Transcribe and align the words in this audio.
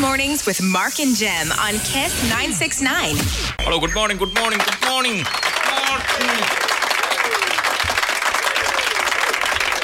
Mornings 0.00 0.44
with 0.44 0.62
Mark 0.62 1.00
and 1.00 1.16
Jem 1.16 1.50
on 1.52 1.72
Kiss 1.78 2.22
969. 2.28 3.14
Hello, 3.60 3.80
good 3.80 3.94
morning, 3.94 4.18
good 4.18 4.34
morning, 4.34 4.58
good 4.58 4.88
morning. 4.88 6.65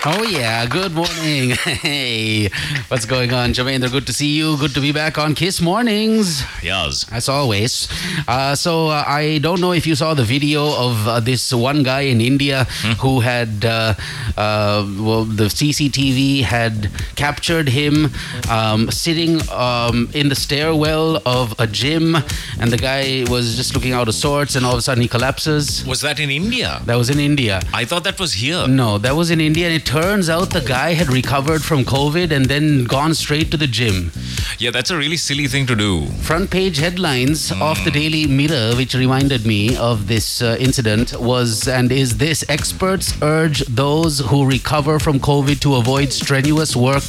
Oh 0.05 0.25
yeah, 0.25 0.67
good 0.67 0.93
morning. 0.95 1.51
Hey, 1.83 2.49
what's 2.89 3.07
going 3.07 3.33
on, 3.33 3.53
Jermaine? 3.53 3.89
Good 3.89 4.07
to 4.09 4.13
see 4.13 4.37
you. 4.37 4.57
Good 4.57 4.75
to 4.75 4.81
be 4.81 4.91
back 4.91 5.17
on 5.17 5.35
Kiss 5.37 5.61
Mornings. 5.61 6.43
Yes. 6.61 7.07
As 7.13 7.29
always. 7.29 7.87
Uh, 8.27 8.57
so 8.57 8.89
uh, 8.89 9.05
I 9.07 9.39
don't 9.39 9.61
know 9.61 9.73
if 9.73 9.87
you 9.87 9.95
saw 9.95 10.15
the 10.15 10.25
video 10.25 10.65
of 10.77 11.07
uh, 11.07 11.21
this 11.21 11.53
one 11.53 11.85
guy 11.85 12.03
in 12.03 12.21
India 12.21 12.65
who 13.01 13.21
had, 13.21 13.65
uh, 13.65 13.95
uh, 14.37 14.85
well, 14.99 15.25
the 15.25 15.45
CCTV 15.45 16.43
had 16.43 16.91
captured 17.15 17.69
him 17.69 18.11
um, 18.51 18.91
sitting 18.91 19.41
um, 19.51 20.11
in 20.15 20.29
the 20.29 20.37
stairwell 20.37 21.23
of 21.25 21.55
a 21.61 21.67
gym, 21.69 22.17
and 22.59 22.73
the 22.73 22.77
guy 22.77 23.25
was 23.31 23.57
just 23.57 23.75
looking 23.75 23.93
out 23.93 24.09
of 24.09 24.15
sorts, 24.15 24.57
and 24.57 24.67
all 24.67 24.73
of 24.73 24.79
a 24.79 24.83
sudden 24.83 25.03
he 25.03 25.09
collapses. 25.09 25.87
Was 25.87 26.01
that 26.01 26.19
in 26.19 26.31
India? 26.31 26.83
That 26.87 26.97
was 26.97 27.09
in 27.09 27.21
India. 27.21 27.61
I 27.73 27.85
thought 27.85 28.03
that 28.05 28.19
was 28.19 28.33
here. 28.35 28.67
No, 28.67 28.99
that 28.99 29.15
was 29.15 29.31
in 29.31 29.41
India. 29.41 29.67
And 29.67 29.77
it 29.77 29.92
turns 29.93 30.31
out 30.31 30.49
the 30.49 30.61
guy 30.63 30.95
had 30.95 31.13
recovered 31.13 31.63
from 31.63 31.85
COVID 31.85 32.31
and 32.31 32.47
then 32.47 32.85
gone 32.85 33.13
straight 33.13 33.51
to 33.51 33.59
the 33.59 33.67
gym. 33.67 34.11
Yeah, 34.59 34.71
that's 34.71 34.91
a 34.91 34.97
really 34.97 35.19
silly 35.19 35.47
thing 35.47 35.67
to 35.67 35.77
do. 35.77 36.07
Front 36.23 36.51
page 36.51 36.79
headlines 36.79 37.53
of 37.61 37.77
the 37.85 37.91
Daily 37.91 38.27
Mirror, 38.27 38.75
which 38.77 38.95
reminded 38.95 39.45
me 39.45 39.77
of 39.77 40.07
this 40.09 40.41
uh, 40.41 40.57
incident, 40.59 41.13
was 41.21 41.69
and 41.69 41.93
is 41.93 42.17
this 42.17 42.43
experts 42.49 43.13
urge 43.21 43.61
those 43.67 44.21
who 44.21 44.47
recover 44.47 44.99
from 44.99 45.21
COVID 45.21 45.61
to 45.61 45.75
avoid 45.77 46.11
strenuous 46.11 46.75
work 46.75 47.03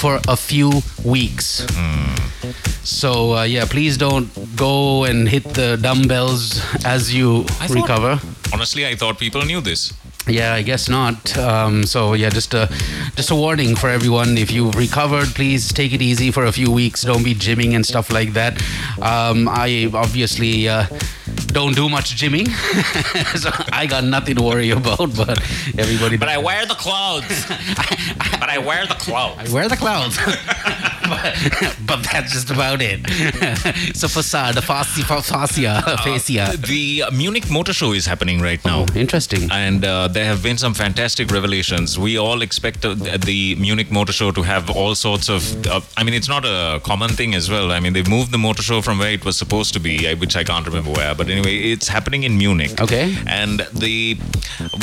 for 0.00 0.18
a 0.26 0.36
few 0.36 0.82
weeks. 1.04 1.64
So, 2.82 3.36
uh, 3.36 3.42
yeah, 3.44 3.66
please 3.66 3.96
don't 3.96 4.28
go 4.56 5.04
and 5.04 5.28
hit 5.28 5.44
the 5.54 5.76
dumbbells 5.80 6.60
as 6.84 7.14
you 7.14 7.44
thought- 7.44 7.70
recover. 7.70 8.20
Honestly, 8.52 8.84
I 8.84 8.96
thought 8.96 9.16
people 9.20 9.42
knew 9.44 9.60
this. 9.60 9.92
Yeah, 10.28 10.54
I 10.54 10.62
guess 10.62 10.88
not. 10.88 11.36
Um, 11.38 11.84
so 11.84 12.14
yeah, 12.14 12.30
just 12.30 12.52
a 12.52 12.68
just 13.14 13.30
a 13.30 13.34
warning 13.36 13.76
for 13.76 13.88
everyone. 13.88 14.36
If 14.36 14.50
you've 14.50 14.74
recovered, 14.74 15.28
please 15.28 15.72
take 15.72 15.92
it 15.92 16.02
easy 16.02 16.32
for 16.32 16.44
a 16.46 16.52
few 16.52 16.70
weeks. 16.70 17.02
Don't 17.02 17.22
be 17.22 17.34
gymming 17.34 17.74
and 17.76 17.86
stuff 17.86 18.10
like 18.10 18.32
that. 18.32 18.60
Um, 19.00 19.48
I 19.48 19.88
obviously 19.94 20.68
uh, 20.68 20.86
don't 21.48 21.76
do 21.76 21.88
much 21.88 22.16
gymming, 22.16 22.48
so 23.38 23.50
I 23.72 23.86
got 23.86 24.02
nothing 24.02 24.34
to 24.36 24.42
worry 24.42 24.70
about. 24.70 25.14
But 25.16 25.38
everybody, 25.78 26.16
But 26.16 26.28
I 26.28 26.38
wear 26.38 26.66
the 26.66 26.74
clothes. 26.74 27.46
but 28.40 28.50
I 28.50 28.58
wear 28.58 28.84
the 28.86 28.94
clothes. 28.94 29.38
I 29.38 29.54
wear 29.54 29.68
the 29.68 29.76
clothes. 29.76 30.18
but, 31.08 31.76
but 31.86 32.02
that's 32.12 32.32
just 32.32 32.50
about 32.50 32.80
it. 32.82 33.06
so 33.96 34.08
facade, 34.08 34.62
fascia, 34.62 35.04
fascia, 35.04 35.82
fascia. 36.04 36.56
The 36.56 37.04
Munich 37.12 37.50
Motor 37.50 37.72
Show 37.72 37.92
is 37.92 38.06
happening 38.06 38.40
right 38.40 38.62
now. 38.64 38.86
Interesting. 38.94 39.48
And 39.50 39.84
uh, 39.84 40.08
there 40.08 40.24
have 40.24 40.42
been 40.42 40.58
some 40.58 40.74
fantastic 40.74 41.30
revelations. 41.30 41.98
We 41.98 42.18
all 42.18 42.42
expect 42.42 42.84
uh, 42.84 42.94
the 42.94 43.54
Munich 43.56 43.90
Motor 43.90 44.12
Show 44.12 44.30
to 44.32 44.42
have 44.42 44.70
all 44.70 44.94
sorts 44.94 45.28
of. 45.28 45.66
Uh, 45.66 45.80
I 45.96 46.04
mean, 46.04 46.14
it's 46.14 46.28
not 46.28 46.44
a 46.44 46.80
common 46.84 47.10
thing 47.10 47.34
as 47.34 47.50
well. 47.50 47.72
I 47.72 47.80
mean, 47.80 47.92
they've 47.92 48.08
moved 48.08 48.32
the 48.32 48.38
motor 48.38 48.62
show 48.62 48.82
from 48.82 48.98
where 48.98 49.12
it 49.12 49.24
was 49.24 49.36
supposed 49.36 49.72
to 49.74 49.80
be, 49.80 50.06
uh, 50.06 50.16
which 50.16 50.36
I 50.36 50.44
can't 50.44 50.66
remember 50.66 50.90
where. 50.90 51.14
But 51.14 51.28
anyway, 51.28 51.56
it's 51.72 51.88
happening 51.88 52.22
in 52.24 52.38
Munich. 52.38 52.80
Okay. 52.80 53.16
And 53.26 53.60
the 53.72 54.18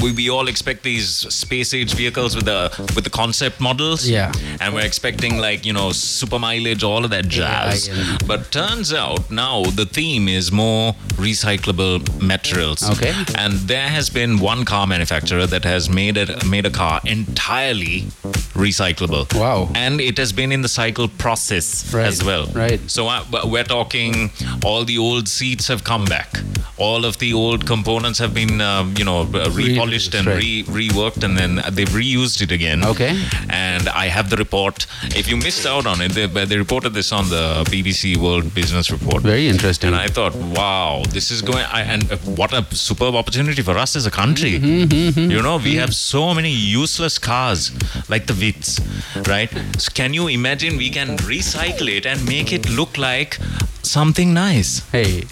we, 0.01 0.11
we 0.11 0.29
all 0.29 0.47
expect 0.47 0.83
these 0.83 1.09
space 1.33 1.73
age 1.73 1.93
vehicles 1.93 2.35
with 2.35 2.45
the 2.45 2.61
with 2.95 3.03
the 3.03 3.09
concept 3.09 3.59
models. 3.59 4.07
Yeah. 4.07 4.31
And 4.59 4.73
we're 4.73 4.85
expecting 4.85 5.37
like 5.37 5.65
you 5.65 5.73
know 5.73 5.91
super 6.13 6.39
mileage, 6.39 6.83
all 6.83 7.03
of 7.05 7.11
that 7.11 7.27
jazz. 7.27 7.87
yeah. 7.87 8.17
But 8.27 8.51
turns 8.51 8.93
out 8.93 9.29
now 9.31 9.63
the 9.63 9.85
theme 9.85 10.27
is 10.27 10.51
more 10.51 10.93
recyclable 11.15 11.99
materials. 12.21 12.87
Okay. 12.91 13.13
And 13.37 13.53
there 13.67 13.87
has 13.89 14.09
been 14.09 14.39
one 14.39 14.65
car 14.65 14.85
manufacturer 14.87 15.45
that 15.47 15.63
has 15.63 15.89
made 15.89 16.17
it 16.17 16.45
made 16.45 16.65
a 16.65 16.69
car 16.71 17.01
entirely 17.05 18.07
recyclable. 18.53 19.25
Wow. 19.39 19.69
And 19.75 19.99
it 19.99 20.17
has 20.17 20.31
been 20.31 20.51
in 20.51 20.61
the 20.61 20.67
cycle 20.69 21.07
process 21.07 21.93
Right, 21.93 22.05
as 22.05 22.23
well. 22.23 22.45
right. 22.47 22.79
So 22.89 23.07
uh, 23.07 23.23
we're 23.45 23.63
talking 23.63 24.31
all 24.63 24.85
the 24.85 24.97
old 24.97 25.27
seats 25.27 25.67
have 25.67 25.83
come 25.83 26.05
back. 26.05 26.37
All 26.77 27.05
of 27.05 27.19
the 27.19 27.33
old 27.33 27.65
components 27.67 28.19
have 28.19 28.33
been, 28.33 28.59
um, 28.59 28.95
you 28.97 29.05
know, 29.05 29.21
uh, 29.21 29.49
repolished 29.51 30.13
and 30.15 30.25
right. 30.27 30.37
re- 30.37 30.63
reworked, 30.63 31.23
and 31.23 31.37
then 31.37 31.55
they've 31.71 31.87
reused 31.89 32.41
it 32.41 32.51
again. 32.51 32.83
Okay. 32.83 33.15
And 33.49 33.87
I 33.89 34.07
have 34.07 34.29
the 34.31 34.37
report. 34.37 34.87
If 35.03 35.27
you 35.29 35.37
missed 35.37 35.65
out 35.67 35.85
on 35.85 36.01
it, 36.01 36.02
they, 36.11 36.25
they 36.27 36.57
reported 36.57 36.93
this 36.93 37.11
on 37.11 37.29
the 37.29 37.63
BBC 37.69 38.17
World 38.17 38.53
Business 38.53 38.91
Report. 38.91 39.21
Very 39.23 39.47
interesting. 39.47 39.87
And 39.87 39.95
I 39.95 40.07
thought, 40.07 40.35
wow, 40.35 41.03
this 41.09 41.31
is 41.31 41.41
going. 41.41 41.65
I, 41.65 41.81
and 41.81 42.11
uh, 42.11 42.17
what 42.17 42.53
a 42.53 42.63
superb 42.75 43.15
opportunity 43.15 43.61
for 43.61 43.77
us 43.77 43.95
as 43.95 44.05
a 44.05 44.11
country. 44.11 44.59
Mm-hmm, 44.59 45.31
You 45.31 45.41
know, 45.41 45.57
we 45.57 45.75
have 45.75 45.93
so 45.95 46.33
many 46.33 46.51
useless 46.51 47.17
cars 47.17 47.71
like 48.09 48.27
the 48.27 48.33
Vitz, 48.33 48.79
right? 49.27 49.51
So 49.79 49.91
can 49.93 50.13
you 50.13 50.27
imagine 50.27 50.77
we 50.77 50.89
can 50.89 51.17
recycle 51.17 51.87
it 51.95 52.05
and 52.05 52.25
make 52.27 52.51
it 52.51 52.69
look 52.69 52.97
like 52.97 53.37
something 53.85 54.33
nice? 54.33 54.79
Hey, 54.91 55.23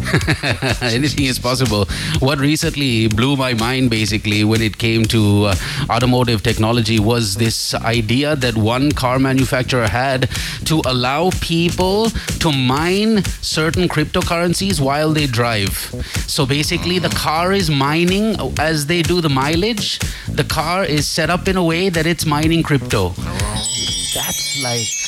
anything 0.82 1.26
is 1.26 1.40
possible. 1.40 1.86
What 2.20 2.40
recently 2.40 3.08
blew 3.08 3.36
my 3.36 3.54
mind 3.54 3.90
basically 3.90 4.44
when 4.44 4.62
it 4.62 4.78
came 4.78 5.06
to 5.06 5.46
uh, 5.46 5.56
automotive 5.90 6.44
technology 6.44 7.00
was 7.00 7.36
this 7.36 7.74
idea 7.74 8.36
that 8.36 8.56
one 8.56 8.92
car 8.92 9.20
manufacturer 9.20 9.88
had 9.88 10.30
to 10.66 10.82
allow 10.86 11.32
people 11.42 12.10
to 12.40 12.52
mine 12.52 13.24
certain 13.42 13.88
cryptocurrencies 13.88 14.80
while 14.80 15.14
they 15.14 15.28
drive. 15.28 15.72
So 16.28 16.46
basically, 16.46 17.00
the 17.00 17.10
car 17.10 17.54
is 17.54 17.70
mining 17.70 18.36
as 18.60 18.86
they 18.86 19.02
do 19.02 19.22
the 19.22 19.30
mileage, 19.30 20.00
the 20.28 20.44
car 20.44 20.86
is 20.86 21.08
set 21.08 21.30
up 21.30 21.48
in 21.48 21.58
a 21.58 21.64
way 21.64 21.90
that 21.90 22.06
it's 22.06 22.26
mining 22.26 22.64
crypto. 22.64 23.10
That's 24.14 24.62
like 24.62 25.01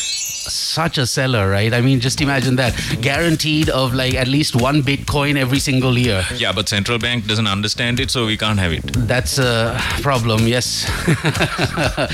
such 0.73 0.97
a 0.97 1.06
seller, 1.06 1.50
right? 1.50 1.73
I 1.73 1.81
mean, 1.81 2.00
just 2.00 2.19
imagine 2.22 2.56
that. 2.57 2.73
Guaranteed 3.01 3.69
of 3.69 3.94
like 3.94 4.16
at 4.16 4.28
least 4.28 4.56
one 4.56 4.81
Bitcoin 4.81 5.38
every 5.38 5.59
single 5.59 5.97
year. 5.97 6.25
Yeah, 6.35 6.51
but 6.51 6.67
central 6.67 6.97
bank 6.97 7.28
doesn't 7.28 7.47
understand 7.47 8.00
it, 8.00 8.09
so 8.11 8.25
we 8.25 8.38
can't 8.38 8.59
have 8.59 8.73
it. 8.73 8.84
That's 8.94 9.38
a 9.38 9.78
problem, 10.01 10.47
yes. 10.47 10.85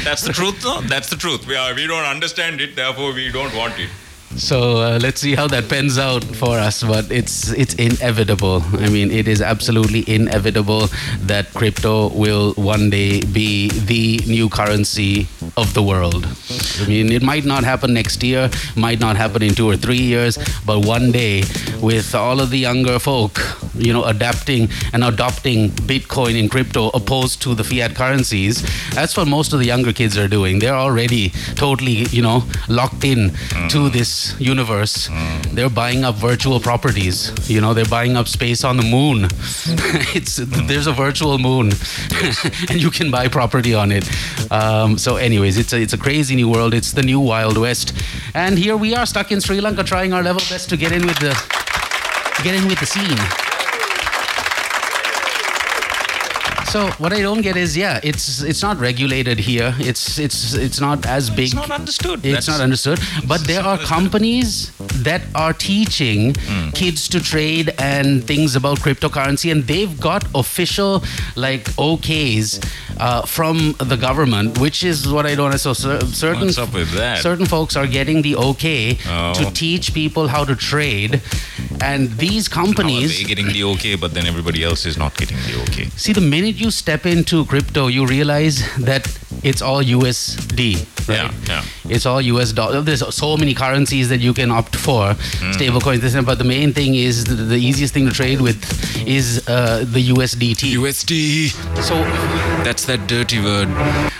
That's 0.03 0.23
the 0.23 0.33
truth, 0.33 0.61
though. 0.61 0.81
That's 0.81 1.09
the 1.09 1.15
truth. 1.15 1.47
We 1.47 1.55
are. 1.55 1.73
We 1.73 1.87
don't 1.87 2.05
understand 2.05 2.61
it, 2.61 2.75
therefore 2.75 3.13
we 3.13 3.31
don't 3.31 3.55
want 3.55 3.79
it. 3.79 3.89
So 4.35 4.77
uh, 4.77 4.99
let's 5.01 5.19
see 5.21 5.35
how 5.35 5.47
that 5.47 5.67
pans 5.69 5.97
out 5.97 6.23
for 6.23 6.57
us. 6.57 6.83
But 6.83 7.11
it's 7.11 7.51
it's 7.51 7.73
inevitable. 7.75 8.61
I 8.73 8.89
mean, 8.89 9.11
it 9.11 9.27
is 9.27 9.41
absolutely 9.41 10.03
inevitable 10.07 10.87
that 11.25 11.53
crypto 11.53 12.09
will 12.09 12.53
one 12.53 12.89
day 12.89 13.21
be 13.21 13.69
the 13.69 14.19
new 14.27 14.49
currency 14.49 15.27
of 15.57 15.73
the 15.73 15.81
world. 15.83 16.27
I 16.81 16.87
mean, 16.87 17.11
it 17.11 17.23
might 17.23 17.45
not 17.45 17.63
happen 17.63 17.93
next 17.93 18.23
year, 18.23 18.49
might 18.75 18.99
not 18.99 19.17
happen 19.17 19.41
in 19.41 19.55
two 19.55 19.67
or 19.67 19.75
three 19.77 19.97
years, 20.01 20.37
but 20.65 20.85
one 20.85 21.11
day, 21.11 21.43
with 21.81 22.13
all 22.13 22.39
of 22.39 22.49
the 22.51 22.59
younger 22.59 22.99
folk, 22.99 23.39
you 23.75 23.91
know, 23.91 24.03
adapting 24.05 24.69
and 24.93 25.03
adopting 25.03 25.69
Bitcoin 25.69 26.39
and 26.39 26.49
crypto 26.51 26.89
opposed 26.93 27.41
to 27.41 27.55
the 27.55 27.63
fiat 27.63 27.95
currencies, 27.95 28.61
that's 28.93 29.17
what 29.17 29.27
most 29.27 29.53
of 29.53 29.59
the 29.59 29.65
younger 29.65 29.91
kids 29.91 30.17
are 30.17 30.27
doing. 30.27 30.59
They're 30.59 30.75
already 30.75 31.29
totally, 31.55 32.05
you 32.11 32.21
know, 32.21 32.43
locked 32.67 33.03
in 33.03 33.31
to 33.69 33.89
this 33.89 34.18
universe. 34.39 35.09
They're 35.51 35.69
buying 35.69 36.03
up 36.03 36.15
virtual 36.15 36.59
properties. 36.59 37.31
You 37.49 37.61
know, 37.61 37.73
they're 37.73 37.93
buying 37.99 38.15
up 38.15 38.27
space 38.27 38.63
on 38.63 38.77
the 38.77 38.83
moon. 38.83 39.25
it's 40.17 40.37
there's 40.69 40.87
a 40.87 40.93
virtual 40.93 41.37
moon, 41.37 41.71
and 42.69 42.81
you 42.83 42.91
can 42.91 43.11
buy 43.11 43.27
property 43.27 43.73
on 43.73 43.91
it. 43.91 44.05
Um, 44.51 44.97
so, 44.97 45.17
anyways, 45.17 45.57
it's 45.57 45.73
a 45.73 45.79
it's 45.81 45.93
a 45.93 45.97
crazy 45.97 46.35
new 46.35 46.49
world. 46.49 46.73
It's 46.73 46.91
the 46.91 47.03
new 47.03 47.19
Wild 47.19 47.57
West, 47.57 47.93
and 48.33 48.57
here 48.57 48.77
we 48.77 48.95
are 48.95 49.05
stuck 49.05 49.31
in 49.31 49.41
Sri 49.41 49.59
Lanka, 49.61 49.83
trying 49.83 50.13
our 50.13 50.23
level 50.23 50.41
best 50.49 50.69
to 50.69 50.77
get 50.77 50.91
in 50.91 51.05
with 51.05 51.19
the 51.19 51.33
get 52.43 52.55
in 52.55 52.67
with 52.67 52.79
the 52.79 52.85
scene. 52.85 53.48
So 56.69 56.87
what 57.03 57.11
I 57.13 57.21
don't 57.21 57.41
get 57.41 57.57
is, 57.57 57.75
yeah, 57.75 57.99
it's 58.03 58.43
it's 58.43 58.61
not 58.61 58.77
regulated 58.79 59.39
here. 59.39 59.73
It's 59.79 60.19
it's 60.19 60.53
it's 60.53 60.79
not 60.79 61.05
as 61.07 61.29
big. 61.31 61.47
It's 61.47 61.55
not 61.55 61.71
understood. 61.71 62.19
It's 62.23 62.45
That's- 62.45 62.47
not 62.47 62.61
understood. 62.61 62.99
But 63.27 63.47
there 63.47 63.61
are 63.63 63.77
simple 63.77 63.83
as 63.85 63.89
that. 63.89 63.95
companies 63.95 64.71
that 65.09 65.21
are 65.33 65.53
teaching 65.53 66.35
Hmm. 66.35 66.69
kids 66.81 67.07
to 67.09 67.19
trade 67.31 67.73
and 67.79 68.23
things 68.31 68.55
about 68.55 68.77
cryptocurrency, 68.85 69.51
and 69.51 69.65
they've 69.65 69.95
got 69.99 70.25
official 70.35 71.03
like 71.35 71.63
OKs 71.77 72.59
uh, 72.99 73.21
from 73.25 73.73
the 73.79 73.97
government, 73.97 74.59
which 74.59 74.83
is 74.83 75.07
what 75.07 75.25
I 75.25 75.33
don't. 75.35 75.47
understand. 75.49 75.77
So 75.77 75.99
certain 76.25 76.47
What's 76.47 76.59
up 76.59 76.73
with 76.73 76.91
that? 77.01 77.23
certain 77.23 77.47
folks 77.47 77.75
are 77.75 77.87
getting 77.87 78.21
the 78.21 78.35
okay 78.51 78.97
Oh. 79.09 79.33
to 79.39 79.49
teach 79.63 79.93
people 79.93 80.27
how 80.27 80.43
to 80.45 80.55
trade, 80.55 81.21
and 81.81 82.11
these 82.25 82.47
companies. 82.47 83.17
they 83.17 83.23
getting 83.33 83.47
the 83.57 83.63
okay, 83.73 83.95
but 83.95 84.13
then 84.13 84.27
everybody 84.27 84.63
else 84.63 84.85
is 84.85 84.97
not 85.03 85.17
getting 85.17 85.37
the 85.47 85.55
okay? 85.63 85.87
See, 86.05 86.13
the 86.13 86.27
minute 86.37 86.58
you 86.59 86.71
step 86.71 87.05
into 87.05 87.45
crypto, 87.45 87.87
you 87.87 88.05
realize 88.05 88.57
that 88.77 89.07
it's 89.43 89.61
all 89.61 89.81
USD. 89.83 90.75
Right? 91.07 91.17
Yeah, 91.17 91.31
yeah. 91.47 91.63
It's 91.95 92.05
all 92.05 92.21
US 92.21 92.51
dollar. 92.51 92.81
There's 92.81 93.03
so 93.15 93.37
many 93.37 93.53
currencies 93.53 94.09
that 94.09 94.19
you 94.19 94.33
can 94.33 94.51
opt 94.51 94.75
for, 94.75 95.15
stable 95.53 95.79
coins. 95.81 96.01
This, 96.01 96.13
and- 96.15 96.25
but 96.25 96.37
the 96.37 96.43
main 96.43 96.73
thing 96.73 96.95
is 96.95 97.23
the, 97.23 97.35
the 97.35 97.57
easiest 97.57 97.93
thing 97.93 98.05
to 98.07 98.11
trade 98.13 98.41
with 98.41 98.59
is 99.07 99.47
uh, 99.47 99.85
the 99.87 100.09
USDT. 100.09 100.73
USD. 100.75 101.49
so 101.83 101.95
That's 102.69 102.85
that 102.85 103.07
dirty 103.07 103.39
word. 103.41 103.67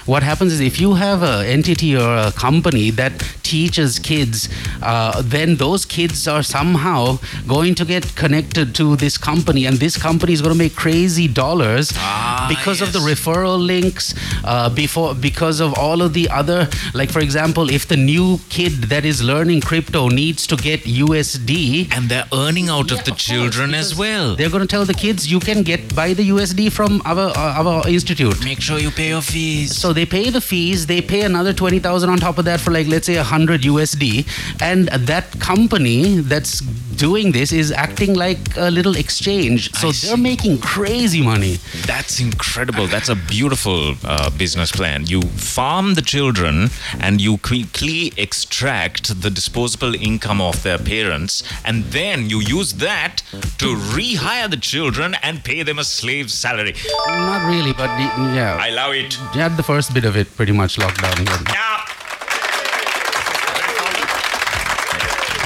what 0.07 0.24
happens 0.24 0.54
is 0.54 0.60
if 0.60 0.81
you 0.81 0.96
have 0.96 1.22
an 1.22 1.46
entity 1.46 1.96
or 1.96 2.10
a 2.18 2.31
company 2.31 2.90
that 2.90 3.13
teaches 3.44 4.00
kids, 4.00 4.50
uh, 4.81 5.22
then 5.24 5.57
those 5.57 5.86
kids 5.86 6.28
are 6.28 6.42
somehow 6.42 7.19
going 7.48 7.75
to 7.75 7.86
get 7.86 8.16
connected 8.16 8.74
to 8.80 8.96
this 8.96 9.19
company, 9.19 9.66
and 9.68 9.78
this 9.78 9.98
company 9.98 10.34
is 10.34 10.42
going 10.42 10.54
to 10.54 10.57
make 10.57 10.75
crazy 10.75 11.28
dollars 11.28 11.92
Ah, 11.96 12.48
because 12.50 12.81
of 12.81 12.92
the 12.92 13.00
referral 13.00 13.63
links, 13.74 14.16
uh, 14.44 14.69
before 14.81 15.13
because 15.13 15.60
of 15.60 15.78
all 15.78 16.01
of 16.01 16.13
the 16.13 16.28
other, 16.30 16.68
like 16.96 17.12
for 17.12 17.19
example, 17.19 17.69
if 17.69 17.88
the 17.88 17.98
new 17.98 18.40
kid 18.50 18.74
that 18.94 19.06
is 19.06 19.22
learning 19.22 19.62
crypto 19.62 20.07
needs 20.10 20.48
to 20.48 20.56
get 20.56 20.81
USD. 20.86 21.96
And 21.96 22.10
they're 22.10 22.30
earning 22.34 22.69
out 22.69 22.92
of 22.92 23.04
the 23.06 23.12
children 23.12 23.75
as 23.75 23.96
well. 23.96 24.36
They're 24.36 24.50
going 24.50 24.68
to 24.68 24.74
tell 24.75 24.86
the 24.86 25.00
kids 25.06 25.31
you 25.31 25.40
can 25.40 25.62
get 25.62 25.96
buy 25.96 26.13
the 26.13 26.30
USD 26.30 26.72
from 26.72 27.01
our 27.06 27.30
our 27.38 27.88
institute. 27.88 28.38
Make 28.44 28.62
sure 28.62 28.80
you 28.80 28.89
pay 28.91 29.09
your 29.09 29.21
fees. 29.21 29.75
So 29.77 29.91
they 29.94 30.06
pay 30.06 30.30
the 30.30 30.41
fees, 30.41 30.86
they 30.88 31.01
pay 31.01 31.21
another 31.21 31.53
20,000 31.53 32.09
on 32.09 32.18
top 32.19 32.38
of 32.38 32.45
that 32.45 32.59
for 32.59 32.71
like 32.71 32.88
let's 32.88 33.06
say 33.06 33.18
100 33.18 33.62
USD 33.62 34.25
and 34.62 34.88
that 34.88 35.39
company 35.39 36.19
that's 36.21 36.62
doing 37.00 37.31
this 37.31 37.51
is 37.53 37.71
acting 37.71 38.13
like 38.13 38.39
a 38.57 38.69
little 38.69 38.95
exchange. 38.95 39.74
So 39.74 39.88
I 39.88 39.91
they're 39.91 40.15
see. 40.18 40.21
making 40.21 40.57
crazy 40.59 41.21
money. 41.21 41.57
That's 41.86 42.19
incredible. 42.19 42.88
That's 42.88 43.07
a 43.09 43.15
beautiful 43.15 43.95
uh, 44.03 44.30
business 44.31 44.71
plan. 44.71 45.06
You 45.07 45.21
farm 45.21 45.94
the 45.94 46.01
children 46.01 46.69
and 47.00 47.21
you 47.21 47.38
quickly 47.38 48.12
extract 48.18 49.21
the 49.21 49.30
disposable 49.30 49.95
income 49.95 50.41
of 50.41 50.62
their 50.63 50.77
parents, 50.77 51.41
and 51.63 51.86
then 51.86 52.30
you 52.30 52.39
use 52.41 52.74
that 52.74 53.24
to 53.59 53.68
rehire 53.95 54.50
the 54.50 54.57
children 54.57 55.15
and 55.24 55.44
pay 55.44 55.63
them 55.63 55.80
a 55.80 55.83
slave 55.86 56.30
salary. 56.31 56.74
Not 57.07 57.47
really, 57.47 57.71
but 57.74 57.89
yeah. 58.36 58.57
I 58.60 58.69
love 58.69 58.94
it. 58.94 59.18
You 59.33 59.42
had 59.42 59.57
the 59.57 59.63
first 59.63 59.94
bit 59.94 60.06
of 60.06 60.16
it 60.16 60.36
pretty 60.36 60.51
much 60.51 60.77
locked 60.77 61.01
down. 61.01 61.25
Yeah. 61.25 61.69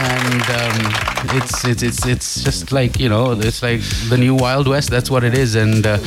and 0.03 0.43
um, 0.49 1.35
it's 1.37 1.63
it's 1.65 1.81
it's 1.83 2.05
it's 2.05 2.43
just 2.43 2.71
like 2.71 2.99
you 2.99 3.07
know 3.07 3.31
it's 3.31 3.61
like 3.63 3.81
the 4.09 4.17
new 4.17 4.35
wild 4.35 4.67
west 4.67 4.89
that's 4.89 5.09
what 5.09 5.23
it 5.23 5.37
is 5.37 5.55
and 5.55 5.85
uh, 5.87 5.97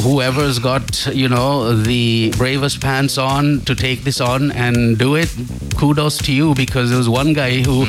whoever's 0.00 0.58
got 0.58 1.06
you 1.06 1.28
know 1.28 1.74
the 1.76 2.30
bravest 2.36 2.80
pants 2.80 3.18
on 3.18 3.60
to 3.60 3.74
take 3.74 4.02
this 4.04 4.20
on 4.20 4.50
and 4.52 4.98
do 4.98 5.14
it 5.14 5.32
kudos 5.76 6.18
to 6.18 6.32
you 6.32 6.54
because 6.54 6.88
there 6.90 6.98
was 6.98 7.08
one 7.08 7.32
guy 7.32 7.62
who 7.62 7.84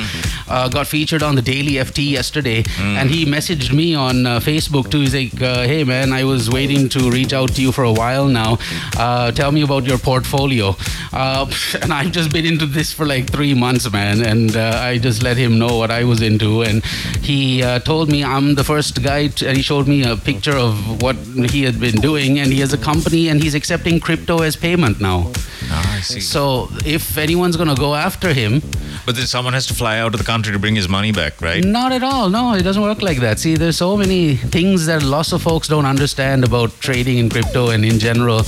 uh, 0.47 0.67
got 0.69 0.87
featured 0.87 1.23
on 1.23 1.35
the 1.35 1.41
daily 1.41 1.73
ft 1.73 2.09
yesterday 2.09 2.63
and 2.79 3.09
he 3.09 3.25
messaged 3.25 3.73
me 3.73 3.95
on 3.95 4.25
uh, 4.25 4.39
facebook 4.39 4.89
too. 4.91 5.01
He's 5.01 5.15
like 5.15 5.41
uh, 5.41 5.63
hey 5.63 5.83
man 5.83 6.13
i 6.13 6.23
was 6.23 6.49
waiting 6.49 6.89
to 6.89 7.09
reach 7.09 7.33
out 7.33 7.49
to 7.55 7.61
you 7.61 7.71
for 7.71 7.83
a 7.83 7.91
while 7.93 8.27
now. 8.27 8.57
Uh, 8.97 9.31
tell 9.31 9.51
me 9.51 9.61
about 9.61 9.85
your 9.85 9.97
portfolio. 9.97 10.75
Uh, 11.13 11.49
and 11.81 11.93
i've 11.93 12.11
just 12.11 12.31
been 12.31 12.45
into 12.45 12.65
this 12.65 12.91
for 12.91 13.05
like 13.05 13.29
three 13.29 13.53
months 13.53 13.91
man 13.91 14.25
and 14.25 14.55
uh, 14.55 14.79
i 14.81 14.97
just 14.97 15.23
let 15.23 15.37
him 15.37 15.57
know 15.57 15.77
what 15.77 15.91
i 15.91 16.03
was 16.03 16.21
into 16.21 16.61
and 16.61 16.83
he 17.21 17.63
uh, 17.63 17.79
told 17.79 18.09
me 18.09 18.23
i'm 18.23 18.55
the 18.55 18.63
first 18.63 19.01
guy 19.03 19.27
to, 19.27 19.47
and 19.47 19.57
he 19.57 19.63
showed 19.63 19.87
me 19.87 20.03
a 20.03 20.15
picture 20.15 20.57
of 20.57 21.01
what 21.01 21.15
he 21.53 21.63
had 21.63 21.79
been 21.79 21.94
doing 22.01 22.39
and 22.39 22.51
he 22.51 22.59
has 22.59 22.74
a 22.74 22.77
company 22.77 23.30
and 23.30 23.42
he's 23.44 23.56
accepting 23.56 24.00
crypto 24.00 24.42
as 24.42 24.56
payment 24.56 25.00
now 25.01 25.31
Ah, 25.71 25.97
I 25.97 26.01
see. 26.01 26.19
so 26.21 26.69
if 26.86 27.18
anyone's 27.18 27.56
going 27.57 27.69
to 27.69 27.81
go 27.88 27.95
after 27.95 28.33
him 28.33 28.62
But 29.06 29.15
then 29.15 29.27
someone 29.27 29.53
has 29.53 29.65
to 29.68 29.74
fly 29.75 30.00
out 30.00 30.13
of 30.15 30.19
the 30.19 30.25
country 30.25 30.51
to 30.53 30.59
bring 30.59 30.75
his 30.75 30.88
money 30.89 31.12
back, 31.12 31.33
right? 31.42 31.63
not 31.63 31.92
at 31.92 32.03
all. 32.03 32.30
No, 32.30 32.44
it 32.59 32.63
doesn't 32.68 32.81
work 32.89 33.01
like 33.07 33.19
that. 33.25 33.36
See, 33.44 33.53
there's 33.62 33.77
so 33.77 33.89
many 34.03 34.21
things 34.56 34.86
that 34.89 35.03
lots 35.15 35.31
of 35.36 35.42
folks 35.50 35.68
don't 35.74 35.86
understand 35.94 36.44
about 36.50 36.69
trading 36.88 37.18
in 37.24 37.30
crypto 37.36 37.63
and 37.75 37.86
in 37.92 37.98
general 38.07 38.41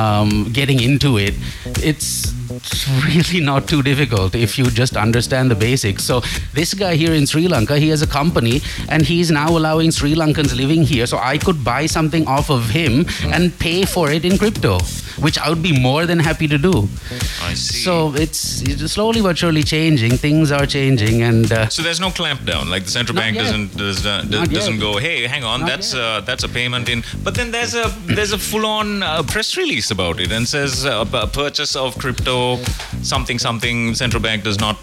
um, 0.00 0.30
getting 0.60 0.80
into 0.88 1.10
it. 1.26 1.34
It's 1.90 2.12
really 3.06 3.40
not 3.50 3.68
too 3.72 3.82
difficult 3.90 4.34
if 4.46 4.58
you 4.58 4.64
just 4.82 4.94
understand 5.06 5.50
the 5.54 5.58
basics. 5.68 6.02
So 6.10 6.20
this 6.60 6.70
guy 6.84 6.92
here 7.02 7.14
in 7.20 7.26
Sri 7.32 7.44
Lanka, 7.54 7.76
he 7.84 7.88
has 7.94 8.02
a 8.02 8.10
company 8.20 8.56
and 8.88 9.02
he's 9.12 9.30
now 9.42 9.48
allowing 9.60 9.90
Sri 9.98 10.14
Lankans 10.22 10.52
living 10.62 10.82
here. 10.94 11.06
So 11.12 11.16
I 11.18 11.36
could 11.38 11.58
buy 11.72 11.82
something 11.86 12.24
off 12.26 12.48
of 12.58 12.62
him 12.70 12.79
and 12.86 13.58
pay 13.58 13.84
for 13.84 14.10
it 14.10 14.24
in 14.24 14.38
crypto, 14.38 14.78
which 15.18 15.38
I 15.38 15.48
would 15.48 15.62
be 15.62 15.78
more 15.78 16.06
than 16.06 16.18
happy 16.18 16.48
to 16.48 16.58
do. 16.58 16.88
I 17.42 17.54
see. 17.54 17.78
So 17.84 18.14
it's, 18.14 18.62
it's 18.62 18.92
slowly 18.92 19.20
but 19.22 19.36
surely 19.38 19.62
changing. 19.62 20.12
Things 20.12 20.50
are 20.52 20.66
changing 20.66 21.22
and. 21.22 21.50
Uh, 21.52 21.68
So 21.68 21.82
there's 21.82 22.00
no 22.00 22.10
clampdown. 22.10 22.70
Like 22.70 22.84
the 22.84 22.90
central 22.90 23.16
bank 23.16 23.36
yet. 23.36 23.44
doesn't 23.44 23.76
does, 23.76 24.06
uh, 24.06 24.24
yet. 24.28 24.50
doesn't 24.50 24.78
go. 24.80 24.98
Hey, 24.98 25.26
hang 25.26 25.44
on, 25.44 25.60
Not 25.60 25.68
that's 25.68 25.94
uh, 25.94 26.20
that's 26.24 26.44
a 26.44 26.48
payment 26.48 26.88
in. 26.88 27.02
But 27.24 27.34
then 27.34 27.50
there's 27.50 27.74
a 27.74 27.86
there's 28.06 28.32
a 28.32 28.38
full 28.38 28.64
on 28.66 29.02
uh, 29.02 29.22
press 29.22 29.56
release 29.56 29.90
about 29.90 30.20
it 30.20 30.32
and 30.32 30.46
says 30.48 30.86
uh, 30.86 31.04
a 31.26 31.26
purchase 31.26 31.76
of 31.76 31.96
crypto 31.98 32.56
something 33.02 33.38
something 33.38 33.94
central 33.94 34.22
bank 34.22 34.44
does 34.44 34.58
not 34.60 34.76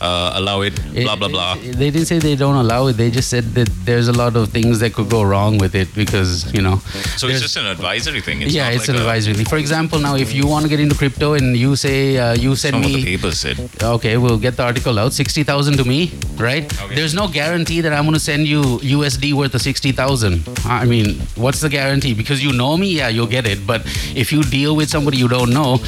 uh, 0.00 0.32
allow 0.40 0.60
it. 0.62 0.74
Blah 0.94 1.16
blah 1.16 1.28
blah. 1.28 1.54
It- 1.58 1.76
They 1.82 1.90
didn't 1.90 2.06
say 2.12 2.18
they 2.18 2.36
don't 2.36 2.56
allow 2.64 2.82
it. 2.88 2.94
They 3.02 3.10
just 3.10 3.28
said 3.34 3.44
that 3.58 3.68
there's 3.88 4.08
a 4.08 4.16
lot 4.22 4.36
of 4.36 4.48
things 4.56 4.78
that 4.80 4.92
could 4.96 5.08
go 5.18 5.22
wrong 5.32 5.58
with 5.58 5.74
it 5.82 5.88
because 5.94 6.30
you 6.56 6.62
know. 6.66 6.76
So 7.20 7.28
it's 7.28 7.41
just 7.42 7.56
an 7.56 7.66
advisory 7.66 8.20
thing. 8.20 8.42
It's 8.42 8.54
yeah, 8.54 8.70
it's 8.70 8.88
like 8.88 8.96
an 8.96 9.02
advisory 9.02 9.34
thing. 9.34 9.46
For 9.46 9.58
example, 9.58 9.98
now 9.98 10.14
if 10.16 10.32
you 10.32 10.46
want 10.46 10.62
to 10.64 10.68
get 10.68 10.80
into 10.80 10.96
crypto 10.96 11.34
and 11.34 11.56
you 11.56 11.76
say 11.76 12.16
uh, 12.16 12.34
you 12.34 12.54
send 12.56 12.76
of 12.76 12.82
the 12.82 12.88
me, 12.88 13.16
said. 13.32 13.58
okay, 13.82 14.16
we'll 14.16 14.38
get 14.38 14.56
the 14.56 14.64
article 14.64 14.98
out, 14.98 15.12
sixty 15.12 15.42
thousand 15.42 15.76
to 15.78 15.84
me, 15.84 16.12
right? 16.38 16.64
Okay. 16.82 16.94
There's 16.94 17.14
no 17.14 17.28
guarantee 17.28 17.80
that 17.82 17.92
I'm 17.92 18.04
going 18.04 18.14
to 18.14 18.20
send 18.20 18.46
you 18.46 18.62
USD 18.62 19.32
worth 19.34 19.54
of 19.54 19.62
sixty 19.62 19.92
thousand. 19.92 20.48
I 20.64 20.84
mean, 20.84 21.20
what's 21.36 21.60
the 21.60 21.68
guarantee? 21.68 22.14
Because 22.14 22.42
you 22.42 22.52
know 22.52 22.76
me, 22.76 22.96
yeah, 22.96 23.08
you'll 23.08 23.26
get 23.38 23.46
it. 23.46 23.66
But 23.66 23.82
if 24.14 24.32
you 24.32 24.42
deal 24.42 24.76
with 24.76 24.88
somebody 24.88 25.16
you 25.18 25.28
don't 25.28 25.50
know, 25.50 25.78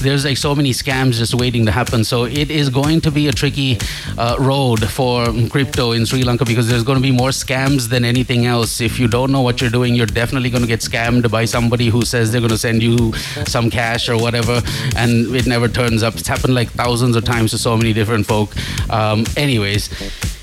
there's 0.00 0.24
like 0.24 0.36
so 0.36 0.54
many 0.54 0.70
scams 0.70 1.14
just 1.14 1.34
waiting 1.34 1.66
to 1.66 1.72
happen. 1.72 2.04
So 2.04 2.24
it 2.24 2.50
is 2.50 2.70
going 2.70 3.00
to 3.02 3.10
be 3.10 3.28
a 3.28 3.32
tricky 3.32 3.78
uh, 4.18 4.36
road 4.38 4.88
for 4.88 5.26
crypto 5.50 5.92
in 5.92 6.06
Sri 6.06 6.22
Lanka 6.22 6.44
because 6.44 6.68
there's 6.68 6.82
going 6.82 6.96
to 6.96 7.02
be 7.02 7.10
more 7.10 7.30
scams 7.30 7.88
than 7.88 8.04
anything 8.04 8.46
else. 8.46 8.80
If 8.80 8.98
you 8.98 9.08
don't 9.08 9.30
know 9.30 9.42
what 9.42 9.60
you're 9.60 9.70
doing, 9.70 9.94
you're 9.94 10.06
definitely 10.06 10.50
going 10.50 10.62
to 10.62 10.68
get 10.68 10.79
scammed 10.80 11.30
by 11.30 11.44
somebody 11.44 11.88
who 11.88 12.02
says 12.02 12.32
they're 12.32 12.40
going 12.40 12.50
to 12.50 12.58
send 12.58 12.82
you 12.82 13.12
some 13.46 13.70
cash 13.70 14.08
or 14.08 14.16
whatever, 14.16 14.60
and 14.96 15.34
it 15.34 15.46
never 15.46 15.68
turns 15.68 16.02
up. 16.02 16.14
It's 16.14 16.28
happened 16.28 16.54
like 16.54 16.70
thousands 16.70 17.16
of 17.16 17.24
times 17.24 17.50
to 17.52 17.58
so 17.58 17.76
many 17.76 17.92
different 17.92 18.26
folk. 18.26 18.54
Um, 18.90 19.24
anyways, 19.36 19.90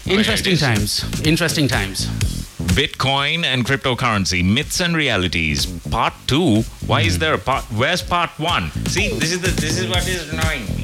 interesting 0.07 0.57
times. 0.57 1.03
Interesting 1.25 1.67
times. 1.67 2.07
Bitcoin 2.77 3.43
and 3.43 3.65
cryptocurrency 3.65 4.45
myths 4.45 4.79
and 4.79 4.95
realities 4.95 5.65
part 5.89 6.13
2 6.27 6.61
why 6.85 7.01
is 7.01 7.17
there 7.17 7.33
a 7.33 7.37
part 7.39 7.63
where's 7.71 8.03
part 8.03 8.29
1 8.37 8.69
see 8.85 9.09
this 9.17 9.31
is 9.31 9.41
the 9.41 9.49
this 9.61 9.79
is 9.79 9.89
what 9.89 10.07
is 10.07 10.31
annoying 10.31 10.76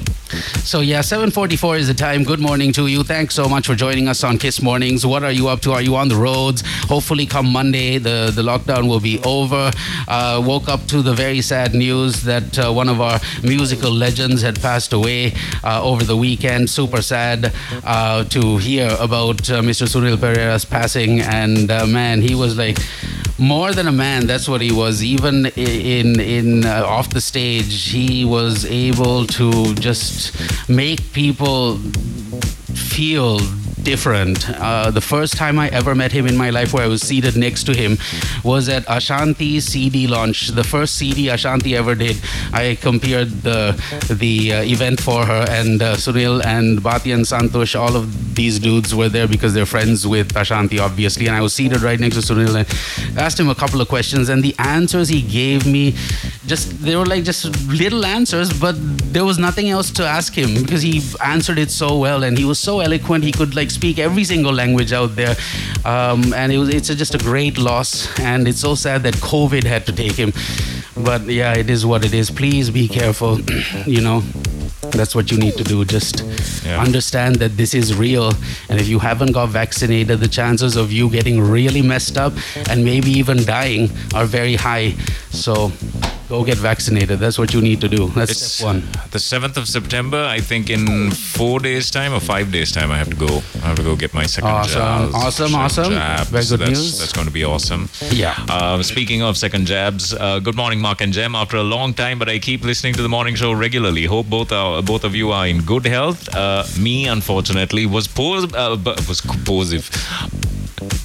So 0.63 0.79
yeah, 0.81 1.01
7:44 1.01 1.77
is 1.77 1.87
the 1.87 1.93
time. 1.93 2.23
Good 2.23 2.39
morning 2.39 2.71
to 2.73 2.87
you. 2.87 3.03
Thanks 3.03 3.35
so 3.35 3.47
much 3.47 3.67
for 3.67 3.75
joining 3.75 4.07
us 4.07 4.23
on 4.23 4.37
Kiss 4.37 4.61
Mornings. 4.61 5.05
What 5.05 5.23
are 5.23 5.31
you 5.31 5.47
up 5.47 5.61
to? 5.61 5.71
Are 5.73 5.81
you 5.81 5.95
on 5.95 6.07
the 6.09 6.15
roads? 6.15 6.63
Hopefully, 6.87 7.25
come 7.25 7.51
Monday, 7.51 7.97
the 7.97 8.31
the 8.33 8.41
lockdown 8.41 8.87
will 8.87 8.99
be 8.99 9.19
over. 9.23 9.71
Uh, 10.07 10.41
woke 10.45 10.69
up 10.69 10.85
to 10.87 11.01
the 11.01 11.13
very 11.13 11.41
sad 11.41 11.73
news 11.73 12.23
that 12.23 12.57
uh, 12.57 12.71
one 12.71 12.89
of 12.89 13.01
our 13.01 13.19
musical 13.43 13.91
legends 13.91 14.41
had 14.41 14.61
passed 14.61 14.93
away 14.93 15.33
uh, 15.63 15.81
over 15.83 16.03
the 16.03 16.17
weekend. 16.17 16.69
Super 16.69 17.01
sad 17.01 17.53
uh, 17.83 18.23
to 18.25 18.57
hear 18.57 18.95
about 18.99 19.49
uh, 19.49 19.61
Mr. 19.61 19.87
Sunil 19.87 20.17
Perera's 20.17 20.65
passing. 20.65 21.21
And 21.21 21.69
uh, 21.69 21.85
man, 21.85 22.21
he 22.21 22.35
was 22.35 22.57
like 22.57 22.77
more 23.37 23.73
than 23.73 23.87
a 23.87 23.91
man. 23.91 24.27
That's 24.27 24.47
what 24.47 24.61
he 24.61 24.71
was. 24.71 25.03
Even 25.03 25.47
in 25.57 26.19
in 26.19 26.65
uh, 26.65 26.83
off 26.85 27.09
the 27.09 27.21
stage, 27.21 27.89
he 27.89 28.25
was 28.25 28.65
able 28.65 29.25
to 29.27 29.73
just 29.75 30.22
make 30.67 30.99
people 31.13 31.77
feel 32.73 33.39
different. 33.83 34.49
Uh, 34.49 34.91
the 34.91 35.01
first 35.01 35.35
time 35.37 35.59
I 35.59 35.69
ever 35.69 35.93
met 35.95 36.11
him 36.11 36.25
in 36.27 36.37
my 36.37 36.49
life, 36.49 36.73
where 36.73 36.83
I 36.83 36.87
was 36.87 37.01
seated 37.01 37.35
next 37.35 37.63
to 37.65 37.73
him, 37.75 37.97
was 38.43 38.69
at 38.69 38.83
Ashanthi's 38.85 39.65
CD 39.65 40.07
launch. 40.07 40.49
The 40.49 40.63
first 40.63 40.95
CD 40.95 41.27
Ashanthi 41.27 41.75
ever 41.75 41.95
did. 41.95 42.17
I 42.51 42.77
compared 42.81 43.29
the 43.41 43.75
the 44.09 44.53
uh, 44.53 44.63
event 44.63 45.01
for 45.01 45.25
her, 45.25 45.45
and 45.49 45.81
uh, 45.81 45.95
Sunil 45.95 46.43
and 46.45 46.79
Bhati 46.79 47.13
and 47.13 47.25
Santosh, 47.25 47.79
all 47.79 47.95
of 47.95 48.35
these 48.35 48.59
dudes 48.59 48.95
were 48.95 49.09
there 49.09 49.27
because 49.27 49.53
they're 49.53 49.65
friends 49.65 50.07
with 50.07 50.33
Ashanthi, 50.33 50.79
obviously. 50.79 51.27
And 51.27 51.35
I 51.35 51.41
was 51.41 51.53
seated 51.53 51.81
right 51.81 51.99
next 51.99 52.15
to 52.15 52.33
Sunil 52.33 52.55
and 52.55 53.17
asked 53.17 53.39
him 53.39 53.49
a 53.49 53.55
couple 53.55 53.81
of 53.81 53.87
questions, 53.87 54.29
and 54.29 54.43
the 54.43 54.55
answers 54.59 55.09
he 55.09 55.21
gave 55.21 55.65
me, 55.65 55.95
just 56.45 56.81
they 56.81 56.95
were 56.95 57.05
like 57.05 57.23
just 57.23 57.45
little 57.67 58.05
answers, 58.05 58.51
but 58.59 58.75
there 59.13 59.25
was 59.25 59.37
nothing 59.37 59.69
else 59.69 59.91
to 59.91 60.05
ask 60.05 60.33
him 60.33 60.55
because 60.61 60.81
he 60.81 61.01
answered 61.23 61.59
it 61.59 61.71
so 61.71 61.97
well, 61.97 62.23
and 62.23 62.37
he 62.37 62.45
was 62.45 62.59
so 62.59 62.79
eloquent. 62.79 63.23
He 63.23 63.31
could 63.31 63.55
like 63.55 63.71
speak 63.73 63.99
every 63.99 64.23
single 64.23 64.53
language 64.53 64.93
out 64.93 65.15
there, 65.15 65.35
um, 65.85 66.33
and 66.33 66.51
it 66.51 66.57
was 66.57 66.69
it's 66.69 66.87
just 67.03 67.15
a 67.15 67.17
great 67.17 67.57
loss, 67.57 68.07
and 68.19 68.47
it's 68.47 68.59
so 68.61 68.75
sad 68.75 69.03
that 69.03 69.15
COVID 69.15 69.63
had 69.63 69.85
to 69.87 69.91
take 69.91 70.13
him. 70.23 70.31
But 70.95 71.21
yeah, 71.25 71.53
it 71.57 71.69
is 71.69 71.85
what 71.85 72.05
it 72.05 72.13
is. 72.13 72.29
Please 72.29 72.69
be 72.69 72.87
careful, 72.87 73.39
you 73.85 74.01
know. 74.01 74.21
That's 74.91 75.15
what 75.15 75.31
you 75.31 75.37
need 75.39 75.55
to 75.57 75.63
do. 75.63 75.83
Just 75.85 76.23
Yeah. 76.65 76.79
understand 76.87 77.37
that 77.37 77.57
this 77.57 77.73
is 77.73 77.95
real. 77.95 78.27
And 78.69 78.79
if 78.79 78.87
you 78.87 78.99
haven't 78.99 79.31
got 79.31 79.49
vaccinated, 79.49 80.19
the 80.19 80.27
chances 80.27 80.75
of 80.75 80.91
you 80.91 81.09
getting 81.09 81.41
really 81.41 81.81
messed 81.81 82.17
up 82.17 82.33
and 82.69 82.83
maybe 82.85 83.09
even 83.21 83.43
dying 83.43 83.89
are 84.13 84.25
very 84.25 84.55
high. 84.55 84.93
So 85.31 85.71
go 86.29 86.43
get 86.43 86.57
vaccinated. 86.57 87.19
That's 87.19 87.37
what 87.37 87.53
you 87.53 87.61
need 87.61 87.81
to 87.81 87.89
do. 87.89 88.07
That's 88.09 88.31
It's 88.31 88.41
step 88.53 88.65
one. 88.67 88.81
the 89.11 89.19
7th 89.19 89.57
of 89.57 89.67
September. 89.67 90.23
I 90.23 90.39
think 90.39 90.69
in 90.69 91.11
four 91.11 91.59
days' 91.59 91.91
time 91.91 92.13
or 92.13 92.19
five 92.19 92.51
days' 92.51 92.71
time, 92.71 92.91
I 92.91 92.97
have 92.97 93.09
to 93.09 93.15
go. 93.15 93.41
I 93.63 93.67
have 93.67 93.75
to 93.77 93.83
go 93.83 93.95
get 93.95 94.13
my 94.13 94.25
second 94.25 94.49
Awesome. 94.49 94.81
jabs. 94.81 95.13
Awesome, 95.15 95.55
awesome. 95.55 95.91
jabs. 95.93 96.29
Very 96.29 96.45
good 96.45 96.59
that's, 96.59 96.79
news. 96.79 96.99
That's 96.99 97.13
going 97.13 97.27
to 97.27 97.33
be 97.33 97.43
awesome. 97.43 97.89
Yeah. 98.11 98.35
Uh, 98.49 98.81
speaking 98.83 99.21
of 99.21 99.37
second 99.37 99.65
jabs, 99.67 100.13
uh, 100.13 100.39
good 100.39 100.55
morning, 100.55 100.79
Mark 100.81 101.01
and 101.01 101.13
Jem. 101.13 101.35
After 101.35 101.57
a 101.57 101.63
long 101.63 101.93
time, 101.93 102.19
but 102.19 102.29
I 102.29 102.39
keep 102.39 102.63
listening 102.63 102.93
to 102.95 103.01
the 103.01 103.09
morning 103.09 103.35
show 103.35 103.51
regularly. 103.51 104.05
Hope 104.05 104.27
both 104.29 104.51
are, 104.51 104.81
both 104.81 105.03
of 105.03 105.15
you 105.15 105.31
are 105.31 105.47
in 105.47 105.59
good 105.61 105.85
health. 105.85 106.33
Uh, 106.33 106.63
me, 106.79 107.07
unfortunately, 107.07 107.85
was 107.85 108.07
pos- 108.07 108.53
uh, 108.53 108.77
was 109.07 109.21
positive, 109.45 109.89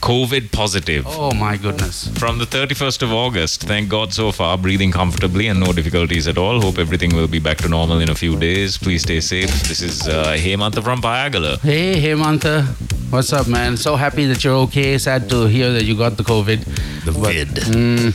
COVID 0.00 0.52
positive. 0.52 1.04
Oh 1.06 1.32
my 1.34 1.56
goodness. 1.56 2.08
From 2.18 2.38
the 2.38 2.44
31st 2.44 3.02
of 3.02 3.12
August, 3.12 3.62
thank 3.62 3.88
God 3.88 4.12
so 4.12 4.32
far, 4.32 4.56
breathing 4.58 4.92
comfortably 4.92 5.48
and 5.48 5.60
no 5.60 5.72
difficulties 5.72 6.26
at 6.28 6.38
all. 6.38 6.60
Hope 6.60 6.78
everything 6.78 7.14
will 7.14 7.28
be 7.28 7.38
back 7.38 7.58
to 7.58 7.68
normal 7.68 8.00
in 8.00 8.08
a 8.10 8.14
few 8.14 8.36
days. 8.38 8.78
Please 8.78 9.02
stay 9.02 9.20
safe. 9.20 9.50
This 9.68 9.80
is 9.80 10.06
uh, 10.08 10.34
Hemantha 10.36 10.82
from 10.82 11.00
Payagala. 11.00 11.58
Hey, 11.60 12.00
Hemantha. 12.00 12.66
What's 13.10 13.32
up, 13.32 13.48
man? 13.48 13.76
So 13.76 13.96
happy 13.96 14.26
that 14.26 14.44
you're 14.44 14.54
okay. 14.68 14.98
Sad 14.98 15.30
to 15.30 15.46
hear 15.46 15.72
that 15.72 15.84
you 15.84 15.96
got 15.96 16.16
the 16.18 16.22
COVID. 16.24 16.64
The 17.04 17.12
But, 17.12 17.46
mm, 17.72 18.12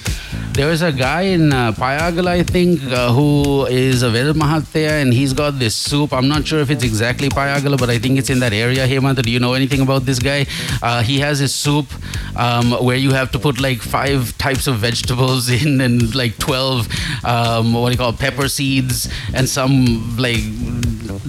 there 0.53 0.67
was 0.67 0.83
a 0.83 0.91
guy 0.91 1.23
in 1.23 1.51
uh, 1.51 1.71
Payagala, 1.71 2.27
I 2.27 2.43
think, 2.43 2.83
uh, 2.83 3.11
who 3.11 3.65
is 3.65 4.03
a 4.03 4.09
Ved 4.11 4.35
Mahathya, 4.35 5.01
and 5.01 5.11
he's 5.11 5.33
got 5.33 5.57
this 5.57 5.75
soup. 5.75 6.13
I'm 6.13 6.27
not 6.27 6.45
sure 6.45 6.59
if 6.59 6.69
it's 6.69 6.83
exactly 6.83 7.27
Payagala, 7.27 7.79
but 7.79 7.89
I 7.89 7.97
think 7.97 8.19
it's 8.19 8.29
in 8.29 8.39
that 8.39 8.53
area. 8.53 8.87
Hemantha, 8.87 9.23
do 9.23 9.31
you 9.31 9.39
know 9.39 9.53
anything 9.53 9.81
about 9.81 10.05
this 10.05 10.19
guy? 10.19 10.45
Uh, 10.81 11.01
he 11.01 11.19
has 11.19 11.39
his 11.39 11.55
soup 11.55 11.87
um, 12.35 12.71
where 12.85 12.97
you 12.97 13.11
have 13.11 13.31
to 13.31 13.39
put 13.39 13.59
like 13.59 13.79
five 13.79 14.37
types 14.37 14.67
of 14.67 14.77
vegetables 14.77 15.49
in 15.65 15.81
and 15.81 16.13
like 16.13 16.37
12, 16.37 17.25
um, 17.25 17.73
what 17.73 17.87
do 17.87 17.93
you 17.93 17.97
call 17.97 18.11
it, 18.11 18.19
pepper 18.19 18.47
seeds 18.47 19.11
and 19.33 19.49
some 19.49 20.15
like 20.17 20.43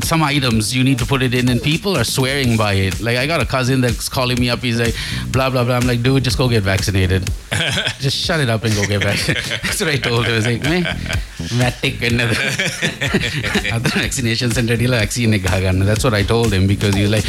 some 0.03 0.23
items 0.23 0.75
you 0.75 0.83
need 0.83 0.99
to 0.99 1.07
put 1.07 1.23
it 1.23 1.35
in 1.35 1.49
and 1.49 1.63
people 1.63 1.97
are 1.97 2.05
swearing 2.05 2.57
by 2.57 2.75
it 2.75 3.01
like 3.01 3.17
i 3.17 3.27
got 3.27 3.41
a 3.41 3.47
cousin 3.47 3.81
that's 3.81 4.09
calling 4.09 4.39
me 4.41 4.51
up 4.51 4.59
he's 4.59 4.81
like 4.81 4.95
blah 5.31 5.49
blah 5.49 5.65
blah 5.65 5.77
i'm 5.77 5.87
like 5.87 6.03
dude 6.03 6.23
just 6.25 6.37
go 6.37 6.49
get 6.49 6.63
vaccinated 6.63 7.31
just 8.01 8.17
shut 8.17 8.41
it 8.41 8.49
up 8.49 8.65
and 8.65 8.75
go 8.75 8.85
get 8.87 9.03
vaccinated 9.03 9.14
That's 9.63 9.81
what 9.81 9.91
I 9.91 9.97
told 9.97 10.27
her. 10.27 10.33
I 10.33 10.37
was 10.37 10.47
like, 10.47 10.63
Matic, 10.63 12.03
another 12.03 12.35
other 13.75 13.91
vaccination 13.91 14.51
center, 14.51 14.77
vaccine. 14.77 15.31
That's 15.31 16.05
what 16.05 16.15
I 16.15 16.23
told 16.23 16.53
him 16.53 16.67
because 16.67 16.95
he 16.95 17.03
was 17.03 17.11
like, 17.11 17.25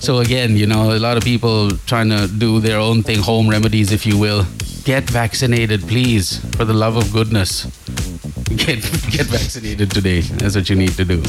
so 0.00 0.18
again, 0.18 0.56
you 0.56 0.66
know, 0.66 0.92
a 0.92 0.98
lot 0.98 1.16
of 1.16 1.24
people 1.24 1.70
trying 1.86 2.10
to 2.10 2.28
do 2.28 2.60
their 2.60 2.78
own 2.78 3.02
thing, 3.02 3.20
home 3.20 3.48
remedies, 3.48 3.92
if 3.92 4.04
you 4.04 4.18
will. 4.18 4.44
Get 4.84 5.08
vaccinated, 5.08 5.82
please, 5.82 6.38
for 6.56 6.64
the 6.64 6.74
love 6.74 6.96
of 6.96 7.12
goodness. 7.12 7.64
Get 8.56 8.82
get 9.10 9.26
vaccinated 9.26 9.90
today. 9.90 10.20
That's 10.20 10.56
what 10.56 10.68
you 10.68 10.76
need 10.76 10.92
to 10.96 11.04
do. 11.04 11.22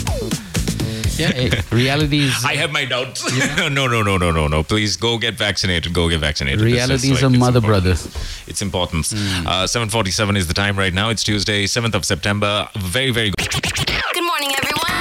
Yeah, 1.17 1.31
hey, 1.31 1.61
reality 1.71 2.19
is 2.21 2.43
I 2.45 2.55
have 2.55 2.71
my 2.71 2.85
doubts. 2.85 3.23
no, 3.57 3.67
no, 3.69 3.87
no, 3.87 4.17
no, 4.17 4.31
no, 4.31 4.47
no. 4.47 4.63
Please 4.63 4.97
go 4.97 5.17
get 5.17 5.35
vaccinated. 5.35 5.93
Go 5.93 6.09
get 6.09 6.19
vaccinated. 6.19 6.59
This 6.59 6.65
reality 6.73 7.11
is 7.11 7.21
like- 7.21 7.33
a 7.33 7.37
mother 7.37 7.57
important. 7.59 7.65
brother. 7.65 8.09
It's 8.47 8.61
important. 8.61 9.05
Uh, 9.13 9.65
7.47 9.65 10.37
is 10.37 10.47
the 10.47 10.53
time 10.53 10.77
right 10.77 10.93
now. 10.93 11.09
It's 11.09 11.23
Tuesday, 11.23 11.65
7th 11.65 11.95
of 11.95 12.05
September. 12.05 12.67
Very, 12.75 13.11
very 13.11 13.31
good. 13.37 13.49
Good 13.51 14.23
morning, 14.25 14.51
everyone. 14.57 14.92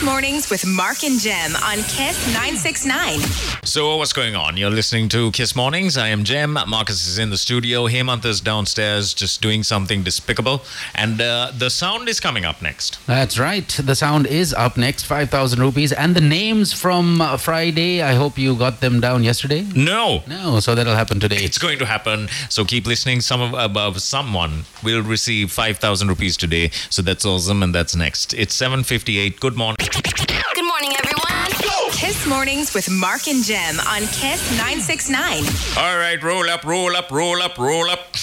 Kiss 0.00 0.08
Mornings 0.08 0.48
with 0.48 0.66
Mark 0.66 1.04
and 1.04 1.20
Jem 1.20 1.54
on 1.56 1.76
Kiss 1.82 2.26
969. 2.32 3.18
So, 3.64 3.98
what's 3.98 4.14
going 4.14 4.34
on? 4.34 4.56
You're 4.56 4.70
listening 4.70 5.10
to 5.10 5.30
Kiss 5.32 5.54
Mornings. 5.54 5.98
I 5.98 6.08
am 6.08 6.24
Jem. 6.24 6.54
Marcus 6.66 7.06
is 7.06 7.18
in 7.18 7.28
the 7.28 7.36
studio. 7.36 7.86
Hemant 7.86 8.24
is 8.24 8.40
downstairs 8.40 9.12
just 9.12 9.42
doing 9.42 9.62
something 9.62 10.02
despicable. 10.02 10.62
And 10.94 11.20
uh, 11.20 11.52
the 11.54 11.68
sound 11.68 12.08
is 12.08 12.18
coming 12.18 12.46
up 12.46 12.62
next. 12.62 12.98
That's 13.06 13.38
right. 13.38 13.68
The 13.68 13.94
sound 13.94 14.26
is 14.26 14.54
up 14.54 14.78
next, 14.78 15.04
five 15.04 15.28
thousand 15.28 15.60
rupees, 15.60 15.92
and 15.92 16.16
the 16.16 16.22
names 16.22 16.72
from 16.72 17.20
uh, 17.20 17.36
Friday. 17.36 18.00
I 18.00 18.14
hope 18.14 18.38
you 18.38 18.56
got 18.56 18.80
them 18.80 19.00
down 19.00 19.22
yesterday. 19.22 19.66
No. 19.76 20.22
No, 20.26 20.60
so 20.60 20.74
that'll 20.74 20.96
happen 20.96 21.20
today. 21.20 21.44
It's 21.44 21.58
going 21.58 21.78
to 21.78 21.84
happen. 21.84 22.28
So 22.48 22.64
keep 22.64 22.86
listening. 22.86 23.20
Some 23.20 23.42
of 23.42 23.52
above 23.52 24.00
someone 24.00 24.64
will 24.82 25.02
receive 25.02 25.52
five 25.52 25.76
thousand 25.76 26.08
rupees 26.08 26.38
today. 26.38 26.70
So 26.88 27.02
that's 27.02 27.26
awesome, 27.26 27.62
and 27.62 27.74
that's 27.74 27.94
next. 27.94 28.32
It's 28.32 28.54
seven 28.54 28.82
fifty-eight. 28.82 29.40
Good 29.40 29.56
morning. 29.58 29.89
Good 29.92 30.64
morning, 30.64 30.92
everyone. 30.98 31.90
Kiss 31.90 32.24
Mornings 32.24 32.74
with 32.74 32.88
Mark 32.88 33.26
and 33.26 33.42
Jem 33.42 33.80
on 33.80 34.02
Kiss 34.02 34.48
969. 34.56 35.42
All 35.76 35.98
right, 35.98 36.22
roll 36.22 36.48
up, 36.48 36.64
roll 36.64 36.94
up, 36.94 37.10
roll 37.10 37.42
up, 37.42 37.58
roll 37.58 37.90
up. 37.90 38.14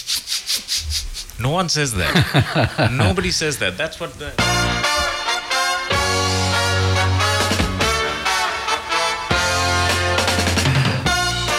No 1.42 1.50
one 1.50 1.68
says 1.68 1.94
that. 1.96 2.90
Nobody 2.94 3.32
says 3.32 3.58
that. 3.60 3.78
That's 3.78 4.00
what 4.00 4.14
the. 4.14 4.34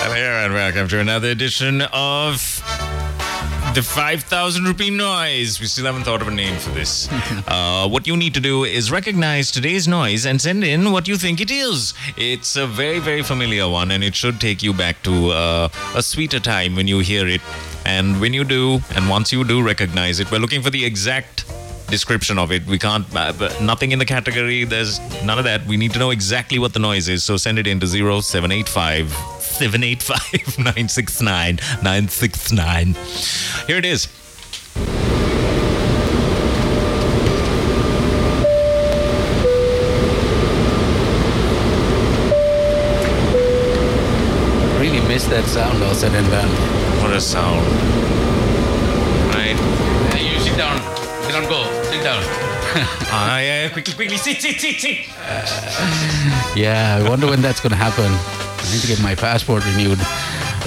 Hello 0.00 0.16
and 0.16 0.54
welcome 0.54 0.88
to 0.88 1.00
another 1.00 1.28
edition 1.28 1.82
of 1.92 2.62
the 3.78 3.84
5,000 3.84 4.64
rupee 4.64 4.90
noise. 4.90 5.60
We 5.60 5.66
still 5.66 5.84
haven't 5.84 6.02
thought 6.02 6.20
of 6.20 6.26
a 6.26 6.32
name 6.32 6.58
for 6.58 6.70
this. 6.70 7.08
uh, 7.46 7.86
what 7.86 8.08
you 8.08 8.16
need 8.16 8.34
to 8.34 8.40
do 8.40 8.64
is 8.64 8.90
recognize 8.90 9.52
today's 9.52 9.86
noise 9.86 10.26
and 10.26 10.40
send 10.40 10.64
in 10.64 10.90
what 10.90 11.06
you 11.06 11.16
think 11.16 11.40
it 11.40 11.48
is. 11.48 11.94
It's 12.16 12.56
a 12.56 12.66
very, 12.66 12.98
very 12.98 13.22
familiar 13.22 13.68
one, 13.68 13.92
and 13.92 14.02
it 14.02 14.16
should 14.16 14.40
take 14.40 14.64
you 14.64 14.72
back 14.72 15.00
to 15.04 15.28
uh, 15.28 15.68
a 15.94 16.02
sweeter 16.02 16.40
time 16.40 16.74
when 16.74 16.88
you 16.88 16.98
hear 16.98 17.28
it. 17.28 17.40
And 17.86 18.20
when 18.20 18.34
you 18.34 18.42
do, 18.42 18.80
and 18.96 19.08
once 19.08 19.32
you 19.32 19.44
do 19.44 19.62
recognize 19.62 20.18
it, 20.18 20.28
we're 20.32 20.40
looking 20.40 20.60
for 20.60 20.70
the 20.70 20.84
exact 20.84 21.44
description 21.86 22.36
of 22.36 22.50
it. 22.50 22.66
We 22.66 22.80
can't, 22.80 23.06
uh, 23.14 23.32
nothing 23.62 23.92
in 23.92 24.00
the 24.00 24.06
category. 24.06 24.64
There's 24.64 24.98
none 25.22 25.38
of 25.38 25.44
that. 25.44 25.64
We 25.66 25.76
need 25.76 25.92
to 25.92 26.00
know 26.00 26.10
exactly 26.10 26.58
what 26.58 26.72
the 26.72 26.80
noise 26.80 27.08
is. 27.08 27.22
So 27.22 27.36
send 27.36 27.60
it 27.60 27.68
in 27.68 27.78
to 27.78 27.86
0785 27.86 29.37
785 29.58 30.58
969 30.58 31.56
969. 31.82 32.94
Here 33.66 33.76
it 33.76 33.84
is. 33.84 34.06
Really 44.78 45.00
miss 45.08 45.26
that 45.26 45.44
sound 45.46 45.82
all 45.82 45.92
said 45.92 46.14
and 46.14 46.30
done. 46.30 46.48
What 47.02 47.12
a 47.12 47.20
sound. 47.20 47.66
Right? 49.34 49.56
Hey, 50.14 50.32
you 50.32 50.38
sit 50.38 50.56
down. 50.56 50.78
Sit 51.24 51.32
down. 51.32 51.48
Go. 51.48 51.64
Sit 51.90 52.04
down. 52.04 52.22
Ah, 53.10 53.38
yeah, 53.38 53.64
yeah, 53.64 53.68
quickly, 53.70 53.94
quickly. 53.94 54.18
Sit, 54.18 54.40
sit, 54.42 54.60
sit, 54.60 54.76
sit. 54.78 55.06
Yeah, 56.54 57.00
I 57.02 57.08
wonder 57.08 57.26
when 57.26 57.40
that's 57.40 57.60
gonna 57.60 57.74
happen. 57.74 58.47
I 58.68 58.72
need 58.72 58.82
to 58.82 58.86
get 58.86 59.02
my 59.02 59.14
passport 59.14 59.64
renewed. 59.64 59.98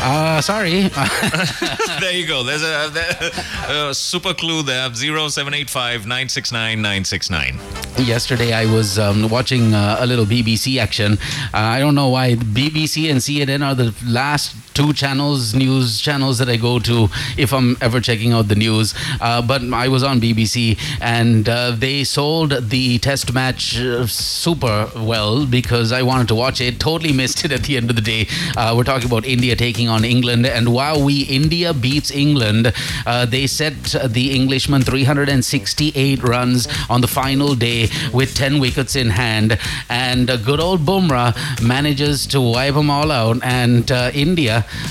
Uh, 0.03 0.41
sorry. 0.41 0.87
there 1.99 2.11
you 2.11 2.25
go. 2.25 2.41
There's 2.41 2.63
a, 2.63 2.89
there, 2.89 3.89
a 3.89 3.93
super 3.93 4.33
clue 4.33 4.63
there 4.63 4.91
0785 4.91 6.07
969 6.07 6.81
969. 6.81 7.59
Yesterday, 7.97 8.53
I 8.53 8.65
was 8.65 8.97
um, 8.97 9.29
watching 9.29 9.75
uh, 9.75 9.97
a 9.99 10.07
little 10.07 10.25
BBC 10.25 10.79
action. 10.79 11.13
Uh, 11.53 11.57
I 11.57 11.79
don't 11.79 11.93
know 11.93 12.09
why 12.09 12.33
BBC 12.33 13.11
and 13.11 13.19
CNN 13.19 13.63
are 13.63 13.75
the 13.75 13.93
last 14.03 14.55
two 14.73 14.93
channels, 14.93 15.53
news 15.53 15.99
channels 15.99 16.37
that 16.37 16.49
I 16.49 16.57
go 16.57 16.79
to 16.79 17.09
if 17.37 17.53
I'm 17.53 17.77
ever 17.81 17.99
checking 17.99 18.33
out 18.33 18.47
the 18.47 18.55
news. 18.55 18.93
Uh, 19.19 19.41
but 19.41 19.61
I 19.73 19.87
was 19.87 20.03
on 20.03 20.19
BBC 20.19 20.79
and 21.01 21.47
uh, 21.47 21.71
they 21.71 22.03
sold 22.03 22.69
the 22.69 22.99
test 22.99 23.33
match 23.33 23.79
uh, 23.79 24.07
super 24.07 24.89
well 24.95 25.45
because 25.45 25.91
I 25.91 26.01
wanted 26.01 26.27
to 26.29 26.35
watch 26.35 26.61
it. 26.61 26.79
Totally 26.79 27.13
missed 27.13 27.43
it 27.45 27.51
at 27.51 27.63
the 27.63 27.77
end 27.77 27.89
of 27.89 27.95
the 27.95 28.01
day. 28.01 28.27
Uh, 28.55 28.73
we're 28.75 28.83
talking 28.83 29.07
about 29.07 29.25
India 29.25 29.55
taking 29.55 29.89
on 29.89 30.05
England. 30.05 30.45
And 30.45 30.73
while 30.73 31.03
we, 31.03 31.21
India 31.23 31.73
beats 31.73 32.11
England, 32.11 32.73
uh, 33.05 33.25
they 33.25 33.47
set 33.47 33.95
the 34.05 34.35
Englishmen 34.35 34.81
368 34.81 36.23
runs 36.23 36.67
on 36.89 37.01
the 37.01 37.07
final 37.07 37.55
day 37.55 37.89
with 38.13 38.35
10 38.35 38.59
wickets 38.59 38.95
in 38.95 39.09
hand. 39.09 39.57
And 39.89 40.27
good 40.45 40.59
old 40.59 40.81
Bumrah 40.81 41.61
manages 41.61 42.25
to 42.27 42.41
wipe 42.41 42.73
them 42.73 42.89
all 42.89 43.11
out. 43.11 43.39
And 43.43 43.91
uh, 43.91 44.11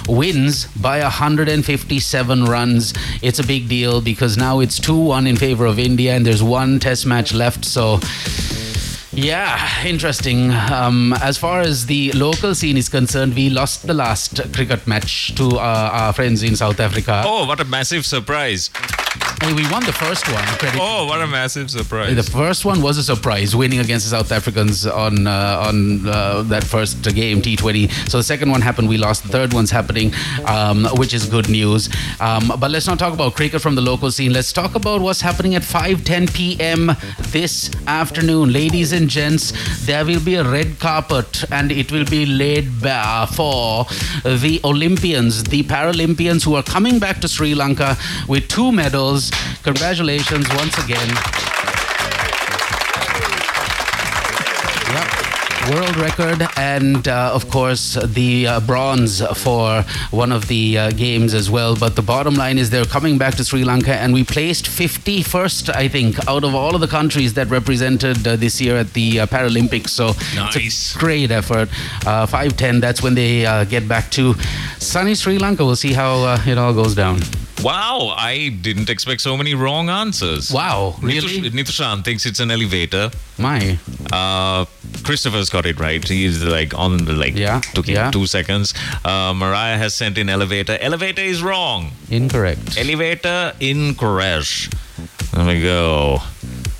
Wins 0.08 0.66
by 0.76 1.00
157 1.00 2.44
runs. 2.44 2.94
It's 3.22 3.38
a 3.38 3.46
big 3.46 3.68
deal 3.68 4.00
because 4.00 4.36
now 4.36 4.60
it's 4.60 4.78
2 4.78 4.96
1 4.96 5.26
in 5.26 5.36
favor 5.36 5.66
of 5.66 5.78
India 5.78 6.14
and 6.14 6.24
there's 6.24 6.42
one 6.42 6.78
test 6.78 7.06
match 7.06 7.32
left. 7.32 7.64
So. 7.64 8.00
Yeah, 9.12 9.58
interesting. 9.84 10.52
Um, 10.52 11.12
as 11.14 11.36
far 11.36 11.60
as 11.60 11.86
the 11.86 12.12
local 12.12 12.54
scene 12.54 12.76
is 12.76 12.88
concerned, 12.88 13.34
we 13.34 13.50
lost 13.50 13.86
the 13.86 13.94
last 13.94 14.40
cricket 14.52 14.86
match 14.86 15.34
to 15.34 15.58
uh, 15.58 15.90
our 15.92 16.12
friends 16.12 16.44
in 16.44 16.54
South 16.54 16.78
Africa. 16.78 17.22
Oh, 17.26 17.44
what 17.44 17.58
a 17.58 17.64
massive 17.64 18.06
surprise. 18.06 18.70
We 19.42 19.68
won 19.70 19.84
the 19.84 19.92
first 19.92 20.30
one. 20.30 20.44
Oh, 20.78 21.06
what 21.06 21.20
a 21.20 21.26
massive 21.26 21.70
surprise. 21.70 22.14
The 22.14 22.30
first 22.30 22.64
one 22.64 22.82
was 22.82 22.98
a 22.98 23.02
surprise, 23.02 23.56
winning 23.56 23.80
against 23.80 24.04
the 24.08 24.16
South 24.16 24.30
Africans 24.30 24.86
on 24.86 25.26
uh, 25.26 25.64
on 25.66 26.06
uh, 26.06 26.42
that 26.42 26.62
first 26.62 27.02
game 27.14 27.40
T20. 27.42 27.90
So 28.08 28.18
the 28.18 28.22
second 28.22 28.50
one 28.50 28.60
happened, 28.60 28.88
we 28.88 28.98
lost. 28.98 29.22
The 29.22 29.30
third 29.30 29.52
one's 29.54 29.70
happening, 29.70 30.12
um, 30.44 30.84
which 30.98 31.14
is 31.14 31.24
good 31.26 31.48
news. 31.48 31.88
Um, 32.20 32.52
but 32.60 32.70
let's 32.70 32.86
not 32.86 32.98
talk 32.98 33.14
about 33.14 33.34
cricket 33.34 33.60
from 33.62 33.74
the 33.74 33.80
local 33.80 34.10
scene. 34.12 34.32
Let's 34.32 34.52
talk 34.52 34.74
about 34.74 35.00
what's 35.00 35.22
happening 35.22 35.54
at 35.54 35.62
5:10 35.62 36.32
p.m. 36.32 36.92
this 37.32 37.70
afternoon, 37.86 38.52
ladies 38.52 38.92
and 38.92 38.99
gents. 39.08 39.52
There 39.86 40.04
will 40.04 40.20
be 40.20 40.34
a 40.34 40.44
red 40.44 40.78
carpet, 40.78 41.44
and 41.50 41.70
it 41.72 41.92
will 41.92 42.04
be 42.04 42.26
laid 42.26 42.80
bare 42.80 43.26
for 43.26 43.84
the 44.24 44.60
Olympians, 44.64 45.44
the 45.44 45.62
Paralympians 45.62 46.44
who 46.44 46.54
are 46.54 46.62
coming 46.62 46.98
back 46.98 47.20
to 47.20 47.28
Sri 47.28 47.54
Lanka 47.54 47.96
with 48.28 48.48
two 48.48 48.72
medals. 48.72 49.30
Congratulations 49.62 50.48
once 50.54 50.76
again. 50.84 51.08
Yep. 54.92 55.19
World 55.68 55.96
record 55.98 56.42
and 56.56 57.06
uh, 57.06 57.30
of 57.34 57.48
course 57.50 57.94
the 58.02 58.46
uh, 58.46 58.60
bronze 58.60 59.20
for 59.38 59.82
one 60.10 60.32
of 60.32 60.48
the 60.48 60.78
uh, 60.78 60.90
games 60.90 61.34
as 61.34 61.50
well. 61.50 61.76
But 61.76 61.94
the 61.96 62.02
bottom 62.02 62.34
line 62.34 62.56
is 62.58 62.70
they're 62.70 62.84
coming 62.86 63.18
back 63.18 63.34
to 63.36 63.44
Sri 63.44 63.62
Lanka 63.62 63.94
and 63.94 64.12
we 64.12 64.24
placed 64.24 64.64
51st, 64.66 65.74
I 65.74 65.86
think, 65.86 66.16
out 66.26 66.44
of 66.44 66.54
all 66.54 66.74
of 66.74 66.80
the 66.80 66.88
countries 66.88 67.34
that 67.34 67.48
represented 67.48 68.26
uh, 68.26 68.36
this 68.36 68.60
year 68.60 68.78
at 68.78 68.94
the 68.94 69.20
uh, 69.20 69.26
Paralympics. 69.26 69.90
So 69.90 70.06
Nice. 70.34 70.56
it's 70.56 70.96
a 70.96 70.98
great 70.98 71.30
effort. 71.30 71.68
Uh, 72.06 72.26
510, 72.26 72.80
that's 72.80 73.02
when 73.02 73.14
they 73.14 73.44
uh, 73.46 73.64
get 73.64 73.86
back 73.86 74.10
to 74.12 74.34
sunny 74.78 75.14
Sri 75.14 75.38
Lanka. 75.38 75.64
We'll 75.64 75.76
see 75.76 75.92
how 75.92 76.24
uh, 76.24 76.38
it 76.46 76.56
all 76.58 76.72
goes 76.72 76.94
down. 76.94 77.20
Wow, 77.62 78.14
I 78.16 78.48
didn't 78.62 78.88
expect 78.88 79.20
so 79.20 79.36
many 79.36 79.54
wrong 79.54 79.90
answers. 79.90 80.50
Wow, 80.52 80.94
really? 81.02 81.20
Nitush- 81.20 81.50
Nitushan 81.50 82.04
thinks 82.04 82.24
it's 82.26 82.40
an 82.40 82.50
elevator. 82.50 83.10
My. 83.38 83.78
Uh, 84.12 84.64
Christopher's 85.02 85.50
got 85.50 85.66
it 85.66 85.78
right. 85.78 86.02
He's 86.06 86.42
like 86.42 86.74
on 86.74 87.04
the 87.04 87.12
like 87.12 87.36
Yeah, 87.36 87.60
took 87.74 87.86
yeah. 87.86 88.10
two 88.10 88.26
seconds. 88.26 88.74
Uh, 89.04 89.34
Mariah 89.34 89.76
has 89.78 89.94
sent 89.94 90.16
in 90.18 90.28
elevator. 90.28 90.78
Elevator 90.80 91.22
is 91.22 91.42
wrong. 91.42 91.90
Incorrect. 92.10 92.76
Elevator 92.78 93.52
in 93.60 93.90
incorrect. 93.90 94.74
There 95.32 95.46
we 95.46 95.60
go. 95.62 96.18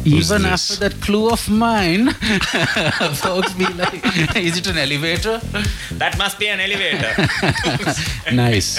Who's 0.05 0.31
Even 0.33 0.43
this? 0.43 0.71
after 0.71 0.89
that 0.89 1.01
clue 1.03 1.29
of 1.31 1.47
mine, 1.51 2.11
folks 3.17 3.53
be 3.53 3.67
like, 3.67 4.01
is 4.37 4.57
it 4.57 4.67
an 4.67 4.79
elevator? 4.79 5.39
That 5.93 6.17
must 6.17 6.39
be 6.39 6.49
an 6.49 6.59
elevator. 6.61 7.15
Nice. 8.33 8.79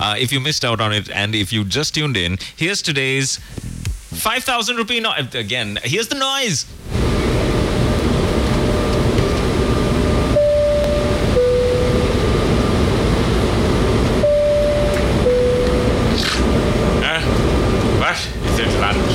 uh, 0.00 0.14
if 0.18 0.32
you 0.32 0.40
missed 0.40 0.64
out 0.64 0.80
on 0.80 0.92
it 0.92 1.10
and 1.10 1.34
if 1.34 1.52
you 1.52 1.64
just 1.64 1.94
tuned 1.94 2.16
in, 2.16 2.38
here's 2.56 2.80
today's 2.80 3.38
5,000 3.38 4.76
rupee 4.76 5.00
no- 5.00 5.12
Again, 5.34 5.78
here's 5.82 6.08
the 6.08 6.14
noise. 6.14 6.64
Uh, 17.00 17.20
what 18.00 18.16
is 18.52 18.58
it 18.60 18.80
lunch? 18.80 19.12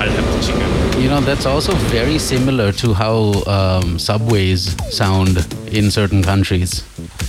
I'll 0.00 0.10
have 0.10 0.26
the 0.34 0.40
chicken. 0.46 1.00
You 1.02 1.08
know, 1.08 1.20
that's 1.36 1.44
also 1.44 1.74
very 1.92 2.18
similar 2.18 2.72
to 2.72 2.94
how 2.94 3.34
um, 3.46 3.98
subways 3.98 4.74
sound 4.90 5.36
in 5.70 5.90
certain 5.90 6.22
countries. 6.22 6.82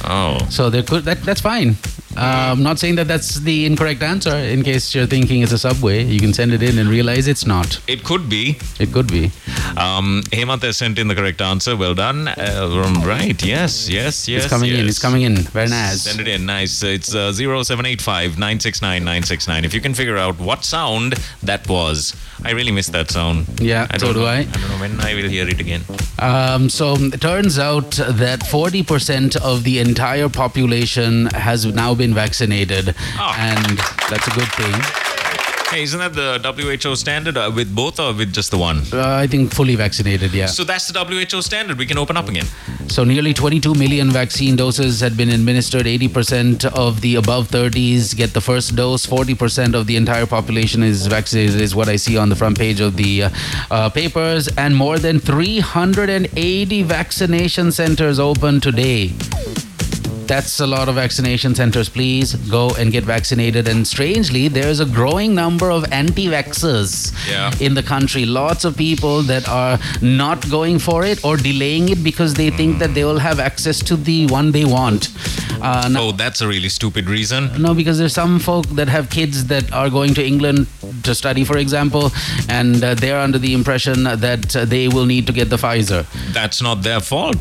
Oh. 0.05 0.37
So 0.49 0.69
there 0.69 0.81
could 0.81 1.03
that, 1.03 1.23
that's 1.23 1.41
fine. 1.41 1.75
Uh, 2.17 2.51
I'm 2.51 2.63
not 2.63 2.79
saying 2.79 2.95
that 2.95 3.07
that's 3.07 3.35
the 3.39 3.65
incorrect 3.65 4.01
answer. 4.01 4.35
In 4.35 4.63
case 4.63 4.95
you're 4.95 5.05
thinking 5.05 5.43
it's 5.43 5.51
a 5.51 5.57
subway, 5.57 6.03
you 6.03 6.19
can 6.19 6.33
send 6.33 6.51
it 6.51 6.63
in 6.63 6.79
and 6.79 6.89
realize 6.89 7.27
it's 7.27 7.45
not. 7.45 7.79
It 7.87 8.03
could 8.03 8.27
be. 8.27 8.57
It 8.79 8.91
could 8.91 9.07
be. 9.07 9.25
Um, 9.77 10.23
Hemant 10.31 10.63
has 10.63 10.77
sent 10.77 10.97
in 10.97 11.07
the 11.07 11.15
correct 11.15 11.41
answer. 11.41 11.75
Well 11.75 11.93
done. 11.93 12.27
Uh, 12.27 13.01
right. 13.05 13.41
Yes, 13.45 13.87
yes, 13.87 14.27
yes. 14.27 14.43
it's 14.43 14.49
coming 14.49 14.71
in. 14.71 14.77
yes. 14.77 14.89
It's 14.89 14.99
coming 14.99 15.21
in. 15.21 15.35
Very 15.35 15.69
nice. 15.69 16.01
Send 16.01 16.19
it 16.19 16.27
in. 16.27 16.45
Nice. 16.45 16.81
It's 16.81 17.13
uh, 17.13 17.31
0785 17.31 18.39
969 18.39 19.03
969. 19.03 19.65
If 19.65 19.73
you 19.73 19.81
can 19.81 19.93
figure 19.93 20.17
out 20.17 20.39
what 20.39 20.63
sound 20.65 21.15
that 21.43 21.67
was. 21.69 22.15
I 22.43 22.51
really 22.51 22.71
missed 22.71 22.91
that 22.93 23.09
sound. 23.11 23.47
Yeah, 23.61 23.87
I 23.89 23.97
so 23.97 24.13
do 24.13 24.19
know. 24.21 24.25
I. 24.25 24.37
I 24.39 24.43
don't 24.43 24.69
know 24.69 24.79
when 24.79 24.99
I 25.01 25.13
will 25.15 25.29
hear 25.29 25.47
it 25.47 25.59
again. 25.59 25.81
Um, 26.19 26.69
so 26.69 26.95
it 26.95 27.21
turns 27.21 27.59
out 27.59 27.91
that 27.91 28.39
40% 28.41 29.35
of 29.37 29.63
the 29.63 29.79
entire 29.79 30.29
population 30.29 31.27
has 31.27 31.65
now 31.65 31.93
been 31.95 32.06
vaccinated, 32.13 32.95
Ah. 33.17 33.35
and 33.37 33.77
that's 34.09 34.27
a 34.27 34.31
good 34.31 34.51
thing. 34.53 34.75
Hey, 35.69 35.83
isn't 35.83 35.99
that 35.99 36.13
the 36.13 36.39
WHO 36.81 36.95
standard 36.95 37.35
uh, 37.35 37.51
with 37.53 37.75
both 37.75 37.99
or 37.99 38.13
with 38.13 38.31
just 38.33 38.51
the 38.51 38.57
one? 38.57 38.83
Uh, 38.93 39.05
I 39.23 39.27
think 39.27 39.53
fully 39.53 39.75
vaccinated, 39.75 40.31
yeah. 40.33 40.45
So 40.45 40.63
that's 40.63 40.87
the 40.87 40.97
WHO 40.97 41.41
standard. 41.41 41.77
We 41.77 41.85
can 41.85 41.97
open 41.97 42.15
up 42.15 42.29
again. 42.29 42.45
So 42.87 43.03
nearly 43.03 43.33
22 43.33 43.73
million 43.75 44.09
vaccine 44.09 44.55
doses 44.55 45.01
had 45.01 45.17
been 45.17 45.27
administered. 45.27 45.85
80% 45.85 46.63
of 46.67 47.01
the 47.01 47.15
above 47.15 47.49
30s 47.49 48.15
get 48.15 48.33
the 48.33 48.39
first 48.39 48.77
dose. 48.77 49.05
40% 49.05 49.73
of 49.73 49.87
the 49.87 49.97
entire 49.97 50.25
population 50.25 50.83
is 50.83 51.05
vaccinated, 51.05 51.59
is 51.59 51.75
what 51.75 51.89
I 51.89 51.97
see 51.97 52.15
on 52.15 52.29
the 52.29 52.35
front 52.37 52.57
page 52.57 52.79
of 52.79 52.95
the 52.95 53.23
uh, 53.23 53.29
uh, 53.69 53.89
papers. 53.89 54.47
And 54.57 54.73
more 54.73 54.97
than 54.97 55.19
380 55.19 56.83
vaccination 56.83 57.73
centers 57.73 58.19
open 58.19 58.61
today. 58.61 59.11
That's 60.27 60.59
a 60.59 60.67
lot 60.67 60.89
of 60.89 60.95
vaccination 60.95 61.55
centers. 61.55 61.89
Please 61.89 62.33
go 62.49 62.69
and 62.77 62.91
get 62.91 63.03
vaccinated. 63.05 63.67
And 63.67 63.87
strangely, 63.87 64.47
there's 64.49 64.79
a 64.79 64.85
growing 64.85 65.33
number 65.33 65.71
of 65.71 65.85
anti 65.91 66.27
vaxxers 66.27 67.13
Yeah. 67.29 67.51
in 67.59 67.73
the 67.73 67.83
country. 67.83 68.25
Lots 68.25 68.65
of 68.65 68.75
people 68.77 69.21
that 69.23 69.47
are 69.47 69.79
not 70.01 70.49
going 70.49 70.79
for 70.79 71.03
it 71.05 71.23
or 71.23 71.37
delaying 71.37 71.89
it 71.89 72.03
because 72.03 72.33
they 72.33 72.49
think 72.49 72.79
that 72.79 72.93
they 72.93 73.03
will 73.05 73.19
have 73.19 73.39
access 73.39 73.79
to 73.83 73.95
the 73.95 74.25
one 74.27 74.51
they 74.51 74.65
want. 74.65 75.09
Uh, 75.61 75.87
now, 75.89 76.01
Oh, 76.01 76.11
that's 76.11 76.41
a 76.41 76.47
really 76.47 76.69
stupid 76.69 77.09
reason. 77.09 77.49
no, 77.57 77.73
because 77.73 77.97
there's 77.97 78.13
some 78.13 78.37
folk 78.39 78.67
that 78.75 78.87
have 78.89 79.09
kids 79.09 79.45
that 79.45 79.71
are 79.73 79.89
going 79.89 80.13
to 80.15 80.25
England 80.25 80.67
to 81.03 81.15
study, 81.15 81.43
for 81.43 81.57
example, 81.57 82.11
and 82.49 82.83
uh, 82.83 82.93
they're 82.93 83.19
under 83.19 83.39
the 83.39 83.53
impression 83.53 84.03
that 84.03 84.55
uh, 84.55 84.65
they 84.65 84.87
will 84.87 85.05
need 85.05 85.25
to 85.27 85.33
get 85.33 85.49
the 85.49 85.55
Pfizer. 85.57 86.05
That's 86.33 86.61
not 86.61 86.83
their 86.83 86.99
fault. 86.99 87.37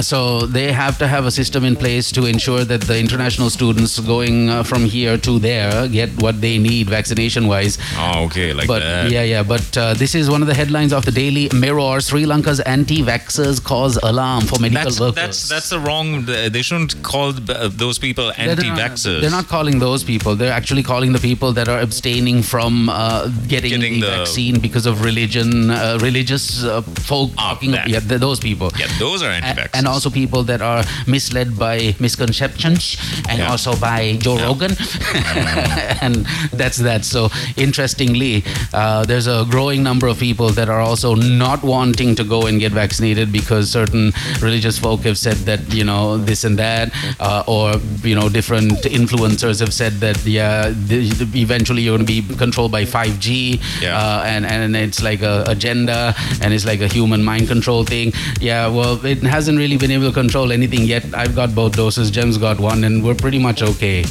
So 0.00 0.40
they 0.46 0.72
have 0.72 0.98
to 0.98 1.06
have 1.06 1.24
a 1.26 1.30
system 1.30 1.64
in 1.64 1.76
place 1.76 2.10
to 2.12 2.24
ensure 2.28 2.64
that 2.64 2.82
the 2.82 2.98
international 2.98 3.50
students 3.50 3.98
going 4.00 4.48
uh, 4.50 4.62
from 4.62 4.84
here 4.84 5.16
to 5.18 5.38
there 5.38 5.88
get 5.88 6.10
what 6.22 6.40
they 6.40 6.58
need 6.58 6.88
vaccination 6.88 7.46
wise. 7.46 7.78
Oh, 7.96 8.24
okay, 8.26 8.52
like 8.52 8.66
But 8.68 8.80
that. 8.80 9.10
yeah, 9.10 9.22
yeah. 9.22 9.42
But 9.42 9.76
uh, 9.76 9.94
this 9.94 10.14
is 10.14 10.28
one 10.30 10.42
of 10.42 10.48
the 10.48 10.54
headlines 10.54 10.92
of 10.92 11.04
the 11.04 11.10
Daily 11.12 11.48
Mirror: 11.54 12.00
Sri 12.00 12.24
Lanka's 12.26 12.60
anti-vaxxers 12.60 13.62
cause 13.62 13.96
alarm 14.02 14.42
for 14.46 14.58
medical 14.58 14.84
That's, 14.84 15.00
workers. 15.00 15.14
that's 15.22 15.48
that's 15.48 15.68
the 15.70 15.80
wrong. 15.80 16.24
They 16.26 16.62
shouldn't 16.62 17.02
call 17.02 17.28
uh, 17.30 17.68
those 17.84 17.98
people 17.98 18.32
They're 18.36 18.54
not- 18.54 18.64
anti-vaxxers. 18.64 19.20
They're 19.20 19.30
not 19.30 19.48
calling 19.48 19.78
those 19.78 20.04
people. 20.04 20.34
They're 20.36 20.52
actually 20.60 20.82
calling 20.82 21.12
the 21.12 21.18
people 21.30 21.52
that 21.52 21.68
are 21.68 21.80
abstaining 21.80 22.42
from 22.42 22.88
uh, 22.88 23.28
getting, 23.48 23.70
Getting 23.70 24.00
the, 24.00 24.06
the- 24.06 24.16
vaccine 24.18 24.60
because 24.60 24.86
of 24.86 25.04
religion, 25.04 25.70
uh, 25.70 25.98
religious 26.00 26.64
uh, 26.64 26.82
folk. 27.10 27.30
Ah, 27.38 27.54
talking, 27.54 27.72
yeah, 27.72 28.00
those 28.00 28.40
people. 28.40 28.70
Yeah, 28.78 28.86
those 28.98 29.22
are 29.22 29.30
anti-vaxxers. 29.30 29.70
and 29.78 29.86
also 29.86 30.10
people 30.10 30.42
that 30.44 30.60
are 30.62 30.82
misled 31.06 31.58
by 31.58 31.94
misconceptions 32.18 32.96
and 33.28 33.38
Yeah. 33.38 33.50
also 33.50 33.76
by 33.76 34.16
Joe 34.20 34.38
Rogan. 34.38 34.72
and 36.02 36.26
that's 36.52 36.78
that. 36.78 37.04
So, 37.04 37.30
interestingly, 37.56 38.44
uh, 38.72 39.04
there's 39.04 39.26
a 39.26 39.46
growing 39.48 39.82
number 39.82 40.06
of 40.08 40.18
people 40.18 40.50
that 40.50 40.68
are 40.68 40.80
also 40.80 41.14
not 41.14 41.62
wanting 41.62 42.14
to 42.16 42.24
go 42.24 42.46
and 42.46 42.58
get 42.60 42.72
vaccinated 42.72 43.32
because 43.32 43.70
certain 43.70 44.12
religious 44.40 44.78
folk 44.78 45.00
have 45.02 45.18
said 45.18 45.36
that, 45.46 45.72
you 45.72 45.84
know, 45.84 46.16
this 46.18 46.44
and 46.44 46.58
that, 46.58 46.92
uh, 47.20 47.44
or, 47.46 47.74
you 48.02 48.14
know, 48.14 48.28
different 48.28 48.72
influencers 48.84 49.60
have 49.60 49.72
said 49.72 49.92
that, 50.00 50.18
yeah, 50.24 50.72
th- 50.88 51.12
eventually 51.34 51.82
you're 51.82 51.96
going 51.96 52.06
to 52.06 52.12
be 52.22 52.36
controlled 52.36 52.72
by 52.72 52.84
5G. 52.84 53.60
Yeah. 53.80 53.96
Uh, 53.98 54.22
and, 54.24 54.44
and 54.46 54.76
it's 54.76 55.02
like 55.02 55.22
a 55.22 55.44
agenda 55.46 56.14
and 56.42 56.52
it's 56.52 56.64
like 56.66 56.80
a 56.80 56.88
human 56.88 57.22
mind 57.22 57.48
control 57.48 57.84
thing. 57.84 58.12
Yeah, 58.40 58.68
well, 58.68 59.04
it 59.04 59.18
hasn't 59.22 59.58
really 59.58 59.76
been 59.76 59.90
able 59.90 60.08
to 60.08 60.12
control 60.12 60.52
anything 60.52 60.82
yet. 60.82 61.04
I've 61.14 61.34
got 61.34 61.54
both 61.54 61.76
doses, 61.76 62.07
Jem's 62.10 62.38
got 62.38 62.58
one, 62.60 62.84
and 62.84 63.04
we're 63.04 63.14
pretty 63.14 63.38
much 63.38 63.62
okay. 63.62 64.04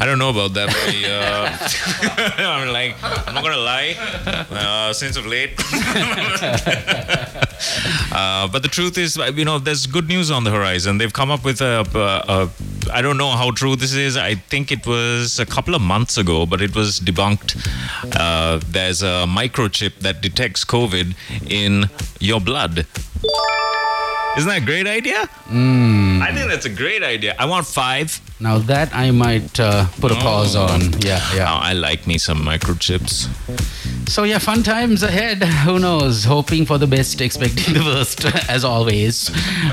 I 0.00 0.06
don't 0.06 0.18
know 0.18 0.30
about 0.30 0.54
that. 0.54 0.72
Very, 0.72 1.04
uh, 1.06 2.42
I'm 2.48 2.72
like, 2.72 2.96
I'm 3.02 3.34
not 3.34 3.44
gonna 3.44 3.56
lie. 3.56 3.94
Uh, 4.50 4.92
since 4.92 5.16
of 5.16 5.26
late, 5.26 5.52
uh, 8.12 8.48
but 8.48 8.62
the 8.62 8.68
truth 8.70 8.98
is, 8.98 9.16
you 9.16 9.44
know, 9.44 9.58
there's 9.58 9.86
good 9.86 10.08
news 10.08 10.30
on 10.30 10.44
the 10.44 10.50
horizon. 10.50 10.98
They've 10.98 11.12
come 11.12 11.30
up 11.30 11.44
with 11.44 11.60
a, 11.60 11.86
a, 11.94 11.98
a. 12.32 12.50
I 12.92 13.00
don't 13.02 13.16
know 13.16 13.30
how 13.30 13.50
true 13.52 13.76
this 13.76 13.94
is. 13.94 14.16
I 14.16 14.34
think 14.34 14.72
it 14.72 14.86
was 14.86 15.38
a 15.38 15.46
couple 15.46 15.74
of 15.74 15.82
months 15.82 16.18
ago, 16.18 16.46
but 16.46 16.60
it 16.60 16.74
was 16.74 16.98
debunked. 17.00 17.56
Uh, 18.18 18.60
there's 18.68 19.02
a 19.02 19.26
microchip 19.28 20.00
that 20.00 20.20
detects 20.20 20.64
COVID 20.64 21.14
in 21.50 21.88
your 22.20 22.40
blood. 22.40 22.86
Isn't 24.36 24.48
that 24.48 24.62
a 24.62 24.64
great 24.64 24.86
idea? 24.86 25.28
I 26.22 26.32
think 26.32 26.48
that's 26.50 26.66
a 26.66 26.70
great 26.82 27.02
idea. 27.02 27.34
I 27.38 27.46
want 27.46 27.66
five. 27.66 28.20
Now 28.40 28.58
that 28.58 28.88
I 28.94 29.10
might 29.12 29.58
uh, 29.60 29.86
put 30.00 30.10
a 30.12 30.16
pause 30.16 30.56
Oh. 30.56 30.66
on. 30.66 30.80
Yeah, 31.00 31.20
yeah. 31.34 31.46
Oh, 31.52 31.58
I 31.70 31.72
like 31.74 32.06
me 32.06 32.18
some 32.18 32.38
microchips. 32.40 33.28
So 34.08 34.24
yeah, 34.24 34.38
fun 34.38 34.62
times 34.62 35.02
ahead. 35.02 35.42
Who 35.66 35.78
knows? 35.78 36.24
Hoping 36.24 36.66
for 36.66 36.76
the 36.76 36.86
best, 36.86 37.20
expecting 37.20 37.74
the 37.78 37.80
worst, 37.84 38.24
as 38.48 38.64
always. 38.64 39.30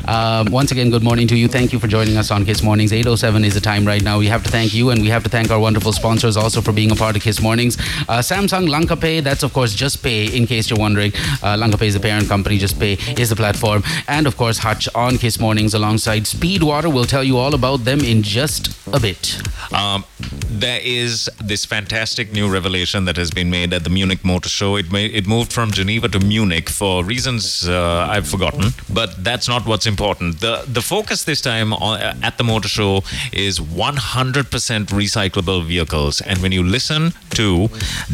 Um, 0.08 0.52
once 0.52 0.72
again, 0.72 0.90
good 0.92 1.04
morning 1.04 1.28
to 1.30 1.36
you. 1.36 1.48
Thank 1.48 1.74
you 1.74 1.80
for 1.80 1.88
joining 1.88 2.16
us 2.16 2.30
on 2.32 2.46
Kiss 2.46 2.62
Mornings. 2.62 2.92
8:07 2.92 3.44
is 3.44 3.54
the 3.56 3.60
time 3.62 3.86
right 3.86 4.04
now. 4.04 4.20
We 4.20 4.28
have 4.28 4.44
to 4.44 4.50
thank 4.52 4.74
you, 4.74 4.92
and 4.92 5.02
we 5.02 5.10
have 5.10 5.24
to 5.24 5.30
thank 5.30 5.50
our 5.52 5.60
wonderful 5.60 5.92
sponsors 5.92 6.38
also 6.38 6.62
for 6.62 6.72
being 6.72 6.92
a 6.92 6.96
part 6.96 7.16
of 7.16 7.22
Kiss 7.24 7.42
Mornings. 7.42 7.78
Uh, 8.08 8.20
Samsung 8.22 8.70
Lanka 8.70 8.96
Pay. 8.96 9.20
That's 9.22 9.44
of 9.44 9.52
course 9.52 9.74
Just 9.74 10.04
Pay. 10.04 10.28
In 10.38 10.46
case 10.46 10.70
you're 10.70 10.80
wondering, 10.80 11.12
uh, 11.44 11.58
Lanka 11.58 11.78
Pay 11.78 11.88
is 11.88 11.96
the 11.96 12.00
parent 12.00 12.28
company. 12.28 12.58
Just 12.60 12.80
Pay 12.80 12.94
is 13.18 13.30
the 13.30 13.36
platform, 13.36 13.84
and 14.08 14.28
of 14.28 14.38
course 14.38 14.60
Hutch 14.60 14.88
on 14.94 15.18
Kiss 15.18 15.40
Mornings 15.40 15.74
alongside 15.74 16.28
Speedwater. 16.40 16.94
We'll 16.94 17.04
tell 17.04 17.24
you 17.24 17.38
all 17.38 17.54
about 17.54 17.84
them 17.84 18.00
in 18.00 18.24
just 18.24 18.70
a 18.94 19.00
bit. 19.00 19.42
Um, 19.74 20.06
there 20.50 20.80
is 20.82 21.30
this 21.44 21.66
fantastic 21.66 22.32
new 22.32 22.52
revelation 22.52 23.06
that 23.06 23.18
has 23.18 23.30
been 23.30 23.50
made 23.50 23.74
at 23.74 23.84
the 23.84 23.90
Munich 23.90 24.24
Motor 24.24 24.50
Show. 24.50 24.78
It 24.78 24.92
may, 24.92 25.06
it 25.06 25.28
moved 25.28 25.52
from 25.54 25.72
Geneva 25.72 26.08
to 26.10 26.20
Munich 26.20 26.70
for 26.70 27.04
reasons 27.04 27.68
uh, 27.68 28.08
I've 28.10 28.28
forgotten, 28.28 28.72
but 28.92 29.24
that's 29.24 29.48
not 29.48 29.66
what's 29.66 29.86
important. 29.86 30.40
the 30.40 30.64
The 30.68 30.82
focus 30.82 31.24
this 31.24 31.42
time 31.42 31.74
on, 31.74 32.02
uh, 32.02 32.16
at 32.24 32.38
the 32.38 32.44
motor 32.44 32.70
show 32.70 33.04
is 33.34 33.60
100% 33.60 34.86
recyclable 35.02 35.66
vehicles. 35.66 36.22
And 36.22 36.40
when 36.40 36.52
you 36.52 36.64
listen 36.64 37.14
to 37.32 37.68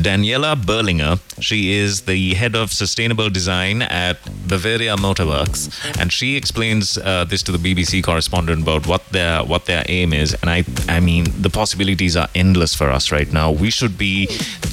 Daniela 0.07 0.55
Bohlinger, 0.55 1.19
she 1.41 1.73
is 1.73 2.01
the 2.01 2.33
head 2.33 2.55
of 2.55 2.73
sustainable 2.73 3.29
design 3.29 3.81
at 3.81 4.17
Bavaria 4.47 4.95
Motorworks, 4.97 5.69
and 5.99 6.11
she 6.11 6.35
explains 6.35 6.97
uh, 6.97 7.25
this 7.25 7.43
to 7.43 7.51
the 7.51 7.57
BBC 7.57 8.03
correspondent 8.15 8.61
about 8.67 8.87
what 8.87 9.03
their 9.17 9.43
what 9.51 9.65
their 9.65 9.83
aim 9.97 10.13
is. 10.23 10.29
And 10.41 10.49
I 10.57 10.59
I 10.97 10.99
mean 11.09 11.23
the 11.47 11.51
possibilities 11.61 12.15
are 12.21 12.29
endless 12.43 12.73
for 12.79 12.89
us 12.97 13.05
right 13.17 13.31
now. 13.39 13.47
We 13.65 13.69
should 13.77 13.95
be 13.97 14.13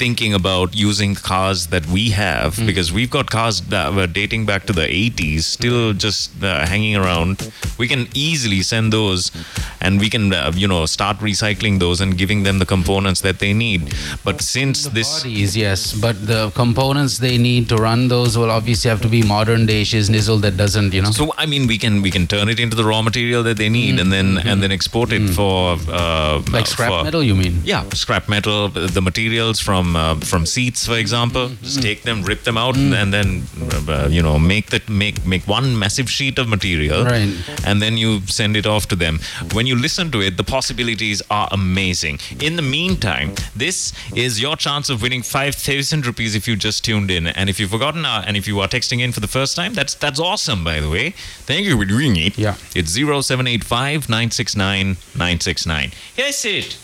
thinking 0.03 0.33
about 0.41 0.69
using 0.89 1.15
cars 1.31 1.61
that 1.75 1.85
we 1.97 2.05
have 2.11 2.51
because 2.71 2.93
we've 2.99 3.13
got 3.19 3.27
cars 3.39 3.57
that 3.75 3.89
were 3.99 4.07
dating 4.21 4.43
back 4.51 4.63
to 4.69 4.73
the 4.81 4.87
80s, 5.11 5.43
still 5.59 5.93
just 6.07 6.43
uh, 6.43 6.67
hanging 6.73 6.97
around. 7.03 7.33
We 7.83 7.87
can 7.93 8.03
easily 8.29 8.61
send 8.73 8.93
those, 8.99 9.31
and 9.81 10.01
we 10.05 10.09
can 10.15 10.25
uh, 10.33 10.53
you 10.63 10.69
know 10.73 10.83
start 10.97 11.17
recycling 11.31 11.81
those 11.85 12.01
and 12.05 12.17
giving 12.23 12.45
them 12.47 12.57
the 12.65 12.69
components 12.77 13.21
that 13.27 13.39
they 13.45 13.53
need. 13.67 13.81
But 14.29 14.41
since 14.55 14.87
this 14.99 15.11
Bodies, 15.23 15.57
yes, 15.57 15.81
but 16.07 16.17
the 16.33 16.43
components 16.63 17.19
they 17.27 17.37
need 17.49 17.69
to 17.73 17.77
run 17.89 18.09
those 18.15 18.39
will 18.39 18.53
obviously 18.59 18.89
have 18.93 19.03
to 19.07 19.11
be 19.17 19.23
modern 19.37 19.67
day 19.73 19.83
shiz 19.91 20.09
nizzle 20.15 20.41
that 20.47 20.57
doesn't, 20.65 20.91
you 20.97 21.03
know. 21.05 21.13
So 21.21 21.27
I 21.45 21.47
mean, 21.53 21.67
we 21.73 21.79
can 21.85 21.95
we 22.07 22.11
can 22.17 22.27
turn 22.35 22.49
it 22.55 22.59
into 22.65 22.77
the 22.81 22.87
raw 22.93 23.03
material 23.03 23.32
that 23.43 23.57
they 23.57 23.69
need, 23.69 23.99
and 24.01 24.11
then 24.13 24.37
and 24.39 24.61
then 24.63 24.71
export 24.73 25.13
it 25.13 25.31
for 25.31 25.77
uh, 25.89 26.43
like 26.53 26.65
uh, 26.65 26.75
scrap 26.75 26.91
for- 26.91 27.05
metal, 27.05 27.23
you 27.23 27.35
mean? 27.37 27.61
Yeah, 27.65 27.89
scrap 27.95 28.29
metal, 28.29 28.69
the 28.69 29.01
materials 29.01 29.61
from 29.61 29.97
uh, 29.97 30.17
from 30.17 30.45
seats, 30.45 30.87
for 30.87 30.99
example. 30.99 31.51
Just 31.63 31.81
take 31.83 32.03
them, 32.03 32.23
rip 32.23 32.43
them 32.43 32.59
out, 32.59 32.77
and 32.77 33.13
then 33.17 33.29
uh, 33.89 34.09
you 34.11 34.23
know 34.23 34.39
make 34.39 34.67
that 34.71 34.89
make 34.89 35.25
make 35.25 35.45
one 35.47 35.79
massive 35.79 36.11
sheet 36.11 36.39
of 36.39 36.49
material, 36.49 37.05
Right. 37.05 37.31
and 37.65 37.81
then 37.81 37.97
you 37.97 38.21
send 38.27 38.57
it 38.57 38.67
off 38.67 38.87
to 38.89 38.97
them. 38.97 39.21
When 39.53 39.67
you 39.67 39.77
listen 39.77 40.11
to 40.11 40.21
it, 40.21 40.37
the 40.37 40.45
possibilities 40.45 41.23
are 41.31 41.49
amazing. 41.53 42.19
In 42.41 42.57
the 42.57 42.63
meantime, 42.63 43.35
this 43.55 43.93
is 44.17 44.41
your 44.41 44.57
chance 44.57 44.91
of 44.91 45.01
winning 45.03 45.23
five 45.23 45.55
thousand 45.55 46.07
rupees 46.07 46.35
if 46.35 46.49
you 46.49 46.57
just 46.57 46.85
tuned 46.85 47.11
in. 47.11 47.27
And 47.29 47.49
if 47.49 47.61
you've 47.61 47.71
forgotten, 47.71 48.05
uh, 48.05 48.25
and 48.27 48.37
if 48.37 48.49
you 48.49 48.61
are 48.61 48.69
texting 48.69 49.01
in 49.01 49.13
for 49.13 49.21
the 49.21 49.29
first 49.39 49.55
time, 49.57 49.75
that's 49.75 49.95
that's 49.95 50.19
awesome. 50.21 50.65
By 50.65 50.81
the 50.81 50.89
way, 50.91 51.11
thank 51.47 51.65
you 51.67 51.77
for 51.79 51.85
doing 51.85 52.17
it. 52.17 52.37
Yeah. 52.39 52.57
It's 52.75 52.97
0785 53.23 54.09
969 54.09 54.97
969. 55.15 55.93
Here's 56.15 56.45
it. 56.45 56.77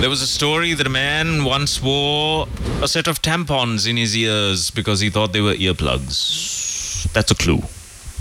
There 0.00 0.08
was 0.08 0.22
a 0.22 0.26
story 0.26 0.72
that 0.74 0.86
a 0.86 0.90
man 0.90 1.44
once 1.44 1.82
wore 1.82 2.48
a 2.82 2.88
set 2.88 3.06
of 3.06 3.20
tampons 3.20 3.86
in 3.86 3.96
his 3.98 4.16
ears 4.16 4.70
because 4.70 5.00
he 5.00 5.10
thought 5.10 5.32
they 5.32 5.42
were 5.42 5.54
earplugs. 5.54 7.12
That's 7.12 7.30
a 7.30 7.34
clue. 7.34 7.62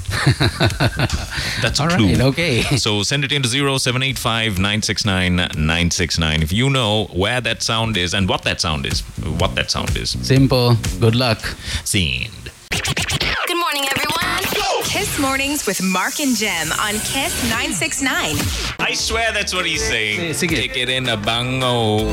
That's 1.62 1.80
a 1.80 1.84
All 1.84 1.90
clue. 1.90 2.08
right, 2.08 2.22
okay. 2.22 2.62
So 2.78 3.04
send 3.04 3.24
it 3.24 3.32
into 3.32 3.48
0785 3.50 4.58
969 4.58 5.36
969 5.36 6.42
if 6.44 6.52
you 6.52 6.70
know 6.70 7.06
where 7.14 7.42
that 7.42 7.62
sound 7.62 7.98
is 7.98 8.14
and 8.14 8.28
what 8.28 8.44
that 8.44 8.60
sound 8.62 8.86
is. 8.86 9.02
What 9.40 9.56
that 9.56 9.70
sound 9.72 9.96
is. 9.98 10.12
Simple. 10.26 10.76
Good 11.00 11.16
luck. 11.16 11.40
Seen. 11.84 12.30
Good 12.72 13.58
morning, 13.58 13.86
everyone. 13.96 14.16
Kiss 14.84 15.20
Mornings 15.20 15.66
with 15.68 15.82
Mark 15.84 16.20
and 16.20 16.36
Jem 16.36 16.72
on 16.72 16.94
Kiss 16.94 17.44
969. 17.50 18.36
I 18.80 18.94
swear 18.96 19.32
that's 19.32 19.54
what 19.54 19.66
he's 19.66 19.84
saying. 19.88 20.34
Sing 20.34 20.52
it. 20.52 20.56
Take 20.56 20.78
it 20.78 20.90
in 20.90 21.08
a 21.10 21.16
bango. 21.18 22.10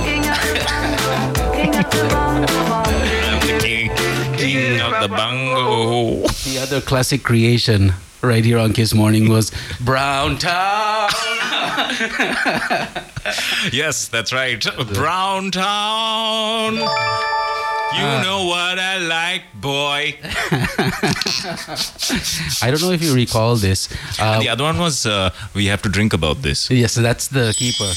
I'm 4.36 4.42
the 4.42 4.52
king, 4.52 4.78
king 4.78 4.80
of 4.82 5.00
the 5.02 5.08
bango. 5.08 6.26
The 6.44 6.58
other 6.60 6.80
classic 6.82 7.22
creation 7.22 7.94
right 8.20 8.44
here 8.44 8.58
on 8.58 8.74
Kiss 8.74 8.92
Morning 8.92 9.30
was 9.30 9.50
Brown 9.80 10.36
Town. 10.38 11.10
Yes, 13.72 14.06
that's 14.06 14.32
right. 14.32 14.64
Brown 14.94 15.50
Town. 15.50 16.74
You 16.74 16.82
know 18.22 18.44
what 18.46 18.78
I 18.78 18.98
like, 18.98 19.42
boy. 19.60 20.16
I 22.62 22.70
don't 22.70 22.80
know 22.82 22.92
if 22.92 23.02
you 23.02 23.12
recall 23.12 23.56
this. 23.56 23.88
Uh, 24.20 24.38
the 24.38 24.48
other 24.48 24.62
one 24.62 24.78
was 24.78 25.06
uh, 25.06 25.30
we 25.54 25.66
have 25.66 25.82
to 25.82 25.88
drink 25.88 26.12
about 26.12 26.42
this. 26.42 26.70
yes, 26.70 26.94
that's 26.94 27.26
the 27.26 27.52
keeper. 27.56 27.90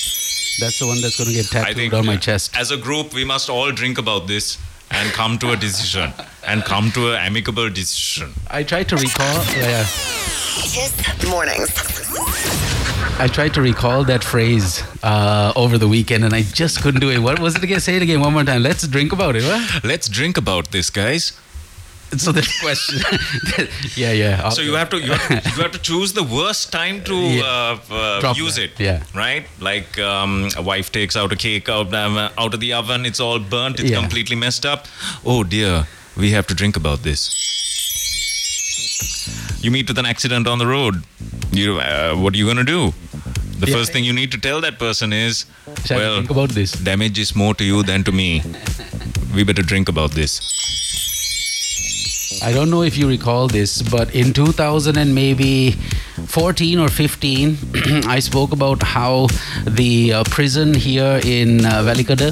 That's 0.59 0.79
the 0.79 0.87
one 0.87 0.99
that's 1.01 1.17
going 1.17 1.29
to 1.29 1.35
get 1.35 1.45
tattooed 1.45 1.75
think 1.75 1.93
on 1.93 2.07
my 2.07 2.15
uh, 2.15 2.17
chest. 2.17 2.55
As 2.57 2.71
a 2.71 2.77
group, 2.77 3.13
we 3.13 3.23
must 3.23 3.49
all 3.51 3.71
drink 3.71 3.99
about 3.99 4.25
this 4.25 4.57
and 4.91 5.11
come 5.11 5.37
to 5.39 5.51
a 5.51 5.55
decision 5.55 6.11
and 6.45 6.63
come 6.63 6.91
to 6.91 7.11
an 7.11 7.19
amicable 7.19 7.69
decision. 7.69 8.33
I 8.49 8.63
tried 8.63 8.89
to 8.89 8.95
recall. 8.97 9.35
Yeah, 9.55 9.83
Kiss 10.63 11.27
Mornings. 11.27 11.69
I 13.19 13.27
tried 13.27 13.53
to 13.55 13.61
recall 13.61 14.05
that 14.05 14.23
phrase 14.23 14.81
uh, 15.03 15.51
over 15.55 15.77
the 15.77 15.87
weekend, 15.87 16.23
and 16.23 16.33
I 16.33 16.41
just 16.41 16.81
couldn't 16.81 17.01
do 17.01 17.09
it. 17.11 17.19
What 17.19 17.39
was 17.39 17.55
it 17.55 17.63
again? 17.63 17.81
Say 17.81 17.97
it 17.97 18.01
again 18.01 18.21
one 18.21 18.31
more 18.33 18.45
time. 18.45 18.63
Let's 18.63 18.87
drink 18.87 19.11
about 19.11 19.35
it. 19.35 19.43
What? 19.43 19.83
Let's 19.83 20.07
drink 20.07 20.37
about 20.37 20.71
this, 20.71 20.89
guys. 20.89 21.33
So 22.17 22.31
the 22.31 22.41
question. 22.61 22.99
yeah, 23.95 24.11
yeah. 24.11 24.49
So 24.49 24.61
you 24.61 24.73
have 24.75 24.89
to 24.89 24.97
you 24.99 25.11
have, 25.13 25.45
you 25.57 25.61
have 25.61 25.71
to 25.71 25.79
choose 25.79 26.13
the 26.13 26.23
worst 26.23 26.71
time 26.71 27.03
to 27.03 27.15
Yeah. 27.15 27.43
uh, 27.91 27.93
uh, 28.27 28.33
use 28.35 28.57
it. 28.57 28.71
yeah. 28.79 29.03
Right. 29.13 29.45
Like 29.59 29.99
um, 29.99 30.49
a 30.57 30.61
wife 30.61 30.91
takes 30.91 31.15
out 31.15 31.31
a 31.31 31.35
cake 31.35 31.69
out 31.69 31.93
um, 31.93 32.17
out 32.17 32.53
of 32.53 32.59
the 32.59 32.73
oven. 32.73 33.05
It's 33.05 33.19
all 33.19 33.39
burnt. 33.39 33.79
It's 33.79 33.91
Yeah. 33.91 33.99
completely 34.01 34.35
messed 34.35 34.65
up. 34.65 34.87
Oh 35.25 35.43
dear. 35.43 35.85
We 36.17 36.31
have 36.31 36.47
to 36.47 36.55
drink 36.55 36.75
about 36.75 37.03
this. 37.03 37.29
You 39.61 39.71
meet 39.71 39.87
with 39.87 39.97
an 39.99 40.05
accident 40.05 40.47
on 40.47 40.57
the 40.57 40.67
road. 40.67 41.03
You 41.51 41.79
uh, 41.79 42.15
what 42.15 42.33
are 42.33 42.37
you 42.37 42.47
gonna 42.47 42.63
do? 42.63 42.93
The 43.59 43.67
Yeah. 43.67 43.75
first 43.75 43.91
thing 43.93 44.03
you 44.05 44.13
need 44.13 44.31
to 44.31 44.37
tell 44.39 44.61
that 44.61 44.79
person 44.79 45.11
is, 45.13 45.45
Shall 45.85 45.97
we 45.99 46.03
well, 46.03 46.15
think 46.17 46.31
about 46.31 46.49
this? 46.49 46.71
damage 46.71 47.19
is 47.19 47.35
more 47.35 47.53
to 47.55 47.63
you 47.63 47.83
than 47.83 48.03
to 48.05 48.11
me. 48.11 48.41
We 49.35 49.43
better 49.43 49.61
drink 49.73 49.89
about 49.89 50.11
this. 50.13 50.39
I 52.41 52.53
don't 52.53 52.69
know 52.69 52.83
if 52.83 52.97
you 52.97 53.07
recall 53.07 53.47
this, 53.47 53.81
but 53.81 54.13
in 54.15 54.33
2000 54.33 54.97
and 54.97 55.13
maybe 55.13 55.71
14 56.27 56.79
or 56.79 56.87
15, 56.87 57.57
I 58.07 58.19
spoke 58.19 58.53
about 58.53 58.81
how 58.81 59.27
the 59.65 60.13
uh, 60.13 60.23
prison 60.25 60.73
here 60.73 61.19
in 61.23 61.65
uh, 61.65 61.83
Welikada, 61.83 62.31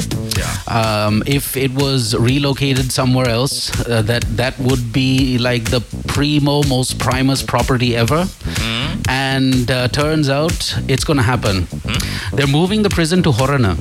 um, 0.71 1.23
if 1.25 1.57
it 1.57 1.71
was 1.73 2.15
relocated 2.15 2.91
somewhere 2.91 3.27
else, 3.27 3.69
uh, 3.87 4.01
that 4.03 4.23
that 4.37 4.57
would 4.59 4.93
be 4.93 5.37
like 5.37 5.65
the 5.65 5.81
primo, 6.07 6.63
most 6.63 6.99
primus 6.99 7.43
property 7.43 7.95
ever. 7.95 8.27
And 9.09 9.69
uh, 9.69 9.87
turns 9.89 10.29
out 10.29 10.75
it's 10.87 11.03
going 11.03 11.17
to 11.17 11.23
happen. 11.23 11.67
They're 12.33 12.47
moving 12.47 12.81
the 12.83 12.89
prison 12.89 13.23
to 13.23 13.31
Horana. 13.31 13.77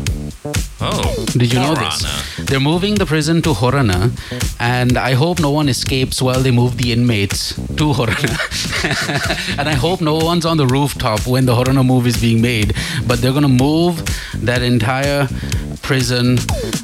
Oh, 0.81 1.25
Did 1.33 1.53
you 1.53 1.59
know 1.59 1.75
this? 1.75 2.37
They're 2.37 2.61
moving 2.61 2.95
the 2.97 3.07
prison 3.07 3.43
to 3.43 3.51
Horana, 3.55 4.11
and 4.61 4.97
I 4.99 5.15
hope 5.15 5.41
no 5.41 5.51
one 5.51 5.69
escapes 5.69 6.21
while 6.21 6.41
they 6.41 6.51
move 6.51 6.77
the 6.77 6.93
inmates 6.93 7.55
to 7.55 7.93
Horana. 7.93 8.39
and 9.59 9.69
I 9.69 9.75
hope 9.75 10.01
no 10.01 10.17
one's 10.17 10.45
on 10.45 10.57
the 10.59 10.67
rooftop 10.67 11.27
when 11.27 11.47
the 11.47 11.55
Horana 11.55 11.85
move 11.85 12.07
is 12.07 12.21
being 12.21 12.41
made. 12.43 12.75
But 13.07 13.21
they're 13.21 13.33
going 13.33 13.43
to 13.43 13.49
move 13.49 14.05
that 14.45 14.63
entire 14.63 15.29
prison 15.83 16.39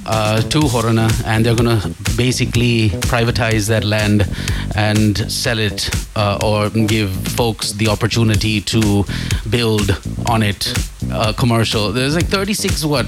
uh, 0.06 0.40
to 0.42 0.60
Horana, 0.60 1.10
and 1.26 1.44
they're 1.44 1.56
going 1.56 1.80
to 1.80 1.88
basically 2.16 2.90
privatize 3.10 3.68
that 3.68 3.84
land 3.84 4.26
and 4.74 5.30
sell 5.30 5.58
it 5.58 5.90
uh, 6.16 6.38
or 6.42 6.70
give 6.70 7.10
folks 7.28 7.72
the 7.72 7.88
opportunity 7.88 8.60
to 8.60 9.04
build 9.50 10.00
on 10.26 10.42
it 10.42 10.72
uh, 11.10 11.32
commercial. 11.32 11.92
There's 11.92 12.14
like 12.14 12.26
36 12.26 12.84
what 12.84 13.06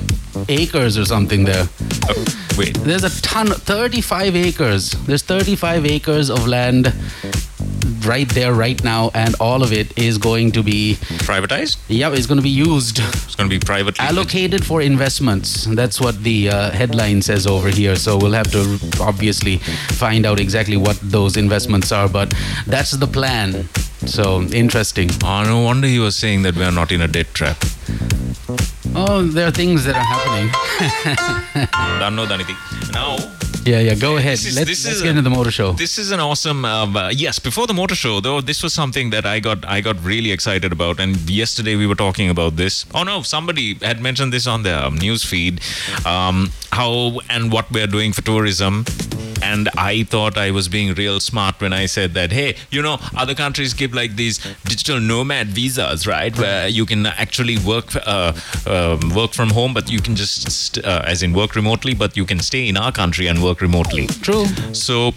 acres 0.49 0.99
or 0.99 1.05
something 1.05 1.45
there. 1.45 1.69
Uh, 2.09 2.25
wait. 2.59 2.75
There's 2.81 3.05
a 3.05 3.23
ton, 3.23 3.49
35 3.49 4.37
acres. 4.37 4.91
There's 5.07 5.23
35 5.23 5.87
acres 5.87 6.31
of 6.31 6.47
land 6.47 6.93
right 8.05 8.29
there, 8.31 8.53
right 8.53 8.83
now, 8.85 9.11
and 9.15 9.35
all 9.41 9.63
of 9.63 9.73
it 9.73 9.97
is 9.99 10.19
going 10.19 10.53
to 10.53 10.63
be 10.63 10.97
privatized. 11.25 11.79
Yeah, 11.89 12.13
it's 12.13 12.27
going 12.27 12.37
to 12.39 12.43
be 12.43 12.51
used. 12.51 12.99
It's 12.99 13.35
going 13.35 13.49
to 13.49 13.59
be 13.59 13.65
privately 13.65 14.05
allocated 14.05 14.65
for 14.65 14.83
investments. 14.83 15.65
That's 15.65 16.01
what 16.01 16.23
the 16.23 16.51
uh, 16.51 16.71
headline 16.71 17.23
says 17.23 17.47
over 17.47 17.69
here. 17.69 17.97
So 17.97 18.17
we'll 18.19 18.33
have 18.33 18.51
to 18.53 18.79
obviously 19.01 19.59
find 19.59 20.27
out 20.27 20.41
exactly 20.41 20.77
what 20.77 20.99
those 21.03 21.37
investments 21.37 21.93
are, 21.93 22.09
but 22.09 22.33
that's 22.67 22.93
the 22.93 23.07
plan. 23.07 23.69
So 24.07 24.43
interesting. 24.43 25.11
Oh, 25.25 25.45
no 25.45 25.61
wonder 25.61 25.89
he 25.89 25.99
was 25.99 26.17
saying 26.17 26.43
that 26.43 26.57
we 26.57 26.63
are 26.65 26.73
not 26.73 26.93
in 26.93 27.01
a 27.01 27.09
debt 27.09 27.33
trap. 27.33 27.57
Oh, 28.97 29.23
there 29.23 29.49
are 29.49 29.51
things 29.51 29.85
that 29.85 29.97
are 29.97 30.05
happening. 30.05 30.51
now, 32.93 33.17
yeah, 33.65 33.81
yeah. 33.81 33.95
Go 33.95 34.17
ahead. 34.17 34.35
Is, 34.35 34.57
let's, 34.57 34.85
let's 34.85 35.03
get 35.03 35.11
into 35.11 35.23
the 35.23 35.31
motor 35.31 35.51
show. 35.51 35.73
This 35.73 35.99
is 35.99 36.11
an 36.11 36.21
awesome. 36.21 36.65
Uh, 36.65 37.11
yes, 37.11 37.39
before 37.39 37.67
the 37.67 37.75
motor 37.75 37.95
show, 37.95 38.21
though, 38.21 38.41
this 38.41 38.63
was 38.63 38.73
something 38.73 39.11
that 39.11 39.27
I 39.27 39.41
got 39.41 39.65
I 39.67 39.81
got 39.81 40.03
really 40.03 40.33
excited 40.33 40.73
about. 40.73 41.01
And 41.01 41.29
yesterday 41.29 41.77
we 41.77 41.87
were 41.87 41.95
talking 41.95 42.29
about 42.29 42.57
this. 42.57 42.87
Oh 42.95 43.03
no, 43.03 43.23
somebody 43.23 43.75
had 43.75 44.01
mentioned 44.01 44.33
this 44.33 44.47
on 44.47 44.63
their 44.63 44.91
news 44.91 45.25
feed. 45.25 45.61
Um, 46.05 46.51
how 46.73 47.21
and 47.31 47.53
what 47.53 47.71
we 47.71 47.81
are 47.83 47.87
doing 47.87 48.13
for 48.13 48.23
tourism 48.23 48.85
and 49.45 49.69
I 49.77 50.05
thought 50.05 50.39
I 50.39 50.51
was 50.51 50.69
being 50.69 50.95
real 50.95 51.21
smart 51.21 51.61
when 51.61 51.73
I 51.73 51.87
said 51.87 52.15
that, 52.15 52.33
hey, 52.33 52.57
you 52.71 52.81
know, 52.81 52.99
other 53.17 53.35
countries 53.35 53.75
give 53.75 53.93
like 53.93 54.17
these 54.17 54.39
digital 54.65 55.01
nomad 55.01 55.49
visas, 55.49 56.07
right? 56.07 56.37
Where 56.37 56.67
you 56.69 56.87
can 56.87 57.07
actually 57.07 57.59
work 57.59 57.95
uh, 58.07 58.33
uh, 58.67 58.99
work 59.15 59.33
from 59.33 59.51
home, 59.51 59.75
but 59.75 59.91
you 59.91 60.01
can 60.01 60.17
just, 60.17 60.79
uh, 60.79 61.03
as 61.07 61.23
in 61.23 61.33
work 61.33 61.55
remotely, 61.55 61.95
but 61.95 62.17
you 62.17 62.25
can 62.25 62.41
stay 62.41 62.69
in 62.69 62.77
our 62.77 62.93
country 62.93 63.27
and 63.27 63.43
work 63.43 63.54
remotely. 63.61 64.07
True. 64.07 64.47
So 64.73 65.13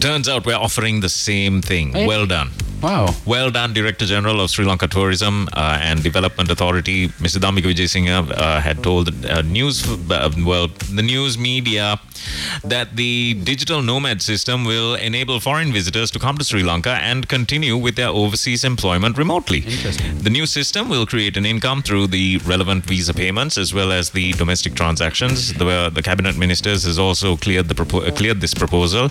turns 0.00 0.28
out 0.28 0.46
we're 0.46 0.54
offering 0.54 1.00
the 1.00 1.08
same 1.08 1.62
thing. 1.62 1.92
Hey. 1.92 2.06
Well 2.06 2.26
done. 2.26 2.50
Wow. 2.82 3.14
Well 3.24 3.50
done, 3.50 3.72
Director 3.72 4.04
General 4.04 4.40
of 4.40 4.50
Sri 4.50 4.64
Lanka 4.64 4.86
Tourism 4.86 5.48
uh, 5.54 5.78
and 5.82 6.02
Development 6.02 6.50
Authority, 6.50 7.08
Mr. 7.08 7.38
Dhammika 7.38 7.72
Wijayasinghe, 7.72 8.30
uh, 8.30 8.60
had 8.60 8.82
told 8.82 9.24
uh, 9.24 9.40
news, 9.42 9.88
uh, 10.10 10.30
well, 10.44 10.68
the 10.92 11.02
news 11.02 11.38
media 11.38 11.98
that 12.64 12.96
the 12.96 13.34
digital 13.44 13.82
nomad 13.82 14.20
system 14.20 14.64
will 14.64 14.94
enable 14.94 15.40
foreign 15.40 15.72
visitors 15.72 16.10
to 16.10 16.18
come 16.18 16.36
to 16.36 16.44
Sri 16.44 16.62
Lanka 16.62 16.94
and 17.02 17.28
continue 17.28 17.76
with 17.76 17.96
their 17.96 18.08
overseas 18.08 18.62
employment 18.62 19.16
remotely. 19.16 19.60
Interesting. 19.60 20.18
The 20.18 20.30
new 20.30 20.46
system 20.46 20.88
will 20.88 21.06
create 21.06 21.36
an 21.36 21.46
income 21.46 21.82
through 21.82 22.08
the 22.08 22.38
relevant 22.38 22.84
visa 22.84 23.14
payments 23.14 23.56
as 23.56 23.72
well 23.72 23.90
as 23.90 24.10
the 24.10 24.32
domestic 24.32 24.74
transactions. 24.74 25.52
The, 25.54 25.90
the 25.92 26.02
cabinet 26.02 26.36
ministers 26.36 26.84
has 26.84 26.98
also 26.98 27.36
cleared 27.36 27.68
the 27.68 27.74
propo- 27.74 28.14
cleared 28.16 28.40
this 28.40 28.54
proposal. 28.54 29.08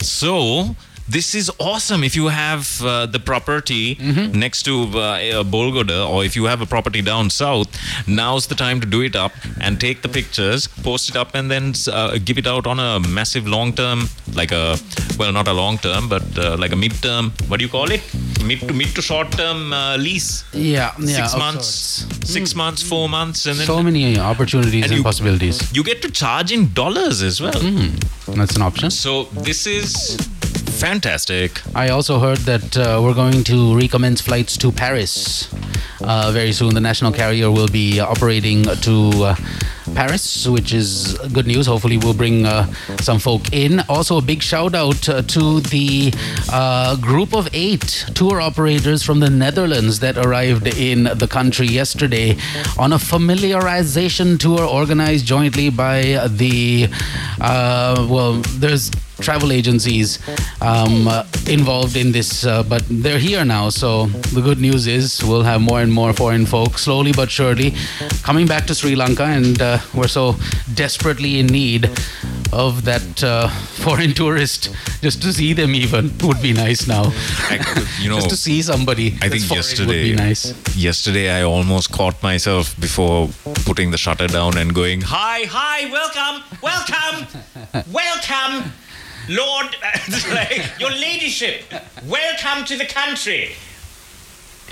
So 0.00 0.21
so 0.22 0.76
this 1.08 1.34
is 1.34 1.50
awesome 1.58 2.04
if 2.04 2.14
you 2.14 2.28
have 2.28 2.80
uh, 2.82 3.06
the 3.06 3.18
property 3.18 3.96
mm-hmm. 3.96 4.38
next 4.38 4.62
to 4.62 4.82
uh, 4.98 5.42
Bolgoda 5.44 6.08
or 6.08 6.24
if 6.24 6.36
you 6.36 6.44
have 6.44 6.60
a 6.60 6.66
property 6.66 7.02
down 7.02 7.30
south 7.30 7.68
now's 8.06 8.46
the 8.46 8.54
time 8.54 8.80
to 8.80 8.86
do 8.86 9.02
it 9.02 9.16
up 9.16 9.32
and 9.60 9.80
take 9.80 10.02
the 10.02 10.08
pictures 10.08 10.66
post 10.66 11.10
it 11.10 11.16
up 11.16 11.34
and 11.34 11.50
then 11.50 11.72
uh, 11.90 12.18
give 12.24 12.38
it 12.38 12.46
out 12.46 12.66
on 12.66 12.78
a 12.78 13.00
massive 13.00 13.46
long 13.46 13.72
term 13.72 14.08
like 14.34 14.52
a 14.52 14.76
well 15.18 15.32
not 15.32 15.48
a 15.48 15.52
long 15.52 15.78
term 15.78 16.08
but 16.08 16.22
uh, 16.38 16.56
like 16.58 16.72
a 16.72 16.76
mid 16.76 16.92
term 17.02 17.32
what 17.48 17.58
do 17.58 17.64
you 17.64 17.70
call 17.70 17.90
it? 17.90 18.02
Mid 18.44 18.60
to 18.60 18.72
mid 18.72 18.94
to 18.96 19.02
short 19.02 19.30
term 19.32 19.72
uh, 19.72 19.96
lease. 19.96 20.44
Yeah, 20.52 20.92
yeah 20.98 21.26
six 21.26 21.36
months. 21.36 21.68
six 22.24 22.52
mm. 22.52 22.56
months 22.56 22.82
four 22.82 23.08
months 23.08 23.46
and 23.46 23.58
then 23.58 23.66
so 23.66 23.82
many 23.82 24.18
opportunities 24.18 24.84
and, 24.84 24.92
and 24.92 24.98
you, 24.98 25.02
possibilities. 25.02 25.74
you 25.76 25.84
get 25.84 26.02
to 26.02 26.10
charge 26.10 26.52
in 26.52 26.72
dollars 26.72 27.22
as 27.22 27.40
well. 27.40 27.52
Mm. 27.52 28.36
that's 28.36 28.56
an 28.56 28.62
option. 28.62 28.90
So 28.90 29.24
this 29.48 29.66
is 29.66 30.16
Fantastic. 30.82 31.62
I 31.76 31.90
also 31.90 32.18
heard 32.18 32.38
that 32.38 32.76
uh, 32.76 33.00
we're 33.00 33.14
going 33.14 33.44
to 33.44 33.76
recommence 33.76 34.20
flights 34.20 34.56
to 34.56 34.72
Paris 34.72 35.48
uh, 36.00 36.32
very 36.32 36.50
soon. 36.50 36.74
The 36.74 36.80
national 36.80 37.12
carrier 37.12 37.52
will 37.52 37.68
be 37.68 38.00
operating 38.00 38.64
to 38.64 39.10
uh, 39.22 39.36
Paris, 39.94 40.48
which 40.48 40.74
is 40.74 41.16
good 41.32 41.46
news. 41.46 41.66
Hopefully, 41.66 41.98
we'll 41.98 42.14
bring 42.14 42.46
uh, 42.46 42.66
some 43.00 43.20
folk 43.20 43.52
in. 43.52 43.78
Also, 43.88 44.18
a 44.18 44.20
big 44.20 44.42
shout 44.42 44.74
out 44.74 45.08
uh, 45.08 45.22
to 45.22 45.60
the 45.60 46.10
group 47.00 47.32
of 47.32 47.48
eight 47.52 48.04
tour 48.16 48.40
operators 48.40 49.04
from 49.04 49.20
the 49.20 49.30
Netherlands 49.30 50.00
that 50.00 50.18
arrived 50.18 50.66
in 50.66 51.04
the 51.04 51.28
country 51.28 51.68
yesterday 51.68 52.36
on 52.76 52.92
a 52.92 52.98
familiarization 52.98 54.36
tour 54.36 54.64
organized 54.64 55.26
jointly 55.26 55.70
by 55.70 56.26
the, 56.26 56.88
well, 57.38 58.42
there's 58.58 58.90
travel 59.22 59.52
agencies 59.52 60.18
um, 60.60 61.08
uh, 61.08 61.24
involved 61.48 61.96
in 61.96 62.12
this, 62.12 62.44
uh, 62.44 62.62
but 62.62 62.82
they're 62.90 63.18
here 63.18 63.44
now. 63.44 63.70
So 63.70 64.06
the 64.34 64.40
good 64.40 64.58
news 64.58 64.86
is 64.86 65.22
we'll 65.24 65.42
have 65.44 65.60
more 65.60 65.80
and 65.80 65.92
more 65.92 66.12
foreign 66.12 66.46
folk, 66.46 66.78
slowly 66.78 67.12
but 67.12 67.30
surely, 67.30 67.74
coming 68.22 68.46
back 68.46 68.66
to 68.66 68.74
Sri 68.74 68.94
Lanka, 68.94 69.24
and 69.24 69.60
uh, 69.60 69.78
we're 69.94 70.08
so 70.08 70.36
desperately 70.74 71.38
in 71.38 71.46
need 71.46 71.90
of 72.52 72.84
that 72.84 73.24
uh, 73.24 73.48
foreign 73.84 74.12
tourist. 74.12 74.70
Just 75.00 75.22
to 75.22 75.32
see 75.32 75.52
them, 75.52 75.74
even 75.74 76.12
would 76.22 76.42
be 76.42 76.52
nice 76.52 76.86
now. 76.86 77.04
I, 77.50 77.58
you 78.00 78.08
know, 78.10 78.16
just 78.16 78.30
to 78.30 78.36
see 78.36 78.62
somebody. 78.62 79.18
I 79.22 79.28
think 79.28 79.48
yesterday 79.50 80.10
would 80.10 80.16
be 80.16 80.22
nice. 80.28 80.76
Yesterday, 80.76 81.30
I 81.30 81.42
almost 81.42 81.92
caught 81.92 82.22
myself 82.22 82.78
before 82.80 83.28
putting 83.64 83.90
the 83.90 83.98
shutter 83.98 84.26
down 84.26 84.58
and 84.58 84.74
going, 84.74 85.00
"Hi, 85.02 85.44
hi, 85.48 85.90
welcome, 85.90 86.42
welcome, 86.62 87.26
welcome." 87.92 88.72
Lord, 89.28 89.76
like, 90.30 90.80
your 90.80 90.90
ladyship, 90.90 91.72
welcome 92.06 92.64
to 92.66 92.76
the 92.76 92.86
country. 92.86 93.52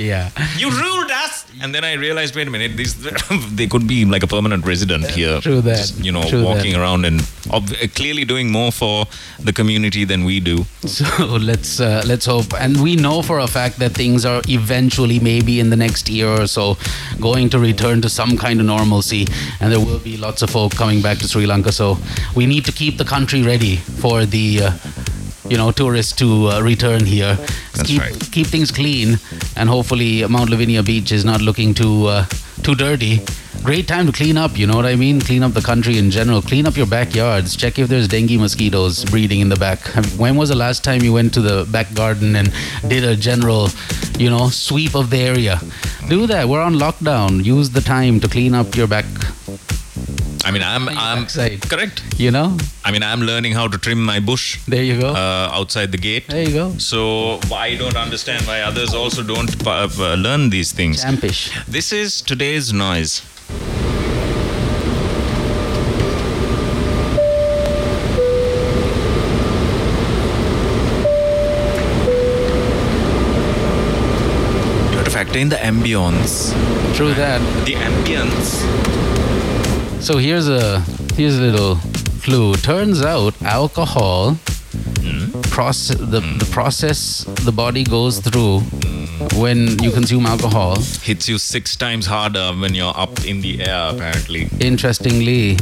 Yeah. 0.01 0.31
You 0.57 0.71
ruled 0.71 1.11
us. 1.11 1.45
And 1.63 1.75
then 1.75 1.85
I 1.85 1.93
realized, 1.95 2.35
wait 2.35 2.49
a 2.49 2.51
minute, 2.51 2.77
these 2.77 2.95
they 3.55 3.67
could 3.67 3.87
be 3.87 4.05
like 4.05 4.23
a 4.23 4.27
permanent 4.27 4.65
resident 4.65 5.05
here. 5.11 5.41
True 5.41 5.61
that. 5.61 5.77
Just, 5.77 6.05
you 6.05 6.13
know, 6.13 6.23
True 6.23 6.43
walking 6.45 6.73
that. 6.73 6.81
around 6.81 7.05
and 7.05 7.21
ob- 7.51 7.69
clearly 7.95 8.25
doing 8.25 8.51
more 8.51 8.73
for 8.73 9.07
the 9.39 9.53
community 9.53 10.05
than 10.05 10.25
we 10.25 10.41
do. 10.41 10.65
So 10.87 11.05
let's 11.51 11.81
uh, 11.81 12.03
let's 12.07 12.27
hope. 12.27 12.55
And 12.59 12.81
we 12.83 12.97
know 12.97 13.23
for 13.23 13.39
a 13.41 13.47
fact 13.47 13.79
that 13.79 13.93
things 13.93 14.25
are 14.25 14.41
eventually, 14.49 15.21
maybe 15.21 15.61
in 15.61 15.71
the 15.71 15.77
next 15.77 16.09
year 16.09 16.29
or 16.29 16.47
so, 16.47 16.77
going 17.21 17.51
to 17.51 17.59
return 17.59 18.01
to 18.03 18.09
some 18.09 18.37
kind 18.37 18.61
of 18.61 18.67
normalcy, 18.67 19.27
and 19.61 19.71
there 19.73 19.81
will 19.81 19.99
be 19.99 20.17
lots 20.17 20.43
of 20.43 20.51
folk 20.51 20.73
coming 20.75 21.03
back 21.03 21.19
to 21.19 21.29
Sri 21.29 21.47
Lanka. 21.47 21.73
So 21.73 21.99
we 22.35 22.47
need 22.47 22.65
to 22.65 22.73
keep 22.73 22.97
the 22.97 23.05
country 23.05 23.43
ready 23.43 23.77
for 23.77 24.25
the. 24.25 24.63
Uh, 24.63 24.71
you 25.51 25.59
know 25.59 25.73
tourists 25.73 26.15
to 26.17 26.47
uh, 26.47 26.61
return 26.63 27.05
here. 27.05 27.35
That's 27.75 27.89
keep, 27.89 28.01
right. 28.01 28.29
Keep 28.33 28.47
things 28.47 28.71
clean, 28.71 29.19
and 29.57 29.69
hopefully 29.69 30.27
Mount 30.27 30.49
Lavinia 30.49 30.83
Beach 30.83 31.13
is 31.13 31.25
not 31.25 31.41
looking 31.43 31.75
too 31.75 32.07
uh, 32.07 32.25
too 32.63 32.75
dirty. 32.75 33.21
Great 33.63 33.87
time 33.87 34.07
to 34.07 34.13
clean 34.13 34.39
up. 34.39 34.57
You 34.57 34.67
know 34.67 34.77
what 34.77 34.87
I 34.87 34.97
mean? 34.97 35.21
Clean 35.21 35.43
up 35.43 35.53
the 35.53 35.61
country 35.61 35.99
in 35.99 36.11
general. 36.11 36.41
Clean 36.41 36.67
up 36.67 36.77
your 36.77 36.87
backyards. 36.87 37.57
Check 37.57 37.79
if 37.79 37.89
there's 37.89 38.09
dengue 38.09 38.39
mosquitoes 38.41 39.05
breeding 39.05 39.41
in 39.41 39.51
the 39.51 39.57
back. 39.57 39.81
When 40.17 40.37
was 40.37 40.49
the 40.49 40.55
last 40.55 40.83
time 40.83 41.03
you 41.03 41.13
went 41.13 41.35
to 41.35 41.43
the 41.43 41.67
back 41.71 41.93
garden 41.93 42.37
and 42.37 42.51
did 42.89 43.05
a 43.05 43.17
general, 43.17 43.69
you 44.19 44.31
know, 44.31 44.49
sweep 44.49 44.95
of 44.95 45.11
the 45.11 45.19
area? 45.19 45.61
Do 46.09 46.27
that. 46.29 46.49
We're 46.49 46.63
on 46.63 46.77
lockdown. 46.77 47.45
Use 47.45 47.69
the 47.69 47.83
time 47.83 48.19
to 48.21 48.29
clean 48.29 48.55
up 48.55 48.77
your 48.77 48.87
back 48.87 49.05
I 50.43 50.51
mean, 50.53 50.63
I'm 50.63 50.89
I'm 50.89 51.27
correct. 51.69 52.03
You 52.19 52.31
know. 52.31 52.57
I 52.85 52.91
mean, 52.91 53.03
I'm 53.03 53.21
learning 53.21 53.53
how 53.53 53.69
to 53.69 53.77
trim 53.77 54.03
my 54.03 54.21
bush. 54.21 54.59
There 54.67 54.83
you 54.83 54.99
go. 54.99 55.11
Uh, 55.11 55.51
outside 55.53 55.93
the 55.93 55.99
gate. 55.99 56.29
There 56.29 56.43
you 56.43 56.55
go. 56.55 56.73
So 56.79 57.41
I 57.53 57.77
don't 57.77 57.97
understand 57.97 58.47
why 58.47 58.63
others 58.63 58.95
also 58.95 59.23
don't 59.23 59.67
uh, 59.67 60.15
learn 60.15 60.49
these 60.51 60.73
things. 60.73 61.05
Champish. 61.05 61.53
This 61.67 61.93
is 61.93 62.23
today's 62.23 62.73
noise. 62.73 63.23
You 74.91 74.97
have 74.97 75.05
to 75.05 75.11
factor 75.11 75.39
in 75.39 75.51
the 75.51 75.57
ambience. 75.57 76.55
True 76.97 77.13
that. 77.13 77.41
The 77.67 77.75
ambience 77.75 79.20
so 80.01 80.17
here's 80.17 80.49
a 80.49 80.81
here's 81.15 81.39
a 81.39 81.43
little 81.43 81.77
clue. 82.23 82.55
Turns 82.55 83.03
out 83.03 83.41
alcohol. 83.43 84.37
Process 85.51 85.97
the, 85.99 86.21
the 86.21 86.49
process 86.51 87.25
the 87.45 87.53
body 87.53 87.85
goes 87.85 88.19
through 88.21 88.61
when 89.39 89.79
you 89.83 89.91
consume 89.91 90.27
alcohol. 90.27 90.77
Hits 91.03 91.29
you 91.29 91.39
six 91.39 91.77
times 91.77 92.07
harder 92.07 92.53
when 92.59 92.75
you're 92.75 92.97
up 92.97 93.25
in 93.27 93.41
the 93.43 93.61
air, 93.63 93.91
apparently. 93.95 94.49
Interestingly, 94.61 95.59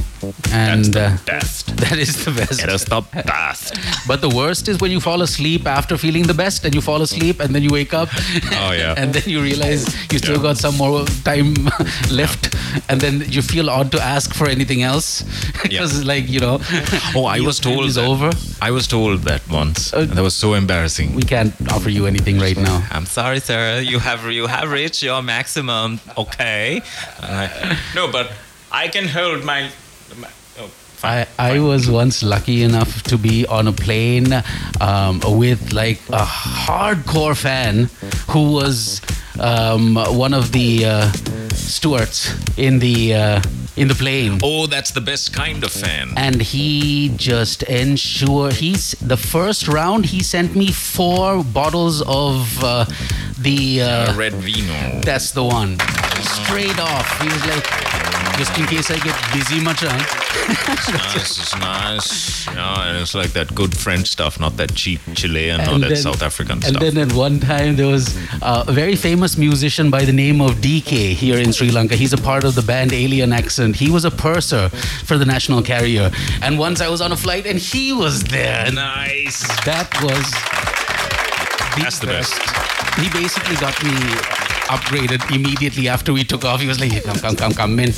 and 0.53 0.85
That's 0.85 0.97
uh, 0.97 1.17
the 1.17 1.23
best. 1.27 1.77
that 1.83 1.99
is 1.99 2.25
the 2.25 2.31
best. 2.31 2.63
It 2.63 2.69
is 2.71 2.85
the 2.85 3.01
best. 3.13 3.75
But 4.07 4.21
the 4.21 4.29
worst 4.29 4.69
is 4.69 4.81
when 4.81 4.91
you 4.91 5.01
fall 5.01 5.23
asleep 5.23 5.67
after 5.67 5.97
feeling 5.97 6.25
the 6.27 6.35
best, 6.35 6.65
and 6.65 6.75
you 6.75 6.81
fall 6.81 7.03
asleep, 7.03 7.41
and 7.41 7.55
then 7.55 7.63
you 7.63 7.71
wake 7.71 7.93
up. 7.95 8.09
Oh, 8.53 8.73
yeah. 8.73 8.95
and 8.97 9.13
then 9.13 9.23
you 9.27 9.43
realize 9.43 9.87
you 10.13 10.19
still 10.19 10.37
Yeah. 10.37 10.43
got 10.43 10.57
some 10.57 10.77
more 10.77 11.05
time 11.25 11.55
left, 12.11 12.55
and 12.89 13.01
then 13.01 13.25
you 13.29 13.43
feel 13.43 13.69
odd 13.71 13.91
to 13.93 14.01
ask 14.01 14.35
for 14.35 14.47
anything 14.49 14.83
else 14.83 15.23
because, 15.63 16.05
like 16.05 16.29
you 16.29 16.41
know. 16.41 16.61
Oh, 17.17 17.25
I 17.25 17.41
was 17.41 17.59
told 17.59 17.91
that. 17.91 18.05
over. 18.07 18.31
I 18.63 18.71
was 18.71 18.87
told 18.87 19.23
that 19.23 19.43
once. 19.59 19.93
Uh, 19.93 20.05
that 20.15 20.23
was 20.23 20.35
so 20.35 20.55
embarrassing. 20.55 21.09
We 21.15 21.23
can't 21.23 21.53
offer 21.75 21.91
you 21.91 22.07
anything 22.07 22.39
right 22.47 22.57
now. 22.57 22.77
I'm 22.97 23.07
sorry, 23.07 23.41
sir. 23.41 23.81
You 23.93 23.99
have 23.99 24.21
you 24.31 24.47
have 24.47 24.71
reached 24.71 25.03
your 25.03 25.23
maximum. 25.23 26.01
Okay. 26.17 26.81
And 27.23 27.33
I- 27.45 27.79
no, 27.95 28.05
but 28.17 28.27
I 28.83 28.89
can 28.95 29.07
hold 29.09 29.45
my. 29.45 29.61
my 30.23 30.31
oh, 30.61 30.71
I. 31.03 31.27
I 31.39 31.59
was 31.71 31.83
once 32.03 32.23
lucky 32.23 32.63
enough 32.63 33.03
to 33.11 33.17
be 33.19 33.47
on 33.47 33.67
a 33.69 33.73
plane 33.73 34.33
um, 34.81 35.21
with 35.43 35.73
like 35.73 36.01
a 36.23 36.25
hardcore 36.67 37.37
fan 37.37 37.75
who 38.33 38.53
was 38.59 39.01
um, 39.41 39.95
one 39.97 40.35
of 40.35 40.53
the 40.53 40.85
uh, 40.85 41.13
stewards 41.53 42.31
in 42.57 42.79
the 42.79 43.15
uh, 43.15 43.43
in 43.77 43.89
the 43.89 43.95
plane. 43.95 44.41
Oh, 44.43 44.67
that's 44.67 44.91
the 44.91 45.01
best 45.01 45.33
kind 45.33 45.63
of 45.65 45.71
fan. 45.71 46.13
And 46.17 46.43
he 46.43 47.11
just 47.17 47.63
ensured 47.65 48.55
he's 48.55 48.93
the 49.01 49.17
first 49.17 49.69
round. 49.69 50.07
He 50.07 50.23
sent 50.23 50.55
me 50.57 50.73
four 50.73 51.45
bottles 51.45 52.03
of 52.03 52.63
uh, 52.65 52.85
the. 53.39 53.83
Uh, 53.83 54.15
Red 54.17 54.35
vino. 54.35 55.01
that's 55.03 55.31
the 55.33 55.45
one. 55.45 55.79
Straight 56.21 56.79
off, 56.81 57.21
he 57.21 57.29
was 57.29 57.47
like, 57.47 57.65
just 58.39 58.59
in 58.59 58.67
case 58.67 58.91
I 58.91 58.99
get 58.99 59.15
busy 59.33 59.61
much, 59.63 59.81
huh? 59.81 59.97
nice, 60.93 61.39
it's 61.39 61.57
nice. 61.59 62.47
Yeah, 62.47 62.89
and 62.89 62.99
it's 62.99 63.15
like 63.15 63.31
that 63.35 63.55
good 63.55 63.77
French 63.77 64.09
stuff, 64.09 64.41
not 64.41 64.57
that 64.57 64.75
cheap 64.75 65.01
Chilean 65.15 65.61
or 65.61 65.75
And 65.75 65.83
that 65.85 65.89
then- 65.91 65.97
South 65.97 66.23
African 66.23 66.55
And 66.57 66.65
stuff. 66.65 66.81
then 66.83 66.99
at 66.99 67.13
one 67.13 67.39
time 67.41 67.77
there 67.77 67.87
was 67.87 68.17
a 68.43 68.65
very 68.73 68.97
famous 68.97 69.28
musician 69.37 69.91
by 69.91 70.05
the 70.05 70.13
name 70.13 70.41
of 70.41 70.53
DK 70.57 71.13
here 71.13 71.39
in 71.39 71.53
Sri 71.53 71.71
Lanka. 71.71 71.97
He's 71.97 72.13
a 72.13 72.17
part 72.17 72.45
of 72.45 72.55
the 72.55 72.63
band 72.63 72.93
Alien 72.93 73.33
Accent. 73.33 73.77
He 73.77 73.91
was 73.91 74.05
a 74.05 74.11
purser 74.11 74.69
for 75.05 75.19
the 75.19 75.27
national 75.27 75.63
carrier. 75.63 76.11
And 76.41 76.59
once 76.59 76.81
I 76.81 76.89
was 76.89 77.01
on 77.01 77.13
a 77.13 77.17
flight 77.17 77.45
and 77.47 77.59
he 77.59 77.93
was 77.93 78.23
there. 78.25 78.71
Nice. 78.73 79.41
that 79.65 79.91
was 80.03 80.27
That's 81.83 81.99
the 81.99 82.07
best. 82.07 82.33
He 83.01 83.11
basically 83.11 83.57
got 83.57 83.75
me 83.85 84.48
upgraded 84.69 85.21
immediately 85.35 85.89
after 85.89 86.13
we 86.13 86.25
took 86.25 86.45
off. 86.45 86.61
He 86.61 86.67
was 86.67 86.79
like, 86.81 86.93
"Hey, 86.93 87.01
come, 87.01 87.17
come, 87.19 87.37
come, 87.37 87.53
come, 87.53 87.77
man. 87.77 87.93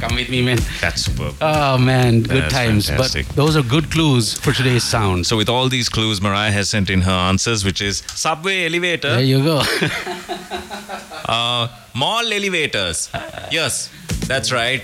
Come 0.00 0.14
with 0.16 0.28
me, 0.28 0.42
man. 0.42 0.58
That's 0.80 1.02
superb. 1.06 1.34
Oh, 1.40 1.78
man. 1.78 2.22
Good 2.22 2.42
That's 2.44 2.54
times. 2.54 2.88
fantastic. 2.88 3.26
But 3.28 3.36
those 3.36 3.56
are 3.56 3.62
good 3.62 3.90
clues 3.90 4.34
for 4.34 4.52
today's 4.52 4.84
sound. 4.84 5.26
So 5.26 5.36
with 5.36 5.48
all 5.48 5.68
these 5.68 5.88
clues, 5.88 6.20
Mariah 6.20 6.50
has 6.52 6.68
sent 6.68 6.90
in 6.90 7.02
her 7.02 7.10
answers, 7.12 7.64
which 7.64 7.80
is 7.80 8.02
subway 8.08 8.66
elevator, 8.66 9.10
There 9.16 9.22
you 9.22 9.42
go. 9.42 9.58
uh, 11.26 11.68
mall 11.94 12.32
elevators. 12.32 13.10
Yes, 13.50 13.90
that's 14.26 14.52
right. 14.52 14.82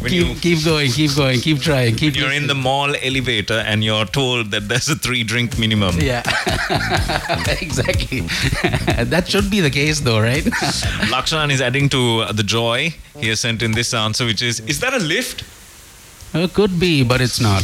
When 0.00 0.12
you 0.14 0.24
keep, 0.28 0.40
keep 0.40 0.64
going, 0.64 0.90
keep 0.90 1.14
going, 1.14 1.40
keep 1.40 1.60
trying, 1.60 1.94
keep 1.94 2.16
you're 2.16 2.32
in 2.32 2.46
the 2.46 2.54
mall 2.54 2.94
elevator 3.02 3.58
and 3.66 3.84
you're 3.84 4.06
told 4.06 4.50
that 4.50 4.66
there's 4.66 4.88
a 4.88 4.94
three 4.94 5.22
drink 5.24 5.58
minimum. 5.58 6.00
Yeah, 6.00 6.22
exactly. 7.60 8.20
that 9.04 9.24
should 9.28 9.50
be 9.50 9.60
the 9.60 9.68
case, 9.68 10.00
though, 10.00 10.20
right? 10.20 10.42
Lakshan 11.12 11.52
is 11.52 11.60
adding 11.60 11.90
to 11.90 12.24
the 12.32 12.42
joy. 12.42 12.94
He 13.18 13.28
has 13.28 13.40
sent 13.40 13.62
in 13.62 13.72
this 13.72 13.92
answer, 13.92 14.24
which 14.24 14.40
is 14.40 14.60
Is 14.60 14.80
that 14.80 14.94
a 14.94 14.98
lift? 14.98 15.44
it 16.32 16.54
could 16.54 16.78
be, 16.80 17.02
but 17.04 17.20
it's 17.20 17.40
not. 17.40 17.62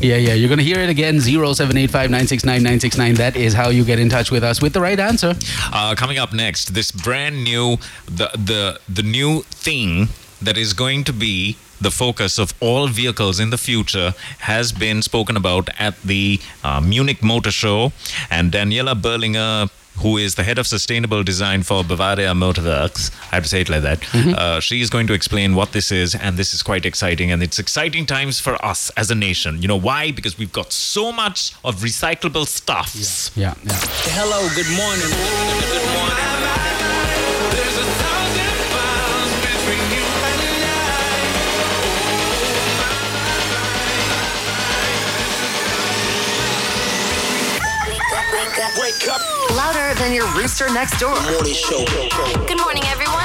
Yeah, 0.00 0.16
yeah. 0.16 0.34
You're 0.34 0.48
gonna 0.48 0.62
hear 0.62 0.80
it 0.80 0.88
again. 0.88 1.20
Zero 1.20 1.52
seven 1.52 1.76
eight 1.76 1.90
five 1.90 2.10
nine 2.10 2.26
six 2.26 2.44
nine 2.44 2.62
nine 2.64 2.80
six 2.80 2.96
nine. 2.98 3.14
That 3.14 3.36
is 3.36 3.52
how 3.54 3.68
you 3.68 3.84
get 3.84 4.00
in 4.00 4.08
touch 4.08 4.30
with 4.32 4.42
us 4.42 4.60
with 4.60 4.72
the 4.72 4.80
right 4.80 4.98
answer. 4.98 5.34
Uh, 5.72 5.94
coming 5.94 6.18
up 6.18 6.32
next, 6.32 6.74
this 6.74 6.90
brand 6.90 7.44
new, 7.44 7.76
the, 8.06 8.30
the, 8.34 8.80
the 8.88 9.02
new 9.02 9.42
thing 9.42 10.08
that 10.44 10.58
is 10.58 10.72
going 10.72 11.04
to 11.04 11.12
be 11.12 11.56
the 11.80 11.90
focus 11.90 12.38
of 12.38 12.54
all 12.60 12.86
vehicles 12.86 13.40
in 13.40 13.50
the 13.50 13.58
future 13.58 14.14
has 14.38 14.72
been 14.72 15.02
spoken 15.02 15.36
about 15.36 15.68
at 15.78 16.00
the 16.02 16.40
uh, 16.62 16.80
Munich 16.80 17.22
Motor 17.22 17.50
Show. 17.50 17.92
And 18.30 18.52
Daniela 18.52 18.94
Bohlinger, 18.94 19.70
who 19.98 20.16
is 20.16 20.36
the 20.36 20.44
head 20.44 20.58
of 20.58 20.66
sustainable 20.66 21.22
design 21.22 21.62
for 21.62 21.82
Bavaria 21.82 22.32
Motorworks, 22.32 23.10
I 23.32 23.36
have 23.36 23.42
to 23.44 23.48
say 23.48 23.62
it 23.62 23.68
like 23.68 23.82
that, 23.82 24.14
uh, 24.14 24.60
she 24.60 24.80
is 24.80 24.90
going 24.90 25.06
to 25.08 25.12
explain 25.12 25.54
what 25.54 25.72
this 25.72 25.90
is. 25.90 26.14
And 26.14 26.36
this 26.36 26.54
is 26.54 26.62
quite 26.62 26.86
exciting. 26.86 27.32
And 27.32 27.42
it's 27.42 27.58
exciting 27.58 28.06
times 28.06 28.38
for 28.38 28.64
us 28.64 28.90
as 28.90 29.10
a 29.10 29.14
nation. 29.16 29.60
You 29.60 29.68
know 29.68 29.76
why? 29.80 30.12
Because 30.12 30.38
we've 30.38 30.52
got 30.52 30.72
so 30.72 31.12
much 31.12 31.52
of 31.64 31.76
recyclable 31.80 32.46
stuffs. 32.46 33.36
Yeah, 33.36 33.54
yeah. 33.64 33.72
Hello, 34.14 34.48
good 34.54 34.70
morning. 34.76 35.10
Good 35.72 35.86
morning. 35.96 36.62
Wake 48.92 49.08
up. 49.08 49.20
Louder 49.56 49.94
than 49.98 50.12
your 50.12 50.26
rooster 50.34 50.68
next 50.72 50.98
door. 51.00 51.14
Morning 51.14 51.54
show. 51.54 51.84
Good 52.46 52.58
morning, 52.60 52.82
everyone. 52.86 53.24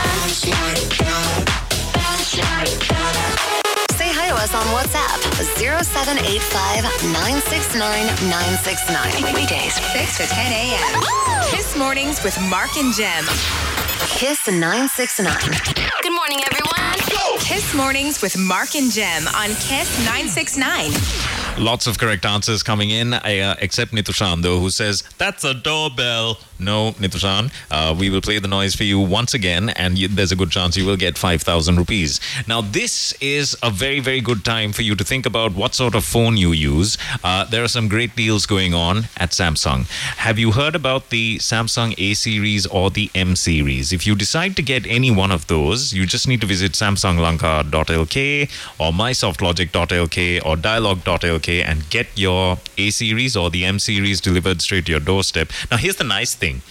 Say 3.97 4.07
hi 4.13 4.29
to 4.29 4.35
us 4.35 4.53
on 4.55 4.63
WhatsApp 4.71 5.19
0785 5.59 6.83
969 7.11 7.83
969. 8.29 9.33
Weekdays, 9.33 9.73
6 9.91 10.17
to 10.17 10.25
10 10.27 10.51
a.m. 10.53 11.03
Kiss 11.51 11.75
Mornings 11.75 12.23
with 12.23 12.39
Mark 12.49 12.77
and 12.77 12.93
Jem. 12.93 13.25
Kiss 14.15 14.47
969. 14.47 15.35
Good 16.01 16.13
morning, 16.13 16.39
everyone. 16.47 16.95
Kiss 17.39 17.73
Mornings 17.73 18.21
with 18.21 18.37
Mark 18.37 18.75
and 18.75 18.91
Jem 18.91 19.27
on 19.35 19.49
Kiss 19.55 19.91
969. 20.05 21.36
Lots 21.59 21.87
of 21.87 21.97
correct 21.97 22.23
answers 22.23 22.61
coming 22.61 22.91
in, 22.91 23.13
uh, 23.13 23.55
except 23.59 23.91
Nitushan, 23.91 24.43
though, 24.43 24.59
who 24.59 24.69
says, 24.69 25.01
That's 25.17 25.43
a 25.43 25.55
doorbell. 25.55 26.37
No, 26.59 26.91
Nitushan, 26.93 27.51
uh, 27.71 27.95
we 27.97 28.09
will 28.11 28.21
play 28.21 28.37
the 28.39 28.47
noise 28.47 28.75
for 28.75 28.83
you 28.83 28.99
once 28.99 29.33
again, 29.33 29.69
and 29.69 29.97
you, 29.97 30.07
there's 30.07 30.31
a 30.31 30.35
good 30.35 30.51
chance 30.51 30.77
you 30.77 30.85
will 30.85 30.97
get 30.97 31.17
5,000 31.17 31.75
rupees. 31.75 32.19
Now, 32.47 32.61
this 32.61 33.13
is 33.21 33.55
a 33.61 33.71
very, 33.71 33.99
very 33.99 34.21
good 34.21 34.43
time 34.45 34.71
for 34.71 34.83
you 34.83 34.95
to 34.95 35.03
think 35.03 35.25
about 35.25 35.55
what 35.55 35.73
sort 35.73 35.95
of 35.95 36.03
phone 36.03 36.37
you 36.37 36.51
use. 36.51 36.97
Uh, 37.23 37.45
there 37.45 37.63
are 37.63 37.67
some 37.67 37.87
great 37.87 38.15
deals 38.15 38.45
going 38.45 38.73
on 38.73 39.05
at 39.17 39.31
Samsung. 39.31 39.87
Have 40.17 40.37
you 40.39 40.51
heard 40.51 40.75
about 40.75 41.09
the 41.09 41.37
Samsung 41.37 41.95
A 41.97 42.13
series 42.13 42.65
or 42.67 42.91
the 42.91 43.09
M 43.15 43.35
series? 43.35 43.91
If 43.91 44.05
you 44.05 44.15
decide 44.15 44.55
to 44.57 44.61
get 44.61 44.85
any 44.87 45.09
one 45.09 45.31
of 45.31 45.47
those, 45.47 45.93
you 45.93 46.05
just 46.05 46.27
need 46.27 46.41
to 46.41 46.47
visit 46.47 46.73
samsunglanka.lk 46.73 48.49
or 48.79 48.91
mysoftlogic.lk 48.91 50.45
or 50.45 50.55
dialog.lk 50.55 51.46
and 51.49 51.89
get 51.89 52.07
your 52.15 52.57
A 52.77 52.89
series 52.89 53.35
or 53.35 53.49
the 53.49 53.65
M 53.65 53.79
series 53.79 54.21
delivered 54.21 54.61
straight 54.61 54.85
to 54.85 54.91
your 54.91 54.99
doorstep. 54.99 55.49
Now, 55.71 55.77
here's 55.77 55.95
the 55.95 56.03
nice 56.03 56.35
thing 56.35 56.61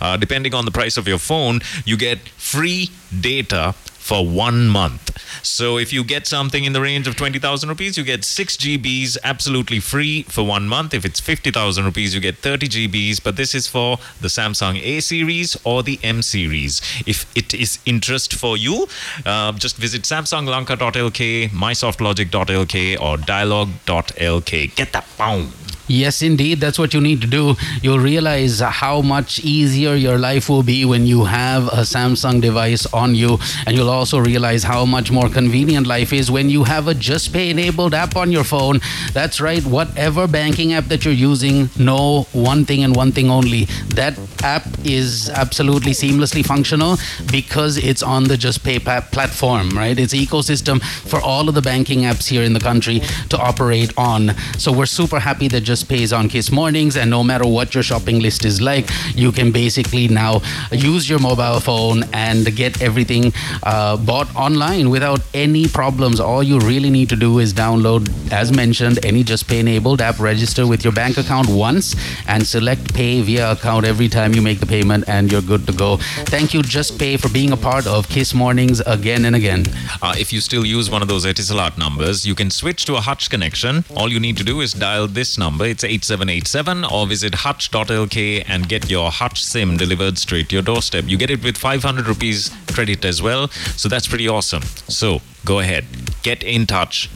uh, 0.00 0.16
depending 0.16 0.54
on 0.54 0.64
the 0.64 0.70
price 0.70 0.96
of 0.96 1.08
your 1.08 1.18
phone, 1.18 1.60
you 1.84 1.96
get 1.96 2.18
free 2.36 2.90
data 3.20 3.74
for 4.06 4.24
one 4.24 4.68
month. 4.68 5.04
So 5.44 5.78
if 5.78 5.92
you 5.92 6.04
get 6.04 6.28
something 6.28 6.62
in 6.62 6.72
the 6.72 6.80
range 6.80 7.08
of 7.08 7.16
20,000 7.16 7.68
rupees, 7.68 7.98
you 7.98 8.04
get 8.04 8.24
6 8.24 8.56
GBs 8.56 9.18
absolutely 9.24 9.80
free 9.80 10.22
for 10.22 10.46
one 10.46 10.68
month. 10.68 10.94
If 10.94 11.04
it's 11.04 11.18
50,000 11.18 11.84
rupees, 11.84 12.14
you 12.14 12.20
get 12.20 12.38
30 12.38 12.68
GBs. 12.68 13.20
But 13.22 13.34
this 13.34 13.52
is 13.52 13.66
for 13.66 13.98
the 14.20 14.28
Samsung 14.28 14.80
A 14.80 15.00
series 15.00 15.56
or 15.64 15.82
the 15.82 15.98
M 16.04 16.22
series. 16.22 16.80
If 17.04 17.26
it 17.36 17.52
is 17.52 17.80
interest 17.84 18.32
for 18.32 18.56
you, 18.56 18.86
uh, 19.24 19.52
just 19.52 19.76
visit 19.76 20.02
samsunglanka.lk, 20.02 21.50
mysoftlogic.lk, 21.50 23.00
or 23.00 23.16
dialog.lk. 23.16 24.74
Get 24.76 24.92
that 24.92 25.06
pound. 25.18 25.65
Yes, 25.88 26.22
indeed. 26.22 26.60
That's 26.60 26.78
what 26.78 26.94
you 26.94 27.00
need 27.00 27.20
to 27.20 27.26
do. 27.26 27.54
You'll 27.80 28.00
realize 28.00 28.60
how 28.60 29.02
much 29.02 29.38
easier 29.40 29.94
your 29.94 30.18
life 30.18 30.48
will 30.48 30.62
be 30.62 30.84
when 30.84 31.06
you 31.06 31.24
have 31.24 31.68
a 31.68 31.82
Samsung 31.82 32.40
device 32.40 32.86
on 32.92 33.14
you. 33.14 33.38
And 33.66 33.76
you'll 33.76 33.90
also 33.90 34.18
realize 34.18 34.64
how 34.64 34.84
much 34.84 35.12
more 35.12 35.28
convenient 35.28 35.86
life 35.86 36.12
is 36.12 36.30
when 36.30 36.50
you 36.50 36.64
have 36.64 36.88
a 36.88 36.94
Just 36.94 37.32
Pay 37.32 37.50
enabled 37.50 37.94
app 37.94 38.16
on 38.16 38.32
your 38.32 38.44
phone. 38.44 38.80
That's 39.12 39.40
right. 39.40 39.64
Whatever 39.64 40.26
banking 40.26 40.72
app 40.72 40.86
that 40.86 41.04
you're 41.04 41.14
using, 41.14 41.70
know 41.78 42.22
one 42.32 42.64
thing 42.64 42.82
and 42.82 42.96
one 42.96 43.12
thing 43.12 43.30
only. 43.30 43.66
That 43.94 44.18
app 44.42 44.66
is 44.84 45.30
absolutely 45.30 45.92
seamlessly 45.92 46.44
functional 46.44 46.96
because 47.30 47.76
it's 47.76 48.02
on 48.02 48.24
the 48.24 48.36
Just 48.36 48.64
Pay 48.64 48.80
platform, 48.80 49.70
right? 49.70 49.98
It's 49.98 50.14
ecosystem 50.14 50.82
for 50.82 51.20
all 51.20 51.48
of 51.48 51.54
the 51.54 51.62
banking 51.62 52.00
apps 52.00 52.26
here 52.28 52.42
in 52.42 52.54
the 52.54 52.60
country 52.60 53.00
to 53.28 53.38
operate 53.38 53.92
on. 53.96 54.34
So 54.58 54.72
we're 54.72 54.86
super 54.86 55.20
happy 55.20 55.46
that 55.48 55.60
Just 55.60 55.75
Just 55.76 55.90
Pays 55.90 56.10
on 56.10 56.30
Kiss 56.30 56.50
Mornings, 56.50 56.96
and 56.96 57.10
no 57.10 57.22
matter 57.22 57.46
what 57.46 57.74
your 57.74 57.82
shopping 57.82 58.20
list 58.20 58.46
is 58.46 58.62
like, 58.62 58.88
you 59.14 59.30
can 59.30 59.52
basically 59.52 60.08
now 60.08 60.40
use 60.72 61.06
your 61.06 61.18
mobile 61.18 61.60
phone 61.60 62.02
and 62.14 62.56
get 62.56 62.80
everything 62.80 63.30
uh, 63.62 63.98
bought 63.98 64.34
online 64.34 64.88
without 64.88 65.20
any 65.34 65.68
problems. 65.68 66.18
All 66.18 66.42
you 66.42 66.58
really 66.60 66.88
need 66.88 67.10
to 67.10 67.16
do 67.16 67.40
is 67.40 67.52
download, 67.52 68.08
as 68.32 68.56
mentioned, 68.56 69.04
any 69.04 69.22
Just 69.22 69.48
Pay 69.48 69.60
enabled 69.60 70.00
app, 70.00 70.18
register 70.18 70.66
with 70.66 70.82
your 70.82 70.94
bank 70.94 71.18
account 71.18 71.46
once, 71.50 71.94
and 72.26 72.46
select 72.46 72.94
Pay 72.94 73.20
via 73.20 73.52
account 73.52 73.84
every 73.84 74.08
time 74.08 74.32
you 74.32 74.40
make 74.40 74.60
the 74.60 74.66
payment, 74.66 75.04
and 75.08 75.30
you're 75.30 75.42
good 75.42 75.66
to 75.66 75.74
go. 75.74 75.98
Thank 76.24 76.54
you, 76.54 76.62
Just 76.62 76.98
Pay, 76.98 77.18
for 77.18 77.28
being 77.28 77.52
a 77.52 77.56
part 77.58 77.86
of 77.86 78.08
Kiss 78.08 78.32
Mornings 78.32 78.80
again 78.86 79.26
and 79.26 79.36
again. 79.36 79.66
Uh, 80.00 80.14
if 80.16 80.32
you 80.32 80.40
still 80.40 80.64
use 80.64 80.88
one 80.88 81.02
of 81.02 81.08
those 81.08 81.26
Etisalat 81.26 81.76
numbers, 81.76 82.24
you 82.24 82.34
can 82.34 82.50
switch 82.50 82.86
to 82.86 82.94
a 82.94 83.02
Hutch 83.02 83.28
connection. 83.28 83.84
All 83.94 84.10
you 84.10 84.18
need 84.18 84.38
to 84.38 84.44
do 84.44 84.62
is 84.62 84.72
dial 84.72 85.06
this 85.06 85.36
number. 85.36 85.65
It's 85.66 85.84
8787 85.84 86.84
or 86.84 87.06
visit 87.06 87.34
hutch.lk 87.34 88.44
and 88.48 88.68
get 88.68 88.88
your 88.88 89.10
Hutch 89.10 89.42
SIM 89.42 89.76
delivered 89.76 90.16
straight 90.18 90.48
to 90.50 90.56
your 90.56 90.62
doorstep. 90.62 91.04
You 91.08 91.16
get 91.16 91.30
it 91.30 91.42
with 91.42 91.56
500 91.56 92.06
rupees 92.06 92.50
credit 92.72 93.04
as 93.04 93.20
well. 93.20 93.48
So 93.76 93.88
that's 93.88 94.06
pretty 94.06 94.28
awesome. 94.28 94.62
So 94.88 95.20
go 95.44 95.58
ahead, 95.58 95.84
get 96.22 96.42
in 96.42 96.66
touch 96.66 97.10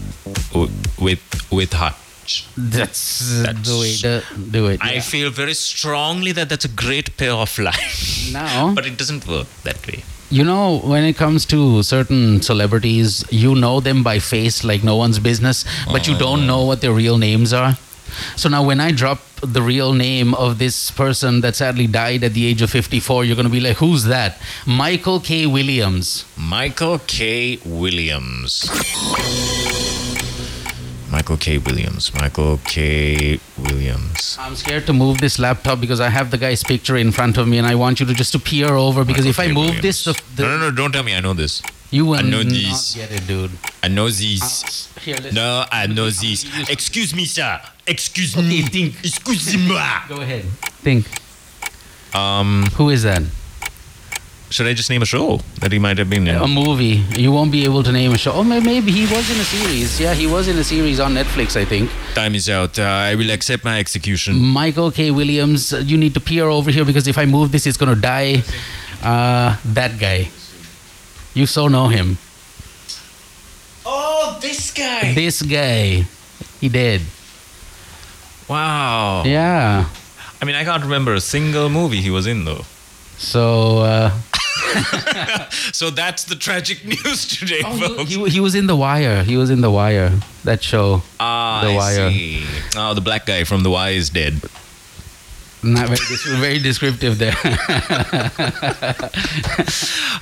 with 0.55 1.21
with 1.51 1.73
Hutch. 1.73 2.47
That's, 2.57 3.43
That's- 3.43 3.67
the 3.67 3.79
way 3.81 3.95
to 3.97 4.23
do 4.51 4.67
it. 4.67 4.81
I 4.83 4.95
yeah. 4.95 5.01
feel 5.01 5.31
very 5.31 5.55
strongly 5.55 6.33
that 6.33 6.49
that's 6.49 6.65
a 6.65 6.69
great 6.69 7.17
payoff 7.17 7.59
line. 7.59 7.75
now, 8.33 8.75
but 8.77 8.87
it 8.87 8.97
doesn't 8.97 9.27
work 9.27 9.49
that 9.65 9.85
way. 9.87 10.05
You 10.33 10.45
know, 10.45 10.79
when 10.79 11.03
it 11.03 11.17
comes 11.17 11.45
to 11.47 11.83
certain 11.83 12.41
celebrities, 12.41 13.25
you 13.31 13.57
know 13.57 13.81
them 13.81 14.05
by 14.05 14.21
face 14.21 14.63
like 14.63 14.85
no 14.85 14.95
one's 14.95 15.19
business, 15.19 15.65
but 15.87 16.07
you 16.07 16.15
oh. 16.15 16.19
don't 16.19 16.47
know 16.47 16.65
what 16.65 16.83
their 16.83 16.93
real 16.93 17.19
names 17.19 17.53
are. 17.53 17.77
So 18.37 18.49
now, 18.49 18.63
when 18.65 18.81
I 18.81 18.93
drop 18.93 19.21
the 19.43 19.63
real 19.63 19.93
name 19.93 20.35
of 20.35 20.59
this 20.59 20.91
person 20.91 21.41
that 21.41 21.57
sadly 21.57 21.87
died 21.87 22.25
at 22.25 22.35
the 22.35 22.47
age 22.47 22.63
of 22.63 22.71
54, 22.71 23.25
you're 23.25 23.37
going 23.37 23.47
to 23.47 23.53
be 23.53 23.61
like, 23.61 23.79
who's 23.79 24.05
that? 24.05 24.39
Michael 24.67 25.21
K. 25.21 25.47
Williams. 25.47 26.25
Michael 26.37 27.01
K. 27.07 27.59
Williams. 27.65 28.69
Michael 31.11 31.37
K. 31.37 31.59
Williams. 31.59 32.15
Michael 32.15 32.61
K. 32.65 33.41
Williams. 33.59 34.37
I'm 34.39 34.55
scared 34.55 34.87
to 34.87 34.93
move 34.93 35.19
this 35.19 35.39
laptop 35.39 35.81
because 35.81 36.01
I 36.01 36.09
have 36.09 36.31
the 36.31 36.39
guy's 36.39 36.63
picture 36.63 36.97
in 36.97 37.11
front 37.11 37.37
of 37.37 37.49
me 37.49 37.59
and 37.59 37.67
I 37.67 37.75
want 37.75 37.99
you 37.99 38.07
to 38.07 38.15
just 38.15 38.33
to 38.33 38.39
peer 38.39 38.75
over 38.75 39.05
because 39.05 39.27
if 39.27 39.41
I 39.41 39.49
Michael 39.49 39.63
K. 39.65 39.73
move 39.73 39.83
this, 39.83 40.05
the, 40.05 40.21
the, 40.37 40.43
no, 40.43 40.49
no, 40.59 40.71
no! 40.71 40.77
Don't 40.77 40.93
tell 40.93 41.03
me 41.03 41.15
I 41.15 41.21
know 41.21 41.35
this. 41.35 41.63
You 41.91 42.07
will 42.07 42.19
I 42.19 42.23
know 42.23 42.43
not 42.43 42.53
these. 42.53 42.95
get 42.95 43.11
it, 43.13 43.27
dude. 43.27 43.51
I 43.83 43.89
know 43.89 44.07
these. 44.09 44.89
Here, 45.05 45.17
listen. 45.17 45.35
No, 45.35 45.65
I 45.73 45.87
know 45.87 46.07
this. 46.11 46.45
Excuse 46.69 47.15
me, 47.15 47.25
sir. 47.25 47.61
Excuse 47.87 48.37
Okay, 48.37 48.47
me. 48.47 48.63
think. 48.63 48.95
Excuse 49.01 49.57
me. 49.57 49.69
Go 50.09 50.21
ahead. 50.21 50.45
Think. 50.83 51.07
Um, 52.15 52.65
Who 52.77 52.91
is 52.91 53.03
that? 53.05 53.23
should 54.51 54.67
I 54.67 54.75
just 54.75 54.91
name 54.91 55.01
a 55.01 55.07
show 55.07 55.39
that 55.61 55.71
he 55.71 55.79
might 55.79 55.97
have 55.99 56.11
been 56.11 56.27
in? 56.27 56.35
a 56.35 56.49
movie. 56.49 57.05
You 57.17 57.31
won't 57.31 57.53
be 57.53 57.63
able 57.65 57.85
to 57.85 57.93
name 57.93 58.11
a 58.11 58.19
show. 58.19 58.33
Oh, 58.33 58.43
maybe 58.43 58.91
he 58.91 59.03
was 59.03 59.31
in 59.31 59.39
a 59.41 59.45
series. 59.45 60.01
Yeah, 60.01 60.13
he 60.13 60.27
was 60.27 60.49
in 60.49 60.59
a 60.59 60.65
series 60.65 60.99
on 60.99 61.15
Netflix, 61.15 61.55
I 61.57 61.65
think. 61.65 61.89
Time 62.17 62.35
is 62.35 62.49
out. 62.51 62.77
Uh, 62.77 62.83
I 62.83 63.15
will 63.15 63.31
accept 63.31 63.65
my 63.65 63.79
execution. 63.79 64.35
Michael 64.41 64.91
K. 64.91 65.13
Williams, 65.13 65.73
uh, 65.73 65.77
you 65.79 65.97
need 65.97 66.15
to 66.15 66.21
peer 66.21 66.47
over 66.49 66.73
here 66.73 66.85
because 66.85 67.07
if 67.07 67.17
I 67.17 67.27
move 67.27 67.53
this, 67.53 67.65
it's 67.65 67.77
going 67.77 67.95
to 67.95 68.01
die. 68.01 68.43
Uh, 69.05 69.57
that 69.67 70.01
guy. 70.01 70.31
You 71.35 71.47
so 71.47 71.69
know 71.69 71.89
him. 71.89 72.19
Oh, 73.87 74.39
this 74.41 74.73
guy. 74.73 75.15
This 75.15 75.43
guy. 75.43 76.05
He 76.61 76.69
did. 76.69 77.03
Wow. 78.49 79.23
Yeah. 79.25 79.89
I 80.41 80.45
mean, 80.45 80.55
I 80.57 80.65
can't 80.65 80.83
remember 80.83 81.15
a 81.15 81.21
single 81.21 81.69
movie 81.69 82.01
he 82.01 82.11
was 82.11 82.27
in, 82.27 82.45
though. 82.45 82.65
So, 83.19 83.79
uh, 83.79 84.11
So 85.73 85.91
that's 85.91 86.25
the 86.25 86.37
tragic 86.37 86.85
news 87.05 87.27
today, 87.27 87.63
oh, 87.65 87.79
folks. 87.79 88.11
he, 88.11 88.19
he, 88.25 88.31
he 88.31 88.41
was 88.41 88.55
in 88.55 88.67
The 88.67 88.77
Wire. 88.77 89.23
He 89.23 89.37
was 89.37 89.51
in 89.51 89.61
The 89.61 89.71
Wire. 89.71 90.13
That 90.45 90.63
show. 90.63 91.03
Ah, 91.19 91.61
The 91.63 91.71
I 91.71 91.77
Wire. 91.77 92.11
see. 92.11 92.45
Oh, 92.77 92.95
the 92.95 93.01
black 93.01 93.27
guy 93.27 93.45
from 93.45 93.63
The 93.63 93.71
Wire 93.71 93.93
is 93.93 94.11
dead. 94.11 94.41
Not 95.63 95.89
very, 95.89 95.97
dis- 96.09 96.25
very 96.41 96.59
descriptive 96.59 97.19
there. 97.19 97.35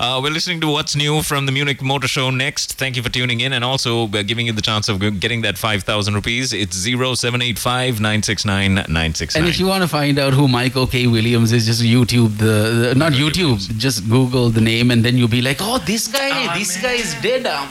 Uh, 0.00 0.20
we're 0.22 0.30
listening 0.30 0.60
to 0.60 0.68
what's 0.68 0.94
new 0.94 1.22
from 1.22 1.46
the 1.46 1.50
Munich 1.52 1.82
Motor 1.82 2.06
Show 2.06 2.30
next. 2.30 2.74
Thank 2.74 2.94
you 2.96 3.02
for 3.02 3.08
tuning 3.08 3.40
in, 3.40 3.52
and 3.52 3.64
also 3.64 4.06
giving 4.06 4.46
you 4.46 4.52
the 4.52 4.62
chance 4.62 4.88
of 4.88 5.00
getting 5.18 5.42
that 5.42 5.58
five 5.58 5.82
thousand 5.82 6.14
rupees. 6.14 6.52
It's 6.52 6.76
zero 6.76 7.14
seven 7.14 7.42
eight 7.42 7.58
five 7.58 7.98
nine 8.00 8.22
six 8.22 8.44
nine 8.44 8.84
nine 8.88 9.14
six 9.14 9.34
And 9.34 9.46
if 9.48 9.58
you 9.58 9.66
want 9.66 9.82
to 9.82 9.88
find 9.88 10.18
out 10.20 10.34
who 10.34 10.46
Michael 10.46 10.86
K. 10.86 11.08
Williams 11.08 11.52
is, 11.52 11.66
just 11.66 11.82
YouTube 11.82 12.38
the, 12.38 12.88
the 12.90 12.94
not 12.94 13.12
YouTube, 13.12 13.58
just 13.76 14.08
Google 14.08 14.50
the 14.50 14.60
name, 14.60 14.92
and 14.92 15.04
then 15.04 15.16
you'll 15.16 15.26
be 15.28 15.42
like, 15.42 15.58
oh, 15.60 15.78
this 15.78 16.06
guy, 16.06 16.30
Ah, 16.32 16.54
this 16.56 16.80
guy 16.80 16.92
is 16.92 17.14
dead. 17.20 17.46
Um, 17.46 17.68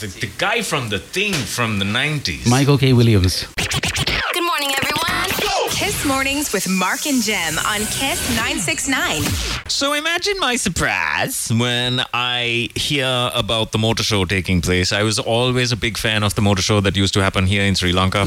the, 0.00 0.06
the 0.06 0.30
guy 0.38 0.62
from 0.62 0.88
the 0.88 0.98
thing 0.98 1.34
from 1.34 1.78
the 1.80 1.84
nineties. 1.84 2.46
Michael 2.46 2.78
K. 2.78 2.94
Williams. 2.94 3.46
Good 3.56 4.44
morning, 4.44 4.72
everyone. 4.80 5.31
Kiss 5.82 6.04
Mornings 6.04 6.52
with 6.52 6.68
Mark 6.68 7.08
and 7.08 7.20
Jem 7.20 7.58
on 7.58 7.80
Kiss 7.80 8.20
969. 8.36 9.22
So 9.66 9.94
imagine 9.94 10.38
my 10.38 10.54
surprise 10.54 11.50
when 11.52 12.00
I 12.14 12.68
hear 12.76 13.32
about 13.34 13.72
the 13.72 13.78
motor 13.78 14.04
show 14.04 14.24
taking 14.24 14.60
place. 14.60 14.92
I 14.92 15.02
was 15.02 15.18
always 15.18 15.72
a 15.72 15.76
big 15.76 15.98
fan 15.98 16.22
of 16.22 16.36
the 16.36 16.40
motor 16.40 16.62
show 16.62 16.78
that 16.82 16.96
used 16.96 17.14
to 17.14 17.20
happen 17.20 17.46
here 17.46 17.64
in 17.64 17.74
Sri 17.74 17.92
Lanka. 17.92 18.20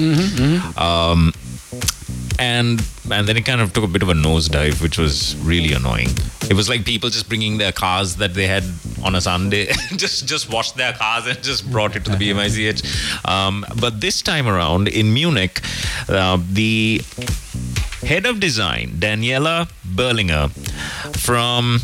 Um, 0.76 1.32
and 2.40 2.86
and 3.12 3.28
then 3.28 3.38
it 3.38 3.46
kind 3.46 3.62
of 3.62 3.74
took 3.74 3.84
a 3.84 3.88
bit 3.88 4.02
of 4.02 4.10
a 4.10 4.14
nosedive, 4.14 4.82
which 4.82 4.98
was 4.98 5.36
really 5.38 5.74
annoying. 5.74 6.10
It 6.50 6.54
was 6.54 6.70
like 6.70 6.86
people 6.86 7.10
just 7.10 7.28
bringing 7.28 7.58
their 7.58 7.72
cars 7.72 8.16
that 8.18 8.34
they 8.34 8.48
had 8.48 8.64
on 9.04 9.16
a 9.16 9.22
Sunday, 9.22 9.66
just 9.96 10.28
just 10.28 10.52
washed 10.52 10.76
their 10.76 10.94
cars 10.94 11.28
and 11.28 11.42
just 11.44 11.70
brought 11.72 11.96
it 11.96 12.06
to 12.06 12.12
the 12.12 12.18
BMICH. 12.18 13.28
Um, 13.28 13.66
but 13.80 14.02
this 14.02 14.22
time 14.22 14.48
around 14.48 14.88
in 14.88 15.14
Munich, 15.14 15.62
uh, 16.10 16.38
the 16.52 17.02
head 18.02 18.26
of 18.26 18.40
design, 18.40 18.90
Daniela 19.00 19.70
Bohlinger, 19.86 20.50
from 21.18 21.80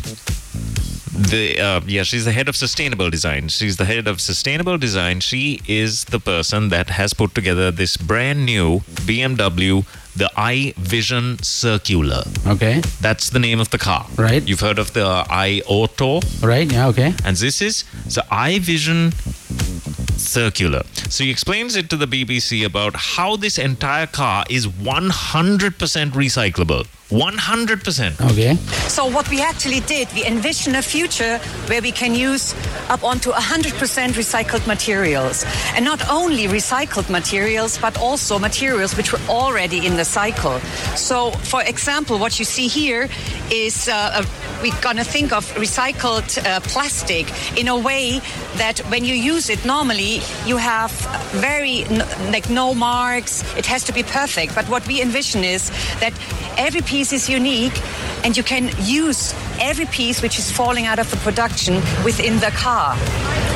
the 1.26 1.60
uh, 1.60 1.80
yeah, 1.86 2.02
she's 2.02 2.24
the 2.24 2.32
head 2.32 2.48
of 2.48 2.56
sustainable 2.56 3.10
design. 3.10 3.48
She's 3.48 3.76
the 3.76 3.84
head 3.84 4.06
of 4.08 4.20
sustainable 4.20 4.78
design. 4.78 5.20
She 5.20 5.60
is 5.66 6.04
the 6.06 6.20
person 6.20 6.68
that 6.70 6.90
has 6.90 7.14
put 7.14 7.34
together 7.34 7.70
this 7.70 7.96
brand 7.96 8.44
new 8.46 8.80
BMW, 9.08 9.84
the 10.16 10.30
i 10.36 10.74
Vision 10.76 11.42
Circular. 11.42 12.22
Okay. 12.46 12.80
That's 13.00 13.30
the 13.30 13.38
name 13.38 13.60
of 13.60 13.70
the 13.70 13.78
car. 13.78 14.06
Right. 14.16 14.46
You've 14.46 14.60
heard 14.60 14.78
of 14.78 14.92
the 14.92 15.24
i 15.30 15.62
Auto. 15.66 16.20
Right. 16.40 16.70
Yeah. 16.70 16.88
Okay. 16.88 17.14
and 17.24 17.36
this 17.36 17.62
is 17.62 17.84
the 18.14 18.24
i 18.30 18.58
Vision 18.58 19.12
Circular. 20.16 20.82
So 21.08 21.24
he 21.24 21.30
explains 21.30 21.76
it 21.76 21.90
to 21.90 21.96
the 21.96 22.06
BBC 22.06 22.64
about 22.64 22.94
how 22.96 23.36
this 23.36 23.58
entire 23.58 24.06
car 24.06 24.44
is 24.48 24.66
100% 24.66 26.12
recyclable. 26.12 26.86
100%. 27.12 28.30
Okay. 28.30 28.56
So 28.88 29.06
what 29.06 29.28
we 29.28 29.42
actually 29.42 29.80
did, 29.80 30.08
we 30.14 30.24
envision 30.24 30.74
a 30.76 30.82
future 30.82 31.38
where 31.68 31.82
we 31.82 31.92
can 31.92 32.14
use 32.14 32.54
up 32.88 33.04
onto 33.04 33.30
100% 33.30 33.72
recycled 34.14 34.66
materials. 34.66 35.44
And 35.74 35.84
not 35.84 36.08
only 36.08 36.44
recycled 36.46 37.10
materials, 37.10 37.78
but 37.78 37.98
also 37.98 38.38
materials 38.38 38.96
which 38.96 39.12
were 39.12 39.20
already 39.28 39.86
in 39.86 39.96
the 39.96 40.04
cycle. 40.04 40.58
So, 40.96 41.30
for 41.52 41.62
example, 41.62 42.18
what 42.18 42.38
you 42.38 42.46
see 42.46 42.66
here 42.66 43.08
is 43.50 43.88
uh, 43.88 44.22
a, 44.22 44.62
we're 44.62 44.80
going 44.80 44.96
to 44.96 45.04
think 45.04 45.32
of 45.32 45.44
recycled 45.54 46.28
uh, 46.46 46.60
plastic 46.60 47.26
in 47.58 47.68
a 47.68 47.76
way 47.76 48.20
that 48.56 48.78
when 48.90 49.04
you 49.04 49.14
use 49.14 49.50
it 49.50 49.64
normally, 49.66 50.20
you 50.46 50.56
have 50.56 50.92
very, 51.32 51.84
n- 51.84 52.32
like 52.32 52.48
no 52.48 52.72
marks. 52.74 53.42
It 53.56 53.66
has 53.66 53.84
to 53.84 53.92
be 53.92 54.02
perfect. 54.02 54.54
But 54.54 54.66
what 54.68 54.86
we 54.86 55.02
envision 55.02 55.44
is 55.44 55.70
that 56.00 56.14
every 56.56 56.80
piece 56.82 57.01
is 57.10 57.26
unique 57.26 57.80
and 58.22 58.36
you 58.36 58.42
can 58.42 58.70
use 58.82 59.34
every 59.58 59.86
piece 59.86 60.20
which 60.20 60.38
is 60.38 60.50
falling 60.52 60.84
out 60.86 60.98
of 60.98 61.10
the 61.10 61.16
production 61.18 61.76
within 62.04 62.38
the 62.40 62.50
car. 62.50 62.96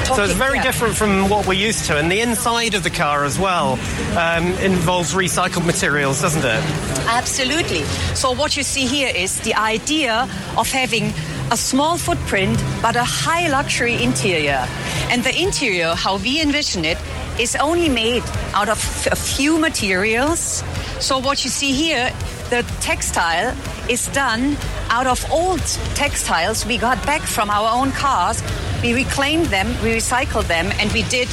So 0.07 0.23
it's 0.25 0.33
very 0.33 0.57
Yeah. 0.59 0.63
different 0.63 0.97
from 0.97 1.29
what 1.29 1.47
we're 1.47 1.67
used 1.69 1.85
to, 1.87 1.97
and 1.99 2.11
the 2.11 2.21
inside 2.21 2.75
of 2.75 2.83
the 2.83 2.91
car 2.91 3.25
as 3.25 3.39
well 3.39 3.79
um, 4.17 4.45
involves 4.71 5.13
recycled 5.15 5.67
materials, 5.67 6.23
doesn't 6.23 6.45
it? 6.45 6.63
Absolutely. 7.09 7.83
So 8.15 8.33
what 8.33 8.57
you 8.57 8.63
see 8.63 8.87
here 8.87 9.13
is 9.15 9.41
the 9.41 9.55
idea 9.55 10.29
of 10.57 10.71
having 10.71 11.13
a 11.51 11.57
small 11.57 11.97
footprint 11.99 12.59
but 12.81 12.97
a 12.97 13.05
high 13.05 13.49
luxury 13.49 14.03
interior. 14.03 14.67
And 15.11 15.23
the 15.23 15.35
interior, 15.47 15.95
how 15.95 16.17
we 16.19 16.41
envision 16.41 16.85
it, 16.85 16.99
is 17.39 17.55
only 17.57 17.89
made 17.89 18.23
out 18.55 18.69
of 18.69 18.79
a 19.13 19.17
few 19.17 19.59
materials. 19.59 20.63
So 21.01 21.19
what 21.19 21.45
you 21.45 21.51
see 21.51 21.73
here, 21.73 22.11
the 22.51 22.63
textile 22.81 23.57
is 23.91 24.07
done 24.09 24.57
out 24.91 25.07
of 25.07 25.25
old 25.33 25.61
textiles 25.95 26.65
we 26.65 26.79
got 26.79 27.05
back 27.05 27.23
from 27.23 27.51
our 27.51 27.69
own 27.75 27.91
cars. 27.93 28.43
We 28.83 28.95
reclaimed 28.95 29.47
them, 29.47 29.69
we 29.83 29.91
recycled 29.97 30.47
them, 30.47 30.71
and 30.79 30.93
we 30.93 31.03
did 31.05 31.29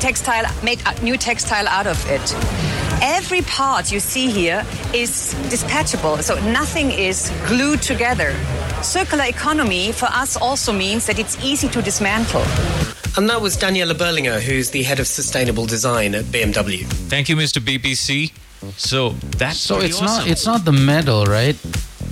textile, 0.00 0.44
made 0.62 0.82
a 0.86 1.00
new 1.02 1.16
textile 1.16 1.66
out 1.68 1.86
of 1.86 1.98
it. 2.10 2.34
Every 3.02 3.40
part 3.42 3.90
you 3.90 4.00
see 4.00 4.30
here 4.30 4.66
is 4.92 5.34
dispatchable, 5.48 6.22
so 6.22 6.34
nothing 6.50 6.90
is 6.90 7.32
glued 7.46 7.80
together. 7.80 8.34
Circular 8.82 9.24
economy 9.24 9.92
for 9.92 10.06
us 10.06 10.36
also 10.36 10.72
means 10.72 11.06
that 11.06 11.18
it's 11.18 11.42
easy 11.42 11.68
to 11.68 11.80
dismantle. 11.80 12.44
And 13.16 13.28
that 13.30 13.40
was 13.40 13.56
Daniela 13.56 13.94
Bohlinger, 13.94 14.40
who's 14.40 14.70
the 14.70 14.82
head 14.82 15.00
of 15.00 15.06
sustainable 15.06 15.66
design 15.66 16.14
at 16.14 16.24
BMW. 16.26 16.84
Thank 17.08 17.28
you, 17.28 17.36
Mr. 17.36 17.60
BBC. 17.60 18.32
So 18.76 19.10
that's 19.38 19.58
So 19.58 19.80
it's 19.80 20.00
not 20.00 20.26
it's 20.26 20.46
not 20.46 20.64
the 20.64 20.72
metal, 20.72 21.24
right? 21.24 21.56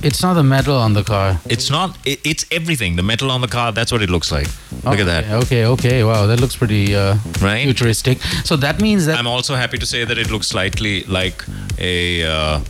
It's 0.00 0.22
not 0.22 0.34
the 0.34 0.44
metal 0.44 0.76
on 0.76 0.92
the 0.94 1.02
car. 1.02 1.40
It's 1.46 1.70
not. 1.70 1.98
It, 2.06 2.20
it's 2.24 2.46
everything. 2.52 2.94
The 2.96 3.02
metal 3.02 3.30
on 3.32 3.40
the 3.40 3.48
car. 3.48 3.72
That's 3.72 3.90
what 3.90 4.00
it 4.00 4.08
looks 4.08 4.30
like. 4.30 4.46
Look 4.84 5.00
at 5.00 5.06
that. 5.06 5.24
Okay, 5.42 5.66
okay. 5.66 6.04
Wow, 6.04 6.26
that 6.26 6.40
looks 6.40 6.54
pretty 6.56 6.94
uh, 6.94 7.16
Right? 7.42 7.64
futuristic. 7.64 8.18
So 8.44 8.56
that 8.56 8.80
means 8.80 9.06
that 9.06 9.18
I'm 9.18 9.26
also 9.26 9.56
happy 9.56 9.76
to 9.78 9.86
say 9.86 10.04
that 10.04 10.16
it 10.16 10.30
looks 10.30 10.46
slightly 10.46 11.02
like 11.04 11.44
a 11.78 12.22
uh, 12.24 12.60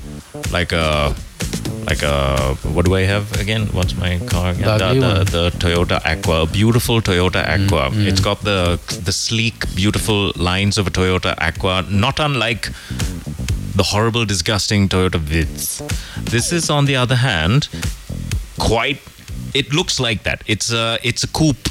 like 0.51 0.73
a 0.73 1.15
like 1.85 2.03
a 2.03 2.55
what 2.73 2.87
do 2.87 2.95
I 2.95 3.03
have 3.03 3.31
again? 3.39 3.67
What's 3.73 3.95
my 3.97 4.19
car 4.27 4.53
again? 4.53 4.79
The 4.79 4.95
the, 4.95 5.01
the, 5.01 5.25
the 5.51 5.51
Toyota 5.59 6.01
Aqua, 6.07 6.43
a 6.43 6.47
beautiful 6.47 7.03
Toyota 7.03 7.45
Aqua. 7.47 7.91
It's 7.93 8.21
got 8.21 8.41
the 8.43 8.81
the 9.05 9.13
sleek, 9.13 9.67
beautiful 9.75 10.33
lines 10.37 10.79
of 10.79 10.87
a 10.87 10.91
Toyota 10.91 11.35
Aqua, 11.39 11.85
not 11.91 12.19
unlike 12.21 12.71
the 13.79 13.85
horrible, 13.85 14.25
disgusting 14.25 14.89
Toyota 14.89 15.21
Vitz. 15.31 15.81
This 16.31 16.53
is, 16.53 16.69
on 16.69 16.85
the 16.85 16.97
other 16.97 17.17
hand, 17.17 17.69
quite. 18.59 19.01
It 19.55 19.73
looks 19.73 19.99
like 19.99 20.25
that. 20.25 20.43
It's 20.47 20.71
a 20.73 20.99
it's 21.03 21.23
a 21.25 21.29
coupe, 21.29 21.69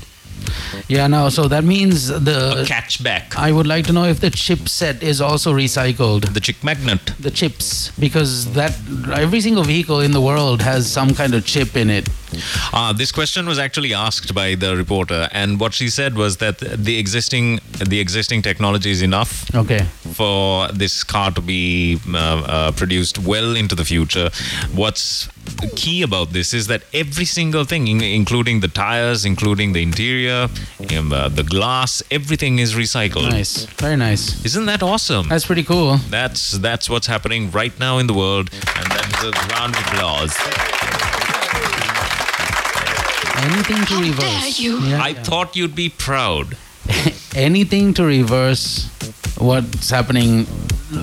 yeah. 0.87 1.07
No, 1.07 1.29
so 1.29 1.47
that 1.47 1.63
means 1.63 2.09
a 2.09 2.19
the. 2.19 2.65
hatchback. 2.67 3.35
I 3.35 3.51
would 3.51 3.67
like 3.67 3.85
to 3.87 3.93
know 3.93 4.05
if 4.05 4.19
the 4.19 4.31
chipset 4.31 5.03
is 5.03 5.21
also 5.21 5.53
recycled. 5.53 6.33
The 6.33 6.39
chip 6.39 6.63
magnet. 6.63 7.13
The 7.19 7.31
chips, 7.31 7.91
because 7.99 8.53
that 8.53 8.73
every 9.13 9.41
single 9.41 9.63
vehicle 9.63 9.99
in 10.01 10.11
the 10.11 10.21
world 10.21 10.61
has 10.61 10.91
some 10.91 11.13
kind 11.13 11.33
of 11.33 11.45
chip 11.45 11.75
in 11.75 11.89
it. 11.89 12.09
Uh, 12.73 12.93
this 12.93 13.11
question 13.11 13.45
was 13.45 13.57
actually 13.59 13.93
asked 13.93 14.33
by 14.33 14.55
the 14.55 14.75
reporter, 14.75 15.29
and 15.31 15.59
what 15.59 15.73
she 15.73 15.89
said 15.89 16.15
was 16.15 16.37
that 16.37 16.59
the 16.59 16.97
existing 16.97 17.59
the 17.85 17.99
existing 17.99 18.41
technology 18.41 18.91
is 18.91 19.01
enough 19.01 19.45
Okay. 19.55 19.85
For 20.17 20.67
this 20.71 21.03
car 21.03 21.29
to 21.31 21.41
be 21.41 21.99
uh, 22.09 22.17
uh, 22.17 22.71
produced 22.71 23.19
well 23.19 23.55
into 23.55 23.75
the 23.75 23.85
future. 23.85 24.29
What's 24.73 25.29
key 25.75 26.01
about 26.01 26.33
this 26.33 26.53
is 26.53 26.67
that 26.67 26.81
every 26.93 27.25
single 27.25 27.65
thing, 27.65 27.87
in- 27.87 28.01
including 28.01 28.61
the 28.61 28.67
tires, 28.67 29.25
including 29.25 29.73
the 29.73 29.83
interior, 29.83 30.49
um, 30.97 31.13
uh, 31.13 31.29
the 31.29 31.43
glass, 31.43 32.01
everything 32.09 32.57
is 32.57 32.73
recycled. 32.73 33.29
Nice. 33.29 33.65
Very 33.85 33.95
nice. 33.95 34.43
Isn't 34.43 34.65
that 34.65 34.81
awesome? 34.81 35.29
That's 35.29 35.45
pretty 35.45 35.63
cool. 35.63 35.97
That's 36.09 36.43
that's 36.67 36.89
what's 36.89 37.07
happening 37.07 37.51
right 37.51 37.77
now 37.79 37.99
in 37.99 38.07
the 38.07 38.17
world, 38.23 38.49
and 38.77 38.87
that's 38.95 39.23
a 39.23 39.31
round 39.53 39.75
of 39.75 39.81
applause. 39.85 40.33
Anything 43.49 43.85
to 43.85 43.95
reverse. 44.01 44.57
Dare 44.57 44.79
Yeah, 44.89 45.09
I 45.09 45.13
thought 45.13 45.55
you'd 45.55 45.75
be 45.75 45.89
proud. 45.89 46.57
anything 47.35 47.93
to 47.93 48.03
reverse 48.03 48.89
what's 49.39 49.89
happening 49.89 50.45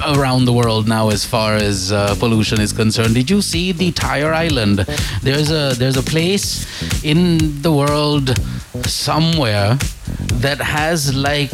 around 0.07 0.47
the 0.47 0.53
world 0.53 0.89
now 0.89 1.11
as 1.11 1.25
far 1.25 1.55
as 1.57 1.93
uh, 1.93 2.15
pollution 2.19 2.61
is 2.61 2.73
concerned. 2.73 3.15
Did 3.15 3.31
you 3.31 3.43
see 3.43 3.73
the 3.73 3.93
Tire 3.93 4.33
Island? 4.33 4.79
There's 5.23 5.51
a 5.51 5.75
there's 5.77 5.97
a 5.97 6.03
place 6.03 6.67
in 7.05 7.61
the 7.63 7.73
world 7.73 8.35
somewhere 8.87 9.77
that 10.41 10.59
has 10.61 11.15
like 11.15 11.53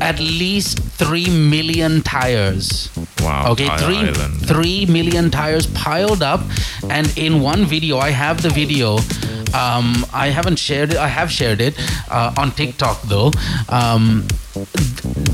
at 0.00 0.18
least 0.18 0.78
3 0.98 1.30
million 1.30 2.02
tires. 2.02 2.90
Wow. 3.20 3.52
Okay, 3.52 3.66
Tire 3.66 3.78
three 3.78 3.96
Island. 3.98 4.46
three 4.48 4.86
million 4.86 5.30
tires 5.30 5.66
piled 5.68 6.22
up, 6.22 6.40
and 6.90 7.06
in 7.16 7.40
one 7.40 7.64
video, 7.64 7.98
I 7.98 8.10
have 8.10 8.42
the 8.42 8.50
video. 8.50 8.98
Um, 9.54 10.06
I 10.12 10.28
haven't 10.28 10.56
shared 10.58 10.92
it. 10.92 10.96
I 10.96 11.08
have 11.08 11.30
shared 11.30 11.60
it 11.60 11.74
uh, 12.10 12.34
on 12.38 12.52
TikTok 12.52 13.02
though. 13.02 13.30
Um, 13.68 14.26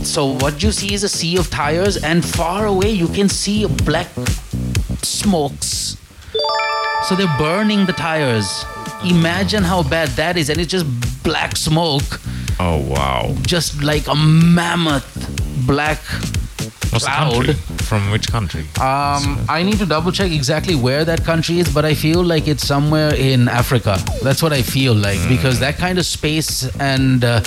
so 0.03 0.27
what 0.39 0.63
you 0.63 0.73
see 0.73 0.95
is 0.95 1.05
a 1.05 1.09
sea 1.09 1.37
of 1.39 1.51
tires, 1.51 1.97
and 2.03 2.25
far 2.25 2.67
away 2.67 2.91
you 2.91 3.09
can 3.09 3.29
see 3.29 3.67
black 3.67 4.09
smokes. 5.03 5.97
So 7.09 7.15
they're 7.15 7.37
burning 7.39 7.87
the 7.87 7.93
tires. 7.93 8.65
Imagine 9.05 9.63
how 9.63 9.83
bad 9.83 10.09
that 10.11 10.37
is, 10.37 10.51
and 10.51 10.59
it's 10.61 10.71
just 10.71 10.87
black 11.23 11.57
smoke, 11.57 12.21
Oh 12.59 12.79
wow. 12.89 13.35
just 13.43 13.83
like 13.83 14.09
a 14.09 14.15
mammoth 14.17 15.07
black 15.67 16.01
What's 16.91 17.05
the 17.05 17.11
cloud. 17.11 17.33
country? 17.33 17.55
From 17.87 18.11
which 18.11 18.29
country? 18.31 18.63
Um, 18.81 19.45
I 19.49 19.63
need 19.65 19.79
to 19.79 19.87
double 19.87 20.13
check 20.13 20.31
exactly 20.31 20.75
where 20.75 21.05
that 21.05 21.25
country 21.25 21.59
is, 21.59 21.73
but 21.73 21.85
I 21.85 21.95
feel 21.95 22.23
like 22.23 22.49
it's 22.49 22.67
somewhere 22.67 23.15
in 23.15 23.49
Africa. 23.49 23.99
That's 24.23 24.43
what 24.43 24.53
I 24.53 24.63
feel 24.63 24.95
like 24.95 25.21
because 25.29 25.61
that 25.61 25.77
kind 25.77 25.99
of 25.99 26.07
space 26.07 26.69
and 26.79 27.25
uh, 27.25 27.41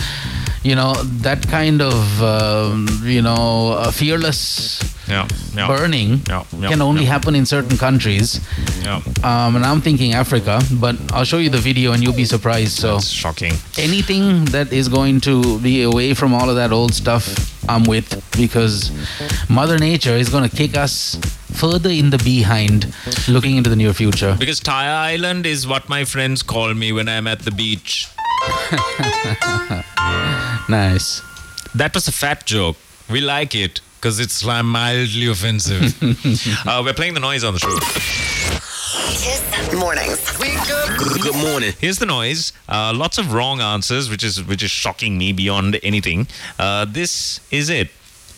you 0.63 0.75
know 0.75 0.93
that 1.21 1.47
kind 1.47 1.81
of 1.81 2.23
um, 2.23 2.87
you 3.03 3.21
know 3.21 3.73
uh, 3.73 3.91
fearless 3.91 4.81
yeah, 5.12 5.28
yeah. 5.53 5.68
burning 5.68 6.22
Yeah, 6.28 6.43
yeah, 6.57 6.70
can 6.70 6.82
only 6.82 7.03
yeah. 7.03 7.09
happen 7.14 7.36
in 7.36 7.45
certain 7.45 7.78
countries. 7.78 8.39
Yeah. 8.84 9.01
Um, 9.24 9.55
and 9.55 9.66
I'm 9.66 9.82
thinking 9.82 10.14
Africa, 10.14 10.62
but 10.80 10.95
I'll 11.14 11.26
show 11.26 11.38
you 11.38 11.49
the 11.49 11.64
video 11.70 11.91
and 11.91 12.01
you'll 12.01 12.16
be 12.16 12.26
surprised. 12.26 12.74
So 12.80 12.93
That's 12.93 13.07
shocking. 13.09 13.53
anything 13.78 14.45
that 14.45 14.72
is 14.72 14.88
going 14.88 15.20
to 15.22 15.59
be 15.59 15.84
away 15.84 16.14
from 16.14 16.34
all 16.34 16.49
of 16.49 16.55
that 16.55 16.72
old 16.72 16.93
stuff, 16.93 17.24
I'm 17.70 17.84
with 17.84 18.09
because 18.38 18.91
Mother 19.49 19.78
Nature 19.78 20.16
is 20.16 20.30
going 20.30 20.49
to 20.49 20.55
kick 20.55 20.78
us 20.78 21.20
further 21.62 21.89
in 21.89 22.09
the 22.09 22.18
behind 22.18 22.93
looking 23.28 23.57
into 23.57 23.70
the 23.70 23.76
near 23.76 23.93
future. 23.93 24.36
Because 24.39 24.59
Tire 24.59 24.95
Island 25.14 25.45
is 25.45 25.68
what 25.68 25.89
my 25.89 26.05
friends 26.05 26.41
call 26.41 26.74
me 26.74 26.91
when 26.91 27.09
I'm 27.09 27.28
at 27.28 27.39
the 27.39 27.51
beach. 27.51 28.07
Nice. 30.70 31.22
That 31.76 31.93
was 31.93 32.07
a 32.07 32.12
fat 32.14 32.45
joke. 32.45 32.78
We 33.09 33.20
like 33.20 33.53
it 33.53 33.82
because 34.01 34.19
it's 34.19 34.43
like 34.43 34.65
mildly 34.65 35.27
offensive. 35.27 35.95
uh, 36.67 36.81
we're 36.83 36.93
playing 36.93 37.13
the 37.13 37.19
noise 37.19 37.43
on 37.43 37.53
the 37.53 37.59
show. 37.59 37.77
Kiss 39.21 39.73
Mornings. 39.75 40.37
Good 41.21 41.35
morning. 41.35 41.73
Here's 41.79 41.99
the 41.99 42.07
noise. 42.07 42.51
Uh, 42.67 42.93
lots 42.95 43.19
of 43.19 43.31
wrong 43.31 43.61
answers, 43.61 44.09
which 44.09 44.23
is 44.23 44.43
which 44.43 44.63
is 44.63 44.71
shocking 44.71 45.19
me 45.19 45.31
beyond 45.33 45.79
anything. 45.83 46.27
Uh, 46.57 46.85
this 46.85 47.39
is 47.51 47.69
it. 47.69 47.89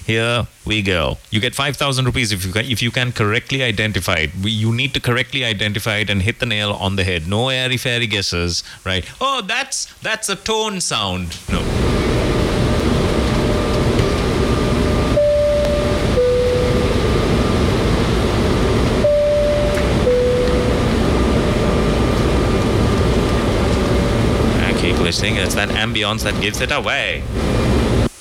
Here 0.05 0.47
we 0.65 0.81
go. 0.81 1.17
You 1.31 1.39
get 1.39 1.55
five 1.55 1.77
thousand 1.77 2.05
rupees 2.05 2.33
if 2.33 2.45
you 2.45 2.51
can, 2.51 2.65
if 2.65 2.81
you 2.81 2.91
can 2.91 3.13
correctly 3.13 3.63
identify 3.63 4.15
it. 4.15 4.31
We, 4.35 4.51
you 4.51 4.73
need 4.73 4.93
to 4.95 4.99
correctly 4.99 5.45
identify 5.45 5.97
it 5.97 6.09
and 6.09 6.21
hit 6.21 6.39
the 6.39 6.45
nail 6.45 6.73
on 6.73 6.97
the 6.97 7.05
head. 7.05 7.25
No 7.25 7.47
airy 7.47 7.77
fairy 7.77 8.07
guesses, 8.07 8.65
right? 8.83 9.09
Oh, 9.21 9.41
that's 9.41 9.85
that's 10.01 10.27
a 10.27 10.35
tone 10.35 10.81
sound. 10.81 11.37
No. 11.49 12.32
It's 25.23 25.55
that 25.55 25.69
ambience 25.69 26.23
that 26.23 26.39
gives 26.41 26.59
it 26.59 26.69
away. 26.69 27.23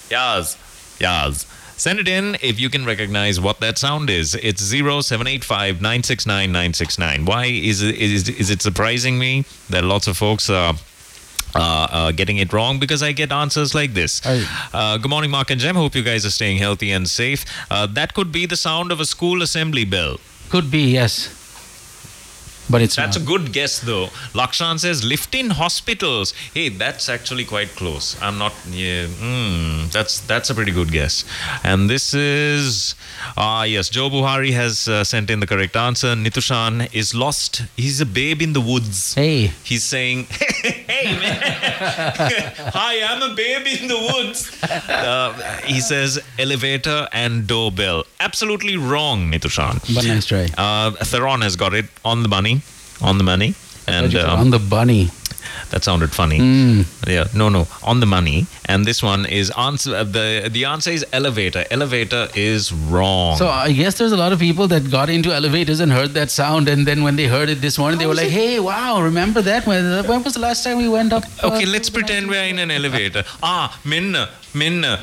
Yes, 0.09 0.57
yes. 1.01 1.47
Send 1.77 1.99
it 1.99 2.07
in 2.07 2.37
if 2.41 2.61
you 2.61 2.71
can 2.71 2.85
recognize 2.85 3.41
what 3.41 3.59
that 3.59 3.77
sound 3.77 4.09
is. 4.09 4.37
It's 4.37 4.63
0785 4.63 5.81
969 5.83 6.53
969. 6.53 7.25
Why 7.25 7.47
is 7.47 7.83
it, 7.83 7.97
is, 7.97 8.29
is 8.29 8.51
it 8.51 8.63
surprising 8.63 9.19
me 9.19 9.45
that 9.69 9.83
lots 9.83 10.07
of 10.07 10.17
folks 10.17 10.49
are. 10.49 10.75
Uh, 11.55 11.87
uh, 11.91 12.13
getting 12.13 12.39
it 12.39 12.51
wrong 12.51 12.79
because 12.79 13.03
I 13.03 13.13
get 13.13 13.31
answers 13.31 13.75
like 13.75 13.93
this. 13.93 14.23
Uh, 14.73 14.97
good 14.97 15.11
morning, 15.11 15.31
Mark 15.31 15.51
and 15.51 15.61
Jem. 15.61 15.75
Hope 15.77 15.95
you 15.95 16.03
guys 16.03 16.25
are 16.25 16.31
staying 16.31 16.57
healthy 16.57 16.91
and 16.93 17.07
safe. 17.07 17.45
Uh, 17.71 17.87
that 17.89 18.15
could 18.15 18.33
be 18.33 18.47
the 18.47 18.57
sound 18.57 18.91
of 18.91 19.01
a 19.01 19.05
school 19.05 19.43
assembly 19.43 19.85
bell. 19.85 20.17
Could 20.49 20.71
be, 20.71 20.93
yes. 20.93 21.41
But 22.71 22.81
it's 22.83 22.97
That's 22.97 23.17
not. 23.19 23.23
a 23.25 23.27
good 23.27 23.53
guess, 23.53 23.81
though. 23.81 24.07
Lakshan 24.35 24.79
says 24.79 25.05
lift 25.05 25.35
in 25.35 25.51
hospitals. 25.51 26.33
Hey, 26.55 26.69
that's 26.71 27.09
actually 27.09 27.45
quite 27.45 27.69
close. 27.71 28.17
I'm 28.23 28.39
not. 28.39 28.53
Yeah, 28.71 29.07
mm, 29.07 29.91
that's 29.93 30.21
that's 30.21 30.49
a 30.49 30.55
pretty 30.55 30.73
good 30.73 30.91
guess. 30.93 31.25
And 31.65 31.91
this 31.91 32.15
is 32.15 32.95
ah 33.37 33.65
yes. 33.65 33.89
Joe 33.89 34.09
Buhari 34.09 34.53
has 34.53 34.89
uh, 34.89 35.05
sent 35.05 35.29
in 35.31 35.41
the 35.41 35.47
correct 35.47 35.77
answer. 35.77 36.15
Nitushan 36.15 36.89
is 36.95 37.15
lost. 37.15 37.63
He's 37.77 38.01
a 38.01 38.07
babe 38.07 38.41
in 38.41 38.53
the 38.53 38.61
woods. 38.61 39.15
Hey, 39.15 39.53
He's 39.65 39.85
saying, 39.85 40.25
"Hey 40.31 41.19
man, 41.19 41.43
hi, 42.73 43.03
I'm 43.03 43.23
a 43.31 43.35
babe 43.35 43.67
in 43.83 43.89
the 43.89 43.99
woods." 44.13 44.51
Uh, 44.89 45.33
he 45.65 45.81
says 45.81 46.21
elevator 46.39 47.09
and 47.13 47.47
doorbell. 47.47 48.05
Absolutely 48.21 48.77
wrong, 48.77 49.31
Nitushan. 49.31 49.95
but 49.95 50.05
nice 50.07 50.27
try. 50.27 50.49
Uh, 50.57 50.93
Theron 51.05 51.41
has 51.43 51.57
got 51.57 51.75
it 51.75 51.87
on 52.05 52.23
the 52.23 52.29
money, 52.29 52.62
on 53.03 53.19
the 53.19 53.25
money 53.25 53.55
and 53.87 54.15
um, 54.15 54.41
on 54.41 54.51
the 54.51 54.59
bunny 54.59 55.11
that 55.71 55.85
sounded 55.85 56.13
funny. 56.13 56.39
Mm. 56.39 56.87
Yeah, 57.07 57.27
no, 57.35 57.49
no, 57.49 57.67
on 57.83 58.01
the 58.01 58.07
money. 58.07 58.47
And 58.67 58.85
this 58.85 59.03
one 59.03 59.27
is 59.27 59.51
answer. 59.51 59.95
Uh, 59.95 60.05
the 60.05 60.49
the 60.53 60.65
answer 60.65 60.91
is 60.91 61.05
elevator. 61.13 61.65
Elevator 61.71 62.29
is 62.35 62.73
wrong. 62.73 63.37
So 63.37 63.49
I 63.49 63.73
guess 63.73 63.99
there's 63.99 64.13
a 64.13 64.17
lot 64.17 64.33
of 64.33 64.39
people 64.39 64.69
that 64.69 64.91
got 64.91 65.11
into 65.11 65.33
elevators 65.35 65.81
and 65.81 65.93
heard 65.93 66.11
that 66.15 66.31
sound, 66.31 66.69
and 66.69 66.87
then 66.87 67.03
when 67.03 67.17
they 67.17 67.27
heard 67.27 67.49
it 67.49 67.61
this 67.61 67.79
morning, 67.79 67.99
How 67.99 68.03
they 68.03 68.09
were 68.09 68.15
like, 68.15 68.27
it? 68.27 68.33
"Hey, 68.41 68.61
wow, 68.61 69.03
remember 69.03 69.43
that? 69.43 69.67
When, 69.67 70.07
when 70.07 70.23
was 70.23 70.35
the 70.35 70.41
last 70.41 70.65
time 70.65 70.79
we 70.79 70.89
went 70.89 71.13
up?" 71.13 71.25
Uh, 71.43 71.49
okay, 71.49 71.67
let's 71.67 71.91
pretend 71.91 72.29
we're 72.29 72.45
in 72.45 72.59
an 72.59 72.71
elevator. 72.71 73.25
ah, 73.43 73.81
minna, 73.85 74.29
minna, 74.55 75.01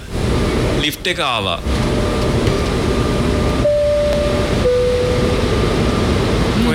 lift 0.82 1.04
kava. 1.16 1.99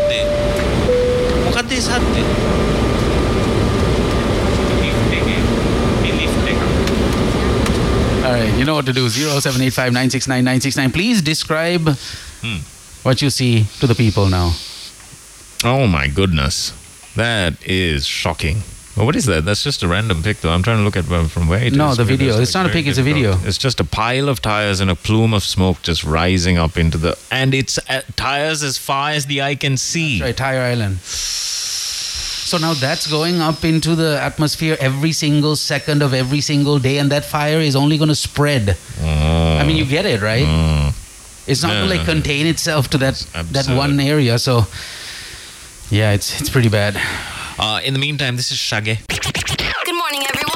eh. 8.25 8.57
you 8.57 8.65
know 8.65 8.75
what 8.75 8.85
to 8.85 8.93
do. 8.93 9.07
0785969969. 9.07 10.93
Please 10.93 11.21
describe 11.21 11.89
hmm. 12.41 12.57
what 13.03 13.21
you 13.21 13.29
see 13.29 13.65
to 13.79 13.87
the 13.87 13.95
people 13.95 14.27
now. 14.29 14.53
Oh 15.63 15.87
my 15.87 16.07
goodness. 16.07 16.73
That 17.15 17.53
is 17.65 18.05
shocking. 18.05 18.57
Well, 18.95 19.07
what 19.07 19.15
is 19.15 19.25
that? 19.25 19.43
That's 19.43 19.63
just 19.63 19.81
a 19.81 19.87
random 19.87 20.21
pic, 20.21 20.41
though. 20.41 20.51
I'm 20.51 20.61
trying 20.61 20.77
to 20.77 20.83
look 20.83 20.95
at 20.95 21.05
from 21.05 21.47
where 21.47 21.59
it 21.59 21.71
is. 21.73 21.77
No, 21.77 21.95
the 21.95 22.03
video. 22.03 22.33
there's, 22.33 22.49
It's 22.49 22.53
not 22.53 22.67
a 22.67 22.69
pic, 22.69 22.85
it's 22.85 22.99
a 22.99 23.03
video. 23.03 23.37
It's 23.43 23.57
just 23.57 23.79
a 23.79 23.83
pile 23.83 24.29
of 24.29 24.39
tires 24.39 24.79
and 24.81 24.91
a 24.91 24.95
plume 24.95 25.33
of 25.33 25.43
smoke 25.43 25.81
just 25.81 26.03
rising 26.03 26.59
up 26.59 26.77
into 26.77 26.99
the. 26.99 27.17
And 27.31 27.55
it's 27.55 27.79
uh, 27.89 28.01
tires 28.15 28.61
as 28.61 28.77
far 28.77 29.09
as 29.09 29.25
the 29.25 29.41
eye 29.41 29.55
can 29.55 29.77
see. 29.77 30.21
Right, 30.21 30.37
Tire 30.37 30.61
Island. 30.61 30.99
So 30.99 32.59
now 32.59 32.75
that's 32.75 33.07
going 33.09 33.41
up 33.41 33.63
into 33.65 33.95
the 33.95 34.19
atmosphere 34.21 34.77
every 34.79 35.11
single 35.11 35.55
second 35.55 36.03
of 36.03 36.13
every 36.13 36.41
single 36.41 36.77
day, 36.77 36.99
and 36.99 37.11
that 37.11 37.25
fire 37.25 37.59
is 37.59 37.75
only 37.75 37.97
going 37.97 38.09
to 38.09 38.15
spread. 38.15 38.77
I 39.01 39.63
mean, 39.65 39.75
you 39.75 39.85
get 39.85 40.05
it, 40.05 40.21
right? 40.21 40.45
It's 41.47 41.63
not 41.63 41.71
Yeah. 41.71 41.79
going 41.79 41.89
to 41.89 41.97
like 41.97 42.05
contain 42.05 42.45
itself 42.45 42.89
to 42.89 42.97
that 42.99 43.25
that 43.51 43.67
one 43.69 43.99
area. 43.99 44.37
So, 44.37 44.67
yeah, 45.89 46.11
it's 46.13 46.39
it's 46.39 46.49
pretty 46.51 46.69
bad. 46.69 46.95
Uh, 47.59 47.79
in 47.83 47.93
the 47.93 47.99
meantime, 47.99 48.35
this 48.35 48.51
is 48.51 48.57
Shaggy. 48.57 48.97
Good 49.07 49.95
morning, 49.95 50.23
everyone. 50.27 50.53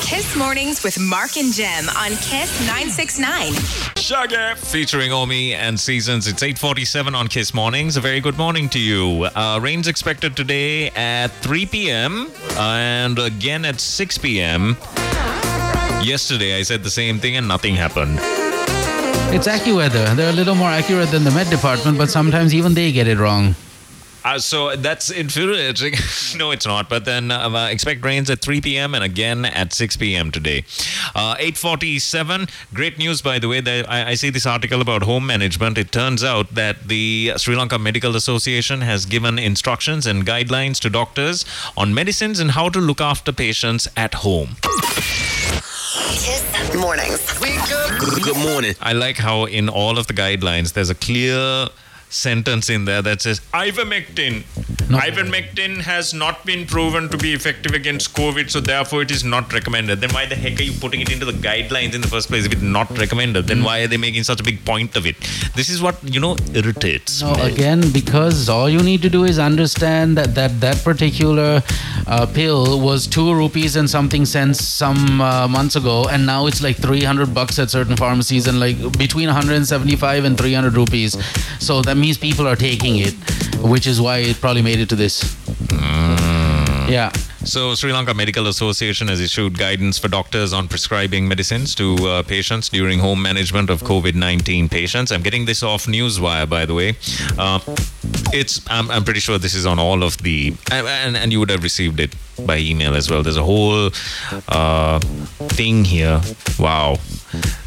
Kiss 0.00 0.36
Mornings 0.36 0.82
with 0.82 0.98
Mark 1.00 1.36
and 1.36 1.52
Jem 1.52 1.88
on 1.90 2.10
Kiss 2.10 2.60
969. 2.66 3.52
Shaggy! 3.96 4.60
featuring 4.60 5.12
Omi 5.12 5.54
and 5.54 5.78
Seasons. 5.78 6.26
It's 6.26 6.42
8:47 6.42 7.14
on 7.14 7.28
Kiss 7.28 7.54
Mornings. 7.54 7.96
A 7.96 8.00
very 8.00 8.20
good 8.20 8.36
morning 8.36 8.68
to 8.70 8.78
you. 8.78 9.24
Uh, 9.34 9.58
rain's 9.62 9.88
expected 9.88 10.36
today 10.36 10.90
at 10.90 11.28
3 11.28 11.66
p.m. 11.66 12.28
and 12.58 13.18
again 13.18 13.64
at 13.64 13.80
6 13.80 14.18
p.m. 14.18 14.76
Yesterday 16.02 16.58
I 16.58 16.62
said 16.62 16.82
the 16.82 16.90
same 16.90 17.18
thing 17.18 17.36
and 17.36 17.48
nothing 17.48 17.74
happened. 17.74 18.18
It's 19.34 19.48
AccuWeather. 19.48 20.14
They're 20.14 20.30
a 20.30 20.36
little 20.36 20.54
more 20.54 20.68
accurate 20.68 21.10
than 21.10 21.24
the 21.24 21.30
Met 21.30 21.48
Department, 21.48 21.96
but 21.96 22.10
sometimes 22.10 22.54
even 22.54 22.74
they 22.74 22.92
get 22.92 23.06
it 23.06 23.18
wrong. 23.18 23.54
Uh, 24.24 24.38
so 24.38 24.76
that's 24.76 25.10
infuriating. 25.10 25.94
no, 26.36 26.50
it's 26.50 26.66
not. 26.66 26.88
But 26.88 27.04
then 27.04 27.30
uh, 27.30 27.48
uh, 27.50 27.68
expect 27.70 28.04
rains 28.04 28.30
at 28.30 28.40
3 28.40 28.60
p.m. 28.60 28.94
and 28.94 29.02
again 29.02 29.44
at 29.44 29.72
6 29.72 29.96
p.m. 29.96 30.30
today. 30.30 30.64
Uh, 31.14 31.34
8:47. 31.36 32.48
Great 32.72 32.98
news, 32.98 33.22
by 33.22 33.38
the 33.38 33.48
way. 33.48 33.60
That 33.60 33.90
I, 33.90 34.10
I 34.10 34.14
see 34.14 34.30
this 34.30 34.46
article 34.46 34.80
about 34.80 35.02
home 35.02 35.26
management. 35.26 35.78
It 35.78 35.92
turns 35.92 36.22
out 36.22 36.54
that 36.54 36.88
the 36.88 37.32
Sri 37.36 37.56
Lanka 37.56 37.78
Medical 37.78 38.16
Association 38.16 38.80
has 38.82 39.06
given 39.06 39.38
instructions 39.38 40.06
and 40.06 40.26
guidelines 40.26 40.78
to 40.80 40.90
doctors 40.90 41.44
on 41.76 41.94
medicines 41.94 42.38
and 42.38 42.52
how 42.52 42.68
to 42.68 42.80
look 42.80 43.00
after 43.00 43.32
patients 43.32 43.88
at 43.96 44.14
home. 44.14 44.56
Kiss 46.22 46.44
Mornings. 46.76 47.38
Good 48.24 48.36
morning. 48.36 48.74
I 48.80 48.92
like 48.92 49.16
how 49.16 49.44
in 49.44 49.68
all 49.68 49.98
of 49.98 50.06
the 50.06 50.14
guidelines 50.14 50.72
there's 50.72 50.90
a 50.90 50.94
clear 50.94 51.68
sentence 52.12 52.68
in 52.68 52.84
there 52.84 53.02
that 53.02 53.22
says 53.22 53.40
ivermectin. 53.52 54.44
No. 54.92 54.98
Ivermectin 54.98 55.80
has 55.80 56.12
not 56.12 56.44
been 56.44 56.66
proven 56.66 57.08
to 57.08 57.16
be 57.16 57.32
effective 57.32 57.72
against 57.72 58.14
COVID, 58.14 58.50
so 58.50 58.60
therefore 58.60 59.00
it 59.00 59.10
is 59.10 59.24
not 59.24 59.50
recommended. 59.50 60.02
Then 60.02 60.12
why 60.12 60.26
the 60.26 60.34
heck 60.34 60.60
are 60.60 60.64
you 60.64 60.72
putting 60.72 61.00
it 61.00 61.10
into 61.10 61.24
the 61.24 61.32
guidelines 61.32 61.94
in 61.94 62.02
the 62.02 62.08
first 62.08 62.28
place 62.28 62.44
if 62.44 62.52
it's 62.52 62.60
not 62.60 62.90
recommended? 62.98 63.46
Then 63.46 63.62
why 63.64 63.80
are 63.80 63.86
they 63.86 63.96
making 63.96 64.24
such 64.24 64.40
a 64.40 64.42
big 64.42 64.62
point 64.66 64.94
of 64.94 65.06
it? 65.06 65.16
This 65.54 65.70
is 65.70 65.80
what 65.80 65.96
you 66.02 66.20
know 66.20 66.36
irritates. 66.54 67.22
No, 67.22 67.34
me. 67.34 67.52
again, 67.52 67.90
because 67.90 68.50
all 68.50 68.68
you 68.68 68.82
need 68.82 69.00
to 69.02 69.08
do 69.08 69.24
is 69.24 69.38
understand 69.38 70.18
that 70.18 70.34
that, 70.34 70.60
that 70.60 70.84
particular 70.84 71.62
uh, 72.06 72.26
pill 72.26 72.78
was 72.78 73.06
two 73.06 73.32
rupees 73.32 73.76
and 73.76 73.88
something 73.88 74.26
cents 74.26 74.62
some 74.62 75.22
uh, 75.22 75.48
months 75.48 75.76
ago, 75.76 76.06
and 76.10 76.26
now 76.26 76.46
it's 76.46 76.62
like 76.62 76.76
300 76.76 77.32
bucks 77.32 77.58
at 77.58 77.70
certain 77.70 77.96
pharmacies 77.96 78.46
and 78.46 78.60
like 78.60 78.76
between 78.98 79.28
175 79.28 80.24
and 80.24 80.36
300 80.36 80.76
rupees. 80.76 81.16
So 81.60 81.80
that 81.82 81.96
means 82.02 82.18
people 82.18 82.46
are 82.48 82.56
taking 82.56 82.98
it, 82.98 83.14
which 83.62 83.86
is 83.86 84.00
why 84.00 84.18
it 84.18 84.40
probably 84.40 84.60
made 84.60 84.80
it 84.80 84.88
to 84.88 84.96
this. 84.96 85.22
Hmm. 85.70 86.90
Yeah. 86.90 87.12
So, 87.44 87.74
Sri 87.74 87.92
Lanka 87.92 88.14
Medical 88.14 88.46
Association 88.46 89.08
has 89.08 89.20
issued 89.20 89.58
guidance 89.58 89.98
for 89.98 90.08
doctors 90.08 90.52
on 90.52 90.68
prescribing 90.68 91.26
medicines 91.26 91.74
to 91.74 91.96
uh, 91.96 92.22
patients 92.22 92.68
during 92.68 93.00
home 93.00 93.20
management 93.20 93.68
of 93.68 93.82
COVID 93.82 94.14
19 94.14 94.68
patients. 94.68 95.10
I'm 95.10 95.22
getting 95.22 95.44
this 95.44 95.62
off 95.62 95.86
Newswire, 95.86 96.48
by 96.48 96.66
the 96.66 96.74
way. 96.74 96.94
Uh, 97.36 97.58
it's 98.32 98.60
I'm, 98.70 98.90
I'm 98.90 99.04
pretty 99.04 99.20
sure 99.20 99.38
this 99.38 99.54
is 99.54 99.66
on 99.66 99.78
all 99.78 100.02
of 100.02 100.18
the 100.18 100.54
and, 100.70 101.16
and, 101.16 101.32
you 101.32 101.40
would 101.40 101.50
have 101.50 101.62
received 101.62 102.00
it 102.00 102.14
by 102.46 102.58
email 102.58 102.94
as 102.94 103.10
well. 103.10 103.22
There's 103.22 103.36
a 103.36 103.42
whole 103.42 103.90
uh, 104.48 104.98
thing 105.00 105.84
here. 105.84 106.20
Wow. 106.58 106.96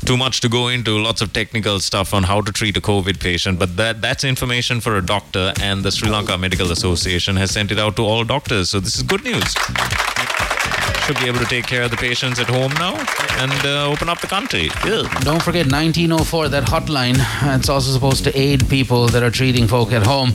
Too 0.05 0.17
much 0.17 0.41
to 0.41 0.49
go 0.49 0.67
into, 0.67 0.99
lots 0.99 1.21
of 1.21 1.33
technical 1.33 1.79
stuff 1.79 2.13
on 2.13 2.23
how 2.23 2.41
to 2.41 2.51
treat 2.51 2.77
a 2.77 2.81
COVID 2.81 3.19
patient, 3.19 3.57
but 3.57 3.75
that 3.77 4.01
that's 4.01 4.23
information 4.23 4.79
for 4.79 4.97
a 4.97 5.05
doctor, 5.05 5.53
and 5.61 5.83
the 5.83 5.91
Sri 5.91 6.09
Lanka 6.09 6.37
Medical 6.37 6.71
Association 6.71 7.35
has 7.37 7.51
sent 7.51 7.71
it 7.71 7.79
out 7.79 7.95
to 7.95 8.03
all 8.03 8.23
doctors. 8.23 8.69
So 8.69 8.79
this 8.79 8.95
is 8.95 9.03
good 9.03 9.23
news. 9.23 9.55
Should 11.05 11.19
be 11.19 11.27
able 11.27 11.37
to 11.39 11.45
take 11.45 11.67
care 11.67 11.83
of 11.83 11.91
the 11.91 11.97
patients 11.97 12.39
at 12.39 12.47
home 12.47 12.73
now 12.73 12.95
and 13.37 13.51
uh, 13.65 13.91
open 13.91 14.09
up 14.09 14.21
the 14.21 14.27
country. 14.27 14.69
Yeah. 14.83 15.03
Don't 15.21 15.41
forget 15.41 15.71
1904, 15.71 16.49
that 16.49 16.63
hotline. 16.63 17.17
It's 17.55 17.69
also 17.69 17.91
supposed 17.91 18.23
to 18.23 18.35
aid 18.35 18.67
people 18.69 19.07
that 19.09 19.21
are 19.21 19.29
treating 19.29 19.67
folk 19.67 19.91
at 19.91 20.03
home. 20.03 20.31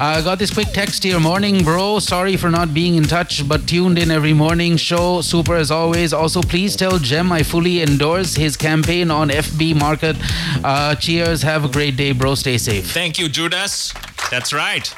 I 0.00 0.20
got 0.22 0.40
this 0.40 0.52
quick 0.52 0.68
text 0.72 1.04
here. 1.04 1.20
Morning, 1.20 1.62
bro. 1.62 2.00
Sorry 2.00 2.36
for 2.36 2.50
not 2.50 2.74
being 2.74 2.96
in 2.96 3.04
touch, 3.04 3.48
but 3.48 3.68
tuned 3.68 3.96
in 3.96 4.10
every 4.10 4.32
morning. 4.32 4.76
Show 4.76 5.20
super 5.20 5.54
as 5.54 5.70
always. 5.70 6.12
Also, 6.12 6.42
please 6.42 6.74
tell 6.74 6.98
Jem 6.98 7.30
I 7.30 7.44
fully 7.44 7.82
endorse 7.82 8.34
his 8.34 8.56
campaign 8.56 9.12
on 9.12 9.28
FB 9.28 9.76
Market. 9.78 10.16
Uh, 10.64 10.96
cheers. 10.96 11.42
Have 11.42 11.64
a 11.64 11.68
great 11.68 11.96
day, 11.96 12.10
bro. 12.10 12.34
Stay 12.34 12.58
safe. 12.58 12.90
Thank 12.90 13.20
you, 13.20 13.28
Judas. 13.28 13.94
That's 14.32 14.52
right. 14.52 14.92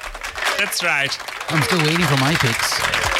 That's 0.59 0.83
right. 0.83 1.19
I'm 1.51 1.63
still 1.63 1.81
waiting 1.81 2.07
for 2.07 2.17
my 2.17 2.35
picks. 2.37 3.20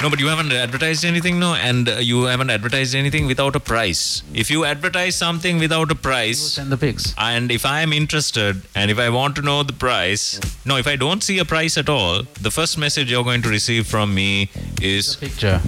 No, 0.00 0.08
but 0.08 0.20
you 0.20 0.28
haven't 0.28 0.52
advertised 0.52 1.04
anything, 1.04 1.40
no? 1.40 1.54
And 1.54 1.88
uh, 1.88 1.92
you 1.96 2.22
haven't 2.24 2.50
advertised 2.50 2.94
anything 2.94 3.26
without 3.26 3.56
a 3.56 3.60
price. 3.60 4.22
If 4.32 4.48
you 4.48 4.64
advertise 4.64 5.16
something 5.16 5.58
without 5.58 5.90
a 5.90 5.96
price, 5.96 6.38
Send 6.38 6.70
the 6.70 6.76
picks. 6.76 7.12
and 7.18 7.50
if 7.50 7.66
I 7.66 7.80
am 7.80 7.92
interested 7.92 8.62
and 8.76 8.92
if 8.92 8.98
I 9.00 9.08
want 9.10 9.34
to 9.36 9.42
know 9.42 9.64
the 9.64 9.72
price, 9.72 10.38
no, 10.64 10.76
if 10.76 10.86
I 10.86 10.94
don't 10.94 11.24
see 11.24 11.40
a 11.40 11.44
price 11.44 11.76
at 11.76 11.88
all, 11.88 12.22
the 12.40 12.52
first 12.52 12.78
message 12.78 13.10
you're 13.10 13.24
going 13.24 13.42
to 13.42 13.48
receive 13.48 13.88
from 13.88 14.14
me 14.14 14.50
is 14.80 15.16
Picture. 15.16 15.60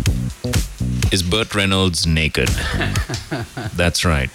is 1.11 1.25
Burt 1.25 1.53
Reynolds 1.53 2.07
naked. 2.07 2.49
That's 3.75 4.05
right. 4.05 4.31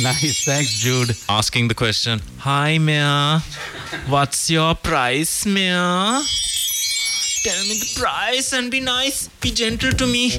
Nice. 0.00 0.44
Thanks, 0.44 0.78
Jude. 0.78 1.16
Asking 1.28 1.66
the 1.66 1.74
question, 1.74 2.20
Hi, 2.38 2.78
Mia. 2.78 3.40
What's 4.06 4.48
your 4.48 4.76
price, 4.76 5.44
Mia? 5.44 6.22
Tell 7.42 7.62
me 7.64 7.74
the 7.78 7.90
price 7.98 8.52
and 8.52 8.70
be 8.70 8.80
nice. 8.80 9.28
Be 9.40 9.50
gentle 9.50 9.92
to 9.92 10.06
me. 10.06 10.32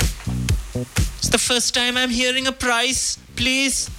It's 1.17 1.29
the 1.29 1.37
first 1.39 1.73
time 1.73 1.97
I'm 1.97 2.09
hearing 2.11 2.45
a 2.47 2.51
price. 2.51 3.17
Please. 3.35 3.89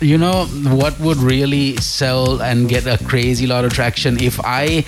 You 0.00 0.18
know 0.18 0.46
what 0.46 0.98
would 0.98 1.18
really 1.18 1.76
sell 1.76 2.42
and 2.42 2.68
get 2.68 2.86
a 2.86 2.98
crazy 3.04 3.46
lot 3.46 3.64
of 3.64 3.72
traction 3.72 4.18
if 4.20 4.40
I 4.42 4.84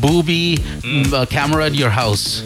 booby 0.00 0.56
Hmm. 0.84 1.12
uh, 1.12 1.26
camera 1.26 1.66
at 1.66 1.74
your 1.74 1.90
house. 1.90 2.42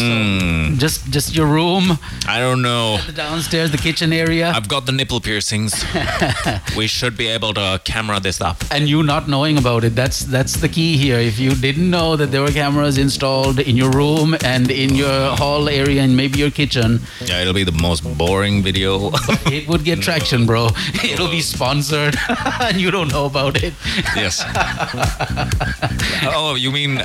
Hmm. 0.00 0.76
Just 0.78 1.10
just 1.10 1.34
your 1.36 1.46
room, 1.46 1.98
I 2.26 2.38
don't 2.40 2.62
know. 2.62 2.98
the 3.06 3.12
downstairs, 3.12 3.70
the 3.70 3.78
kitchen 3.78 4.12
area, 4.12 4.50
I've 4.50 4.68
got 4.68 4.86
the 4.86 4.92
nipple 4.92 5.20
piercings. 5.20 5.84
we 6.76 6.86
should 6.86 7.16
be 7.16 7.26
able 7.28 7.52
to 7.54 7.80
camera 7.84 8.18
this 8.20 8.40
up. 8.40 8.56
and 8.70 8.88
you 8.88 9.02
not 9.02 9.28
knowing 9.28 9.58
about 9.58 9.84
it. 9.84 9.94
That's 9.94 10.20
that's 10.20 10.54
the 10.54 10.68
key 10.68 10.96
here. 10.96 11.18
If 11.18 11.38
you 11.38 11.54
didn't 11.54 11.90
know 11.90 12.16
that 12.16 12.30
there 12.30 12.40
were 12.42 12.52
cameras 12.52 12.96
installed 12.98 13.58
in 13.60 13.76
your 13.76 13.90
room 13.90 14.34
and 14.44 14.70
in 14.70 14.94
your 14.94 15.36
hall 15.36 15.68
area 15.68 16.02
and 16.02 16.16
maybe 16.16 16.38
your 16.38 16.50
kitchen, 16.50 17.00
Yeah, 17.20 17.40
it'll 17.42 17.54
be 17.54 17.64
the 17.64 17.72
most 17.82 18.02
boring 18.16 18.62
video. 18.62 19.10
it 19.52 19.68
would 19.68 19.84
get 19.84 20.00
traction, 20.00 20.46
bro. 20.46 20.68
It'll 21.04 21.30
be 21.30 21.40
sponsored, 21.40 22.16
and 22.60 22.80
you 22.80 22.90
don't 22.90 23.10
know 23.12 23.26
about 23.26 23.62
it. 23.62 23.74
yes. 24.16 24.42
oh, 26.34 26.54
you 26.58 26.70
mean? 26.70 27.00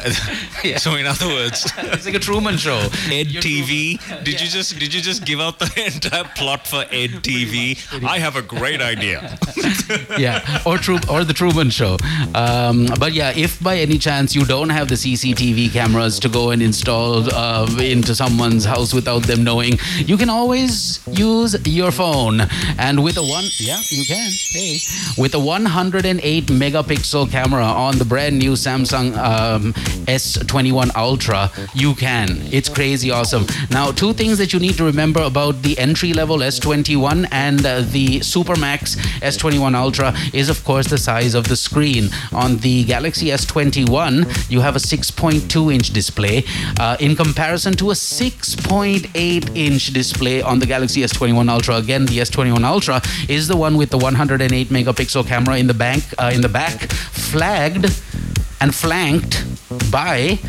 So 0.77 0.95
in 0.95 1.05
other 1.05 1.27
words, 1.27 1.65
It's 1.77 2.05
like 2.05 2.15
a 2.15 2.19
Truman 2.19 2.57
Show. 2.57 2.84
Ed 3.11 3.27
TV. 3.43 3.99
Did 4.23 4.41
you 4.41 4.47
just 4.47 4.77
did 4.79 4.93
you 4.93 5.01
just 5.01 5.25
give 5.25 5.39
out 5.39 5.59
the 5.59 5.71
entire 5.93 6.23
plot 6.36 6.67
for 6.67 6.83
Ed 6.91 7.21
TV? 7.23 7.77
I 8.03 8.19
have 8.19 8.36
a 8.36 8.41
great 8.41 8.81
idea. 8.81 9.38
yeah, 10.17 10.61
or 10.65 10.77
Tru- 10.77 10.99
or 11.09 11.23
the 11.23 11.33
Truman 11.33 11.69
Show. 11.69 11.97
Um, 12.33 12.88
but 12.99 13.13
yeah, 13.13 13.31
if 13.36 13.61
by 13.61 13.77
any 13.77 13.97
chance 13.97 14.36
you 14.36 14.45
don't 14.45 14.69
have 14.69 14.88
the 14.89 14.95
CCTV 14.95 15.71
cameras 15.71 16.19
to 16.19 16.29
go 16.29 16.51
and 16.51 16.61
install 16.61 17.23
uh, 17.33 17.67
into 17.79 18.15
someone's 18.15 18.65
house 18.65 18.93
without 18.93 19.23
them 19.23 19.43
knowing, 19.43 19.77
you 19.97 20.17
can 20.17 20.29
always 20.29 20.99
use 21.11 21.55
your 21.67 21.91
phone. 21.91 22.41
And 22.77 23.03
with 23.03 23.17
a 23.17 23.23
one, 23.23 23.45
yeah, 23.59 23.79
you 23.89 24.05
can. 24.05 24.31
Hey, 24.51 24.77
with 25.17 25.33
a 25.36 25.39
108 25.39 26.45
megapixel 26.47 27.31
camera 27.31 27.63
on 27.63 27.97
the 27.97 28.05
brand 28.05 28.38
new 28.39 28.53
Samsung 28.53 29.15
um, 29.17 29.73
S21 30.05 30.95
Ultra, 30.95 31.51
you 31.73 31.93
can. 31.95 32.41
It's 32.51 32.64
crazy 32.70 33.11
awesome. 33.11 33.45
Now, 33.70 33.91
two 33.91 34.13
things 34.13 34.38
that 34.38 34.53
you 34.53 34.59
need 34.59 34.76
to 34.76 34.84
remember 34.84 35.22
about 35.22 35.61
the 35.61 35.78
entry 35.78 36.13
level 36.13 36.38
S21 36.39 37.28
and 37.32 37.66
uh, 37.66 37.82
the 37.82 38.20
Supermax 38.20 38.95
S21 39.22 39.76
Ultra 39.76 40.13
is, 40.34 40.49
of 40.49 40.63
course, 40.63 40.88
the 40.88 40.97
size 40.97 41.34
of 41.34 41.47
the 41.47 41.55
screen. 41.55 42.09
On 42.34 42.57
the 42.57 42.84
Galaxy 42.84 43.28
S21, 43.28 44.49
you 44.49 44.61
have 44.61 44.76
a 44.76 44.80
6.2 44.80 45.74
inch 45.74 45.91
display 45.91 46.43
uh, 46.80 46.97
in 46.99 47.16
comparison 47.16 47.74
to 47.74 47.91
a 47.91 47.93
6.8 47.93 49.55
inch 49.55 49.88
display 49.93 50.41
on 50.41 50.59
the 50.59 50.66
Galaxy 50.66 51.01
S21 51.01 51.49
Ultra. 51.49 51.76
Again, 51.78 52.05
the 52.05 52.20
S21 52.20 52.63
Ultra 52.63 53.01
is 53.30 53.47
the 53.47 53.57
one 53.57 53.78
with 53.78 53.89
the 53.89 53.97
108 53.97 54.68
megapixel 54.70 55.28
camera 55.28 55.57
in 55.57 55.68
the 55.68 55.74
bank 55.74 56.03
uh, 56.18 56.32
in 56.34 56.41
the 56.41 56.49
back, 56.49 56.91
flagged 56.91 57.86
and 58.62 58.74
flanked 58.74 59.45
by 59.91 60.39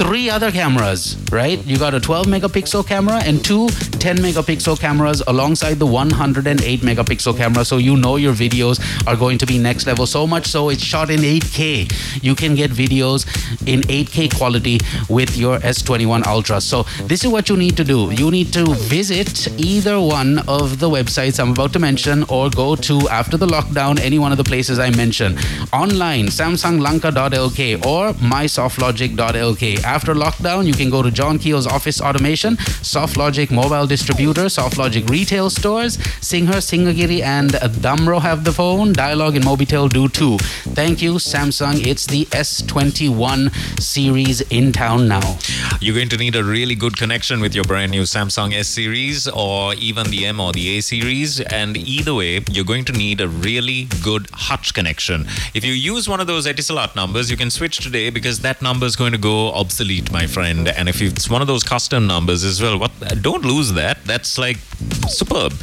three 0.00 0.30
other 0.30 0.50
cameras, 0.50 1.16
right? 1.30 1.62
You 1.66 1.76
got 1.76 1.92
a 1.94 2.00
12 2.00 2.26
megapixel 2.26 2.86
camera 2.86 3.20
and 3.24 3.44
two 3.44 3.68
10 3.68 4.16
megapixel 4.16 4.80
cameras 4.80 5.22
alongside 5.26 5.74
the 5.74 5.86
108 5.86 6.80
megapixel 6.80 7.36
camera. 7.36 7.64
So 7.64 7.76
you 7.76 7.96
know 7.96 8.16
your 8.16 8.32
videos 8.32 8.80
are 9.06 9.16
going 9.16 9.36
to 9.38 9.46
be 9.46 9.58
next 9.58 9.86
level. 9.86 10.06
So 10.06 10.26
much 10.26 10.46
so 10.46 10.70
it's 10.70 10.82
shot 10.82 11.10
in 11.10 11.20
8K. 11.20 12.22
You 12.22 12.34
can 12.34 12.54
get 12.54 12.70
videos 12.70 13.26
in 13.66 13.82
8K 13.82 14.36
quality 14.36 14.78
with 15.08 15.36
your 15.36 15.58
S21 15.58 16.26
Ultra. 16.26 16.60
So 16.60 16.84
this 17.04 17.24
is 17.24 17.30
what 17.30 17.48
you 17.50 17.56
need 17.56 17.76
to 17.76 17.84
do. 17.84 18.10
You 18.12 18.30
need 18.30 18.52
to 18.54 18.64
visit 18.74 19.48
either 19.60 20.00
one 20.00 20.38
of 20.48 20.78
the 20.78 20.88
websites 20.88 21.38
I'm 21.38 21.50
about 21.52 21.72
to 21.74 21.78
mention 21.78 22.24
or 22.28 22.48
go 22.48 22.74
to 22.76 23.08
after 23.10 23.36
the 23.36 23.46
lockdown 23.46 24.00
any 24.00 24.18
one 24.18 24.32
of 24.32 24.38
the 24.38 24.44
places 24.44 24.78
I 24.78 24.90
mentioned. 24.90 25.38
Online, 25.72 26.28
samsunglanka.lk 27.50 27.86
or 27.86 28.12
mysoftlogic.lk. 28.14 29.82
After 29.84 30.14
lockdown, 30.14 30.66
you 30.66 30.72
can 30.72 30.90
go 30.90 31.02
to 31.02 31.10
John 31.10 31.38
Keells 31.38 31.66
Office 31.66 32.00
Automation, 32.00 32.56
SoftLogic 32.56 33.50
Mobile 33.50 33.86
Distributor, 33.86 34.46
SoftLogic 34.46 35.08
Retail 35.08 35.50
Stores, 35.50 35.98
Singer, 36.20 36.60
Singhagiri, 36.60 37.22
and 37.22 37.50
Damro 37.50 38.20
have 38.20 38.44
the 38.44 38.52
phone. 38.52 38.92
Dialog 38.92 39.36
and 39.36 39.44
Mobitel 39.44 39.88
do 39.88 40.08
too. 40.08 40.38
Thank 40.74 41.02
you, 41.02 41.14
Samsung. 41.14 41.86
It's 41.86 42.06
the 42.06 42.24
S21 42.26 43.80
series 43.80 44.40
in 44.42 44.72
town 44.72 45.08
now. 45.08 45.38
You're 45.80 45.94
going 45.94 46.08
to 46.10 46.16
need 46.16 46.36
a 46.36 46.44
really 46.44 46.74
good 46.74 46.96
connection 46.96 47.40
with 47.40 47.54
your 47.54 47.64
brand 47.64 47.90
new 47.90 48.02
Samsung 48.02 48.52
S 48.54 48.68
series 48.68 49.28
or 49.28 49.74
even 49.74 50.10
the 50.10 50.26
M 50.26 50.40
or 50.40 50.52
the 50.52 50.78
A 50.78 50.80
series. 50.80 51.40
And 51.40 51.76
either 51.76 52.14
way, 52.14 52.40
you're 52.50 52.64
going 52.64 52.84
to 52.86 52.92
need 52.92 53.20
a 53.20 53.28
really 53.28 53.88
good 54.02 54.28
Hutch 54.32 54.74
connection. 54.74 55.26
If 55.54 55.64
you 55.64 55.72
use 55.72 56.08
one 56.08 56.20
of 56.20 56.26
those 56.26 56.46
Etisalat 56.46 56.94
numbers, 56.94 57.30
you 57.30 57.36
can 57.40 57.50
switch 57.50 57.78
today 57.78 58.10
because 58.10 58.40
that 58.40 58.60
number 58.60 58.84
is 58.84 58.96
going 58.96 59.12
to 59.12 59.18
go 59.18 59.50
obsolete, 59.52 60.12
my 60.12 60.26
friend. 60.26 60.68
And 60.68 60.90
if 60.90 61.00
it's 61.00 61.30
one 61.30 61.40
of 61.40 61.48
those 61.48 61.62
custom 61.62 62.06
numbers 62.06 62.44
as 62.44 62.60
well, 62.60 62.78
what 62.78 62.92
don't 63.22 63.42
lose 63.42 63.72
that. 63.72 64.04
That's 64.04 64.36
like 64.36 64.58
superb. 65.08 65.54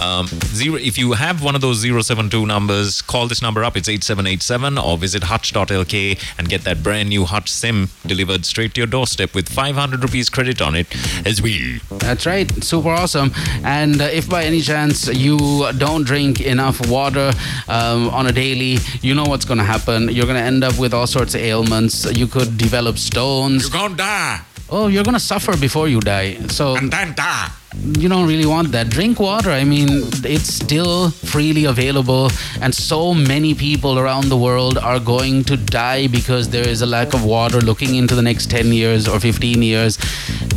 Um, 0.00 0.28
zero. 0.60 0.76
If 0.76 0.96
you 0.96 1.12
have 1.14 1.42
one 1.42 1.56
of 1.56 1.60
those 1.60 1.82
072 1.82 2.46
numbers, 2.46 3.02
call 3.02 3.26
this 3.26 3.42
number 3.42 3.64
up. 3.64 3.76
It's 3.76 3.88
8787 3.88 4.78
or 4.78 4.96
visit 4.96 5.24
hutch.lk 5.24 6.38
and 6.38 6.48
get 6.48 6.62
that 6.62 6.84
brand 6.84 7.08
new 7.08 7.24
Hutch 7.24 7.50
SIM 7.50 7.88
delivered 8.06 8.46
straight 8.46 8.74
to 8.74 8.80
your 8.80 8.86
doorstep 8.86 9.34
with 9.34 9.48
500 9.48 10.04
rupees 10.04 10.30
credit 10.30 10.62
on 10.62 10.76
it 10.76 10.86
as 11.26 11.42
well. 11.42 11.80
That's 11.98 12.26
right, 12.26 12.48
super 12.62 12.90
awesome. 12.90 13.32
And 13.64 14.00
uh, 14.00 14.04
if 14.04 14.28
by 14.28 14.44
any 14.44 14.60
chance 14.60 15.08
you 15.08 15.66
don't 15.78 16.04
drink 16.04 16.40
enough 16.40 16.88
water 16.88 17.32
um, 17.66 18.08
on 18.10 18.28
a 18.28 18.32
daily, 18.32 18.78
you 19.00 19.14
know 19.14 19.24
what's 19.24 19.44
going 19.44 19.58
to 19.58 19.64
happen. 19.64 20.08
You're 20.10 20.26
going 20.26 20.38
to 20.38 20.42
end 20.42 20.62
up 20.62 20.78
with 20.78 20.94
all 20.94 21.08
sorts 21.08 21.23
of 21.32 21.40
ailments. 21.40 22.04
You 22.12 22.26
could 22.26 22.58
develop 22.58 22.98
stones. 22.98 23.62
You're 23.62 23.72
gonna 23.72 23.96
die 23.96 24.40
Oh, 24.70 24.88
you're 24.88 25.04
to 25.04 25.20
suffer 25.20 25.56
before 25.56 25.88
you 25.88 26.00
die. 26.00 26.34
So 26.48 26.76
and 26.76 26.90
then 26.90 27.14
die. 27.14 27.50
You 27.82 28.08
don't 28.08 28.26
really 28.26 28.46
want 28.46 28.72
that. 28.72 28.88
Drink 28.88 29.20
water. 29.20 29.50
I 29.50 29.64
mean, 29.64 29.88
it's 30.24 30.52
still 30.54 31.10
freely 31.10 31.64
available, 31.64 32.30
and 32.60 32.74
so 32.74 33.14
many 33.14 33.54
people 33.54 33.98
around 33.98 34.28
the 34.28 34.36
world 34.36 34.78
are 34.78 35.00
going 35.00 35.44
to 35.44 35.56
die 35.56 36.06
because 36.06 36.48
there 36.50 36.66
is 36.66 36.82
a 36.82 36.86
lack 36.86 37.14
of 37.14 37.24
water 37.24 37.60
looking 37.60 37.94
into 37.94 38.14
the 38.14 38.22
next 38.22 38.50
10 38.50 38.72
years 38.72 39.08
or 39.08 39.18
15 39.20 39.62
years. 39.62 39.98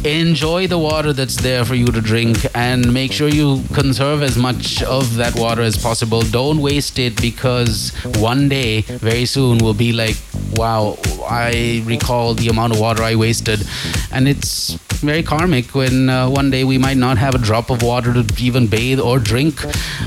Enjoy 0.04 0.68
the 0.68 0.78
water 0.78 1.12
that's 1.12 1.36
there 1.36 1.66
for 1.66 1.76
you 1.76 1.88
to 1.88 2.02
drink 2.02 2.38
and 2.56 2.94
make 2.94 3.12
sure 3.12 3.28
you 3.28 3.64
conserve 3.74 4.22
as 4.24 4.38
much 4.38 4.84
of 4.84 5.16
that 5.16 5.36
water 5.36 5.62
as 5.62 5.78
possible. 5.78 6.22
Don't 6.22 6.62
waste 6.62 7.00
it 7.00 7.20
because 7.22 7.92
one 8.18 8.48
day, 8.48 8.82
very 8.82 9.26
soon, 9.26 9.58
will 9.58 9.74
be 9.74 9.92
like, 9.92 10.16
wow, 10.56 10.98
I 11.30 11.84
recall 11.86 12.34
the 12.34 12.48
amount 12.50 12.74
of 12.74 12.80
water 12.80 13.04
I 13.04 13.16
wasted. 13.16 13.66
And 14.12 14.28
it's 14.28 14.78
very 15.00 15.22
karmic 15.22 15.76
when 15.76 16.10
uh, 16.10 16.28
one 16.28 16.50
day 16.50 16.64
we 16.64 16.78
might 16.78 16.98
not 16.98 17.07
have 17.16 17.34
a 17.34 17.38
drop 17.38 17.70
of 17.70 17.82
water 17.82 18.12
to 18.12 18.26
even 18.38 18.68
bathe 18.68 19.00
or 19.00 19.20
drink, 19.20 19.62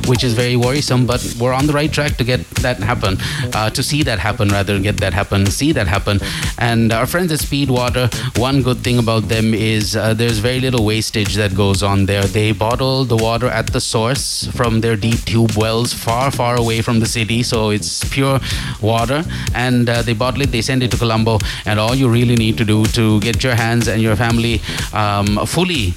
which 0.06 0.22
is 0.22 0.34
very 0.34 0.56
worrisome. 0.56 1.06
But 1.06 1.36
we're 1.40 1.54
on 1.54 1.66
the 1.66 1.72
right 1.72 1.90
track 1.90 2.18
to 2.18 2.24
get 2.24 2.44
that 2.56 2.78
happen, 2.78 3.16
uh, 3.54 3.70
to 3.70 3.82
see 3.82 4.02
that 4.02 4.18
happen, 4.18 4.48
rather, 4.50 4.74
than 4.74 4.82
get 4.82 4.98
that 4.98 5.14
happen, 5.14 5.46
see 5.46 5.72
that 5.72 5.86
happen. 5.86 6.20
And 6.58 6.92
our 6.92 7.06
friends 7.06 7.32
at 7.32 7.38
Speedwater, 7.38 8.12
one 8.38 8.62
good 8.62 8.78
thing 8.78 8.98
about 8.98 9.28
them 9.28 9.54
is 9.54 9.96
uh, 9.96 10.12
there's 10.12 10.38
very 10.38 10.60
little 10.60 10.84
wastage 10.84 11.34
that 11.36 11.54
goes 11.54 11.82
on 11.82 12.06
there. 12.06 12.24
They 12.24 12.52
bottle 12.52 13.04
the 13.04 13.16
water 13.16 13.46
at 13.46 13.72
the 13.72 13.80
source 13.80 14.46
from 14.58 14.80
their 14.80 14.96
deep 14.96 15.24
tube 15.24 15.52
wells 15.56 15.92
far, 15.92 16.30
far 16.30 16.56
away 16.56 16.82
from 16.82 17.00
the 17.00 17.06
city. 17.06 17.42
So 17.42 17.70
it's 17.70 18.04
pure 18.10 18.40
water. 18.82 19.24
And 19.54 19.88
uh, 19.88 20.02
they 20.02 20.14
bottle 20.14 20.42
it, 20.42 20.50
they 20.50 20.62
send 20.62 20.82
it 20.82 20.90
to 20.90 20.98
Colombo. 20.98 21.38
And 21.64 21.78
all 21.78 21.94
you 21.94 22.08
really 22.08 22.36
need 22.36 22.58
to 22.58 22.64
do 22.64 22.84
to 22.86 23.20
get 23.20 23.42
your 23.44 23.54
hands 23.54 23.88
and 23.88 24.02
your 24.02 24.16
family 24.16 24.60
um, 24.92 25.46
fully 25.46 25.94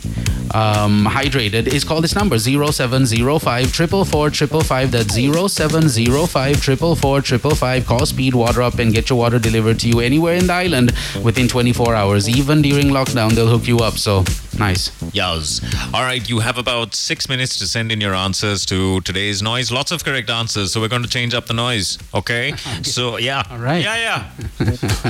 um, 0.53 0.92
Um, 0.93 1.05
hydrated 1.05 1.67
is 1.67 1.83
call 1.83 2.01
this 2.01 2.13
number 2.13 2.37
0705 2.37 3.71
444 3.71 4.61
555. 4.61 4.91
That's 4.91 5.15
0705 5.15 6.27
444 6.63 6.95
555. 6.95 7.85
Call 7.85 7.99
Speedwater 8.01 8.63
up 8.63 8.77
and 8.79 8.93
get 8.93 9.09
your 9.09 9.17
water 9.17 9.39
delivered 9.39 9.79
to 9.79 9.89
you 9.89 9.99
anywhere 10.01 10.35
in 10.35 10.47
the 10.47 10.53
island 10.53 10.91
within 11.23 11.47
24 11.47 11.95
hours. 11.95 12.29
Even 12.29 12.61
during 12.61 12.87
lockdown, 12.87 13.31
they'll 13.31 13.47
hook 13.47 13.67
you 13.67 13.79
up. 13.79 13.95
So 13.97 14.23
nice. 14.59 14.91
Yas. 15.13 15.61
All 15.93 16.03
right, 16.03 16.27
you 16.29 16.39
have 16.39 16.57
about 16.59 16.93
six 16.93 17.27
minutes 17.27 17.57
to 17.59 17.65
send 17.65 17.91
in 17.91 17.99
your 17.99 18.13
answers 18.13 18.65
to 18.67 19.01
today's 19.01 19.41
noise. 19.41 19.71
Lots 19.71 19.91
of 19.91 20.03
correct 20.03 20.29
answers, 20.29 20.71
so 20.73 20.79
we're 20.79 20.89
going 20.89 21.03
to 21.03 21.09
change 21.09 21.33
up 21.33 21.47
the 21.47 21.53
noise. 21.53 21.97
Okay? 22.15 22.53
So 22.83 23.17
yeah. 23.17 23.43
All 23.49 23.57
right. 23.57 23.83
Yeah, 23.83 23.97
yeah. 23.97 24.29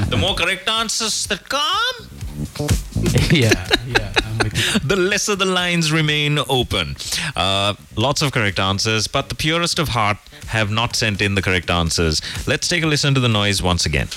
the 0.09 0.17
more 0.17 0.35
correct 0.35 0.67
answers 0.69 1.27
that 1.27 1.47
come, 1.49 2.07
yeah, 3.29 3.67
yeah. 3.85 4.22
The 4.83 4.95
lesser 4.95 5.35
the 5.35 5.45
lines 5.45 5.91
remain 5.91 6.39
open. 6.49 6.95
Uh, 7.35 7.75
lots 7.95 8.21
of 8.21 8.31
correct 8.31 8.59
answers, 8.59 9.07
but 9.07 9.29
the 9.29 9.35
purest 9.35 9.79
of 9.79 9.89
heart 9.89 10.17
have 10.47 10.69
not 10.71 10.95
sent 10.95 11.21
in 11.21 11.35
the 11.35 11.41
correct 11.41 11.69
answers. 11.69 12.21
Let's 12.47 12.67
take 12.67 12.83
a 12.83 12.87
listen 12.87 13.13
to 13.13 13.19
the 13.19 13.29
noise 13.29 13.61
once 13.61 13.85
again. 13.85 14.07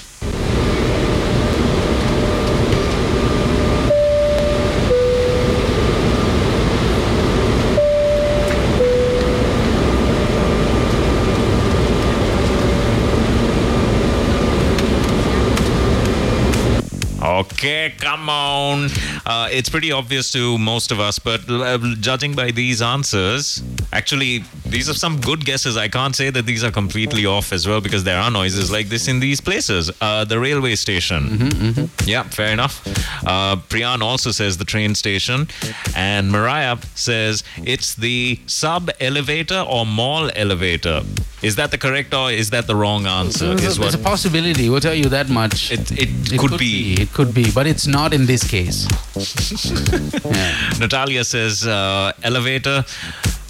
Okay, 17.36 17.92
come 17.98 18.30
on. 18.30 18.88
Uh, 19.26 19.48
it's 19.52 19.68
pretty 19.68 19.92
obvious 19.92 20.32
to 20.32 20.56
most 20.56 20.90
of 20.90 21.00
us, 21.00 21.18
but 21.18 21.40
uh, 21.50 21.76
judging 22.00 22.34
by 22.34 22.50
these 22.50 22.80
answers, 22.80 23.62
actually, 23.92 24.44
these 24.64 24.88
are 24.88 24.94
some 24.94 25.20
good 25.20 25.44
guesses. 25.44 25.76
I 25.76 25.88
can't 25.88 26.16
say 26.16 26.30
that 26.30 26.46
these 26.46 26.64
are 26.64 26.70
completely 26.70 27.26
off 27.26 27.52
as 27.52 27.68
well 27.68 27.82
because 27.82 28.04
there 28.04 28.18
are 28.18 28.30
noises 28.30 28.70
like 28.70 28.88
this 28.88 29.06
in 29.06 29.20
these 29.20 29.42
places. 29.42 29.90
Uh, 30.00 30.24
the 30.24 30.38
railway 30.40 30.76
station. 30.76 31.90
Yeah, 32.06 32.22
fair 32.22 32.52
enough. 32.52 32.86
Uh, 33.26 33.56
Priyan 33.68 34.00
also 34.00 34.30
says 34.30 34.56
the 34.56 34.64
train 34.64 34.94
station. 34.94 35.48
And 35.94 36.30
Mariah 36.32 36.78
says 36.94 37.44
it's 37.64 37.94
the 37.94 38.40
sub 38.46 38.90
elevator 38.98 39.60
or 39.68 39.84
mall 39.84 40.30
elevator. 40.34 41.02
Is 41.42 41.56
that 41.56 41.70
the 41.70 41.78
correct 41.78 42.14
or 42.14 42.30
is 42.30 42.50
that 42.50 42.66
the 42.66 42.74
wrong 42.74 43.06
answer? 43.06 43.54
There's 43.54 43.64
Is 43.64 43.78
a, 43.78 43.80
there's 43.80 43.94
a 43.94 43.98
possibility. 43.98 44.68
We'll 44.70 44.80
tell 44.80 44.94
you 44.94 45.08
that 45.10 45.28
much. 45.28 45.70
it, 45.70 45.92
it, 45.92 46.38
could, 46.38 46.58
be. 46.58 46.94
It 46.98 47.12
could 47.12 47.25
be, 47.32 47.50
but 47.52 47.66
it's 47.66 47.86
not 47.86 48.12
in 48.12 48.26
this 48.26 48.42
case. 48.48 48.86
yeah. 50.24 50.78
Natalia 50.78 51.24
says 51.24 51.66
uh, 51.66 52.12
elevator. 52.22 52.84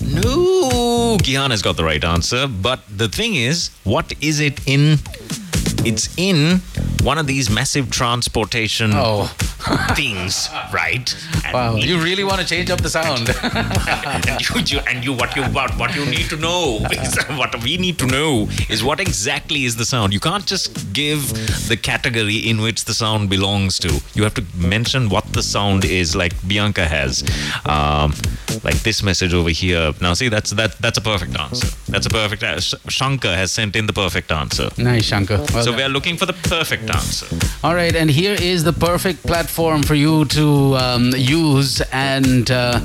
No, 0.00 1.16
Gihan 1.22 1.50
has 1.50 1.62
got 1.62 1.76
the 1.76 1.84
right 1.84 2.02
answer. 2.04 2.46
But 2.46 2.80
the 2.88 3.08
thing 3.08 3.34
is, 3.34 3.70
what 3.84 4.12
is 4.20 4.40
it 4.40 4.60
in? 4.66 4.98
It's 5.84 6.08
in 6.16 6.60
one 7.02 7.18
of 7.18 7.26
these 7.26 7.48
massive 7.48 7.90
transportation 7.90 8.90
Oh, 8.94 9.32
things, 9.94 10.48
right? 10.72 11.06
And 11.44 11.54
wow. 11.54 11.74
You 11.76 11.98
really 12.02 12.24
want 12.24 12.40
to 12.40 12.46
change 12.46 12.70
up 12.70 12.80
the 12.80 12.90
sound? 12.90 13.28
and 13.42 14.40
you, 14.40 14.60
you- 14.78 14.84
and 14.88 15.04
you 15.04 15.12
what 15.12 15.34
you 15.36 15.42
what, 15.44 15.70
what 15.78 15.94
you 15.94 16.04
need 16.06 16.28
to 16.30 16.36
know 16.36 16.80
is 16.92 17.16
what 17.36 17.54
we 17.62 17.76
need 17.76 17.98
to 17.98 18.06
know 18.06 18.48
is 18.68 18.82
what 18.84 19.00
exactly 19.00 19.64
is 19.64 19.76
the 19.76 19.84
sound 19.84 20.12
you 20.12 20.20
can't 20.20 20.46
just 20.46 20.92
give 20.92 21.20
the 21.68 21.76
category 21.76 22.36
in 22.36 22.60
which 22.60 22.84
the 22.84 22.94
sound 22.94 23.28
belongs 23.30 23.78
to 23.78 23.90
you 24.14 24.22
have 24.22 24.34
to 24.34 24.44
mention 24.56 25.08
what 25.08 25.24
the 25.32 25.42
sound 25.42 25.84
is 25.84 26.14
like 26.14 26.32
bianca 26.46 26.84
has 26.86 27.22
um, 27.66 28.12
like 28.64 28.76
this 28.82 29.02
message 29.02 29.32
over 29.34 29.50
here 29.50 29.92
now 30.00 30.12
see 30.14 30.28
that's 30.28 30.50
that 30.50 30.76
that's 30.78 30.98
a 30.98 31.00
perfect 31.00 31.38
answer 31.38 31.68
that's 31.88 32.06
a 32.06 32.10
perfect 32.10 32.42
uh, 32.42 32.60
Sh- 32.60 32.74
shankar 32.88 33.34
has 33.34 33.50
sent 33.52 33.74
in 33.76 33.86
the 33.86 33.92
perfect 33.92 34.30
answer 34.30 34.68
nice, 34.78 35.04
Shankar. 35.04 35.38
Well 35.38 35.64
so 35.64 35.70
done. 35.70 35.76
we 35.76 35.82
are 35.82 35.88
looking 35.88 36.16
for 36.16 36.26
the 36.26 36.34
perfect 36.34 36.90
answer 36.90 37.26
All 37.64 37.74
right, 37.74 37.94
and 37.96 38.10
here 38.10 38.36
is 38.52 38.64
the 38.64 38.72
perfect 38.72 39.22
platform 39.22 39.55
for 39.56 39.94
you 39.94 40.24
to 40.26 40.76
um, 40.76 41.12
use. 41.16 41.80
And 41.92 42.50
uh, 42.50 42.80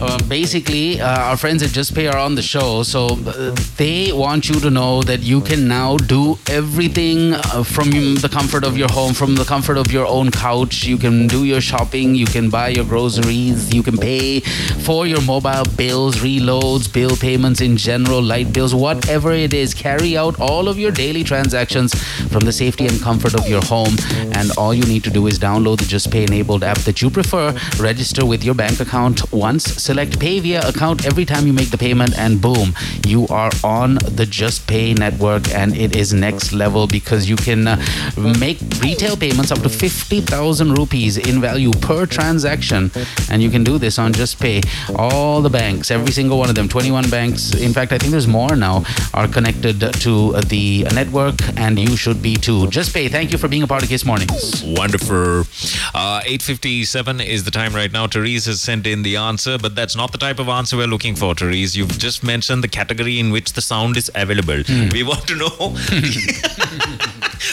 uh, 0.00 0.18
basically, 0.28 1.00
uh, 1.00 1.30
our 1.30 1.36
friends 1.36 1.62
at 1.62 1.70
Just 1.70 1.94
Pay 1.94 2.06
are 2.06 2.18
on 2.18 2.34
the 2.36 2.42
show, 2.42 2.82
so 2.82 3.06
uh, 3.06 3.56
they 3.76 4.12
want 4.12 4.48
you 4.48 4.60
to 4.60 4.70
know 4.70 5.02
that 5.02 5.20
you 5.20 5.40
can 5.40 5.66
now 5.66 5.96
do 5.96 6.38
everything 6.48 7.34
uh, 7.34 7.64
from 7.64 7.90
the 7.90 8.28
comfort 8.30 8.62
of 8.62 8.76
your 8.76 8.90
home, 8.92 9.14
from 9.14 9.34
the 9.34 9.44
comfort 9.44 9.76
of 9.76 9.90
your 9.90 10.06
own 10.06 10.30
couch. 10.30 10.84
You 10.84 10.96
can 10.96 11.26
do 11.26 11.44
your 11.44 11.60
shopping, 11.60 12.14
you 12.14 12.26
can 12.26 12.50
buy 12.50 12.68
your 12.68 12.84
groceries, 12.84 13.74
you 13.74 13.82
can 13.82 13.96
pay 13.96 14.40
for 14.86 15.06
your 15.06 15.22
mobile 15.22 15.64
bills, 15.76 16.16
reloads, 16.16 16.92
bill 16.92 17.16
payments 17.16 17.60
in 17.60 17.76
general, 17.76 18.22
light 18.22 18.52
bills, 18.52 18.74
whatever 18.74 19.32
it 19.32 19.52
is. 19.52 19.74
Carry 19.74 20.16
out 20.16 20.38
all 20.38 20.68
of 20.68 20.78
your 20.78 20.92
daily 20.92 21.24
transactions 21.24 21.94
from 22.30 22.44
the 22.44 22.52
safety 22.52 22.86
and 22.86 23.00
comfort 23.00 23.34
of 23.34 23.48
your 23.48 23.64
home. 23.64 23.96
And 24.36 24.50
all 24.56 24.72
you 24.72 24.84
need 24.84 25.02
to 25.04 25.10
do 25.10 25.26
is 25.26 25.38
download 25.38 25.78
the 25.78 25.85
Just 25.86 26.10
Pay 26.10 26.24
enabled 26.24 26.64
app 26.64 26.78
that 26.78 27.00
you 27.02 27.10
prefer, 27.10 27.54
register 27.78 28.24
with 28.26 28.44
your 28.44 28.54
bank 28.54 28.80
account 28.80 29.32
once, 29.32 29.64
select 29.64 30.18
pay 30.18 30.40
via 30.40 30.66
account 30.68 31.06
every 31.06 31.24
time 31.24 31.46
you 31.46 31.52
make 31.52 31.70
the 31.70 31.78
payment, 31.78 32.18
and 32.18 32.40
boom, 32.40 32.74
you 33.06 33.26
are 33.28 33.50
on 33.62 33.94
the 33.94 34.26
Just 34.26 34.66
Pay 34.66 34.94
network. 34.94 35.48
And 35.54 35.76
it 35.76 35.96
is 35.96 36.12
next 36.12 36.52
level 36.52 36.86
because 36.86 37.28
you 37.28 37.36
can 37.36 37.68
uh, 37.68 37.82
make 38.16 38.58
retail 38.82 39.16
payments 39.16 39.50
up 39.50 39.60
to 39.62 39.68
50,000 39.68 40.74
rupees 40.74 41.16
in 41.16 41.40
value 41.40 41.70
per 41.72 42.06
transaction. 42.06 42.90
And 43.30 43.42
you 43.42 43.50
can 43.50 43.64
do 43.64 43.78
this 43.78 43.98
on 43.98 44.12
Just 44.12 44.40
Pay. 44.40 44.62
All 44.96 45.42
the 45.42 45.50
banks, 45.50 45.90
every 45.90 46.12
single 46.12 46.38
one 46.38 46.48
of 46.48 46.54
them, 46.54 46.68
21 46.68 47.10
banks, 47.10 47.54
in 47.54 47.72
fact, 47.72 47.92
I 47.92 47.98
think 47.98 48.10
there's 48.12 48.26
more 48.26 48.56
now, 48.56 48.84
are 49.14 49.28
connected 49.28 49.80
to 49.80 50.32
the 50.42 50.84
network, 50.94 51.34
and 51.56 51.78
you 51.78 51.96
should 51.96 52.22
be 52.22 52.36
too. 52.36 52.68
Just 52.68 52.94
Pay, 52.94 53.08
thank 53.08 53.32
you 53.32 53.38
for 53.38 53.48
being 53.48 53.62
a 53.62 53.66
part 53.66 53.82
of 53.82 53.88
Kiss 53.88 54.04
Mornings. 54.04 54.62
Wonderful. 54.64 55.44
Uh, 55.94 56.20
8.57 56.22 57.24
is 57.24 57.44
the 57.44 57.50
time 57.50 57.74
right 57.74 57.92
now. 57.92 58.06
Therese 58.06 58.46
has 58.46 58.60
sent 58.60 58.86
in 58.86 59.02
the 59.02 59.16
answer, 59.16 59.58
but 59.58 59.74
that's 59.74 59.96
not 59.96 60.12
the 60.12 60.18
type 60.18 60.38
of 60.38 60.48
answer 60.48 60.76
we're 60.76 60.86
looking 60.86 61.14
for, 61.14 61.34
Therese. 61.34 61.76
You've 61.76 61.98
just 61.98 62.22
mentioned 62.24 62.62
the 62.62 62.68
category 62.68 63.18
in 63.18 63.30
which 63.30 63.52
the 63.52 63.62
sound 63.62 63.96
is 63.96 64.10
available. 64.14 64.62
We 64.92 65.02
want 65.02 65.26
to 65.28 65.36
know... 65.36 65.76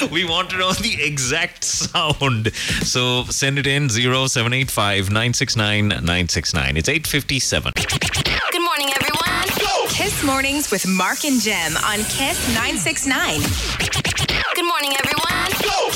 we 0.12 0.26
want 0.26 0.50
to 0.52 0.58
know 0.58 0.74
the 0.74 0.98
exact 1.02 1.64
sound. 1.64 2.54
So 2.84 3.24
send 3.26 3.60
it 3.60 3.68
in 3.68 3.90
0785 3.90 5.10
969 5.10 5.88
969. 5.90 6.78
It's 6.78 6.90
8.57. 6.90 7.74
Good 8.52 8.62
morning, 8.62 8.90
everyone. 8.96 9.24
Kiss 9.90 10.24
Mornings 10.24 10.72
with 10.72 10.88
Mark 10.88 11.24
and 11.26 11.40
Jem 11.40 11.78
on 11.78 12.00
Kiss 12.06 12.48
969. 12.56 13.42
Good 14.56 14.66
morning, 14.66 14.92
everyone. 14.92 15.03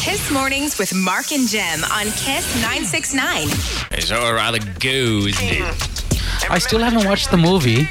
Kiss 0.07 0.31
Mornings 0.31 0.79
with 0.79 0.95
Mark 0.95 1.33
and 1.33 1.49
Jem 1.49 1.83
on 1.91 2.05
Kiss 2.15 2.47
969. 2.63 3.47
It's 3.91 4.09
all 4.09 4.31
rather 4.31 4.59
go, 4.79 5.27
isn't 5.27 5.35
it? 5.43 6.49
I 6.49 6.59
still 6.59 6.79
haven't 6.79 7.05
watched 7.05 7.29
the 7.29 7.35
movie 7.35 7.89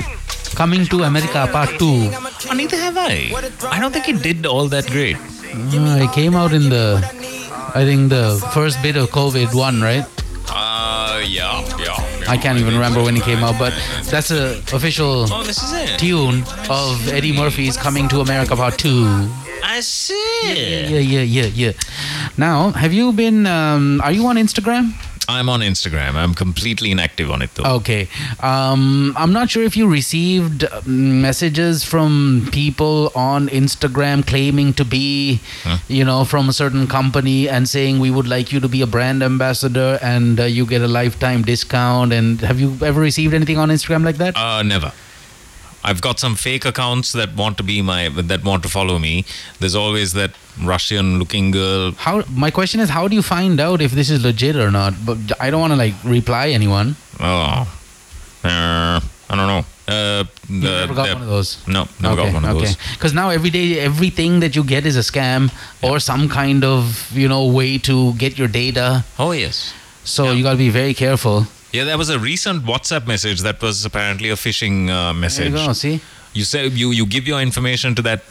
Coming 0.55 0.87
to 0.87 1.03
America 1.03 1.47
Part 1.53 1.79
2. 1.79 1.85
Oh, 1.85 2.55
neither 2.57 2.79
have 2.79 2.97
I. 2.97 3.31
I 3.71 3.79
don't 3.79 3.93
think 3.93 4.09
it 4.09 4.23
did 4.23 4.47
all 4.47 4.67
that 4.69 4.87
great. 4.87 5.17
Uh, 5.19 6.05
it 6.09 6.13
came 6.15 6.35
out 6.35 6.55
in 6.55 6.71
the, 6.71 6.97
I 7.75 7.85
think, 7.85 8.09
the 8.09 8.41
first 8.55 8.81
bit 8.83 8.97
of 8.97 9.11
COVID 9.11 9.55
one, 9.55 9.83
right? 9.83 10.07
Uh, 10.49 11.21
yeah, 11.27 11.61
yeah. 11.79 11.97
I 12.27 12.39
can't 12.39 12.59
even 12.59 12.73
remember 12.73 13.03
when 13.03 13.15
it 13.19 13.25
came 13.25 13.45
out, 13.45 13.59
but 13.59 13.75
that's 14.05 14.31
a 14.31 14.57
official 14.73 15.27
Oh, 15.31 15.43
this 15.43 15.63
is 15.63 15.73
it. 15.75 15.99
tune 15.99 16.45
of 16.71 17.07
Eddie 17.13 17.37
Murphy's 17.37 17.77
Coming 17.77 18.09
to 18.09 18.21
America 18.21 18.57
Part 18.57 18.79
2. 18.79 19.29
I 19.67 19.81
see. 19.81 20.47
Yeah, 20.47 20.99
yeah, 20.99 21.21
yeah, 21.23 21.47
yeah. 21.47 21.73
Now, 22.39 22.71
have 22.71 22.93
you 22.93 23.13
been, 23.13 23.47
um, 23.47 24.01
are 24.01 24.13
you 24.13 24.25
on 24.27 24.37
Instagram? 24.37 24.93
I'm 25.29 25.49
on 25.49 25.61
Instagram. 25.61 26.15
I'm 26.15 26.35
completely 26.35 26.93
inactive 26.93 27.33
on 27.33 27.43
it 27.43 27.53
though. 27.57 27.65
Okay. 27.79 28.09
Um, 28.41 29.13
I'm 29.17 29.33
not 29.33 29.51
sure 29.51 29.65
if 29.65 29.77
you 29.77 29.89
received 29.89 30.65
um, 30.71 31.21
messages 31.21 31.83
from 31.83 32.49
people 32.53 33.11
on 33.17 33.49
Instagram 33.49 34.25
claiming 34.25 34.73
to 34.75 34.85
be, 34.85 35.41
you 35.89 36.05
know, 36.05 36.25
from 36.25 36.49
a 36.49 36.53
certain 36.53 36.87
company 36.87 37.49
and 37.49 37.69
saying 37.69 37.99
we 37.99 38.11
would 38.13 38.29
like 38.29 38.53
you 38.53 38.61
to 38.61 38.69
be 38.69 38.83
a 38.83 38.87
brand 38.87 39.23
ambassador 39.25 39.99
and 40.01 40.39
uh, 40.39 40.45
you 40.45 40.65
get 40.65 40.81
a 40.81 40.89
lifetime 40.89 41.43
discount. 41.43 42.13
And 42.13 42.41
have 42.43 42.61
you 42.61 42.79
ever 42.83 43.01
received 43.01 43.35
anything 43.35 43.59
on 43.59 43.69
Instagram 43.71 44.05
like 44.05 44.19
that? 44.19 44.37
Uh, 44.37 44.63
never. 44.63 44.93
I've 45.89 46.01
got 46.07 46.19
some 46.19 46.35
fake 46.35 46.65
accounts 46.65 47.13
that 47.13 47.35
want 47.37 47.57
to 47.59 47.63
be 47.63 47.81
my 47.81 48.09
that 48.31 48.43
want 48.45 48.63
to 48.65 48.69
follow 48.69 48.99
me. 48.99 49.25
There's 49.61 49.77
always 49.77 50.13
that 50.15 50.33
Russian-looking 50.63 51.53
girl. 51.53 51.93
How? 51.93 52.15
My 52.45 52.51
question 52.51 52.81
is, 52.81 52.89
how 52.91 53.07
do 53.09 53.15
you 53.15 53.23
find 53.23 53.61
out 53.61 53.81
if 53.81 53.93
this 53.93 54.11
is 54.11 54.25
legit 54.25 54.57
or 54.57 54.71
not? 54.71 54.95
But 55.07 55.19
I 55.41 55.51
don't 55.51 55.61
want 55.61 55.73
to 55.73 55.77
like 55.85 55.95
reply 56.05 56.49
anyone. 56.49 56.97
Oh, 57.21 57.69
uh, 58.45 59.01
I 59.31 59.35
don't 59.39 59.47
know. 59.55 59.65
Uh, 59.89 60.25
You 60.49 60.61
the, 60.63 60.71
never 60.81 60.95
got 60.95 61.07
the- 61.09 61.15
one 61.15 61.23
of 61.23 61.29
those. 61.29 61.51
No, 61.69 61.87
never 62.01 62.17
got 62.17 62.33
one 62.35 62.45
of 62.45 62.59
those. 62.59 62.77
Because 62.95 63.15
now 63.15 63.31
every 63.31 63.51
day, 63.51 63.79
everything 63.79 64.41
that 64.41 64.57
you 64.57 64.65
get 64.65 64.85
is 64.87 64.97
a 64.97 65.05
scam 65.13 65.51
or 65.83 66.01
some 66.01 66.29
kind 66.29 66.65
of 66.65 67.09
you 67.13 67.29
know 67.29 67.47
way 67.47 67.79
to 67.91 68.13
get 68.15 68.37
your 68.39 68.49
data. 68.49 69.05
Oh 69.19 69.31
yes. 69.33 69.73
So 70.05 70.25
Yeah. 70.25 70.33
you 70.33 70.43
got 70.43 70.53
to 70.53 70.59
be 70.59 70.71
very 70.71 70.95
careful. 70.95 71.47
Yeah, 71.73 71.85
there 71.85 71.99
was 71.99 72.09
a 72.09 72.19
recent 72.19 72.65
WhatsApp 72.65 73.07
message 73.07 73.41
that 73.43 73.61
was 73.61 73.85
apparently 73.85 74.31
a 74.31 74.35
phishing 74.37 74.89
uh, 74.89 75.13
There 75.13 75.15
message. 75.15 75.53
you 75.53 75.67
go. 75.67 75.73
See, 75.73 76.01
you 76.33 76.45
say 76.45 76.67
you 76.69 76.91
you 76.91 77.07
give 77.07 77.27
your 77.27 77.41
information 77.41 77.95
to 77.97 78.03
that 78.03 78.23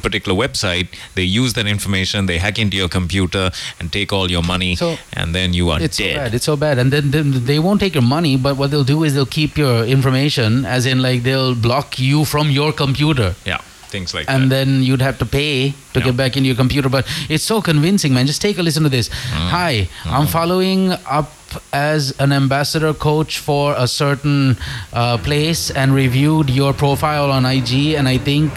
particular 0.00 0.36
website 0.38 0.86
they 1.16 1.24
use 1.24 1.54
that 1.54 1.66
information 1.66 2.26
they 2.26 2.38
hack 2.38 2.56
into 2.56 2.76
your 2.76 2.88
computer 2.88 3.50
and 3.80 3.90
take 3.92 4.12
all 4.12 4.30
your 4.30 4.42
money 4.42 4.76
So, 4.76 4.96
and 5.14 5.34
then 5.34 5.52
you 5.54 5.70
are 5.70 5.80
it's 5.82 5.96
so 5.96 6.04
dead 6.04 6.16
bad. 6.16 6.34
It's 6.36 6.44
so 6.44 6.56
bad, 6.56 6.78
and 6.78 6.92
then, 6.92 7.10
then 7.10 7.44
they 7.46 7.58
won't 7.58 7.80
take 7.80 7.94
your 7.94 8.04
money. 8.04 8.36
But 8.36 8.56
what 8.56 8.70
they'll 8.70 8.84
do 8.84 9.02
is 9.02 9.14
they'll 9.14 9.26
keep 9.40 9.56
your 9.58 9.84
information, 9.84 10.64
as 10.64 10.86
in 10.86 11.02
like 11.02 11.24
they'll 11.24 11.56
block 11.56 11.98
you 11.98 12.24
from 12.24 12.50
your 12.50 12.72
computer. 12.72 13.34
yeah 13.44 13.60
things 13.92 14.14
like 14.14 14.24
that. 14.26 14.34
and 14.34 14.44
that 14.50 14.64
then 14.64 14.82
you'd 14.82 15.02
have 15.02 15.18
to 15.18 15.26
pay 15.26 15.70
to 15.92 15.98
Yeah. 15.98 16.04
get 16.06 16.16
back 16.16 16.36
into 16.38 16.46
your 16.46 16.56
computer. 16.56 16.88
But 16.88 17.04
it's 17.28 17.44
so 17.44 17.60
convincing, 17.60 18.14
man. 18.14 18.26
Just 18.26 18.40
take 18.40 18.56
a 18.58 18.62
listen 18.62 18.84
to 18.84 18.88
this. 18.88 19.08
Mm. 19.10 19.50
Hi, 19.56 19.88
I'm 20.06 20.26
following 20.26 20.92
up 21.18 21.30
as 21.72 22.12
an 22.18 22.32
ambassador 22.32 22.94
coach 22.94 23.38
for 23.38 23.74
a 23.76 23.86
certain 23.86 24.56
uh, 24.92 25.18
place 25.18 25.70
and 25.70 25.94
reviewed 25.94 26.50
your 26.50 26.72
profile 26.72 27.30
on 27.30 27.44
IG, 27.44 27.94
and 27.94 28.08
I 28.08 28.18
think 28.18 28.52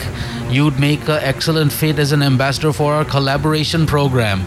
you'd 0.49 0.79
make 0.79 1.01
an 1.07 1.19
excellent 1.21 1.71
fit 1.71 1.99
as 1.99 2.11
an 2.11 2.21
ambassador 2.21 2.73
for 2.73 2.93
our 2.93 3.05
collaboration 3.05 3.85
program. 3.85 4.45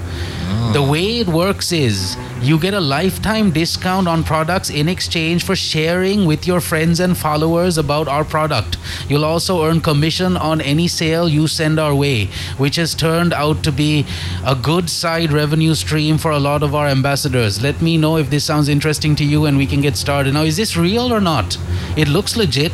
Ah. 0.51 0.73
The 0.73 0.83
way 0.83 1.19
it 1.21 1.29
works 1.29 1.73
is 1.73 2.17
you 2.41 2.59
get 2.59 2.73
a 2.73 2.81
lifetime 2.81 3.51
discount 3.51 4.09
on 4.09 4.25
products 4.25 4.71
in 4.71 4.89
exchange 4.89 5.45
for 5.45 5.55
sharing 5.55 6.25
with 6.25 6.47
your 6.47 6.61
friends 6.61 7.01
and 7.01 7.17
followers 7.17 7.77
about 7.77 8.09
our 8.09 8.25
product. 8.25 8.79
You'll 9.09 9.25
also 9.25 9.65
earn 9.65 9.81
commission 9.81 10.37
on 10.37 10.61
any 10.61 10.89
sale 10.89 11.29
you 11.29 11.49
send 11.49 11.79
our 11.79 11.95
way, 11.95 12.27
which 12.57 12.77
has 12.77 12.95
turned 12.95 13.33
out 13.33 13.63
to 13.65 13.73
be 13.73 14.07
a 14.47 14.55
good 14.55 14.89
side 14.89 15.33
revenue 15.33 15.75
stream 15.75 16.17
for 16.17 16.31
a 16.31 16.39
lot 16.39 16.63
of 16.63 16.75
our 16.75 16.87
ambassadors. 16.87 17.63
Let 17.63 17.83
me 17.83 17.99
know 17.99 18.17
if 18.17 18.31
this 18.31 18.45
sounds 18.45 18.69
interesting 18.69 19.15
to 19.17 19.25
you 19.25 19.45
and 19.47 19.59
we 19.59 19.67
can 19.67 19.81
get 19.81 19.97
started. 19.97 20.35
Now, 20.35 20.43
is 20.43 20.57
this 20.57 20.77
real 20.77 21.13
or 21.13 21.21
not? 21.21 21.59
It 21.97 22.09
looks 22.09 22.37
legit. 22.37 22.73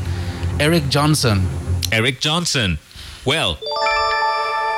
Eric 0.60 0.88
Johnson. 0.88 1.48
Eric 1.90 2.20
Johnson. 2.20 2.78
Well, 3.24 3.58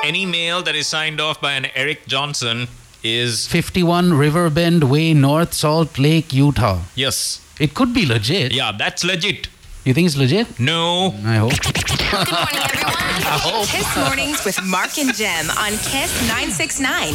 any 0.03 0.25
mail 0.25 0.63
that 0.63 0.75
is 0.75 0.87
signed 0.87 1.19
off 1.19 1.41
by 1.41 1.53
an 1.53 1.67
Eric 1.75 2.07
Johnson 2.07 2.67
is 3.03 3.47
51 3.47 4.13
Riverbend 4.13 4.83
Way, 4.89 5.13
North 5.13 5.53
Salt 5.53 5.97
Lake, 5.99 6.33
Utah. 6.33 6.81
yes. 6.95 7.41
It 7.59 7.73
could 7.73 7.91
be 7.91 8.05
legit. 8.05 8.53
Yeah, 8.53 8.71
that's 8.77 9.03
legit. 9.03 9.47
You 9.87 9.93
think 9.93 10.05
it's 10.05 10.17
legit? 10.17 10.59
No. 10.59 11.15
I 11.23 11.35
hope. 11.37 11.53
Good 11.63 12.29
morning, 12.29 12.59
everyone. 12.61 13.65
Kiss 13.67 13.95
Mornings 13.95 14.43
with 14.43 14.61
Mark 14.65 14.97
and 14.97 15.15
Jem 15.15 15.49
on 15.51 15.71
Kiss 15.77 16.27
969. 16.27 17.13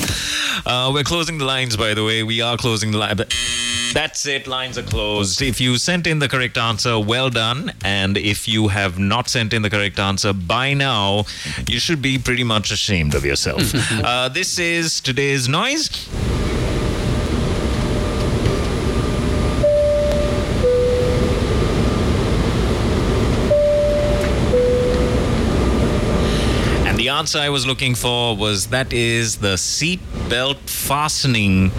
Uh, 0.64 0.90
we're 0.90 1.02
closing 1.02 1.36
the 1.36 1.44
lines, 1.44 1.76
by 1.76 1.92
the 1.92 2.02
way. 2.02 2.22
We 2.22 2.40
are 2.40 2.56
closing 2.56 2.90
the 2.90 2.96
line. 2.96 3.18
But 3.18 3.28
that's 3.92 4.24
it. 4.24 4.46
Lines 4.46 4.78
are 4.78 4.82
closed. 4.84 5.42
If 5.42 5.60
you 5.60 5.76
sent 5.76 6.06
in 6.06 6.18
the 6.18 6.30
correct 6.30 6.56
answer, 6.56 6.98
well 6.98 7.28
done. 7.28 7.74
And 7.84 8.16
if 8.16 8.48
you 8.48 8.68
have 8.68 8.98
not 8.98 9.28
sent 9.28 9.52
in 9.52 9.60
the 9.60 9.68
correct 9.68 9.98
answer 9.98 10.32
by 10.32 10.72
now, 10.72 11.26
you 11.68 11.78
should 11.78 12.00
be 12.00 12.16
pretty 12.16 12.42
much 12.42 12.70
ashamed 12.72 13.14
of 13.14 13.22
yourself. 13.22 13.60
uh, 14.02 14.30
this 14.30 14.58
is 14.58 15.02
today's 15.02 15.46
noise. 15.46 16.08
Answer 27.22 27.38
I 27.38 27.50
was 27.50 27.64
looking 27.64 27.94
for 27.94 28.36
was 28.36 28.66
that 28.70 28.92
is 28.92 29.36
the 29.36 29.56
seat 29.56 30.00
belt 30.28 30.58
fastening 30.66 31.70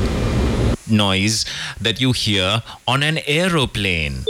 noise 0.90 1.46
that 1.82 2.00
you 2.00 2.14
hear 2.14 2.64
on 2.88 3.04
an 3.04 3.18
aeroplane. 3.28 4.24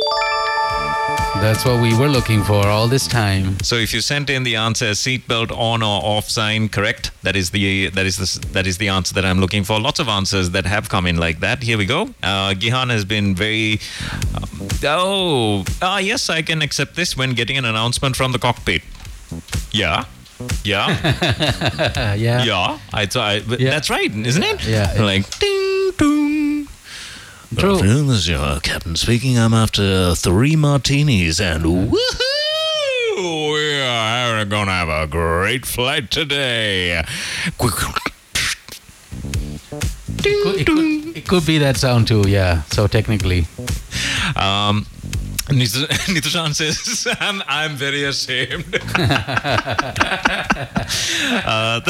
That's 1.36 1.66
what 1.66 1.80
we 1.84 1.96
were 1.96 2.08
looking 2.08 2.42
for 2.42 2.66
all 2.66 2.88
this 2.88 3.06
time. 3.06 3.60
So 3.60 3.76
if 3.76 3.94
you 3.94 4.02
sent 4.02 4.32
in 4.32 4.42
the 4.42 4.56
answer 4.56 4.90
seatbelt 5.04 5.52
on 5.52 5.84
or 5.84 6.02
off 6.04 6.32
sign, 6.32 6.68
correct? 6.68 7.12
That 7.22 7.36
is 7.36 7.52
the 7.52 7.90
that 7.90 8.08
is 8.08 8.18
the 8.18 8.48
that 8.54 8.66
is 8.66 8.80
the 8.80 8.90
answer 8.90 9.14
that 9.14 9.24
I'm 9.24 9.40
looking 9.40 9.64
for. 9.64 9.80
Lots 9.80 10.00
of 10.00 10.08
answers 10.10 10.50
that 10.50 10.66
have 10.66 10.90
come 10.90 11.06
in 11.06 11.18
like 11.18 11.42
that. 11.42 11.62
Here 11.62 11.78
we 11.78 11.86
go. 11.86 12.02
Uh, 12.24 12.56
Gihan 12.56 12.90
has 12.90 13.06
been 13.06 13.36
very. 13.36 13.80
Um, 14.34 14.68
oh, 14.84 15.64
ah, 15.80 16.00
yes, 16.00 16.32
I 16.32 16.42
can 16.42 16.64
accept 16.64 16.96
this 16.96 17.16
when 17.16 17.36
getting 17.36 17.60
an 17.60 17.66
announcement 17.66 18.16
from 18.16 18.32
the 18.32 18.40
cockpit. 18.40 18.82
Yeah. 19.72 20.06
Yeah, 20.64 22.16
yeah. 22.16 22.44
yeah, 22.44 22.80
I, 22.94 23.08
I, 23.16 23.36
Yeah. 23.60 23.70
that's 23.72 23.90
right, 23.90 24.12
isn't 24.14 24.44
it? 24.44 24.66
Yeah. 24.68 24.94
like 25.00 25.40
ding, 25.40 25.92
dong. 25.98 26.68
Good 27.50 27.60
True. 27.60 27.74
afternoon, 27.76 28.08
this 28.08 28.18
is 28.20 28.28
your 28.30 28.60
captain 28.62 28.96
speaking. 28.96 29.38
I'm 29.38 29.54
after 29.54 30.16
three 30.16 30.56
martinis 30.56 31.40
and 31.40 31.64
woohoo! 31.64 33.54
We 33.54 33.82
are 33.82 34.44
gonna 34.46 34.72
have 34.72 34.90
a 34.90 35.06
great 35.08 35.66
flight 35.66 36.10
today. 36.12 37.04
Could- 37.60 37.74
It 40.26 40.66
could, 40.68 41.18
it 41.18 41.28
could 41.28 41.46
be 41.46 41.58
that 41.60 41.78
sound 41.78 42.08
too, 42.08 42.24
yeah. 42.28 42.64
So 42.72 42.88
technically. 42.88 43.46
Um, 44.36 44.86
Nit- 45.52 45.70
Nitushan 46.08 46.56
says, 46.56 47.08
I'm, 47.20 47.44
I'm 47.48 47.76
very 47.76 48.04
ashamed. 48.06 48.80
uh, 51.46 51.82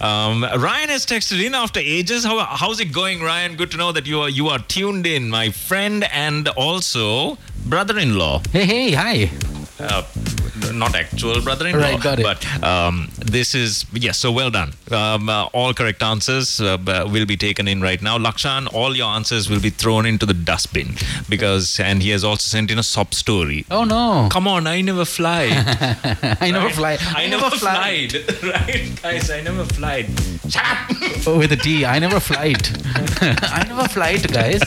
um, 0.00 0.42
Ryan 0.42 0.88
has 0.88 1.04
texted 1.04 1.44
in 1.44 1.54
after 1.54 1.80
ages. 1.80 2.24
How, 2.24 2.38
how's 2.40 2.80
it 2.80 2.86
going, 2.92 3.22
Ryan? 3.22 3.56
Good 3.56 3.70
to 3.72 3.76
know 3.76 3.92
that 3.92 4.06
you 4.06 4.20
are 4.20 4.30
you 4.30 4.48
are 4.48 4.58
tuned 4.58 5.06
in, 5.06 5.28
my 5.28 5.50
friend, 5.50 6.04
and 6.12 6.48
also 6.48 7.36
brother-in-law. 7.66 8.42
Hey, 8.50 8.64
hey, 8.64 8.92
hi. 8.92 9.51
Uh, 9.82 10.04
not 10.72 10.94
actual 10.94 11.40
brother-in-law, 11.42 11.80
Right, 11.80 12.00
got 12.00 12.18
it. 12.20 12.22
but 12.22 12.62
um, 12.62 13.10
this 13.18 13.54
is 13.54 13.84
yes. 13.92 14.18
So 14.18 14.30
well 14.30 14.50
done. 14.50 14.72
Um, 14.90 15.28
uh, 15.28 15.44
all 15.46 15.74
correct 15.74 16.02
answers 16.02 16.60
uh, 16.60 16.78
will 17.10 17.26
be 17.26 17.36
taken 17.36 17.66
in 17.68 17.80
right 17.80 18.00
now. 18.00 18.16
Lakshan, 18.18 18.72
all 18.72 18.96
your 18.96 19.08
answers 19.08 19.50
will 19.50 19.60
be 19.60 19.70
thrown 19.70 20.06
into 20.06 20.24
the 20.26 20.34
dustbin 20.34 20.94
because, 21.28 21.80
and 21.80 22.02
he 22.02 22.10
has 22.10 22.22
also 22.24 22.44
sent 22.48 22.70
in 22.70 22.78
a 22.78 22.82
sob 22.82 23.12
story. 23.14 23.64
Oh 23.70 23.84
no. 23.84 24.28
Come 24.30 24.46
on, 24.46 24.66
I 24.66 24.80
never 24.82 25.04
fly. 25.04 25.48
I 26.40 26.50
never 26.50 26.70
fly. 26.70 26.96
I 27.00 27.26
never 27.28 27.50
flied. 27.50 28.14
right, 28.42 29.00
guys, 29.02 29.30
I 29.30 29.40
never 29.42 29.64
flied. 29.64 30.06
Shut 30.48 30.64
up. 30.64 31.36
With 31.38 31.52
a 31.52 31.56
T. 31.56 31.84
I 31.84 31.98
never 31.98 32.20
flight. 32.20 32.70
I 33.20 33.64
never 33.68 33.88
flight, 33.88 34.30
guys. 34.32 34.60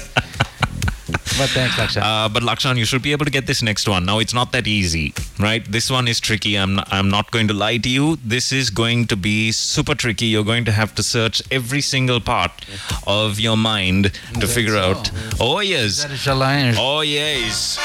But 1.38 1.50
thanks, 1.50 1.76
Laksha. 1.76 2.02
Uh, 2.02 2.30
but 2.30 2.44
Lakshan, 2.44 2.78
you 2.78 2.86
should 2.86 3.02
be 3.02 3.12
able 3.12 3.26
to 3.26 3.32
get 3.32 3.46
this 3.46 3.62
next 3.62 3.90
one. 3.90 4.06
Now, 4.06 4.20
it's 4.20 4.34
not 4.34 4.54
that 4.54 4.68
easy, 4.68 5.14
right? 5.38 5.70
This 5.70 5.92
one 5.92 6.08
is 6.08 6.22
tricky. 6.22 6.56
I'm 6.58 6.76
not, 6.76 6.88
I'm 6.94 7.10
not 7.10 7.30
going 7.32 7.50
to 7.50 7.54
lie 7.54 7.78
to 7.78 7.90
you. 7.90 8.18
This 8.24 8.54
is 8.54 8.70
going 8.70 9.08
to 9.08 9.18
be 9.18 9.52
super 9.52 9.96
tricky. 9.96 10.28
You're 10.28 10.46
going 10.46 10.64
to 10.66 10.72
have 10.72 10.96
to 10.96 11.04
search 11.04 11.42
every 11.52 11.82
single 11.82 12.22
part 12.22 12.66
of 13.06 13.38
your 13.38 13.58
mind 13.58 14.14
to 14.40 14.48
figure 14.48 14.78
out. 14.78 15.12
Oh 15.40 15.60
yes. 15.60 16.04
that 16.04 16.12
is 16.12 16.20
Shalayan. 16.20 16.76
Oh 16.80 17.02
yes. 17.02 17.78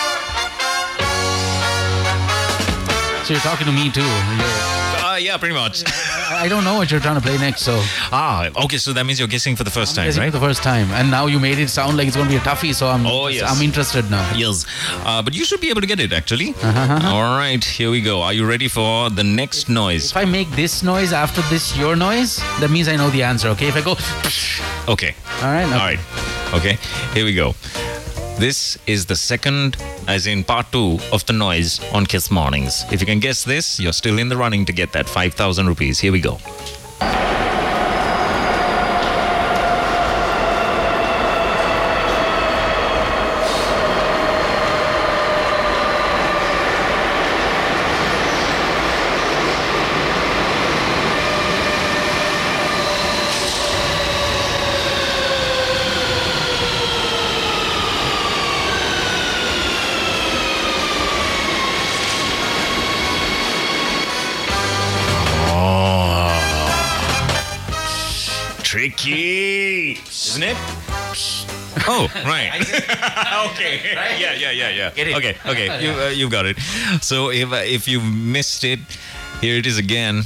So 3.26 3.34
you're 3.34 3.40
talking 3.42 3.66
to 3.66 3.72
me 3.72 3.90
too. 3.90 4.02
Uh, 4.04 4.79
yeah, 5.20 5.36
pretty 5.36 5.54
much. 5.54 5.84
I 6.44 6.46
don't 6.48 6.64
know 6.64 6.74
what 6.76 6.90
you're 6.90 7.00
trying 7.00 7.16
to 7.16 7.20
play 7.20 7.36
next, 7.38 7.62
so 7.62 7.78
Ah, 8.12 8.48
okay. 8.64 8.78
So 8.78 8.92
that 8.92 9.04
means 9.04 9.18
you're 9.18 9.28
guessing 9.28 9.56
for 9.56 9.64
the 9.64 9.70
first 9.70 9.94
time, 9.94 10.10
right? 10.16 10.32
the 10.32 10.40
first 10.40 10.62
time. 10.62 10.90
And 10.92 11.10
now 11.10 11.26
you 11.26 11.38
made 11.38 11.58
it 11.58 11.68
sound 11.70 11.96
like 11.96 12.06
it's 12.08 12.16
going 12.16 12.28
to 12.28 12.34
be 12.34 12.38
a 12.38 12.40
toughie, 12.44 12.74
so 12.74 12.88
I'm 12.88 13.06
Oh, 13.06 13.28
yes. 13.28 13.44
I'm 13.50 13.62
interested 13.62 14.10
now. 14.10 14.24
Yes, 14.34 14.64
uh, 15.04 15.22
but 15.22 15.34
you 15.34 15.44
should 15.44 15.60
be 15.60 15.70
able 15.70 15.80
to 15.82 15.86
get 15.86 16.00
it 16.00 16.12
actually. 16.12 16.50
Uh-huh, 16.62 17.08
All 17.14 17.36
right, 17.38 17.62
here 17.62 17.90
we 17.90 18.00
go. 18.00 18.22
Are 18.22 18.32
you 18.32 18.46
ready 18.46 18.68
for 18.68 19.10
the 19.10 19.24
next 19.24 19.68
noise? 19.68 20.10
If 20.10 20.16
I 20.16 20.24
make 20.24 20.50
this 20.52 20.82
noise 20.82 21.12
after 21.12 21.42
this 21.50 21.76
your 21.76 21.96
noise, 21.96 22.38
that 22.60 22.70
means 22.70 22.88
I 22.88 22.96
know 22.96 23.10
the 23.10 23.22
answer, 23.22 23.48
okay? 23.48 23.68
If 23.68 23.76
I 23.76 23.82
go, 23.82 23.96
Okay. 24.92 25.14
all 25.42 25.52
right, 25.52 25.64
All 25.64 25.86
right. 25.90 26.00
Okay, 26.54 26.78
here 27.14 27.24
we 27.24 27.34
go. 27.34 27.54
This 28.40 28.78
is 28.86 29.04
the 29.04 29.16
second, 29.16 29.76
as 30.08 30.26
in 30.26 30.44
part 30.44 30.72
two, 30.72 30.98
of 31.12 31.26
the 31.26 31.34
noise 31.34 31.78
on 31.92 32.06
Kiss 32.06 32.30
Mornings. 32.30 32.86
If 32.90 33.02
you 33.02 33.06
can 33.06 33.20
guess 33.20 33.44
this, 33.44 33.78
you're 33.78 33.92
still 33.92 34.18
in 34.18 34.30
the 34.30 34.36
running 34.38 34.64
to 34.64 34.72
get 34.72 34.92
that 34.92 35.06
5,000 35.06 35.66
rupees. 35.66 36.00
Here 36.00 36.10
we 36.10 36.22
go. 36.22 36.38
Right. 72.30 72.60
okay. 73.50 73.80
Yeah, 73.92 74.34
yeah, 74.34 74.50
yeah, 74.52 74.68
yeah. 74.70 74.90
Get 74.94 75.08
it. 75.08 75.16
Okay, 75.16 75.34
okay. 75.44 75.66
You, 75.84 75.90
uh, 75.90 76.08
you've 76.14 76.30
got 76.30 76.46
it. 76.46 76.56
So 77.02 77.30
if 77.30 77.50
uh, 77.52 77.56
if 77.66 77.88
you 77.88 78.00
missed 78.00 78.62
it, 78.62 78.78
here 79.40 79.56
it 79.56 79.66
is 79.66 79.78
again. 79.78 80.22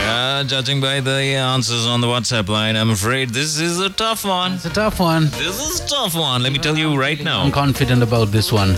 Yeah, 0.00 0.39
Uh, 0.39 0.39
judging 0.50 0.80
by 0.80 0.98
the 0.98 1.12
answers 1.36 1.86
on 1.86 2.00
the 2.00 2.08
WhatsApp 2.08 2.48
line, 2.48 2.74
I'm 2.74 2.90
afraid 2.90 3.30
this 3.30 3.60
is 3.60 3.78
a 3.78 3.88
tough 3.88 4.24
one. 4.24 4.54
It's 4.54 4.64
a 4.64 4.70
tough 4.70 4.98
one. 4.98 5.26
This 5.26 5.60
is 5.60 5.80
a 5.80 5.86
tough 5.86 6.16
one. 6.16 6.42
Let 6.42 6.52
me 6.52 6.58
tell 6.58 6.76
you 6.76 6.98
right 6.98 7.22
now. 7.22 7.42
I'm 7.42 7.52
confident 7.52 8.02
about 8.02 8.32
this 8.32 8.50
one. 8.50 8.74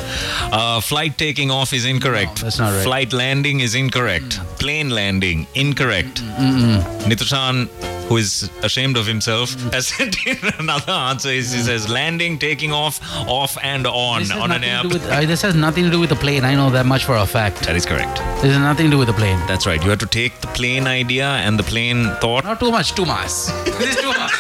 Uh, 0.53 0.83
flight 0.83 1.17
taking 1.17 1.51
off 1.51 1.73
is 1.73 1.87
incorrect. 1.87 2.37
No, 2.41 2.45
that's 2.45 2.59
not 2.59 2.73
right. 2.75 2.85
Flight 2.85 3.13
landing 3.15 3.61
is 3.61 3.75
incorrect. 3.75 4.39
Mm. 4.39 4.59
Plane 4.59 4.91
landing 4.91 5.47
incorrect. 5.55 6.23
Mm, 6.23 6.61
mm, 6.61 6.83
Nitushan, 7.09 7.69
who 8.09 8.19
is 8.19 8.51
ashamed 8.63 8.99
of 8.99 9.07
himself, 9.07 9.55
has 9.73 9.87
sent 9.97 10.15
in 10.27 10.37
another 10.59 10.93
answer. 10.93 11.31
He 11.31 11.41
says 11.41 11.89
landing, 11.89 12.39
taking 12.39 12.71
off, 12.71 13.01
off 13.27 13.57
and 13.63 13.87
on 13.87 14.31
on 14.33 14.51
an 14.53 14.61
nothing 14.61 14.61
to 14.61 14.69
app. 14.69 14.85
with, 14.85 15.07
uh, 15.11 15.21
this 15.23 15.41
has 15.41 15.55
nothing 15.55 15.85
to 15.85 15.91
do 15.91 15.99
with 16.01 16.11
the 16.11 16.17
plane. 16.17 16.45
I 16.45 16.55
know 16.55 16.69
that 16.69 16.85
much 16.85 17.07
for 17.07 17.17
a 17.17 17.25
fact. 17.27 17.63
That 17.63 17.77
is 17.77 17.87
correct. 17.87 18.19
This 18.43 18.53
has 18.53 18.59
nothing 18.59 18.87
to 18.87 18.91
do 18.91 18.99
with 18.99 19.09
the 19.09 19.15
plane. 19.15 19.39
That's 19.47 19.67
right. 19.67 19.83
You 19.83 19.89
have 19.89 20.01
to 20.01 20.07
take 20.07 20.39
the 20.43 20.49
plane 20.49 20.87
idea 20.87 21.27
and 21.47 21.59
the 21.59 21.62
plane 21.63 22.05
thought. 22.21 22.45
Not 22.45 22.61
too 22.61 22.71
much, 22.71 22.95
too 22.95 23.05
much. 23.05 23.47
this 23.65 23.91
is 23.91 23.97
too 23.97 24.13
much. 24.13 24.33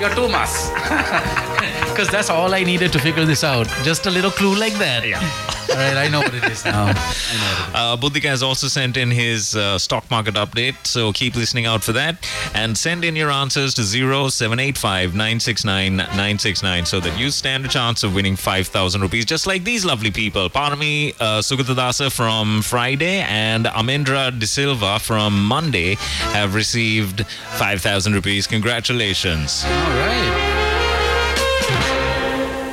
You're 0.00 0.14
too 0.14 0.28
much. 0.28 1.84
Because 1.98 2.12
that's 2.12 2.30
all 2.30 2.54
I 2.54 2.62
needed 2.62 2.92
to 2.92 3.00
figure 3.00 3.24
this 3.24 3.42
out. 3.42 3.66
Just 3.82 4.06
a 4.06 4.10
little 4.12 4.30
clue 4.30 4.54
like 4.54 4.74
that. 4.74 5.04
Yeah. 5.04 5.18
All 5.70 5.74
right, 5.74 5.96
I 5.96 6.06
know 6.06 6.20
what 6.20 6.32
it 6.32 6.44
is 6.44 6.64
now. 6.64 6.84
I 6.86 6.92
know 6.92 6.94
what 6.94 6.94
it 6.94 7.68
is. 7.70 7.74
Uh, 7.74 7.96
Buddhika 7.96 8.28
has 8.28 8.40
also 8.40 8.68
sent 8.68 8.96
in 8.96 9.10
his 9.10 9.56
uh, 9.56 9.80
stock 9.80 10.08
market 10.08 10.36
update, 10.36 10.86
so 10.86 11.12
keep 11.12 11.34
listening 11.34 11.66
out 11.66 11.82
for 11.82 11.92
that. 11.94 12.24
And 12.54 12.78
send 12.78 13.04
in 13.04 13.16
your 13.16 13.32
answers 13.32 13.74
to 13.74 13.82
0785 13.82 15.10
969 15.14 15.96
969 15.96 16.86
so 16.86 17.00
that 17.00 17.18
you 17.18 17.32
stand 17.32 17.66
a 17.66 17.68
chance 17.68 18.04
of 18.04 18.14
winning 18.14 18.36
5,000 18.36 19.00
rupees, 19.00 19.24
just 19.24 19.48
like 19.48 19.64
these 19.64 19.84
lovely 19.84 20.12
people. 20.12 20.48
Parami 20.48 21.16
uh, 21.18 21.40
Sugatadasa 21.40 22.12
from 22.12 22.62
Friday 22.62 23.22
and 23.22 23.66
Amendra 23.66 24.30
De 24.38 24.46
Silva 24.46 25.00
from 25.00 25.44
Monday 25.44 25.96
have 26.30 26.54
received 26.54 27.26
5,000 27.26 28.12
rupees. 28.12 28.46
Congratulations. 28.46 29.64
All 29.64 29.70
right. 29.70 30.47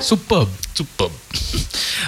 Superb. 0.01 0.49
Superb. 0.73 1.11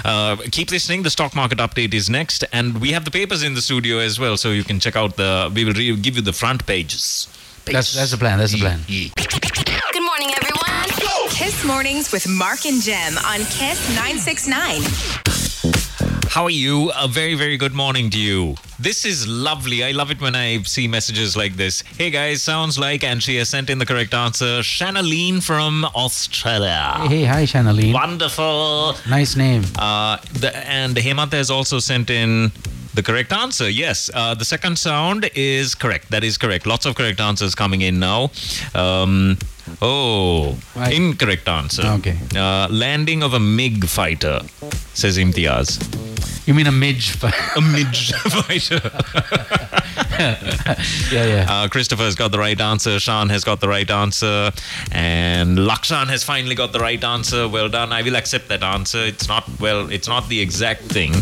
Uh, 0.04 0.36
keep 0.52 0.70
listening. 0.70 1.02
The 1.02 1.10
stock 1.10 1.34
market 1.34 1.58
update 1.58 1.92
is 1.92 2.08
next, 2.08 2.44
and 2.52 2.80
we 2.80 2.92
have 2.92 3.04
the 3.04 3.10
papers 3.10 3.42
in 3.42 3.54
the 3.54 3.60
studio 3.60 3.98
as 3.98 4.16
well, 4.18 4.36
so 4.36 4.52
you 4.52 4.62
can 4.62 4.78
check 4.78 4.94
out 4.94 5.16
the. 5.16 5.50
We 5.52 5.64
will 5.64 5.72
re- 5.72 5.96
give 5.96 6.14
you 6.14 6.22
the 6.22 6.32
front 6.32 6.64
pages. 6.66 7.26
That's 7.64 7.94
that's 7.94 8.12
the 8.12 8.16
plan. 8.16 8.38
That's 8.38 8.52
the 8.52 8.60
plan. 8.60 8.80
Yeah. 8.86 9.08
Good 9.16 10.04
morning, 10.04 10.30
everyone. 10.36 10.88
Kiss 11.30 11.64
Mornings 11.64 12.12
with 12.12 12.28
Mark 12.28 12.64
and 12.64 12.80
Jem 12.80 13.18
on 13.18 13.40
Kiss 13.46 13.88
969. 13.96 15.97
How 16.28 16.44
are 16.44 16.50
you? 16.50 16.90
A 16.94 17.08
very, 17.08 17.34
very 17.34 17.56
good 17.56 17.72
morning 17.72 18.10
to 18.10 18.18
you. 18.18 18.54
This 18.78 19.04
is 19.06 19.26
lovely. 19.26 19.82
I 19.82 19.92
love 19.92 20.10
it 20.10 20.20
when 20.20 20.36
I 20.36 20.62
see 20.62 20.86
messages 20.86 21.36
like 21.36 21.54
this. 21.54 21.80
Hey 21.80 22.10
guys, 22.10 22.42
sounds 22.42 22.78
like, 22.78 23.02
and 23.02 23.22
she 23.22 23.36
has 23.36 23.48
sent 23.48 23.70
in 23.70 23.78
the 23.78 23.86
correct 23.86 24.12
answer. 24.12 24.60
Shanaline 24.60 25.42
from 25.42 25.84
Australia. 25.96 27.06
Hey, 27.08 27.24
hi, 27.24 27.44
Shanaline. 27.44 27.94
Wonderful. 27.94 28.94
Nice 29.08 29.36
name. 29.36 29.64
Uh, 29.78 30.18
the, 30.34 30.54
and 30.68 30.96
Hemant 30.96 31.32
has 31.32 31.50
also 31.50 31.78
sent 31.78 32.10
in 32.10 32.52
the 32.94 33.02
correct 33.02 33.32
answer. 33.32 33.68
Yes, 33.68 34.10
uh, 34.12 34.34
the 34.34 34.44
second 34.44 34.78
sound 34.78 35.30
is 35.34 35.74
correct. 35.74 36.10
That 36.10 36.24
is 36.24 36.36
correct. 36.36 36.66
Lots 36.66 36.84
of 36.84 36.94
correct 36.94 37.20
answers 37.20 37.54
coming 37.54 37.80
in 37.80 37.98
now. 37.98 38.30
Um, 38.74 39.38
oh, 39.80 40.58
incorrect 40.76 41.48
answer. 41.48 41.86
Okay. 41.86 42.18
Uh, 42.36 42.68
landing 42.70 43.22
of 43.22 43.34
a 43.34 43.40
MiG 43.40 43.86
fighter, 43.86 44.40
says 44.94 45.16
Imtiaz. 45.16 46.06
You 46.48 46.54
mean 46.54 46.66
a 46.66 46.72
midge? 46.72 47.10
fighter? 47.10 47.36
A 47.56 47.60
MiG 47.60 47.94
fighter. 47.94 48.80
yeah, 51.12 51.26
yeah. 51.26 51.46
Uh, 51.46 51.68
Christopher 51.68 52.04
has 52.04 52.14
got 52.14 52.32
the 52.32 52.38
right 52.38 52.58
answer. 52.58 52.98
Sean 52.98 53.28
has 53.28 53.44
got 53.44 53.60
the 53.60 53.68
right 53.68 53.90
answer. 53.90 54.50
And 54.90 55.58
Lakshan 55.58 56.06
has 56.06 56.24
finally 56.24 56.54
got 56.54 56.72
the 56.72 56.78
right 56.78 57.04
answer. 57.04 57.46
Well 57.46 57.68
done. 57.68 57.92
I 57.92 58.00
will 58.00 58.16
accept 58.16 58.48
that 58.48 58.62
answer. 58.62 59.04
It's 59.04 59.28
not, 59.28 59.46
well, 59.60 59.92
it's 59.92 60.08
not 60.08 60.30
the 60.30 60.40
exact 60.40 60.84
thing. 60.84 61.12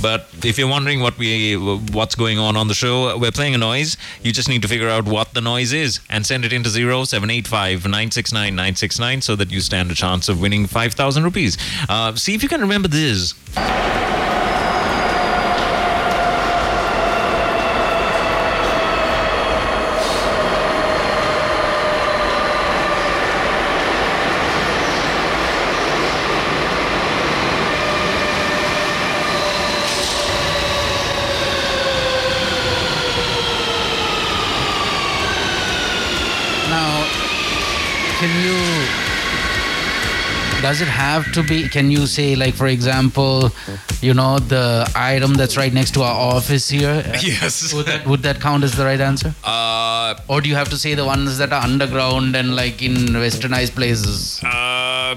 But 0.00 0.30
if 0.42 0.56
you're 0.56 0.66
wondering 0.66 1.00
what 1.00 1.18
we, 1.18 1.58
what's 1.92 2.14
going 2.14 2.38
on 2.38 2.56
on 2.56 2.68
the 2.68 2.74
show, 2.74 3.18
we're 3.18 3.32
playing 3.32 3.54
a 3.54 3.58
noise. 3.58 3.98
You 4.22 4.32
just 4.32 4.48
need 4.48 4.62
to 4.62 4.68
figure 4.68 4.88
out 4.88 5.04
what 5.04 5.34
the 5.34 5.42
noise 5.42 5.74
is 5.74 6.00
and 6.08 6.24
send 6.24 6.46
it 6.46 6.54
into 6.54 6.70
0785 6.70 7.84
969 7.84 8.54
969 8.54 9.20
so 9.20 9.36
that 9.36 9.50
you 9.50 9.60
stand 9.60 9.90
a 9.90 9.94
chance 9.94 10.30
of 10.30 10.40
winning 10.40 10.66
5,000 10.66 11.22
rupees. 11.22 11.58
Uh, 11.86 12.14
see 12.14 12.34
if 12.34 12.42
you 12.42 12.48
can 12.48 12.62
remember 12.62 12.88
this. 12.88 13.34
Now, 36.70 37.02
can 38.20 38.30
you? 38.44 38.56
Does 40.70 40.80
it 40.82 40.86
have 40.88 41.32
to 41.32 41.42
be? 41.42 41.68
Can 41.68 41.90
you 41.90 42.06
say, 42.06 42.36
like, 42.36 42.54
for 42.54 42.68
example, 42.68 43.50
you 44.00 44.14
know, 44.14 44.38
the 44.38 44.88
item 44.94 45.34
that's 45.34 45.56
right 45.56 45.72
next 45.72 45.94
to 45.94 46.02
our 46.04 46.14
office 46.36 46.68
here? 46.68 47.02
Yes. 47.30 47.74
Would 47.74 47.86
that, 47.86 48.06
would 48.06 48.22
that 48.22 48.40
count 48.40 48.62
as 48.62 48.76
the 48.76 48.84
right 48.84 49.00
answer? 49.00 49.34
Uh, 49.42 50.14
Or 50.28 50.40
do 50.40 50.48
you 50.48 50.54
have 50.54 50.68
to 50.68 50.76
say 50.78 50.94
the 50.94 51.04
ones 51.04 51.38
that 51.38 51.52
are 51.52 51.60
underground 51.70 52.36
and 52.36 52.54
like 52.54 52.82
in 52.88 52.94
westernized 53.24 53.74
places? 53.74 54.40
Uh, 54.44 55.16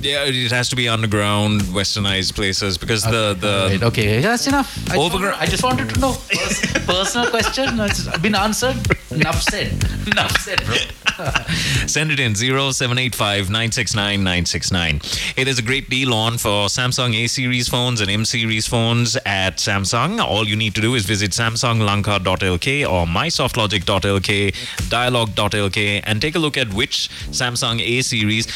yeah, 0.00 0.24
it 0.24 0.50
has 0.52 0.70
to 0.70 0.76
be 0.76 0.88
underground, 0.88 1.60
westernized 1.80 2.34
places 2.34 2.78
because 2.78 3.02
the 3.02 3.24
the 3.46 3.54
Right, 3.72 3.82
okay, 3.90 4.20
that's 4.22 4.46
enough. 4.46 4.70
I 4.90 4.96
just, 4.96 5.00
Overground- 5.04 5.36
wanted, 5.36 5.48
I 5.48 5.50
just 5.54 5.64
wanted 5.68 5.88
to 5.94 6.00
know. 6.00 6.12
Pers- 6.30 6.62
Personal 6.86 7.26
question, 7.36 7.78
it's 7.80 8.02
been 8.26 8.34
answered. 8.46 8.76
Enough 9.10 9.42
said. 9.42 9.68
Enough 10.14 10.34
said, 10.40 10.64
bro. 10.64 10.76
send 11.86 12.10
it 12.10 12.20
in 12.20 12.34
0785 12.34 13.50
969 13.50 14.20
969. 14.20 15.00
Hey, 15.36 15.44
there's 15.44 15.58
a 15.58 15.62
great 15.62 15.90
deal 15.90 16.14
on 16.14 16.38
for 16.38 16.66
Samsung 16.66 17.14
A 17.14 17.26
series 17.26 17.68
phones 17.68 18.00
and 18.00 18.10
M 18.10 18.24
series 18.24 18.66
phones 18.66 19.16
at 19.26 19.56
Samsung. 19.56 20.20
All 20.24 20.46
you 20.46 20.56
need 20.56 20.74
to 20.76 20.80
do 20.80 20.94
is 20.94 21.04
visit 21.04 21.32
samsunglanka.lk 21.32 22.88
or 22.88 23.06
mysoftlogic.lk, 23.06 24.88
dialog.lk, 24.88 26.02
and 26.04 26.22
take 26.22 26.34
a 26.36 26.38
look 26.38 26.56
at 26.56 26.72
which 26.72 27.08
Samsung 27.30 27.80
A 27.80 28.02
series. 28.02 28.46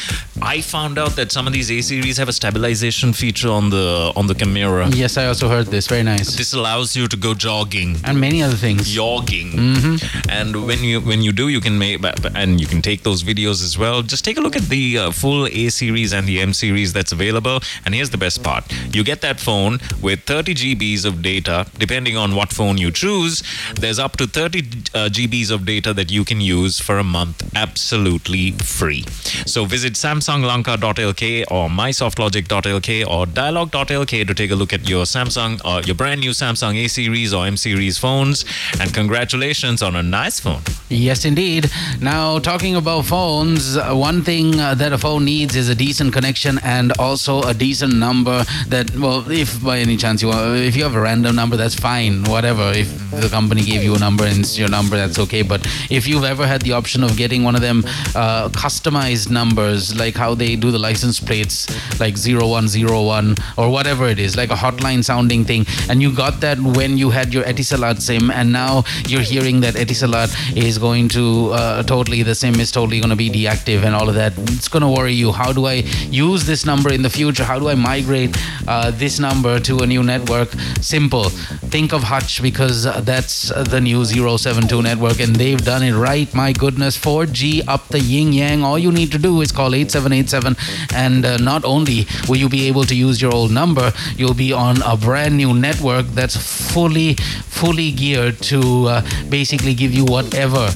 I 0.41 0.61
found 0.61 0.97
out 0.97 1.15
that 1.17 1.31
some 1.31 1.47
of 1.47 1.53
these 1.53 1.71
A 1.71 1.81
series 1.81 2.17
have 2.17 2.29
a 2.29 2.33
stabilization 2.33 3.13
feature 3.13 3.49
on 3.49 3.69
the 3.69 4.13
on 4.15 4.27
the 4.27 4.35
camera. 4.35 4.89
Yes, 4.89 5.17
I 5.17 5.25
also 5.25 5.49
heard 5.49 5.67
this. 5.67 5.87
Very 5.87 6.03
nice. 6.03 6.35
This 6.35 6.53
allows 6.53 6.95
you 6.95 7.07
to 7.07 7.17
go 7.17 7.33
jogging. 7.33 7.97
And 8.03 8.19
many 8.19 8.41
other 8.41 8.55
things. 8.55 8.89
jogging 8.89 9.51
mm-hmm. 9.51 10.29
and 10.29 10.65
when 10.65 10.83
you 10.83 11.01
when 11.01 11.21
you 11.21 11.31
do 11.31 11.49
you 11.49 11.61
can 11.61 11.77
make 11.77 12.03
and 12.35 12.52
you 12.59 12.67
can 12.67 12.81
take 12.81 13.03
those 13.03 13.23
videos 13.23 13.63
as 13.63 13.77
well. 13.77 14.01
Just 14.01 14.23
take 14.25 14.37
a 14.37 14.41
look 14.41 14.55
at 14.55 14.63
the 14.63 14.97
uh, 14.97 15.11
full 15.11 15.47
a 15.47 15.69
series 15.69 16.13
and 16.13 16.27
the 16.27 16.39
m 16.39 16.53
series 16.53 16.93
that's 16.93 17.11
available. 17.11 17.59
And 17.85 17.93
here's 17.95 18.09
the 18.09 18.17
best 18.17 18.43
part. 18.43 18.63
You 18.93 19.03
get 19.03 19.21
that 19.21 19.39
phone 19.39 19.79
with 20.01 20.21
30 20.23 20.55
gbs 20.55 21.05
of 21.05 21.21
data. 21.21 21.67
Depending 21.77 22.17
on 22.17 22.35
what 22.35 22.51
phone 22.51 22.77
you 22.77 22.91
choose 22.91 23.43
there's 23.75 23.99
up 23.99 24.17
to 24.17 24.27
30 24.27 24.59
uh, 24.59 25.09
gbs 25.09 25.51
of 25.51 25.65
data 25.65 25.93
that 25.93 26.11
you 26.11 26.23
can 26.25 26.41
use 26.41 26.79
for 26.79 26.97
a 26.99 27.03
month 27.03 27.43
absolutely 27.55 28.51
free. 28.51 29.03
So 29.45 29.65
visit 29.65 29.93
samsunglanka.lk 29.93 31.45
or 31.51 31.69
mysoftlogic.lk 31.69 33.07
or 33.07 33.25
dialog.lk 33.25 34.27
to 34.27 34.33
take 34.33 34.51
a 34.51 34.55
look 34.55 34.73
at 34.73 34.87
your 34.87 35.03
samsung 35.03 35.59
uh, 35.65 35.81
your 35.85 35.95
brand 35.95 36.21
new 36.21 36.31
samsung 36.31 36.75
a 36.83 36.87
series 36.87 37.33
or 37.33 37.45
m 37.45 37.57
series 37.57 37.97
phones. 37.97 38.45
And 38.79 38.93
congratulations 38.93 39.81
on 39.81 39.95
a 39.95 40.03
nice 40.03 40.39
phone. 40.39 40.61
Yes, 40.89 41.25
indeed. 41.25 41.69
Now, 42.01 42.39
talking 42.43 42.75
about 42.75 43.05
phones, 43.05 43.77
one 43.77 44.21
thing 44.21 44.59
uh, 44.59 44.75
that 44.75 44.91
a 44.91 44.97
phone 44.97 45.23
needs 45.23 45.55
is 45.55 45.69
a 45.69 45.75
decent 45.75 46.11
connection 46.11 46.59
and 46.63 46.91
also 46.99 47.41
a 47.43 47.53
decent 47.53 47.95
number. 47.95 48.43
That, 48.67 48.93
well, 48.97 49.29
if 49.31 49.63
by 49.63 49.79
any 49.79 49.95
chance 49.95 50.21
you 50.21 50.27
want, 50.27 50.57
if 50.57 50.75
you 50.75 50.83
have 50.83 50.93
a 50.93 50.99
random 50.99 51.37
number, 51.37 51.55
that's 51.55 51.73
fine, 51.73 52.23
whatever. 52.25 52.73
If 52.75 52.89
the 53.11 53.29
company 53.29 53.63
gave 53.63 53.81
you 53.81 53.95
a 53.95 53.99
number 53.99 54.25
and 54.25 54.39
it's 54.39 54.57
your 54.57 54.67
number, 54.67 54.97
that's 54.97 55.17
okay. 55.19 55.41
But 55.41 55.65
if 55.89 56.05
you've 56.05 56.25
ever 56.25 56.45
had 56.45 56.61
the 56.63 56.73
option 56.73 57.03
of 57.03 57.15
getting 57.15 57.43
one 57.43 57.55
of 57.55 57.61
them 57.61 57.83
uh, 58.13 58.49
customized 58.49 59.31
numbers, 59.31 59.97
like 59.97 60.15
how 60.15 60.35
they 60.35 60.57
do 60.57 60.69
the 60.69 60.79
license 60.79 61.21
plates, 61.21 61.69
like 61.99 62.17
0101 62.17 63.35
or 63.57 63.69
whatever 63.69 64.07
it 64.07 64.19
is, 64.19 64.35
like 64.35 64.49
a 64.49 64.55
hotline 64.55 65.03
sounding 65.03 65.45
thing, 65.45 65.65
and 65.89 66.01
you 66.01 66.13
got 66.13 66.41
that 66.41 66.59
when 66.59 66.97
you 66.97 67.09
had 67.09 67.33
your 67.33 67.43
Etisalat 67.43 68.01
SIM, 68.01 68.29
and 68.31 68.51
now 68.51 68.83
you're 69.07 69.21
hearing 69.21 69.61
that 69.61 69.75
Etisalat 69.75 70.57
is 70.57 70.77
going 70.77 71.07
to 71.09 71.51
uh, 71.53 71.83
totally 71.83 72.22
the 72.23 72.35
SIM 72.35 72.59
is 72.59 72.71
totally 72.71 72.99
going 72.99 73.09
to 73.09 73.15
be 73.15 73.29
deactive 73.29 73.83
and 73.83 73.95
all 73.95 74.09
of 74.09 74.15
that. 74.15 74.33
It's 74.37 74.67
going 74.67 74.81
to 74.81 74.89
worry 74.89 75.13
you. 75.13 75.31
How 75.31 75.51
do 75.51 75.65
I 75.65 75.83
use 76.09 76.45
this 76.45 76.65
number 76.65 76.91
in 76.91 77.01
the 77.01 77.09
future? 77.09 77.43
How 77.43 77.59
do 77.59 77.69
I 77.69 77.75
migrate 77.75 78.35
uh, 78.67 78.91
this 78.91 79.19
number 79.19 79.59
to 79.59 79.79
a 79.79 79.87
new 79.87 80.03
network? 80.03 80.49
Simple. 80.81 81.29
Think 81.73 81.93
of 81.93 82.03
Hutch 82.03 82.41
because 82.41 82.83
that's 83.03 83.49
the 83.49 83.81
new 83.81 84.05
072 84.05 84.81
network 84.81 85.19
and 85.19 85.35
they've 85.35 85.63
done 85.63 85.83
it 85.83 85.93
right. 85.93 86.33
My 86.33 86.53
goodness, 86.53 86.97
4G 86.97 87.67
up 87.67 87.87
the 87.89 87.99
yin 87.99 88.33
yang. 88.33 88.63
All 88.63 88.79
you 88.79 88.91
need 88.91 89.11
to 89.11 89.17
do 89.17 89.41
is 89.41 89.51
call 89.51 89.73
8787 89.75 90.55
and 90.95 91.25
uh, 91.25 91.37
not 91.37 91.65
only 91.65 92.07
will 92.27 92.37
you 92.37 92.49
be 92.49 92.67
able 92.67 92.83
to 92.85 92.95
use 92.95 93.21
your 93.21 93.33
old 93.33 93.51
number, 93.51 93.91
you'll 94.15 94.33
be 94.33 94.53
on 94.53 94.81
a 94.83 94.95
brand 94.95 95.37
new 95.37 95.53
network 95.53 96.05
that's 96.07 96.35
fully 96.37 97.15
fully 97.63 97.91
geared 97.91 98.37
to 98.41 98.87
uh, 98.87 99.01
basically 99.29 99.73
give 99.73 99.93
you 99.93 100.03
whatever 100.05 100.69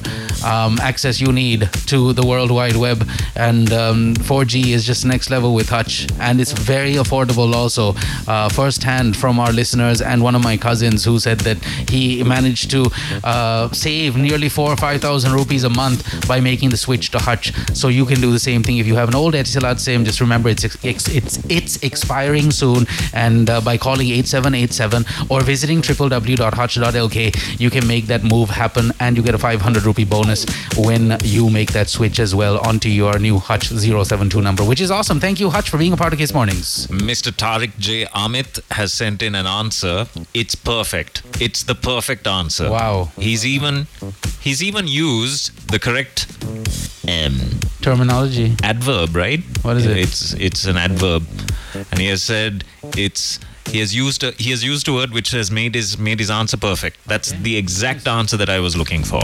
um, 0.44 0.78
access 0.80 1.20
you 1.20 1.32
need 1.32 1.37
to 1.38 2.12
the 2.12 2.26
World 2.26 2.50
Wide 2.50 2.76
Web. 2.76 3.08
And 3.36 3.72
um, 3.72 4.14
4G 4.14 4.68
is 4.68 4.84
just 4.84 5.04
next 5.04 5.30
level 5.30 5.54
with 5.54 5.68
Hutch, 5.68 6.08
and 6.18 6.40
it's 6.40 6.50
very 6.50 6.94
affordable 6.94 7.54
also. 7.54 7.94
Uh, 8.26 8.48
first 8.48 8.82
hand 8.82 9.16
from 9.16 9.38
our 9.38 9.52
listeners 9.52 10.00
and 10.02 10.20
one 10.20 10.34
of 10.34 10.42
my 10.42 10.56
cousins 10.56 11.04
who 11.04 11.20
said 11.20 11.38
that 11.40 11.58
he 11.88 12.24
managed 12.24 12.72
to 12.72 12.90
uh, 13.22 13.70
save 13.70 14.16
nearly 14.16 14.48
four 14.48 14.70
or 14.72 14.76
five 14.76 15.00
thousand 15.00 15.32
rupees 15.32 15.62
a 15.62 15.70
month 15.70 16.26
by 16.26 16.40
making 16.40 16.70
the 16.70 16.76
switch 16.76 17.10
to 17.12 17.18
Hutch. 17.18 17.52
So 17.72 17.86
you 17.86 18.04
can 18.04 18.20
do 18.20 18.32
the 18.32 18.40
same 18.40 18.64
thing 18.64 18.78
if 18.78 18.86
you 18.86 18.96
have 18.96 19.08
an 19.08 19.14
old 19.14 19.34
Etisalat 19.34 19.78
SIM. 19.78 20.04
Just 20.04 20.20
remember 20.20 20.48
it's 20.48 20.64
it's 20.84 21.08
it's, 21.08 21.38
it's 21.48 21.76
expiring 21.84 22.50
soon, 22.50 22.86
and 23.12 23.48
uh, 23.48 23.60
by 23.60 23.76
calling 23.78 24.08
8787 24.08 25.04
or 25.30 25.42
visiting 25.42 25.82
www.hutch.lk, 25.82 27.60
you 27.60 27.70
can 27.70 27.86
make 27.86 28.06
that 28.08 28.24
move 28.24 28.50
happen, 28.50 28.90
and 28.98 29.16
you 29.16 29.22
get 29.22 29.34
a 29.36 29.38
500 29.38 29.84
rupee 29.84 30.04
bonus 30.04 30.44
when 30.76 31.16
you 31.28 31.50
make 31.50 31.72
that 31.72 31.88
switch 31.88 32.18
as 32.18 32.34
well 32.34 32.58
onto 32.66 32.88
your 32.88 33.18
new 33.18 33.38
Hutch 33.38 33.68
072 33.68 34.40
number, 34.40 34.64
which 34.64 34.80
is 34.80 34.90
awesome. 34.90 35.20
Thank 35.20 35.40
you, 35.40 35.50
Hutch, 35.50 35.68
for 35.70 35.78
being 35.78 35.92
a 35.92 35.96
part 35.96 36.12
of 36.12 36.18
Kiss 36.18 36.32
Mornings. 36.32 36.86
Mr. 36.88 37.30
Tariq 37.30 37.78
J. 37.78 38.06
Amit 38.06 38.60
has 38.72 38.92
sent 38.92 39.22
in 39.22 39.34
an 39.34 39.46
answer. 39.46 40.06
It's 40.34 40.54
perfect. 40.54 41.22
It's 41.40 41.62
the 41.62 41.74
perfect 41.74 42.26
answer. 42.26 42.70
Wow. 42.70 43.10
He's 43.16 43.44
even 43.46 43.86
he's 44.40 44.62
even 44.62 44.86
used 44.88 45.70
the 45.70 45.78
correct 45.78 46.26
um, 47.08 47.60
Terminology. 47.82 48.54
adverb, 48.62 49.14
right? 49.14 49.40
What 49.62 49.76
is 49.76 49.86
it? 49.86 49.96
It's 49.96 50.32
it's 50.34 50.64
an 50.66 50.76
adverb, 50.76 51.26
and 51.90 52.00
he 52.00 52.06
has 52.08 52.22
said 52.22 52.64
it's 52.96 53.38
he 53.70 53.80
has 53.80 53.94
used 53.94 54.24
a, 54.24 54.32
he 54.32 54.50
has 54.50 54.64
used 54.64 54.88
a 54.88 54.92
word 54.92 55.12
which 55.12 55.30
has 55.32 55.50
made 55.50 55.74
his 55.74 55.98
made 55.98 56.18
his 56.18 56.30
answer 56.30 56.56
perfect. 56.56 56.96
That's 57.06 57.32
okay. 57.32 57.42
the 57.42 57.56
exact 57.56 58.08
answer 58.08 58.36
that 58.36 58.48
I 58.48 58.60
was 58.60 58.76
looking 58.76 59.04
for. 59.04 59.22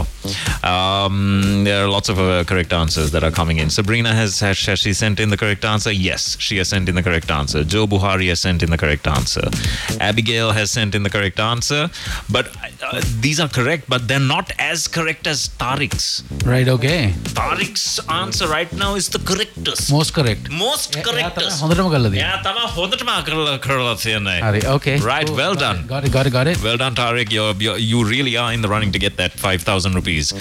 Um, 0.63 1.63
there 1.63 1.83
are 1.83 1.89
lots 1.89 2.09
of 2.09 2.19
uh, 2.19 2.43
correct 2.43 2.71
answers 2.73 3.11
that 3.11 3.23
are 3.23 3.31
coming 3.31 3.57
in. 3.57 3.69
Sabrina 3.69 4.13
has, 4.13 4.39
has, 4.39 4.63
has 4.65 4.79
she 4.79 4.93
sent 4.93 5.19
in 5.19 5.29
the 5.29 5.37
correct 5.37 5.65
answer? 5.65 5.91
Yes, 5.91 6.37
she 6.39 6.57
has 6.57 6.69
sent 6.69 6.89
in 6.89 6.95
the 6.95 7.03
correct 7.03 7.31
answer. 7.31 7.63
Joe 7.63 7.87
Buhari 7.87 8.29
has 8.29 8.39
sent 8.39 8.61
in 8.63 8.69
the 8.69 8.77
correct 8.77 9.07
answer. 9.07 9.49
Abigail 9.99 10.51
has 10.51 10.71
sent 10.71 10.95
in 10.95 11.03
the 11.03 11.09
correct 11.09 11.39
answer. 11.39 11.89
But 12.31 12.55
uh, 12.83 13.01
these 13.19 13.39
are 13.39 13.49
correct, 13.49 13.85
but 13.89 14.07
they're 14.07 14.19
not 14.19 14.51
as 14.59 14.87
correct 14.87 15.27
as 15.27 15.49
Tariq's. 15.49 16.23
Right. 16.45 16.67
Okay. 16.67 17.13
Tariq's 17.33 17.99
answer 18.09 18.47
right 18.47 18.71
now 18.73 18.95
is 18.95 19.09
the 19.09 19.19
correctest. 19.19 19.91
Most 19.91 20.13
correct. 20.13 20.49
Most 20.51 20.93
correctest. 21.03 21.61
Yeah, 22.15 22.41
yeah, 24.27 24.34
Okay. 24.43 24.97
Right. 24.99 25.27
Cool. 25.27 25.35
Well 25.35 25.53
got 25.55 25.59
done. 25.59 25.77
It, 25.85 25.87
got 25.87 26.05
it. 26.05 26.11
Got 26.11 26.27
it. 26.27 26.31
Got 26.31 26.47
it. 26.47 26.63
Well 26.63 26.77
done, 26.77 26.95
Tariq. 26.95 27.31
You're, 27.31 27.53
you're, 27.55 27.77
you 27.77 28.05
really 28.05 28.37
are 28.37 28.51
in 28.53 28.61
the 28.61 28.67
running 28.67 28.91
to 28.91 28.99
get 28.99 29.17
that 29.17 29.33
5,000 29.33 29.93
rupees. 29.93 30.33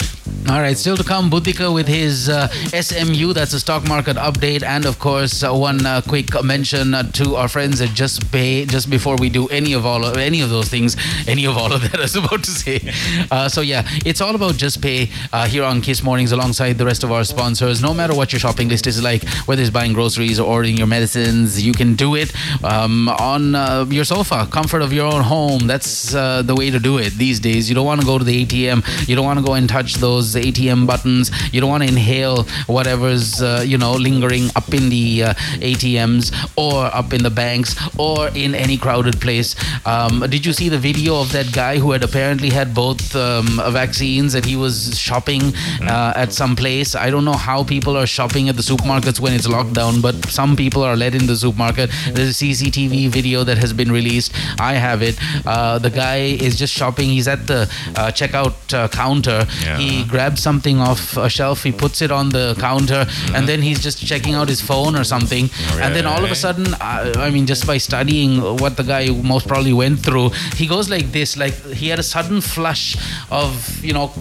All 0.46 0.60
right, 0.60 0.76
still 0.76 0.94
to 0.98 1.02
come, 1.02 1.30
Buddhika 1.30 1.72
with 1.72 1.88
his 1.88 2.28
uh, 2.28 2.48
SMU, 2.48 3.32
that's 3.32 3.54
a 3.54 3.60
stock 3.60 3.88
market 3.88 4.16
update, 4.18 4.62
and 4.62 4.84
of 4.84 4.98
course, 4.98 5.42
uh, 5.42 5.50
one 5.50 5.86
uh, 5.86 6.02
quick 6.06 6.28
mention 6.44 6.92
uh, 6.92 7.02
to 7.12 7.36
our 7.36 7.48
friends 7.48 7.80
at 7.80 7.94
Just 7.94 8.30
Pay. 8.30 8.66
Just 8.66 8.90
before 8.90 9.16
we 9.16 9.30
do 9.30 9.48
any 9.48 9.72
of 9.72 9.86
all 9.86 10.04
of, 10.04 10.18
any 10.18 10.42
of 10.42 10.50
those 10.50 10.68
things, 10.68 10.98
any 11.26 11.46
of 11.46 11.56
all 11.56 11.72
of 11.72 11.80
that, 11.80 11.94
I 11.94 12.02
was 12.02 12.16
about 12.16 12.44
to 12.44 12.50
say. 12.50 12.92
Uh, 13.30 13.48
so 13.48 13.62
yeah, 13.62 13.88
it's 14.04 14.20
all 14.20 14.34
about 14.34 14.56
Just 14.56 14.82
Pay 14.82 15.08
uh, 15.32 15.46
here 15.46 15.64
on 15.64 15.80
Kiss 15.80 16.02
Mornings, 16.02 16.30
alongside 16.30 16.74
the 16.74 16.84
rest 16.84 17.04
of 17.04 17.10
our 17.10 17.24
sponsors. 17.24 17.80
No 17.80 17.94
matter 17.94 18.14
what 18.14 18.30
your 18.34 18.40
shopping 18.40 18.68
list 18.68 18.86
is 18.86 19.02
like, 19.02 19.26
whether 19.46 19.62
it's 19.62 19.70
buying 19.70 19.94
groceries 19.94 20.38
or 20.38 20.46
ordering 20.46 20.76
your 20.76 20.86
medicines, 20.86 21.64
you 21.64 21.72
can 21.72 21.94
do 21.94 22.16
it 22.16 22.34
um, 22.62 23.08
on 23.08 23.54
your 23.92 24.04
sofa, 24.04 24.46
comfort 24.50 24.82
of 24.82 24.92
your 24.92 25.06
own 25.06 25.22
home. 25.22 25.66
That's 25.66 26.14
uh, 26.14 26.42
the 26.42 26.54
way 26.54 26.70
to 26.70 26.78
do 26.78 26.98
it 26.98 27.12
these 27.14 27.40
days. 27.40 27.68
You 27.68 27.74
don't 27.74 27.86
want 27.86 28.00
to 28.00 28.06
go 28.06 28.18
to 28.18 28.24
the 28.24 28.44
ATM. 28.44 29.08
You 29.08 29.16
don't 29.16 29.24
want 29.24 29.38
to 29.38 29.44
go 29.44 29.54
and 29.54 29.68
touch 29.68 29.94
those 29.96 30.34
ATM 30.34 30.86
buttons. 30.86 31.30
You 31.52 31.60
don't 31.60 31.70
want 31.70 31.82
to 31.82 31.88
inhale 31.88 32.44
whatever's 32.66 33.42
uh, 33.42 33.62
you 33.66 33.78
know 33.78 33.92
lingering 33.92 34.48
up 34.56 34.72
in 34.72 34.88
the 34.88 35.24
uh, 35.24 35.34
ATMs 35.60 36.32
or 36.56 36.86
up 36.86 37.12
in 37.12 37.22
the 37.22 37.30
banks 37.30 37.74
or 37.98 38.28
in 38.28 38.54
any 38.54 38.76
crowded 38.76 39.20
place. 39.20 39.54
Um, 39.86 40.20
did 40.28 40.46
you 40.46 40.52
see 40.52 40.68
the 40.68 40.78
video 40.78 41.20
of 41.20 41.32
that 41.32 41.52
guy 41.52 41.78
who 41.78 41.92
had 41.92 42.02
apparently 42.02 42.50
had 42.50 42.74
both 42.74 43.14
um, 43.14 43.60
vaccines 43.70 44.32
that 44.32 44.44
he 44.44 44.56
was 44.56 44.98
shopping 44.98 45.42
uh, 45.82 46.12
at 46.16 46.32
some 46.32 46.56
place? 46.56 46.94
I 46.94 47.10
don't 47.10 47.24
know 47.24 47.34
how 47.48 47.64
people 47.64 47.96
are 47.96 48.06
shopping 48.06 48.48
at 48.48 48.56
the 48.56 48.62
supermarkets 48.62 49.20
when 49.20 49.32
it's 49.32 49.48
locked 49.48 49.74
down, 49.74 50.00
but 50.00 50.14
some 50.26 50.56
people 50.56 50.82
are 50.82 50.96
let 50.96 51.14
in 51.14 51.26
the 51.26 51.36
supermarket. 51.36 51.90
There's 52.12 52.30
a 52.30 52.44
CCTV 52.44 53.08
video 53.08 53.44
that 53.44 53.58
has 53.58 53.72
been 53.76 53.92
released. 53.92 54.32
I 54.58 54.74
have 54.74 55.02
it. 55.02 55.18
Uh, 55.46 55.78
the 55.78 55.90
guy 55.90 56.16
is 56.16 56.56
just 56.56 56.72
shopping. 56.72 57.08
He's 57.08 57.28
at 57.28 57.46
the 57.46 57.62
uh, 57.96 58.10
checkout 58.12 58.72
uh, 58.72 58.88
counter. 58.88 59.46
Yeah. 59.62 59.78
He 59.78 60.04
grabs 60.04 60.42
something 60.42 60.78
off 60.78 61.16
a 61.16 61.28
shelf. 61.28 61.62
He 61.62 61.72
puts 61.72 62.02
it 62.02 62.10
on 62.10 62.30
the 62.30 62.56
counter, 62.58 63.06
and 63.34 63.48
then 63.48 63.62
he's 63.62 63.82
just 63.82 64.04
checking 64.04 64.34
out 64.34 64.48
his 64.48 64.60
phone 64.60 64.96
or 64.96 65.04
something. 65.04 65.50
And 65.80 65.94
then 65.94 66.06
all 66.06 66.24
of 66.24 66.30
a 66.30 66.34
sudden, 66.34 66.74
uh, 66.74 67.14
I 67.16 67.30
mean, 67.30 67.46
just 67.46 67.66
by 67.66 67.78
studying 67.78 68.40
what 68.40 68.76
the 68.76 68.82
guy 68.82 69.08
most 69.10 69.46
probably 69.48 69.72
went 69.72 70.00
through, 70.00 70.30
he 70.56 70.66
goes 70.66 70.88
like 70.90 71.12
this. 71.12 71.36
Like 71.36 71.54
he 71.72 71.88
had 71.88 71.98
a 71.98 72.02
sudden 72.02 72.40
flush 72.40 72.96
of 73.30 73.82
you 73.84 73.92
know 73.92 74.12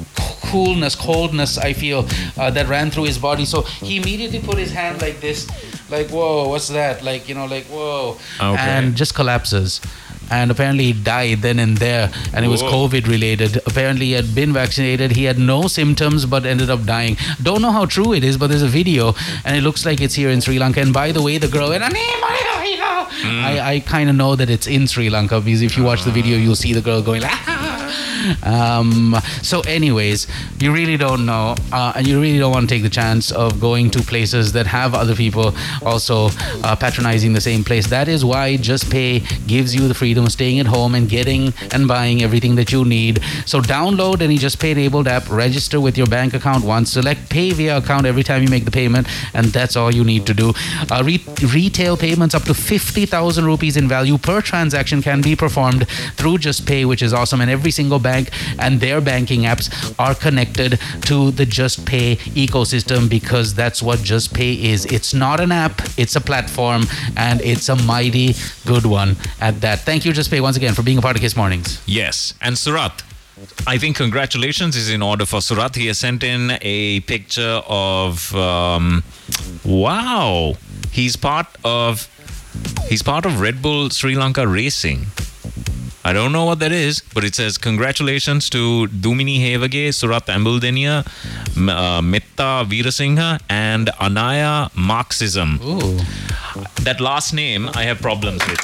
coolness, 0.54 0.96
coldness. 0.96 1.58
I 1.58 1.74
feel 1.74 2.08
uh, 2.38 2.52
that 2.52 2.68
ran 2.68 2.92
through 2.92 3.06
his 3.06 3.18
body. 3.18 3.46
So 3.46 3.62
he 3.62 3.98
immediately 3.98 4.40
put 4.40 4.58
his 4.58 4.72
hand 4.72 5.02
like 5.02 5.20
this, 5.20 5.48
like 5.98 6.10
whoa, 6.10 6.48
what's 6.50 6.70
that? 6.70 7.04
Like 7.04 7.30
you 7.30 7.36
know, 7.36 7.46
like 7.46 7.66
whoa, 7.66 8.18
Okay. 8.40 8.58
and 8.76 8.96
just 8.96 9.14
collapses. 9.16 9.80
And 10.32 10.50
apparently 10.52 10.86
he 10.86 10.94
died 10.94 11.42
then 11.46 11.60
and 11.60 11.78
there, 11.78 12.06
and 12.34 12.46
it 12.46 12.48
was 12.48 12.62
Whoa. 12.64 12.72
COVID 12.72 13.08
related. 13.08 13.58
Apparently 13.68 14.06
he 14.08 14.12
had 14.14 14.34
been 14.34 14.54
vaccinated. 14.54 15.12
He 15.12 15.26
had 15.26 15.38
no 15.38 15.68
symptoms, 15.68 16.26
but 16.26 16.46
ended 16.46 16.70
up 16.76 16.86
dying. 16.86 17.18
Don't 17.44 17.62
know 17.62 17.72
how 17.72 17.86
true 17.86 18.14
it 18.14 18.24
is, 18.24 18.38
but 18.38 18.48
there's 18.50 18.64
a 18.64 18.74
video, 18.80 19.14
and 19.46 19.56
it 19.58 19.62
looks 19.62 19.86
like 19.86 20.00
it's 20.02 20.16
here 20.16 20.30
in 20.30 20.40
Sri 20.42 20.58
Lanka. 20.58 20.80
And 20.82 20.94
by 20.94 21.12
the 21.12 21.22
way, 21.22 21.38
the 21.38 21.50
girl 21.50 21.70
went, 21.70 21.84
hmm. 21.84 23.46
I, 23.46 23.60
I 23.74 23.80
kind 23.82 24.10
of 24.10 24.16
know 24.16 24.36
that 24.36 24.50
it's 24.50 24.66
in 24.66 24.88
Sri 24.88 25.10
Lanka 25.10 25.42
because 25.42 25.62
if 25.62 25.78
you 25.78 25.84
watch 25.84 26.04
the 26.04 26.12
video, 26.12 26.38
you'll 26.38 26.56
see 26.56 26.74
the 26.74 26.82
girl 26.82 27.02
going 27.02 27.22
like. 27.22 27.32
Ah, 27.34 27.53
Um, 28.44 29.16
so, 29.42 29.62
anyways, 29.62 30.28
you 30.60 30.74
really 30.74 30.98
don't 30.98 31.26
know, 31.26 31.56
uh, 31.72 31.94
and 31.96 32.08
you 32.08 32.22
really 32.22 32.40
don't 32.40 32.52
want 32.52 32.70
to 32.70 32.76
take 32.76 32.84
the 32.84 32.90
chance 32.90 33.32
of 33.32 33.60
going 33.60 33.90
to 33.92 34.02
places 34.02 34.54
that 34.54 34.68
have 34.68 34.94
other 34.94 35.16
people 35.16 35.54
also 35.86 36.30
uh, 36.64 36.76
patronizing 36.76 37.34
the 37.34 37.42
same 37.42 37.64
place. 37.64 37.88
That 37.88 38.08
is 38.08 38.24
why 38.24 38.58
Just 38.58 38.90
Pay 38.92 39.20
gives 39.48 39.76
you 39.76 39.88
the 39.88 39.94
freedom 39.94 40.26
of 40.26 40.32
staying 40.32 40.60
at 40.60 40.68
home 40.68 40.96
and 40.96 41.10
getting 41.10 41.54
and 41.72 41.88
buying 41.88 42.22
everything 42.22 42.56
that 42.56 42.72
you 42.72 42.86
need. 42.86 43.22
So, 43.46 43.60
download 43.62 44.22
any 44.22 44.38
Just 44.38 44.60
Pay 44.60 44.72
enabled 44.72 45.08
app, 45.08 45.30
register 45.30 45.80
with 45.80 45.98
your 45.98 46.08
bank 46.08 46.34
account 46.34 46.64
once, 46.64 46.92
select 46.92 47.30
Pay 47.30 47.52
via 47.52 47.78
account 47.78 48.06
every 48.06 48.24
time 48.24 48.42
you 48.42 48.50
make 48.50 48.66
the 48.66 48.72
payment, 48.72 49.08
and 49.34 49.48
that's 49.48 49.76
all 49.76 49.94
you 49.94 50.04
need 50.04 50.26
to 50.26 50.34
do. 50.34 50.54
Uh, 50.92 51.04
re- 51.06 51.24
retail 51.54 51.96
payments 51.96 52.36
up 52.36 52.44
to 52.44 52.54
50,000 52.54 53.46
rupees 53.46 53.78
in 53.78 53.88
value 53.88 54.18
per 54.18 54.42
transaction 54.42 55.02
can 55.02 55.22
be 55.22 55.36
performed 55.36 55.88
through 56.16 56.38
Just 56.40 56.66
Pay, 56.66 56.86
which 56.86 57.02
is 57.02 57.14
awesome. 57.14 57.42
And 57.42 57.50
every 57.50 57.72
single 57.72 57.83
bank 58.00 58.30
and 58.60 58.80
their 58.80 59.02
banking 59.02 59.42
apps 59.42 59.70
are 60.00 60.16
connected 60.16 60.80
to 61.04 61.32
the 61.32 61.46
Just 61.46 61.86
Pay 61.86 62.16
ecosystem 62.18 63.10
because 63.10 63.54
that's 63.54 63.82
what 63.82 64.00
Just 64.00 64.34
Pay 64.34 64.54
is. 64.54 64.86
It's 64.86 65.14
not 65.14 65.40
an 65.40 65.52
app, 65.52 65.82
it's 65.98 66.16
a 66.16 66.22
platform, 66.22 66.84
and 67.18 67.42
it's 67.42 67.70
a 67.70 67.76
mighty 67.76 68.36
good 68.66 68.86
one 68.86 69.16
at 69.40 69.62
that. 69.62 69.80
Thank 69.80 70.06
you, 70.06 70.14
Just 70.14 70.30
Pay, 70.30 70.42
once 70.42 70.58
again 70.58 70.74
for 70.74 70.84
being 70.84 70.98
a 70.98 71.02
part 71.02 71.16
of 71.16 71.22
Kiss 71.22 71.36
Mornings. 71.36 71.82
Yes. 71.86 72.34
And 72.42 72.58
Surat. 72.58 73.04
I 73.66 73.78
think 73.78 73.96
congratulations 73.98 74.76
is 74.76 74.90
in 74.90 75.02
order 75.02 75.26
for 75.26 75.42
Surat. 75.42 75.76
He 75.76 75.88
has 75.88 75.98
sent 75.98 76.24
in 76.24 76.58
a 76.62 77.00
picture 77.02 77.62
of 77.68 78.34
um, 78.36 79.04
wow. 79.66 80.54
He's 80.92 81.16
part 81.16 81.48
of 81.64 82.08
he's 82.88 83.02
part 83.02 83.26
of 83.26 83.42
Red 83.42 83.62
Bull 83.62 83.90
Sri 83.90 84.16
Lanka 84.16 84.48
Racing. 84.48 85.08
I 86.06 86.12
don't 86.12 86.32
know 86.34 86.44
what 86.46 86.60
that 86.60 86.72
is, 86.74 87.02
but 87.14 87.24
it 87.24 87.34
says 87.34 87.58
congratulations 87.58 88.50
to 88.50 88.88
Dumini 88.88 89.40
Hevage, 89.40 89.94
Surat 89.96 90.26
Ambuldenia, 90.28 91.06
uh, 91.70 92.02
Metta 92.02 92.66
Veerasinghe, 92.68 93.40
and 93.50 93.90
Anaya 94.02 94.70
Marxism. 94.76 95.60
Ooh. 95.64 95.98
That 96.84 97.00
last 97.00 97.34
name 97.34 97.70
I 97.74 97.84
have 97.84 98.02
problems 98.02 98.46
with. 98.48 98.60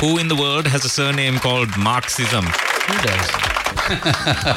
Who 0.00 0.18
in 0.18 0.28
the 0.28 0.34
world 0.36 0.66
has 0.66 0.84
a 0.84 0.88
surname 0.88 1.38
called 1.38 1.68
Marxism? 1.78 2.44
Who 2.44 2.98
does? 3.06 3.30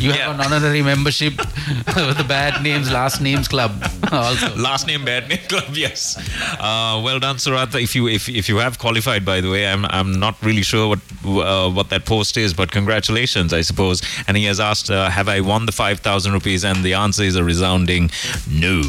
You 0.00 0.10
Yeah. 0.12 0.28
have 0.30 0.34
an 0.38 0.52
honorary 0.52 0.82
membership 0.82 1.36
with 1.96 2.16
the 2.16 2.24
Bad 2.28 2.62
Names, 2.62 2.90
Last 2.92 3.20
Names 3.20 3.48
Club 3.48 3.72
also. 4.12 4.54
Last 4.56 4.86
name 4.86 5.04
bad 5.04 5.28
name 5.28 5.38
club. 5.48 5.74
Yes. 5.74 6.16
Uh, 6.58 7.00
well 7.04 7.18
done, 7.18 7.38
Surat. 7.38 7.74
If 7.74 7.94
you 7.94 8.08
if, 8.08 8.28
if 8.28 8.48
you 8.48 8.56
have 8.58 8.78
qualified, 8.78 9.24
by 9.24 9.40
the 9.40 9.50
way, 9.50 9.66
I'm 9.66 9.84
I'm 9.86 10.18
not 10.18 10.40
really 10.42 10.62
sure 10.62 10.88
what 10.88 11.00
uh, 11.24 11.70
what 11.70 11.90
that 11.90 12.04
post 12.04 12.36
is, 12.36 12.54
but 12.54 12.70
congratulations, 12.70 13.52
I 13.52 13.62
suppose. 13.62 14.02
And 14.26 14.36
he 14.36 14.44
has 14.44 14.60
asked, 14.60 14.90
uh, 14.90 15.10
have 15.10 15.28
I 15.28 15.40
won 15.40 15.66
the 15.66 15.72
five 15.72 16.00
thousand 16.00 16.32
rupees? 16.32 16.64
And 16.64 16.84
the 16.84 16.94
answer 16.94 17.22
is 17.22 17.36
a 17.36 17.44
resounding 17.44 18.10
no. 18.50 18.82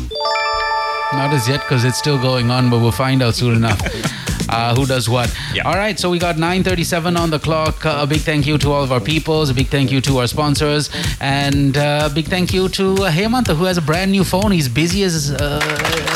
Not 1.12 1.34
as 1.34 1.48
yet 1.50 1.62
because 1.62 1.84
it's 1.86 1.98
still 1.98 2.22
going 2.22 2.52
on, 2.52 2.70
but 2.70 2.80
we'll 2.80 2.92
find 2.92 3.24
out 3.24 3.34
soon 3.34 3.56
enough. 3.56 3.82
Uh, 4.50 4.76
who 4.76 4.86
does 4.86 5.08
what? 5.10 5.34
Yeah. 5.54 5.64
All 5.68 5.76
right, 5.76 6.00
so 6.00 6.10
we 6.10 6.20
got 6.20 6.36
9:37 6.38 7.18
on 7.18 7.30
the 7.30 7.40
clock. 7.40 7.86
Uh, 7.86 8.00
a 8.02 8.08
big 8.08 8.22
thank 8.22 8.46
you 8.48 8.58
to 8.58 8.72
all 8.72 8.84
of 8.84 8.92
our 8.92 9.00
peoples. 9.00 9.50
A 9.50 9.54
big 9.54 9.68
thank 9.68 9.92
you 9.92 10.02
to 10.02 10.18
our 10.20 10.28
sponsors, 10.28 10.90
and 11.22 11.78
uh, 11.78 12.10
a 12.12 12.14
big 12.14 12.26
thank 12.28 12.54
you 12.54 12.70
to 12.70 12.94
uh, 13.04 13.12
Hemanta 13.12 13.56
who 13.56 13.66
has 13.66 13.78
a 13.78 13.82
brand 13.82 14.12
new 14.12 14.24
phone. 14.24 14.52
He's 14.52 14.70
busy 14.70 15.04
as 15.04 15.32
uh, 15.32 15.60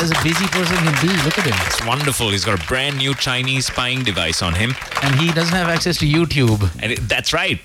as 0.02 0.10
a 0.10 0.22
busy 0.22 0.46
person 0.48 0.76
can 0.76 0.96
be. 1.06 1.12
Look 1.24 1.38
at 1.38 1.46
him, 1.46 1.54
It's 1.66 1.84
wonderful. 1.86 2.30
He's 2.30 2.44
got 2.44 2.62
a 2.62 2.66
brand 2.66 2.98
new 2.98 3.14
Chinese 3.14 3.66
spying 3.66 4.02
device 4.02 4.42
on 4.42 4.54
him, 4.54 4.74
and 5.02 5.14
he 5.16 5.32
doesn't 5.32 5.54
have 5.54 5.68
access 5.68 5.96
to 5.98 6.06
YouTube, 6.06 6.60
and 6.82 6.92
it, 6.92 7.08
that's 7.08 7.32
right. 7.32 7.60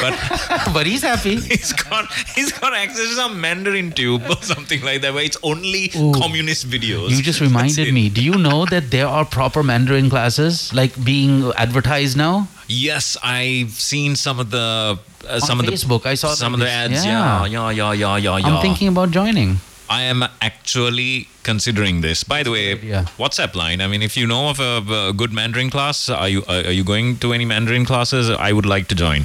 But 0.00 0.70
but 0.74 0.86
he's 0.86 1.02
happy. 1.02 1.36
he's 1.52 1.72
got 1.72 2.12
he's 2.34 2.52
got 2.52 2.74
access 2.74 3.08
to 3.08 3.14
some 3.14 3.40
Mandarin 3.40 3.92
tube 3.92 4.22
or 4.28 4.36
something 4.42 4.82
like 4.82 5.02
that, 5.02 5.14
where 5.14 5.24
it's 5.24 5.38
only 5.42 5.90
Ooh. 5.96 6.12
communist 6.12 6.68
videos. 6.68 7.10
You 7.10 7.22
just 7.22 7.40
reminded 7.40 7.92
me. 7.92 8.08
Do 8.08 8.22
you 8.22 8.34
know 8.34 8.66
that 8.66 8.90
there 8.90 9.06
are 9.06 9.24
proper 9.24 9.62
Mandarin 9.62 10.10
classes 10.10 10.72
like 10.72 10.92
being 11.04 11.52
advertised 11.56 12.16
now? 12.16 12.48
Yes, 12.68 13.16
I've 13.22 13.72
seen 13.72 14.14
some 14.16 14.38
of 14.38 14.50
the 14.50 14.98
uh, 15.28 15.40
some 15.40 15.60
of 15.60 15.66
Facebook, 15.66 16.04
the 16.04 16.10
I 16.10 16.14
saw 16.14 16.34
some 16.34 16.54
of 16.54 16.60
the 16.60 16.70
ads. 16.70 17.04
Yeah. 17.04 17.44
Yeah, 17.44 17.70
yeah, 17.70 17.70
yeah, 17.70 17.92
yeah, 17.92 18.16
yeah. 18.16 18.36
yeah. 18.36 18.46
I'm 18.46 18.62
thinking 18.62 18.88
about 18.88 19.10
joining. 19.10 19.58
I 19.90 20.02
am 20.02 20.22
actually 20.40 21.26
considering 21.42 22.00
this. 22.00 22.22
By 22.22 22.44
the 22.44 22.52
way, 22.52 22.72
idea. 22.72 23.06
WhatsApp 23.18 23.56
line. 23.56 23.80
I 23.80 23.88
mean, 23.88 24.02
if 24.02 24.16
you 24.16 24.24
know 24.24 24.48
of 24.50 24.60
a, 24.60 25.08
a 25.08 25.12
good 25.12 25.32
Mandarin 25.32 25.68
class, 25.68 26.08
are 26.08 26.28
you 26.28 26.44
are 26.48 26.70
you 26.70 26.84
going 26.84 27.16
to 27.18 27.32
any 27.32 27.44
Mandarin 27.44 27.84
classes? 27.84 28.30
I 28.30 28.52
would 28.52 28.66
like 28.66 28.86
to 28.88 28.94
join. 28.94 29.24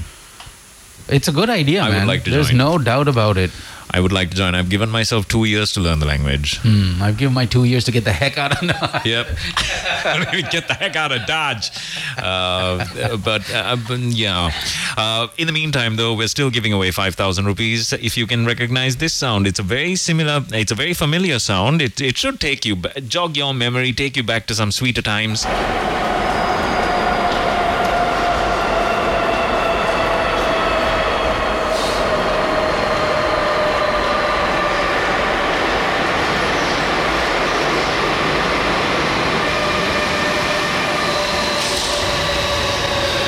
It's 1.07 1.27
a 1.27 1.31
good 1.31 1.49
idea, 1.49 1.81
I 1.83 1.89
would 1.89 1.95
man. 1.97 2.07
like 2.07 2.23
to 2.23 2.31
There's 2.31 2.49
join. 2.49 2.57
no 2.57 2.77
doubt 2.79 3.07
about 3.07 3.37
it. 3.37 3.51
I 3.91 3.99
would 4.01 4.11
like 4.11 4.31
to 4.31 4.35
join. 4.35 4.55
I've 4.55 4.69
given 4.69 4.89
myself 4.89 5.27
two 5.27 5.45
years 5.45 5.71
to 5.73 5.79
learn 5.79 5.99
the 5.99 6.05
language. 6.07 6.57
Hmm, 6.63 7.01
I've 7.01 7.17
given 7.17 7.33
my 7.33 7.45
two 7.45 7.63
years 7.63 7.85
to 7.85 7.91
get 7.91 8.03
the 8.03 8.11
heck 8.11 8.37
out 8.37 8.51
of 8.57 8.61
now. 8.67 9.01
Yep. 9.05 9.27
Get 10.51 10.67
the 10.67 10.73
heck 10.73 10.95
out 10.95 11.11
of 11.11 11.25
Dodge. 11.25 11.69
Uh, 12.17 12.83
but, 13.23 13.49
uh, 13.53 13.77
but 13.87 13.99
yeah. 13.99 14.51
Uh, 14.97 15.27
in 15.37 15.47
the 15.47 15.53
meantime, 15.53 15.95
though, 15.95 16.13
we're 16.15 16.27
still 16.27 16.49
giving 16.49 16.73
away 16.73 16.91
5,000 16.91 17.45
rupees. 17.45 17.93
If 17.93 18.17
you 18.17 18.27
can 18.27 18.45
recognize 18.45 18.97
this 18.97 19.13
sound, 19.13 19.47
it's 19.47 19.59
a 19.59 19.63
very 19.63 19.95
similar, 19.95 20.43
it's 20.51 20.71
a 20.71 20.75
very 20.75 20.93
familiar 20.93 21.39
sound. 21.39 21.81
It, 21.81 22.01
it 22.01 22.17
should 22.17 22.39
take 22.39 22.65
you, 22.65 22.75
ba- 22.75 22.99
jog 23.01 23.37
your 23.37 23.53
memory, 23.53 23.93
take 23.93 24.17
you 24.17 24.23
back 24.23 24.47
to 24.47 24.55
some 24.55 24.71
sweeter 24.71 25.01
times. 25.03 25.45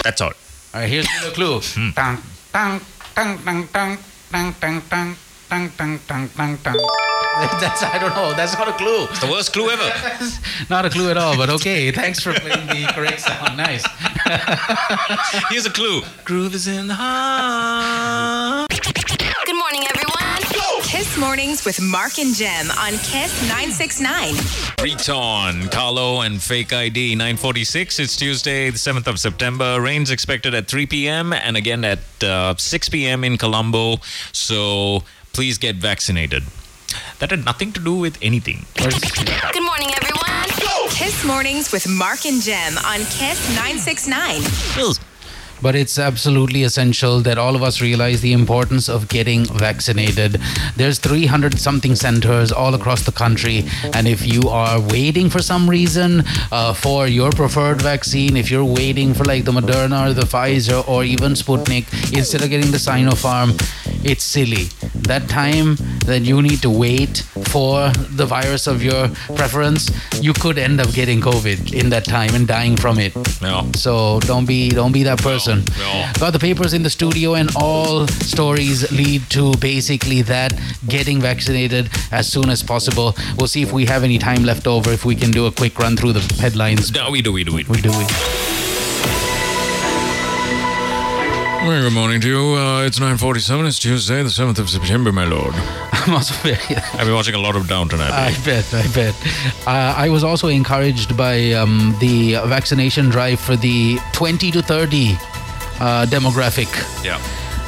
That's 0.07 0.21
all. 0.21 0.31
All 0.73 0.79
right, 0.79 0.89
here's 0.89 1.05
the 1.21 1.31
clue. 1.31 1.59
Hmm. 1.59 1.89
That's 7.59 7.83
I 7.83 7.99
don't 7.99 8.15
know. 8.15 8.33
That's 8.33 8.57
not 8.57 8.69
a 8.69 8.71
clue. 8.71 9.03
It's 9.09 9.19
the 9.19 9.27
worst 9.27 9.51
clue 9.51 9.69
ever. 9.69 9.91
Not 10.69 10.85
a 10.85 10.89
clue 10.89 11.11
at 11.11 11.17
all. 11.17 11.35
But 11.35 11.49
okay, 11.49 11.91
thanks 11.91 12.21
for 12.21 12.31
playing 12.31 12.67
the 12.67 12.89
correct 12.93 13.19
sound. 13.19 13.57
Nice. 13.57 13.85
Here's 15.49 15.65
a 15.65 15.71
clue. 15.71 16.03
Groove 16.23 16.55
is 16.55 16.67
in 16.69 16.87
the 16.87 16.95
heart. 16.95 18.76
Good 21.17 21.23
morning, 21.23 21.49
everyone. 21.55 21.57
Kiss 21.57 21.57
Mornings 21.57 21.65
with 21.65 21.81
Mark 21.81 22.19
and 22.19 22.35
Jem 22.35 22.69
on 22.77 22.91
Kiss 22.99 23.41
969. 23.49 24.35
Return, 24.83 25.67
Carlo 25.69 26.21
and 26.21 26.39
Fake 26.39 26.71
ID 26.71 27.15
946. 27.15 27.99
It's 27.99 28.15
Tuesday, 28.15 28.69
the 28.69 28.77
7th 28.77 29.07
of 29.07 29.19
September. 29.19 29.81
Rain's 29.81 30.11
expected 30.11 30.53
at 30.53 30.67
3 30.67 30.85
p.m. 30.85 31.33
and 31.33 31.57
again 31.57 31.83
at 31.83 31.99
uh, 32.23 32.55
6 32.55 32.89
p.m. 32.89 33.23
in 33.23 33.37
Colombo. 33.37 33.97
So 34.31 35.03
please 35.33 35.57
get 35.57 35.77
vaccinated. 35.77 36.43
That 37.17 37.31
had 37.31 37.43
nothing 37.45 37.71
to 37.73 37.79
do 37.79 37.95
with 37.95 38.17
anything. 38.21 38.65
Good 39.53 39.63
morning, 39.63 39.89
everyone. 39.95 40.49
Kiss 40.89 41.25
Mornings 41.25 41.71
with 41.71 41.87
Mark 41.89 42.25
and 42.25 42.41
Jem 42.41 42.77
on 42.79 42.99
Kiss 43.05 43.49
969. 43.55 44.41
But 45.61 45.75
it's 45.75 45.97
absolutely 45.97 46.63
essential 46.63 47.19
that 47.21 47.37
all 47.37 47.55
of 47.55 47.63
us 47.63 47.81
realize 47.81 48.21
the 48.21 48.33
importance 48.33 48.87
of 48.89 49.07
getting 49.07 49.45
vaccinated. 49.45 50.39
There's 50.75 50.99
300 50.99 51.59
something 51.59 51.95
centers 51.95 52.51
all 52.51 52.75
across 52.75 53.03
the 53.03 53.11
country, 53.11 53.65
and 53.93 54.07
if 54.07 54.25
you 54.25 54.49
are 54.49 54.79
waiting 54.79 55.29
for 55.29 55.41
some 55.41 55.69
reason 55.69 56.23
uh, 56.51 56.73
for 56.73 57.07
your 57.07 57.31
preferred 57.31 57.81
vaccine, 57.81 58.37
if 58.37 58.51
you're 58.51 58.65
waiting 58.65 59.13
for 59.13 59.23
like 59.23 59.45
the 59.45 59.51
Moderna 59.51 60.09
or 60.09 60.13
the 60.13 60.21
Pfizer 60.21 60.87
or 60.87 61.03
even 61.03 61.33
Sputnik 61.33 61.85
instead 62.15 62.41
of 62.43 62.49
getting 62.49 62.71
the 62.71 62.77
Sinopharm, 62.77 63.57
it's 64.03 64.23
silly. 64.23 64.65
That 65.07 65.27
time 65.29 65.75
that 66.05 66.21
you 66.21 66.41
need 66.41 66.61
to 66.61 66.69
wait 66.69 67.23
for 67.47 67.89
the 68.15 68.25
virus 68.25 68.67
of 68.67 68.83
your 68.83 69.09
preference, 69.35 69.89
you 70.21 70.33
could 70.33 70.57
end 70.57 70.79
up 70.81 70.91
getting 70.93 71.21
COVID 71.21 71.73
in 71.73 71.89
that 71.89 72.05
time 72.05 72.33
and 72.35 72.47
dying 72.47 72.75
from 72.77 72.99
it. 72.99 73.13
No. 73.41 73.69
So 73.75 74.19
don't 74.21 74.45
be 74.45 74.69
don't 74.69 74.91
be 74.91 75.03
that 75.03 75.19
person. 75.19 75.63
no. 75.79 76.09
Got 76.19 76.33
the 76.33 76.39
papers 76.39 76.73
in 76.73 76.83
the 76.83 76.89
studio, 76.89 77.35
and 77.35 77.49
all 77.55 78.07
stories 78.07 78.91
lead 78.91 79.21
to 79.31 79.53
basically 79.57 80.21
that 80.23 80.53
getting 80.87 81.19
vaccinated 81.21 81.89
as 82.11 82.31
soon 82.31 82.49
as 82.49 82.63
possible. 82.63 83.15
We'll 83.37 83.47
see 83.47 83.61
if 83.61 83.71
we 83.71 83.85
have 83.85 84.03
any 84.03 84.17
time 84.17 84.43
left 84.43 84.67
over. 84.67 84.91
If 84.91 85.05
we 85.05 85.15
can 85.15 85.31
do 85.31 85.45
a 85.45 85.51
quick 85.51 85.77
run 85.79 85.95
through 85.97 86.13
the 86.13 86.41
headlines, 86.41 86.91
No, 86.91 87.09
we 87.11 87.21
do, 87.21 87.31
we 87.31 87.43
do, 87.43 87.53
we 87.53 87.63
do. 87.63 87.71
we 87.71 87.81
do 87.81 87.91
it. 87.93 88.66
Well, 91.67 91.81
good 91.81 91.91
morning 91.91 92.21
to 92.21 92.29
you. 92.29 92.55
Uh, 92.55 92.85
it's 92.85 92.97
9.47. 92.97 93.67
It's 93.67 93.77
Tuesday, 93.77 94.23
the 94.23 94.29
7th 94.29 94.57
of 94.57 94.69
September, 94.69 95.11
my 95.11 95.25
lord. 95.25 95.53
I'm 95.91 96.13
also 96.13 96.33
very. 96.35 96.55
I've 96.93 97.05
been 97.05 97.13
watching 97.13 97.35
a 97.35 97.39
lot 97.39 97.57
of 97.57 97.67
Downton 97.67 97.99
Abbey. 97.99 98.13
I 98.13 98.45
bet, 98.45 98.73
I 98.73 98.87
bet. 98.93 99.13
Uh, 99.67 99.93
I 99.97 100.07
was 100.07 100.23
also 100.23 100.47
encouraged 100.47 101.17
by 101.17 101.51
um, 101.51 101.93
the 101.99 102.35
vaccination 102.45 103.09
drive 103.09 103.41
for 103.41 103.57
the 103.57 103.99
20 104.13 104.49
to 104.51 104.61
30 104.61 105.11
uh, 105.81 106.05
demographic. 106.09 106.71
yeah. 107.03 107.19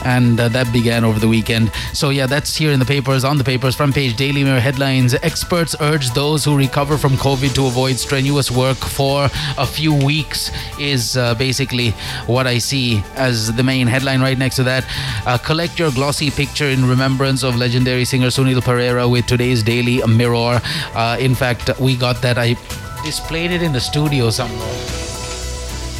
And 0.05 0.39
uh, 0.39 0.49
that 0.49 0.71
began 0.71 1.03
over 1.03 1.19
the 1.19 1.27
weekend. 1.27 1.71
So 1.93 2.09
yeah, 2.09 2.25
that's 2.25 2.55
here 2.55 2.71
in 2.71 2.79
the 2.79 2.85
papers, 2.85 3.23
on 3.23 3.37
the 3.37 3.43
papers, 3.43 3.75
front 3.75 3.93
page, 3.93 4.15
Daily 4.15 4.43
Mirror 4.43 4.59
headlines. 4.59 5.13
Experts 5.13 5.75
urge 5.79 6.11
those 6.11 6.43
who 6.43 6.57
recover 6.57 6.97
from 6.97 7.13
COVID 7.13 7.53
to 7.55 7.65
avoid 7.65 7.97
strenuous 7.97 8.51
work 8.51 8.77
for 8.77 9.29
a 9.57 9.65
few 9.65 9.93
weeks. 9.93 10.51
Is 10.79 11.17
uh, 11.17 11.35
basically 11.35 11.91
what 12.25 12.47
I 12.47 12.57
see 12.57 13.03
as 13.15 13.53
the 13.55 13.63
main 13.63 13.87
headline 13.87 14.21
right 14.21 14.37
next 14.37 14.55
to 14.57 14.63
that. 14.63 14.85
Uh, 15.25 15.37
collect 15.37 15.79
your 15.79 15.91
glossy 15.91 16.31
picture 16.31 16.67
in 16.67 16.85
remembrance 16.85 17.43
of 17.43 17.55
legendary 17.55 18.05
singer 18.05 18.27
Sunil 18.27 18.61
Perera 18.61 19.09
with 19.09 19.25
today's 19.25 19.63
Daily 19.63 20.01
Mirror. 20.07 20.61
Uh, 20.95 21.17
in 21.19 21.35
fact, 21.35 21.69
we 21.79 21.95
got 21.95 22.21
that. 22.21 22.37
I 22.37 22.55
displayed 23.03 23.51
it 23.51 23.61
in 23.61 23.73
the 23.73 23.79
studio 23.79 24.29
somewhere 24.29 25.08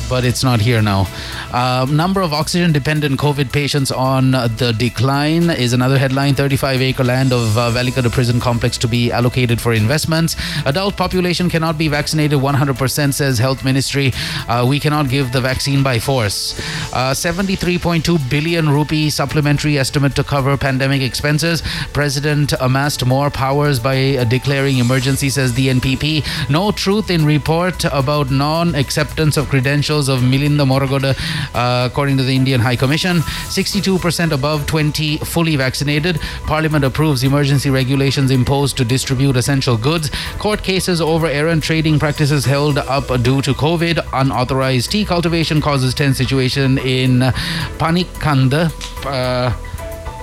but 0.10 0.26
it's 0.26 0.44
not 0.44 0.60
here 0.60 0.81
now. 0.81 1.07
Uh, 1.53 1.86
number 1.90 2.22
of 2.22 2.34
oxygen 2.34 2.72
dependent 2.72 3.19
COVID 3.19 3.52
patients 3.52 3.91
on 3.91 4.31
the 4.31 4.76
decline 4.77 5.49
is 5.49 5.73
another 5.73 5.98
headline. 5.98 6.34
35 6.36 6.81
acre 6.81 7.03
land 7.03 7.31
of 7.31 7.57
uh, 7.57 7.72
Welikada 7.72 8.11
prison 8.11 8.40
complex 8.40 8.77
to 8.80 8.88
be 8.88 9.11
allocated 9.11 9.61
for 9.61 9.73
investments. 9.73 10.36
Adult 10.65 10.95
population 10.95 11.49
cannot 11.49 11.77
be 11.77 11.88
vaccinated 11.88 12.40
100%, 12.40 13.14
says 13.14 13.38
Health 13.38 13.64
Ministry. 13.64 14.11
Uh, 14.48 14.65
we 14.68 14.80
cannot 14.80 15.10
give 15.10 15.31
the 15.31 15.41
vaccine 15.41 15.84
by 15.84 15.99
force. 15.99 16.57
Uh, 16.94 17.11
73.2 17.11 18.30
billion 18.30 18.69
rupee 18.69 19.10
supplementary 19.10 19.77
estimate 19.77 20.15
to 20.15 20.23
cover 20.23 20.56
pandemic 20.57 21.02
expenses. 21.02 21.61
President 21.94 22.53
amassed 22.61 23.06
more 23.06 23.30
powers 23.30 23.80
by 23.80 24.15
uh, 24.15 24.23
declaring 24.23 24.77
emergency, 24.77 25.30
says 25.30 25.53
the 25.53 25.68
NPP. 25.68 26.49
No 26.49 26.72
truth 26.72 27.10
in 27.10 27.26
report 27.26 27.84
about 27.91 28.31
non 28.31 28.76
acceptance 28.76 29.36
of 29.36 29.49
credentials 29.49 29.98
of 30.07 30.21
Milinda 30.21 30.65
Moragoda, 30.65 31.15
uh, 31.53 31.89
according 31.91 32.17
to 32.17 32.23
the 32.23 32.35
Indian 32.35 32.61
High 32.61 32.76
Commission. 32.76 33.17
62% 33.49 34.31
above 34.31 34.65
20 34.67 35.17
fully 35.17 35.55
vaccinated. 35.55 36.19
Parliament 36.45 36.85
approves 36.85 37.23
emergency 37.23 37.69
regulations 37.69 38.31
imposed 38.31 38.77
to 38.77 38.85
distribute 38.85 39.35
essential 39.35 39.77
goods. 39.77 40.11
Court 40.38 40.63
cases 40.63 41.01
over 41.01 41.27
errant 41.27 41.63
trading 41.63 41.99
practices 41.99 42.45
held 42.45 42.77
up 42.77 43.07
due 43.23 43.41
to 43.41 43.53
COVID. 43.53 44.07
Unauthorized 44.13 44.91
tea 44.91 45.03
cultivation 45.03 45.59
causes 45.59 45.93
tense 45.93 46.17
situation 46.17 46.77
in 46.77 47.19
Panikanda. 47.80 48.71
Uh, 49.05 49.51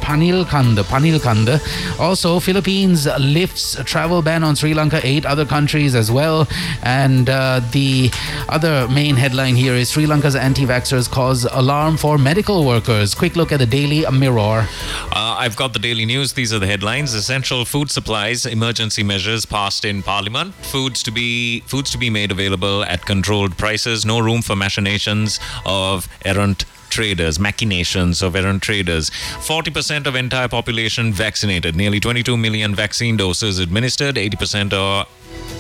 Panilkanda, 0.07 0.85
Panilkanda. 0.85 1.59
Also, 1.99 2.39
Philippines 2.39 3.09
lifts 3.19 3.77
travel 3.85 4.23
ban 4.23 4.45
on 4.45 4.55
Sri 4.55 4.73
Lanka, 4.73 5.01
eight 5.03 5.27
other 5.27 5.45
countries 5.45 5.97
as 5.97 6.13
well. 6.13 6.47
And 6.83 7.29
uh, 7.29 7.61
the 7.73 8.13
other 8.49 8.87
main 8.87 9.17
headline 9.17 9.57
here 9.57 9.75
is 9.75 9.91
Sri 9.91 10.07
Lanka's 10.07 10.37
anti-vaxxers 10.37 11.11
cause 11.11 11.45
alarm 11.45 11.97
for 11.97 12.19
medical 12.19 12.65
workers. 12.65 13.17
Quick 13.17 13.35
look 13.35 13.51
at 13.51 13.59
the 13.59 13.67
Daily 13.67 14.07
Mirror. 14.13 14.69
Uh, 15.11 15.37
I've 15.43 15.57
got 15.57 15.73
the 15.73 15.81
daily 15.81 16.07
news. 16.07 16.35
These 16.35 16.53
are 16.53 16.61
the 16.61 16.69
headlines: 16.69 17.13
essential 17.13 17.65
food 17.65 17.91
supplies, 17.91 18.47
emergency 18.47 19.03
measures 19.03 19.45
passed 19.45 19.85
in 19.85 20.05
Parliament, 20.05 20.55
foods 20.55 21.03
to 21.03 21.11
be 21.11 21.61
foods 21.67 21.91
to 21.91 21.99
be 21.99 22.11
made 22.11 22.31
available 22.31 22.85
at 22.85 23.05
controlled 23.05 23.59
prices, 23.59 24.07
no 24.07 24.21
room 24.21 24.41
for 24.41 24.55
machinations 24.55 25.41
of 25.65 26.09
errant 26.25 26.65
traders, 26.97 27.39
machinations 27.39 28.23
of 28.23 28.35
errant 28.35 28.63
traders. 28.63 29.11
40% 29.11 30.07
of 30.07 30.15
entire 30.17 30.49
population 30.49 31.13
vaccinated, 31.13 31.77
nearly 31.77 32.01
22 32.01 32.39
million 32.39 32.75
vaccine 32.75 33.19
doses 33.19 33.59
administered, 33.59 34.17
80% 34.17 34.73
are 34.73 35.07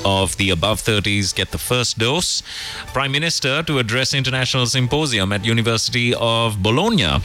of 0.05 0.37
the 0.39 0.49
above 0.49 0.81
30s 0.81 1.35
get 1.35 1.51
the 1.51 1.59
first 1.59 1.99
dose. 1.99 2.43
Prime 2.95 3.13
Minister 3.13 3.63
to 3.65 3.79
address 3.79 4.15
international 4.15 4.65
symposium 4.65 5.31
at 5.31 5.45
University 5.45 6.15
of 6.15 6.63
Bologna. 6.63 7.21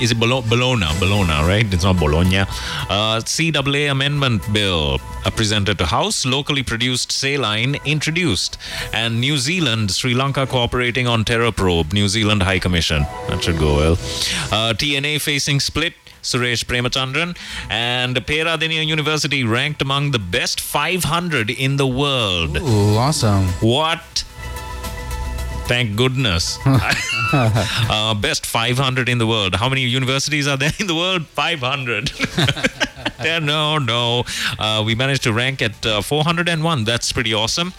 Is 0.00 0.10
it 0.12 0.20
Bolo- 0.20 0.42
Bologna? 0.42 0.86
Bologna, 0.98 1.46
right? 1.46 1.66
It's 1.72 1.84
not 1.84 1.98
Bologna. 1.98 2.38
Uh, 2.38 3.20
CAA 3.24 3.90
amendment 3.90 4.42
bill 4.52 5.00
uh, 5.24 5.30
presented 5.30 5.78
to 5.78 5.86
House. 5.86 6.24
Locally 6.24 6.62
produced 6.62 7.10
saline 7.12 7.76
introduced. 7.84 8.58
And 8.92 9.20
New 9.20 9.36
Zealand, 9.38 9.90
Sri 9.90 10.14
Lanka 10.14 10.46
cooperating 10.46 11.06
on 11.06 11.24
terror 11.24 11.52
probe. 11.52 11.92
New 11.92 12.08
Zealand 12.08 12.42
High 12.42 12.58
Commission. 12.58 13.02
That 13.28 13.42
should 13.42 13.58
go 13.58 13.76
well. 13.76 13.92
Uh, 13.92 14.72
TNA 14.74 15.20
facing 15.20 15.60
split. 15.60 15.94
Suresh 16.20 16.64
Premachandran 16.64 17.38
and 17.70 18.16
Peradeniya 18.16 18.84
University 18.84 19.44
ranked 19.44 19.80
among 19.80 20.10
the 20.10 20.18
best 20.18 20.60
500 20.60 21.48
in 21.48 21.76
the 21.76 21.86
world. 21.86 22.58
Ooh, 22.58 22.96
awesome. 22.96 23.46
What? 23.60 24.24
Thank 25.68 25.96
goodness. 25.96 26.58
uh, 26.66 28.14
best 28.14 28.46
500 28.46 29.08
in 29.08 29.18
the 29.18 29.26
world. 29.26 29.54
How 29.54 29.68
many 29.68 29.82
universities 29.82 30.48
are 30.48 30.56
there 30.56 30.72
in 30.80 30.86
the 30.86 30.94
world? 30.94 31.26
500. 31.26 32.10
yeah, 33.22 33.38
no, 33.42 33.76
no. 33.76 34.24
Uh, 34.58 34.82
we 34.84 34.94
managed 34.94 35.24
to 35.24 35.32
rank 35.32 35.60
at 35.60 35.84
uh, 35.84 36.00
401. 36.00 36.84
That's 36.84 37.12
pretty 37.12 37.34
awesome. 37.34 37.74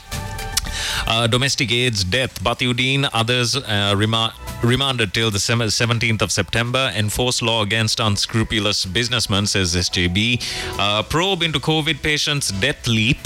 Uh, 1.07 1.25
domestic 1.27 1.71
AIDS 1.71 2.03
death. 2.03 2.39
Bathiudeen, 2.43 3.09
others 3.11 3.55
uh, 3.55 3.95
rema- 3.97 4.33
remanded 4.61 5.13
till 5.13 5.31
the 5.31 5.37
17th 5.37 6.21
of 6.21 6.31
September. 6.31 6.91
Enforce 6.95 7.41
law 7.41 7.63
against 7.63 7.99
unscrupulous 7.99 8.85
businessmen, 8.85 9.45
says 9.47 9.75
SJB. 9.75 10.41
Uh, 10.79 11.03
probe 11.03 11.43
into 11.43 11.59
COVID 11.59 12.01
patients' 12.01 12.51
death 12.51 12.87
leap. 12.87 13.19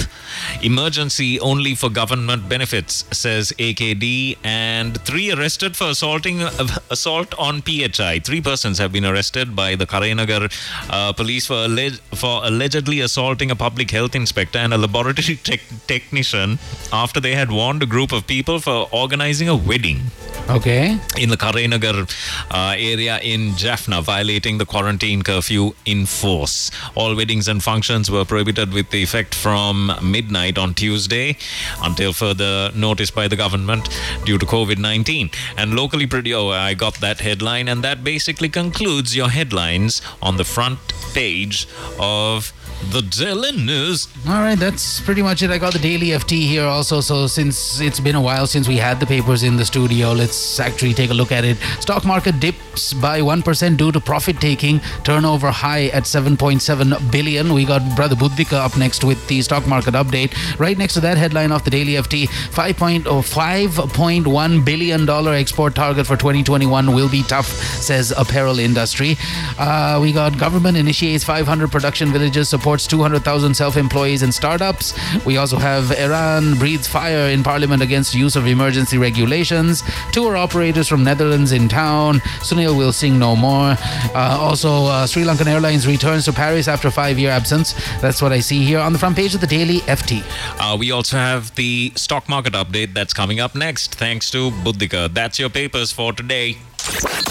Emergency 0.62 1.40
only 1.40 1.76
for 1.76 1.90
government 1.90 2.50
benefits, 2.50 3.06
says 3.12 3.52
AKD. 3.58 4.38
And 4.44 5.00
three 5.02 5.32
arrested 5.32 5.76
for 5.76 5.88
assaulting 5.90 6.42
assault 6.90 7.34
on 7.38 7.62
PHI. 7.62 8.20
Three 8.20 8.42
persons 8.42 8.78
have 8.78 8.92
been 8.92 9.06
arrested 9.06 9.56
by 9.56 9.76
the 9.76 9.86
Karainagar 9.86 10.52
uh, 10.90 11.14
police 11.14 11.46
for, 11.48 11.56
alleg- 11.68 12.00
for 12.16 12.42
allegedly 12.46 13.00
assaulting 13.00 13.52
a 13.52 13.56
public 13.56 13.92
health 13.92 14.16
inspector 14.16 14.60
and 14.60 14.74
a 14.74 14.78
laboratory 14.78 15.36
tech- 15.44 15.62
technician 15.88 16.60
after 16.92 17.20
they 17.20 17.36
had 17.36 17.52
warned 17.52 17.84
a 17.84 17.86
group 17.86 18.12
of 18.12 18.26
people 18.28 18.60
for 18.60 18.88
organizing 18.92 19.50
a 19.50 19.56
wedding 19.56 20.02
Okay. 20.50 20.98
In 21.24 21.30
the 21.30 21.38
Karainagar 21.38 22.04
uh, 22.52 22.76
area 22.78 23.18
in 23.20 23.56
Jaffna, 23.56 24.02
violating 24.02 24.58
the 24.58 24.66
quarantine 24.66 25.22
curfew 25.22 25.74
in 25.86 26.06
force. 26.06 26.70
All 26.96 27.16
weddings 27.16 27.48
and 27.48 27.64
functions 27.64 28.12
were 28.12 28.26
prohibited 28.26 28.74
with 28.74 28.90
the 28.90 29.02
effect 29.02 29.34
from 29.34 29.90
midnight 30.02 30.58
on 30.58 30.74
Tuesday 30.74 31.38
until 31.82 32.12
further 32.12 32.72
notice 32.76 33.10
by 33.10 33.30
the 33.30 33.38
government 33.38 33.88
due 34.26 34.38
to 34.38 34.46
COVID 34.46 34.80
19. 34.80 35.30
And 35.56 35.76
locally, 35.76 36.08
pretty, 36.08 36.34
oh, 36.34 36.50
I 36.50 36.74
got 36.74 36.96
that 36.96 37.22
headline, 37.22 37.70
and 37.70 37.86
that 37.86 38.04
basically 38.04 38.50
concludes 38.50 39.16
your 39.16 39.30
headlines 39.30 40.02
on 40.22 40.36
the 40.36 40.44
front 40.44 40.80
page 41.14 41.70
of 42.02 42.52
the 42.92 43.02
Daily 43.02 43.52
News. 43.52 44.08
All 44.28 44.42
right, 44.42 44.58
that's 44.58 45.02
pretty 45.02 45.22
much 45.22 45.42
it. 45.42 45.52
I 45.52 45.58
got 45.58 45.74
the 45.74 45.80
daily 45.80 46.08
FT 46.08 46.48
here 46.48 46.66
also. 46.66 47.02
So 47.02 47.28
since 47.28 47.82
it's 47.82 48.00
been 48.00 48.16
a 48.16 48.22
while 48.22 48.48
since 48.48 48.68
we 48.68 48.78
had 48.78 49.00
the 49.00 49.06
papers 49.06 49.44
in 49.44 49.58
the 49.58 49.66
studio, 49.66 50.12
let's 50.12 50.60
actually 50.60 50.94
take 50.94 51.10
a 51.10 51.14
look 51.14 51.32
at 51.32 51.44
it. 51.44 51.58
Stock 51.80 52.06
market 52.06 52.40
dips 52.40 52.94
by 52.94 53.22
1% 53.22 53.78
due 53.78 53.92
to 53.92 54.00
profit 54.00 54.40
taking. 54.40 54.80
Turnover 55.04 55.52
high 55.52 55.88
at 55.88 56.04
7.7 56.04 57.12
billion. 57.12 57.54
We 57.54 57.66
got 57.66 57.82
Brother 57.96 58.16
Buddhika 58.16 58.54
up 58.54 58.78
next 58.78 59.04
with 59.04 59.26
the 59.28 59.42
stock 59.42 59.68
market 59.68 59.94
update. 59.94 60.34
Right 60.60 60.78
next 60.78 60.94
to 60.96 61.00
that 61.02 61.18
headline 61.18 61.52
of 61.52 61.64
the 61.64 61.70
daily 61.70 61.94
FT, 61.94 62.28
5.1 62.28 64.66
billion 64.66 65.06
dollar 65.06 65.34
export 65.34 65.76
target 65.76 66.08
for 66.08 66.18
2021 66.18 66.94
will 66.94 67.10
be 67.10 67.24
tough, 67.24 67.48
says 67.48 68.14
apparel 68.16 68.60
industry. 68.60 69.18
Uh, 69.58 70.00
we 70.02 70.12
got 70.12 70.38
government 70.38 70.78
initiates 70.78 71.24
500 71.24 71.72
production 71.72 72.12
villages, 72.12 72.50
supports 72.74 72.88
200,000 72.88 73.54
self-employees 73.54 74.24
and 74.24 74.34
startups. 74.34 74.94
We 75.26 75.38
also 75.38 75.58
have 75.58 75.92
Eran 75.92 76.56
breathes 76.58 76.88
fire 76.88 77.30
in 77.30 77.44
parliament 77.44 77.84
against 77.84 78.16
use 78.16 78.36
of 78.36 78.48
emergency 78.48 78.98
regulations. 78.98 79.84
Tour 80.12 80.36
operators 80.36 80.88
from 80.88 81.04
Netherlands 81.04 81.52
in 81.52 81.70
town. 81.70 82.20
Sunil 82.42 82.76
will 82.76 82.92
sing 82.92 83.20
no 83.20 83.36
more. 83.36 83.78
Uh, 84.16 84.38
also, 84.40 84.86
uh, 84.86 85.06
Sri 85.06 85.24
Lankan 85.24 85.46
Airlines 85.46 85.86
returns 85.86 86.26
to 86.26 86.34
Paris 86.34 86.68
after 86.68 86.90
five-year 86.90 87.30
absence. 87.30 87.74
That's 88.02 88.24
what 88.24 88.32
I 88.32 88.40
see 88.40 88.64
here 88.66 88.80
on 88.80 88.92
the 88.92 89.00
front 89.00 89.16
page 89.16 89.36
of 89.36 89.42
the 89.42 89.48
Daily 89.48 89.80
FT. 89.82 90.24
Uh, 90.60 90.76
we 90.76 90.90
also 90.90 91.18
have 91.18 91.54
the 91.54 91.92
stock 91.96 92.28
market 92.28 92.54
update 92.54 92.96
that's 92.96 93.14
coming 93.14 93.40
up 93.40 93.54
next, 93.54 93.96
thanks 93.96 94.32
to 94.32 94.50
Buddhika. 94.64 95.14
That's 95.14 95.38
your 95.38 95.50
papers 95.50 95.92
for 95.92 96.12
today. 96.12 96.58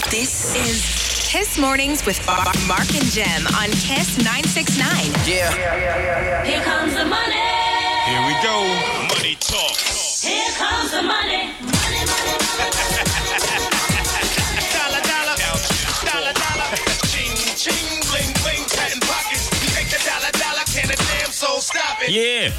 This 0.09 0.55
is 0.55 1.02
Kiss 1.33 1.57
Mornings 1.57 2.05
with 2.05 2.23
Mar- 2.27 2.45
Mark 2.67 2.85
and 2.93 3.09
Jem 3.09 3.47
on 3.57 3.65
Kiss 3.81 4.21
969. 4.21 4.85
Yeah. 5.25 5.49
Here 6.45 6.61
comes 6.61 6.93
the 6.93 7.05
money. 7.05 7.41
Here 8.05 8.21
we 8.29 8.37
go. 8.45 8.61
Money 9.09 9.33
talk. 9.41 9.73
Here 10.21 10.53
comes 10.61 10.91
the 10.91 11.01
money. 11.01 11.49
Money, 11.57 12.05
money, 12.05 12.37
Dollar, 14.77 15.01
dollar. 15.09 15.35
Dollar, 16.05 16.33
dollar. 16.37 16.69
Ching, 17.09 17.33
ching, 17.57 17.89
bling, 18.13 18.29
bling. 18.45 18.61
Patent 18.69 19.01
pockets. 19.01 19.49
Take 19.73 19.89
the 19.89 19.97
dollar, 20.05 20.29
dollar. 20.37 20.61
Can 20.69 20.85
a 20.85 20.95
damn 21.17 21.31
soul 21.33 21.57
stop 21.61 21.97
it? 22.03 22.11
Yeah. 22.13 22.53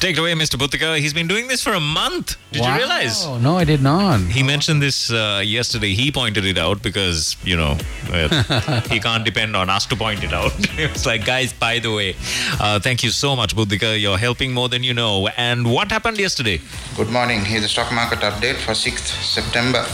Take 0.00 0.16
it 0.16 0.20
away, 0.20 0.34
Mr. 0.34 0.56
Buddhika. 0.58 0.98
He's 0.98 1.14
been 1.14 1.26
doing 1.28 1.48
this 1.48 1.62
for 1.62 1.72
a 1.72 1.80
month. 1.80 2.36
Did 2.52 2.64
you 2.64 2.74
realize? 2.74 3.24
Oh, 3.24 3.38
no, 3.38 3.56
I 3.56 3.64
did 3.64 3.80
not. 3.82 4.20
He 4.20 4.42
mentioned 4.42 4.82
this 4.82 5.10
uh, 5.10 5.40
yesterday. 5.44 5.94
He 5.94 6.12
pointed 6.12 6.44
it 6.44 6.58
out 6.58 6.82
because, 6.82 7.36
you 7.42 7.56
know, 7.56 7.78
uh, 8.10 8.80
he 8.90 9.00
can't 9.00 9.24
depend 9.24 9.56
on 9.56 9.70
us 9.70 9.86
to 9.86 9.96
point 9.96 10.22
it 10.22 10.32
out. 10.32 10.52
it's 10.78 11.06
like, 11.06 11.24
guys, 11.24 11.54
by 11.54 11.78
the 11.78 11.90
way, 11.92 12.16
uh, 12.60 12.78
thank 12.80 13.02
you 13.02 13.10
so 13.10 13.34
much, 13.34 13.56
Buddhika. 13.56 13.98
You're 13.98 14.18
helping 14.18 14.52
more 14.52 14.68
than 14.68 14.82
you 14.82 14.92
know. 14.92 15.28
And 15.38 15.70
what 15.72 15.90
happened 15.90 16.18
yesterday? 16.18 16.60
Good 16.96 17.08
morning. 17.08 17.44
Here's 17.44 17.62
the 17.62 17.68
stock 17.68 17.90
market 17.92 18.18
update 18.20 18.56
for 18.56 18.72
6th 18.72 19.22
September. 19.22 19.86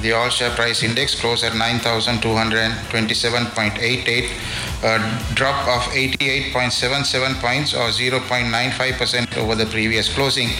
The 0.00 0.12
all 0.12 0.28
share 0.28 0.54
price 0.54 0.84
index 0.84 1.16
closed 1.20 1.42
at 1.42 1.50
9,227.88, 1.52 4.30
a 4.84 5.00
drop 5.34 5.66
of 5.66 5.82
88.77 5.92 7.40
points 7.40 7.74
or 7.74 7.90
0.95% 7.90 9.36
over 9.36 9.56
the 9.56 9.66
previous 9.66 10.08
closing. 10.14 10.50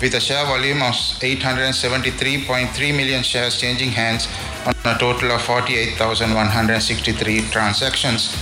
with 0.02 0.14
a 0.14 0.19
share 0.19 0.45
volume 0.45 0.82
of 0.84 0.94
873.3 0.94 2.95
million 2.95 3.24
shares 3.24 3.60
changing 3.60 3.90
hands 3.90 4.28
on 4.65 4.76
a 4.86 4.95
total 4.99 5.32
of 5.32 5.41
48,163 5.41 7.41
transactions. 7.49 8.36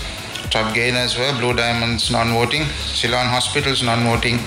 Top 0.50 0.74
gainers 0.74 1.18
were 1.18 1.32
Blue 1.40 1.54
Diamonds 1.54 2.12
non-voting, 2.12 2.66
Ceylon 2.66 3.28
Hospitals 3.28 3.82
non-voting, 3.84 4.40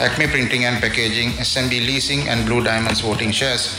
Acme 0.00 0.28
Printing 0.28 0.64
and 0.64 0.80
Packaging, 0.80 1.32
SMB 1.32 1.70
Leasing 1.70 2.28
and 2.28 2.46
Blue 2.46 2.62
Diamonds 2.62 3.00
voting 3.00 3.32
shares. 3.32 3.76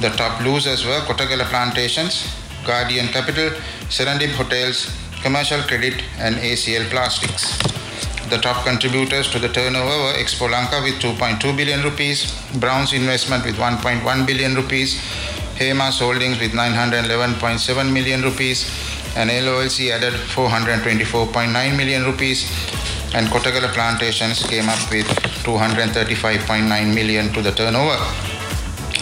The 0.00 0.08
top 0.10 0.40
losers 0.40 0.84
were 0.84 1.00
Kotagala 1.00 1.44
Plantations, 1.44 2.26
Guardian 2.64 3.08
Capital, 3.08 3.50
Serendip 3.88 4.32
Hotels, 4.32 4.90
Commercial 5.22 5.62
Credit, 5.62 6.02
and 6.18 6.36
ACL 6.36 6.88
Plastics. 6.90 7.81
The 8.30 8.38
top 8.38 8.64
contributors 8.64 9.30
to 9.32 9.38
the 9.38 9.48
turnover 9.48 9.96
were 10.04 10.14
Expolanka 10.14 10.82
with 10.82 10.94
2.2 11.02 11.56
billion 11.56 11.82
rupees, 11.82 12.32
Brown's 12.54 12.92
Investment 12.92 13.44
with 13.44 13.56
1.1 13.56 14.26
billion 14.26 14.54
rupees, 14.54 15.00
Hemas 15.56 15.98
Holdings 15.98 16.40
with 16.40 16.52
911.7 16.52 17.92
million 17.92 18.22
rupees, 18.22 18.70
and 19.16 19.28
LOLC 19.28 19.90
added 19.90 20.14
424.9 20.14 21.76
million 21.76 22.04
rupees, 22.04 22.44
and 23.14 23.26
Kotagala 23.28 23.68
Plantations 23.72 24.42
came 24.44 24.68
up 24.68 24.90
with 24.90 25.06
235.9 25.44 26.94
million 26.94 27.32
to 27.34 27.42
the 27.42 27.52
turnover. 27.52 27.98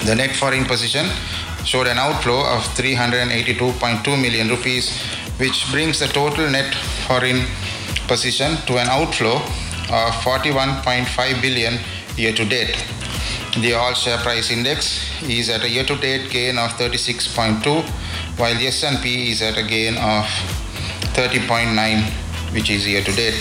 The 0.07 0.15
net 0.15 0.35
foreign 0.35 0.65
position 0.65 1.07
showed 1.65 1.87
an 1.87 1.99
outflow 1.99 2.41
of 2.41 2.63
382.2 2.75 4.21
million 4.21 4.49
rupees, 4.49 4.99
which 5.39 5.71
brings 5.71 6.01
the 6.01 6.07
total 6.09 6.51
net 6.51 6.75
foreign 7.07 7.47
position 8.11 8.57
to 8.67 8.77
an 8.83 8.89
outflow 8.89 9.37
of 9.99 10.11
41.5 10.27 11.41
billion 11.41 11.79
year 12.17 12.33
to 12.35 12.45
date. 12.45 12.75
The 13.63 13.75
all 13.75 13.95
share 13.95 14.19
price 14.19 14.51
index 14.51 15.07
is 15.23 15.49
at 15.49 15.63
a 15.63 15.69
year 15.69 15.85
to 15.85 15.95
date 15.95 16.29
gain 16.29 16.59
of 16.59 16.71
36.2 16.73 17.85
while 18.39 18.57
the 18.59 18.67
S&P 18.67 19.31
is 19.31 19.43
at 19.43 19.57
a 19.57 19.63
gain 19.63 19.95
of 19.95 20.27
30.9 21.15 22.03
which 22.53 22.69
is 22.69 22.85
year 22.87 23.05
to 23.05 23.13
date 23.13 23.39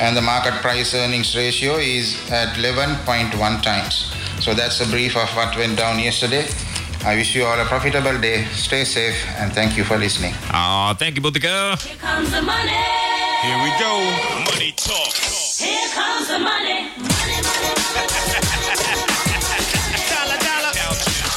and 0.00 0.16
the 0.16 0.22
market 0.22 0.54
price 0.54 0.92
earnings 0.94 1.36
ratio 1.36 1.76
is 1.76 2.18
at 2.30 2.56
11.1 2.56 3.62
times. 3.62 4.12
So 4.40 4.54
that's 4.54 4.80
a 4.80 4.88
brief 4.88 5.16
of 5.16 5.28
what 5.36 5.56
went 5.56 5.76
down 5.76 5.98
yesterday. 6.00 6.48
I 7.02 7.14
wish 7.16 7.34
you 7.34 7.44
all 7.44 7.58
a 7.58 7.64
profitable 7.64 8.18
day. 8.20 8.44
Stay 8.52 8.84
safe 8.84 9.16
and 9.38 9.52
thank 9.52 9.76
you 9.76 9.84
for 9.84 9.96
listening. 9.96 10.34
Ah, 10.52 10.94
thank 10.98 11.16
you, 11.16 11.22
Buddhika. 11.22 11.80
Here 11.80 11.96
comes 11.96 12.30
the 12.30 12.42
money. 12.42 12.84
Here 13.40 13.58
we 13.64 13.70
go. 13.80 13.92
Money 14.44 14.72
talk. 14.76 15.12
Here 15.56 15.88
comes 15.96 16.28
the 16.28 16.38
money. 16.38 16.92
Money, 17.00 17.38
money. 17.40 18.80
Dollar, 20.12 20.38
dollar. 20.44 20.72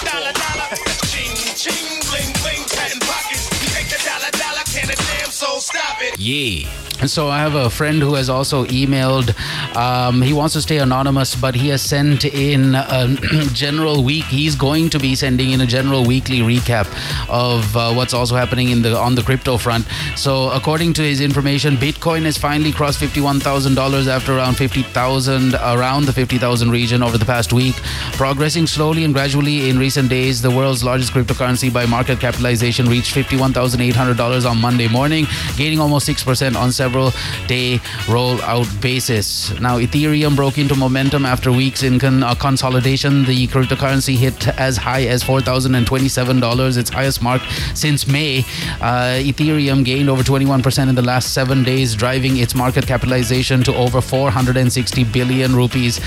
Dollar, 0.04 0.34
dollar. 0.36 0.68
Ching, 1.08 1.32
ching, 1.56 1.88
bling, 2.12 2.32
bling. 2.44 2.64
Patent 2.68 3.02
pockets. 3.08 3.48
Take 3.74 3.88
the 3.88 4.00
dollar, 4.04 4.32
dollar. 4.36 4.64
Can 4.68 4.90
a 4.92 4.96
damn 4.96 5.32
soul 5.32 5.60
stop 5.62 6.02
it? 6.02 6.20
Yeah. 6.20 6.68
And 7.00 7.10
so 7.10 7.30
I 7.30 7.40
have 7.40 7.56
a 7.56 7.70
friend 7.70 8.02
who 8.02 8.16
has 8.16 8.30
also 8.30 8.66
emailed. 8.66 9.34
Um, 9.76 10.22
he 10.22 10.34
wants 10.34 10.54
to 10.54 10.62
stay 10.62 10.78
anonymous, 10.78 11.36
but 11.36 11.56
he 11.56 11.70
has 11.70 11.82
sent 11.82 12.26
in 12.26 12.76
a 12.76 13.16
general 13.54 14.04
week. 14.04 14.26
He's 14.26 14.56
going 14.56 14.90
to 14.92 15.00
be 15.00 15.16
sending 15.16 15.52
in 15.52 15.62
a 15.62 15.66
general 15.66 16.06
weekly 16.06 16.40
recap 16.40 16.88
of 17.30 17.76
uh, 17.76 17.94
what's 17.94 18.14
also 18.14 18.36
happening 18.36 18.70
in 18.70 18.82
the 18.82 18.96
on 18.98 19.16
the 19.16 19.24
crypto 19.24 19.58
front. 19.58 19.86
So 20.16 20.52
according 20.52 20.94
to 20.94 21.02
his 21.02 21.22
information, 21.22 21.76
Bitcoin 21.78 22.24
has 22.24 22.38
finally 22.38 22.72
crossed 22.72 23.00
fifty-one 23.00 23.40
thousand 23.40 23.76
dollars 23.76 24.08
after 24.08 24.38
around 24.38 24.56
fifty 24.56 24.84
thousand, 24.84 25.56
around 25.56 26.06
the 26.06 26.14
fifty 26.14 26.38
thousand 26.38 26.72
region 26.72 27.02
over 27.02 27.18
the 27.18 27.26
past 27.26 27.54
week, 27.54 27.76
progressing 28.14 28.68
slowly 28.68 29.04
and 29.04 29.14
gradually 29.14 29.70
in 29.70 29.80
recent 29.80 30.10
days. 30.10 30.42
The 30.42 30.52
world's 30.52 30.84
largest 30.84 31.14
cryptocurrency 31.14 31.74
by 31.74 31.86
market 31.86 32.20
capitalization 32.20 32.88
reached 32.88 33.14
fifty-one 33.14 33.54
thousand 33.54 33.82
eight 33.82 33.96
hundred 33.96 34.18
dollars 34.18 34.46
on 34.46 34.60
Monday 34.60 34.88
morning, 34.88 35.26
gaining 35.58 35.80
almost 35.80 36.06
six 36.06 36.24
percent 36.24 36.56
on 36.56 36.72
several 36.72 37.12
day 37.48 37.80
rollout 38.06 38.70
basis. 38.82 39.52
Now, 39.64 39.80
Ethereum 39.80 40.36
broke 40.36 40.58
into 40.58 40.76
momentum 40.76 41.26
after 41.26 41.50
weeks 41.50 41.84
in 41.84 41.98
con- 41.98 42.22
uh, 42.22 42.36
consolidation. 42.36 43.24
The 43.24 43.48
cryptocurrency 43.48 44.18
hit 44.18 44.50
as 44.60 44.76
high 44.76 45.04
as 45.04 45.24
$4,027, 45.24 46.78
its 46.78 46.90
highest 46.90 47.22
mark 47.24 47.42
since 47.74 48.06
May. 48.06 48.40
Uh, 48.82 49.24
Ethereum 49.24 49.86
gained 49.86 50.10
over 50.10 50.22
21% 50.22 50.90
in 50.90 50.96
the 50.96 51.02
last 51.02 51.34
seven 51.34 51.64
days, 51.64 51.96
driving 51.96 52.36
its 52.36 52.54
market 52.56 52.86
capitalization 52.86 53.64
to 53.64 53.74
over 53.76 54.02
460 54.02 55.06
billion 55.06 55.56
rupees, 55.56 56.02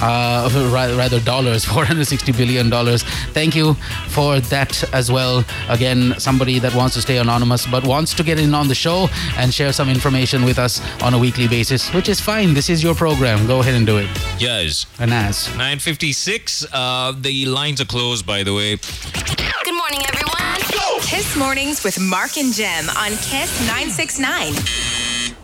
uh, 0.00 0.48
rather 0.96 1.18
dollars, 1.18 1.64
460 1.74 2.30
billion 2.30 2.70
dollars. 2.70 3.02
Thank 3.32 3.56
you 3.56 3.74
for 4.06 4.38
that 4.38 4.84
as 4.94 5.10
well. 5.10 5.44
Again, 5.68 6.14
somebody 6.20 6.60
that 6.60 6.76
wants 6.76 6.94
to 6.94 7.02
stay 7.02 7.16
anonymous 7.16 7.66
but 7.66 7.84
wants 7.84 8.14
to 8.14 8.22
get 8.22 8.38
in 8.38 8.54
on 8.54 8.68
the 8.68 8.74
show 8.76 9.08
and 9.36 9.52
share 9.52 9.72
some 9.72 9.88
information 9.88 10.44
with 10.44 10.60
us 10.60 10.80
on 11.02 11.12
a 11.12 11.18
weekly 11.18 11.48
basis, 11.48 11.92
which 11.92 12.08
is 12.08 12.20
fine. 12.20 12.54
This 12.54 12.70
is 12.70 12.84
your 12.84 12.94
program. 13.00 13.46
Go 13.46 13.60
ahead 13.60 13.72
and 13.72 13.86
do 13.86 13.96
it. 13.96 14.10
Yes. 14.38 14.84
And 14.98 15.10
as 15.10 15.48
956. 15.48 16.66
Uh, 16.70 17.14
the 17.18 17.46
lines 17.46 17.80
are 17.80 17.86
closed, 17.86 18.26
by 18.26 18.42
the 18.42 18.52
way. 18.52 18.76
Good 18.76 19.74
morning, 19.74 20.00
everyone. 20.06 20.60
Kiss 21.00 21.34
Mornings 21.34 21.82
with 21.82 21.98
Mark 21.98 22.36
and 22.36 22.52
Jem 22.52 22.90
on 22.90 23.12
Kiss 23.12 23.58
969. 23.66 24.52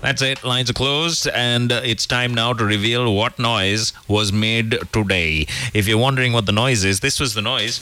That's 0.02 0.20
it. 0.20 0.44
Lines 0.44 0.68
are 0.68 0.74
closed, 0.74 1.28
and 1.28 1.72
uh, 1.72 1.80
it's 1.82 2.04
time 2.04 2.34
now 2.34 2.52
to 2.52 2.62
reveal 2.62 3.14
what 3.14 3.38
noise 3.38 3.94
was 4.06 4.34
made 4.34 4.78
today. 4.92 5.46
If 5.72 5.88
you're 5.88 5.96
wondering 5.96 6.34
what 6.34 6.44
the 6.44 6.52
noise 6.52 6.84
is, 6.84 7.00
this 7.00 7.18
was 7.18 7.32
the 7.32 7.40
noise. 7.40 7.80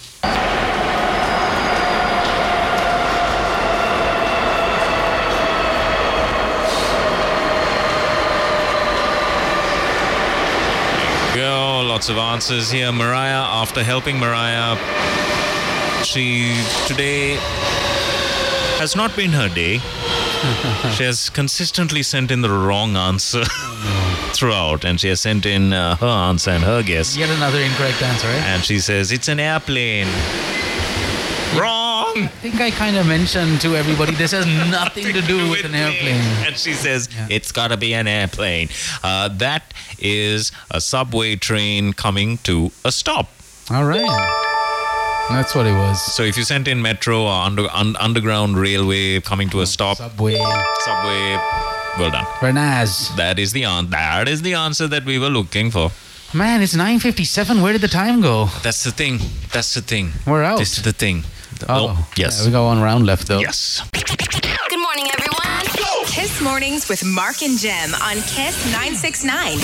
Go, 11.35 11.83
lots 12.09 12.11
of 12.11 12.19
answers 12.19 12.71
here. 12.71 12.93
Mariah, 12.93 13.47
after 13.63 13.83
helping 13.83 14.19
Mariah, 14.19 14.77
she 16.05 16.55
today 16.87 17.37
has 18.79 18.95
not 18.95 19.17
been 19.17 19.31
her 19.31 19.49
day. 19.49 19.79
she 20.97 21.05
has 21.05 21.31
consistently 21.31 22.03
sent 22.03 22.31
in 22.31 22.43
the 22.43 22.51
wrong 22.51 22.95
answer 22.97 23.45
throughout, 24.35 24.85
and 24.85 25.01
she 25.01 25.09
has 25.09 25.23
sent 25.23 25.47
in 25.47 25.73
uh, 25.73 25.97
her 25.97 26.07
answer 26.07 26.51
and 26.51 26.63
her 26.63 26.83
guess. 26.83 27.17
yet 27.17 27.31
another 27.31 27.61
incorrect 27.61 28.03
answer, 28.03 28.27
right? 28.27 28.43
And 28.43 28.63
she 28.63 28.81
says, 28.81 29.11
It's 29.11 29.29
an 29.29 29.41
airplane. 29.41 30.09
I 32.16 32.27
think 32.28 32.61
I 32.61 32.70
kind 32.70 32.97
of 32.97 33.07
mentioned 33.07 33.61
to 33.62 33.74
everybody 33.77 34.15
this 34.15 34.31
has 34.32 34.47
nothing 34.70 35.07
to 35.12 35.20
do 35.23 35.51
with 35.51 35.65
an 35.65 35.74
airplane. 35.74 36.20
And 36.47 36.57
she 36.57 36.73
says, 36.73 37.09
It's 37.28 37.51
gotta 37.51 37.77
be 37.77 37.93
an 37.95 38.07
airplane. 38.07 38.69
Uh, 39.03 39.28
that 39.39 39.74
is 39.99 40.53
a 40.70 40.81
subway 40.81 41.36
train 41.36 41.93
coming 41.93 42.39
to 42.39 42.70
a 42.85 42.93
stop. 42.93 43.31
All 43.70 43.85
right. 43.85 44.03
That's 45.31 45.55
what 45.55 45.66
it 45.66 45.73
was. 45.73 46.01
So 46.15 46.23
if 46.23 46.36
you 46.36 46.45
sent 46.45 46.69
in 46.69 46.82
metro 46.82 47.23
or 47.24 47.32
under, 47.32 47.66
un, 47.73 47.97
underground 47.97 48.59
railway 48.59 49.20
coming 49.20 49.49
to 49.51 49.62
a 49.62 49.66
stop, 49.66 49.97
Subway. 49.97 50.36
subway, 50.36 51.36
well 51.99 52.11
done. 52.11 52.24
Renaz. 52.41 53.15
That 53.16 53.39
is 53.39 53.53
the 53.53 53.65
an- 53.65 53.91
that 53.91 54.28
is 54.28 54.43
the 54.43 54.55
answer 54.55 54.86
that 54.86 55.05
we 55.05 55.19
were 55.19 55.31
looking 55.31 55.70
for. 55.70 55.91
Man, 56.35 56.62
it's 56.62 56.74
9.57. 56.77 57.62
Where 57.62 57.73
did 57.73 57.81
the 57.81 57.89
time 57.89 58.20
go? 58.20 58.47
That's 58.62 58.85
the 58.85 58.91
thing. 58.91 59.19
That's 59.53 59.73
the 59.74 59.81
thing. 59.82 60.11
We're 60.27 60.43
out. 60.43 60.59
This 60.59 60.77
is 60.77 60.85
the 60.85 60.93
thing. 60.93 61.23
Oh, 61.69 62.07
yes. 62.16 62.41
Yeah, 62.41 62.47
we 62.47 62.53
got 62.53 62.65
one 62.65 62.81
round 62.81 63.07
left, 63.07 63.27
though. 63.28 63.39
yes. 63.41 63.82
Good 63.93 64.81
morning, 64.81 65.07
everyone. 65.12 65.35
Kiss 66.07 66.41
Mornings 66.41 66.89
with 66.89 67.05
Mark 67.05 67.43
and 67.43 67.59
Jem 67.59 67.95
on 67.95 68.16
Kiss 68.23 68.55
969. 68.73 69.59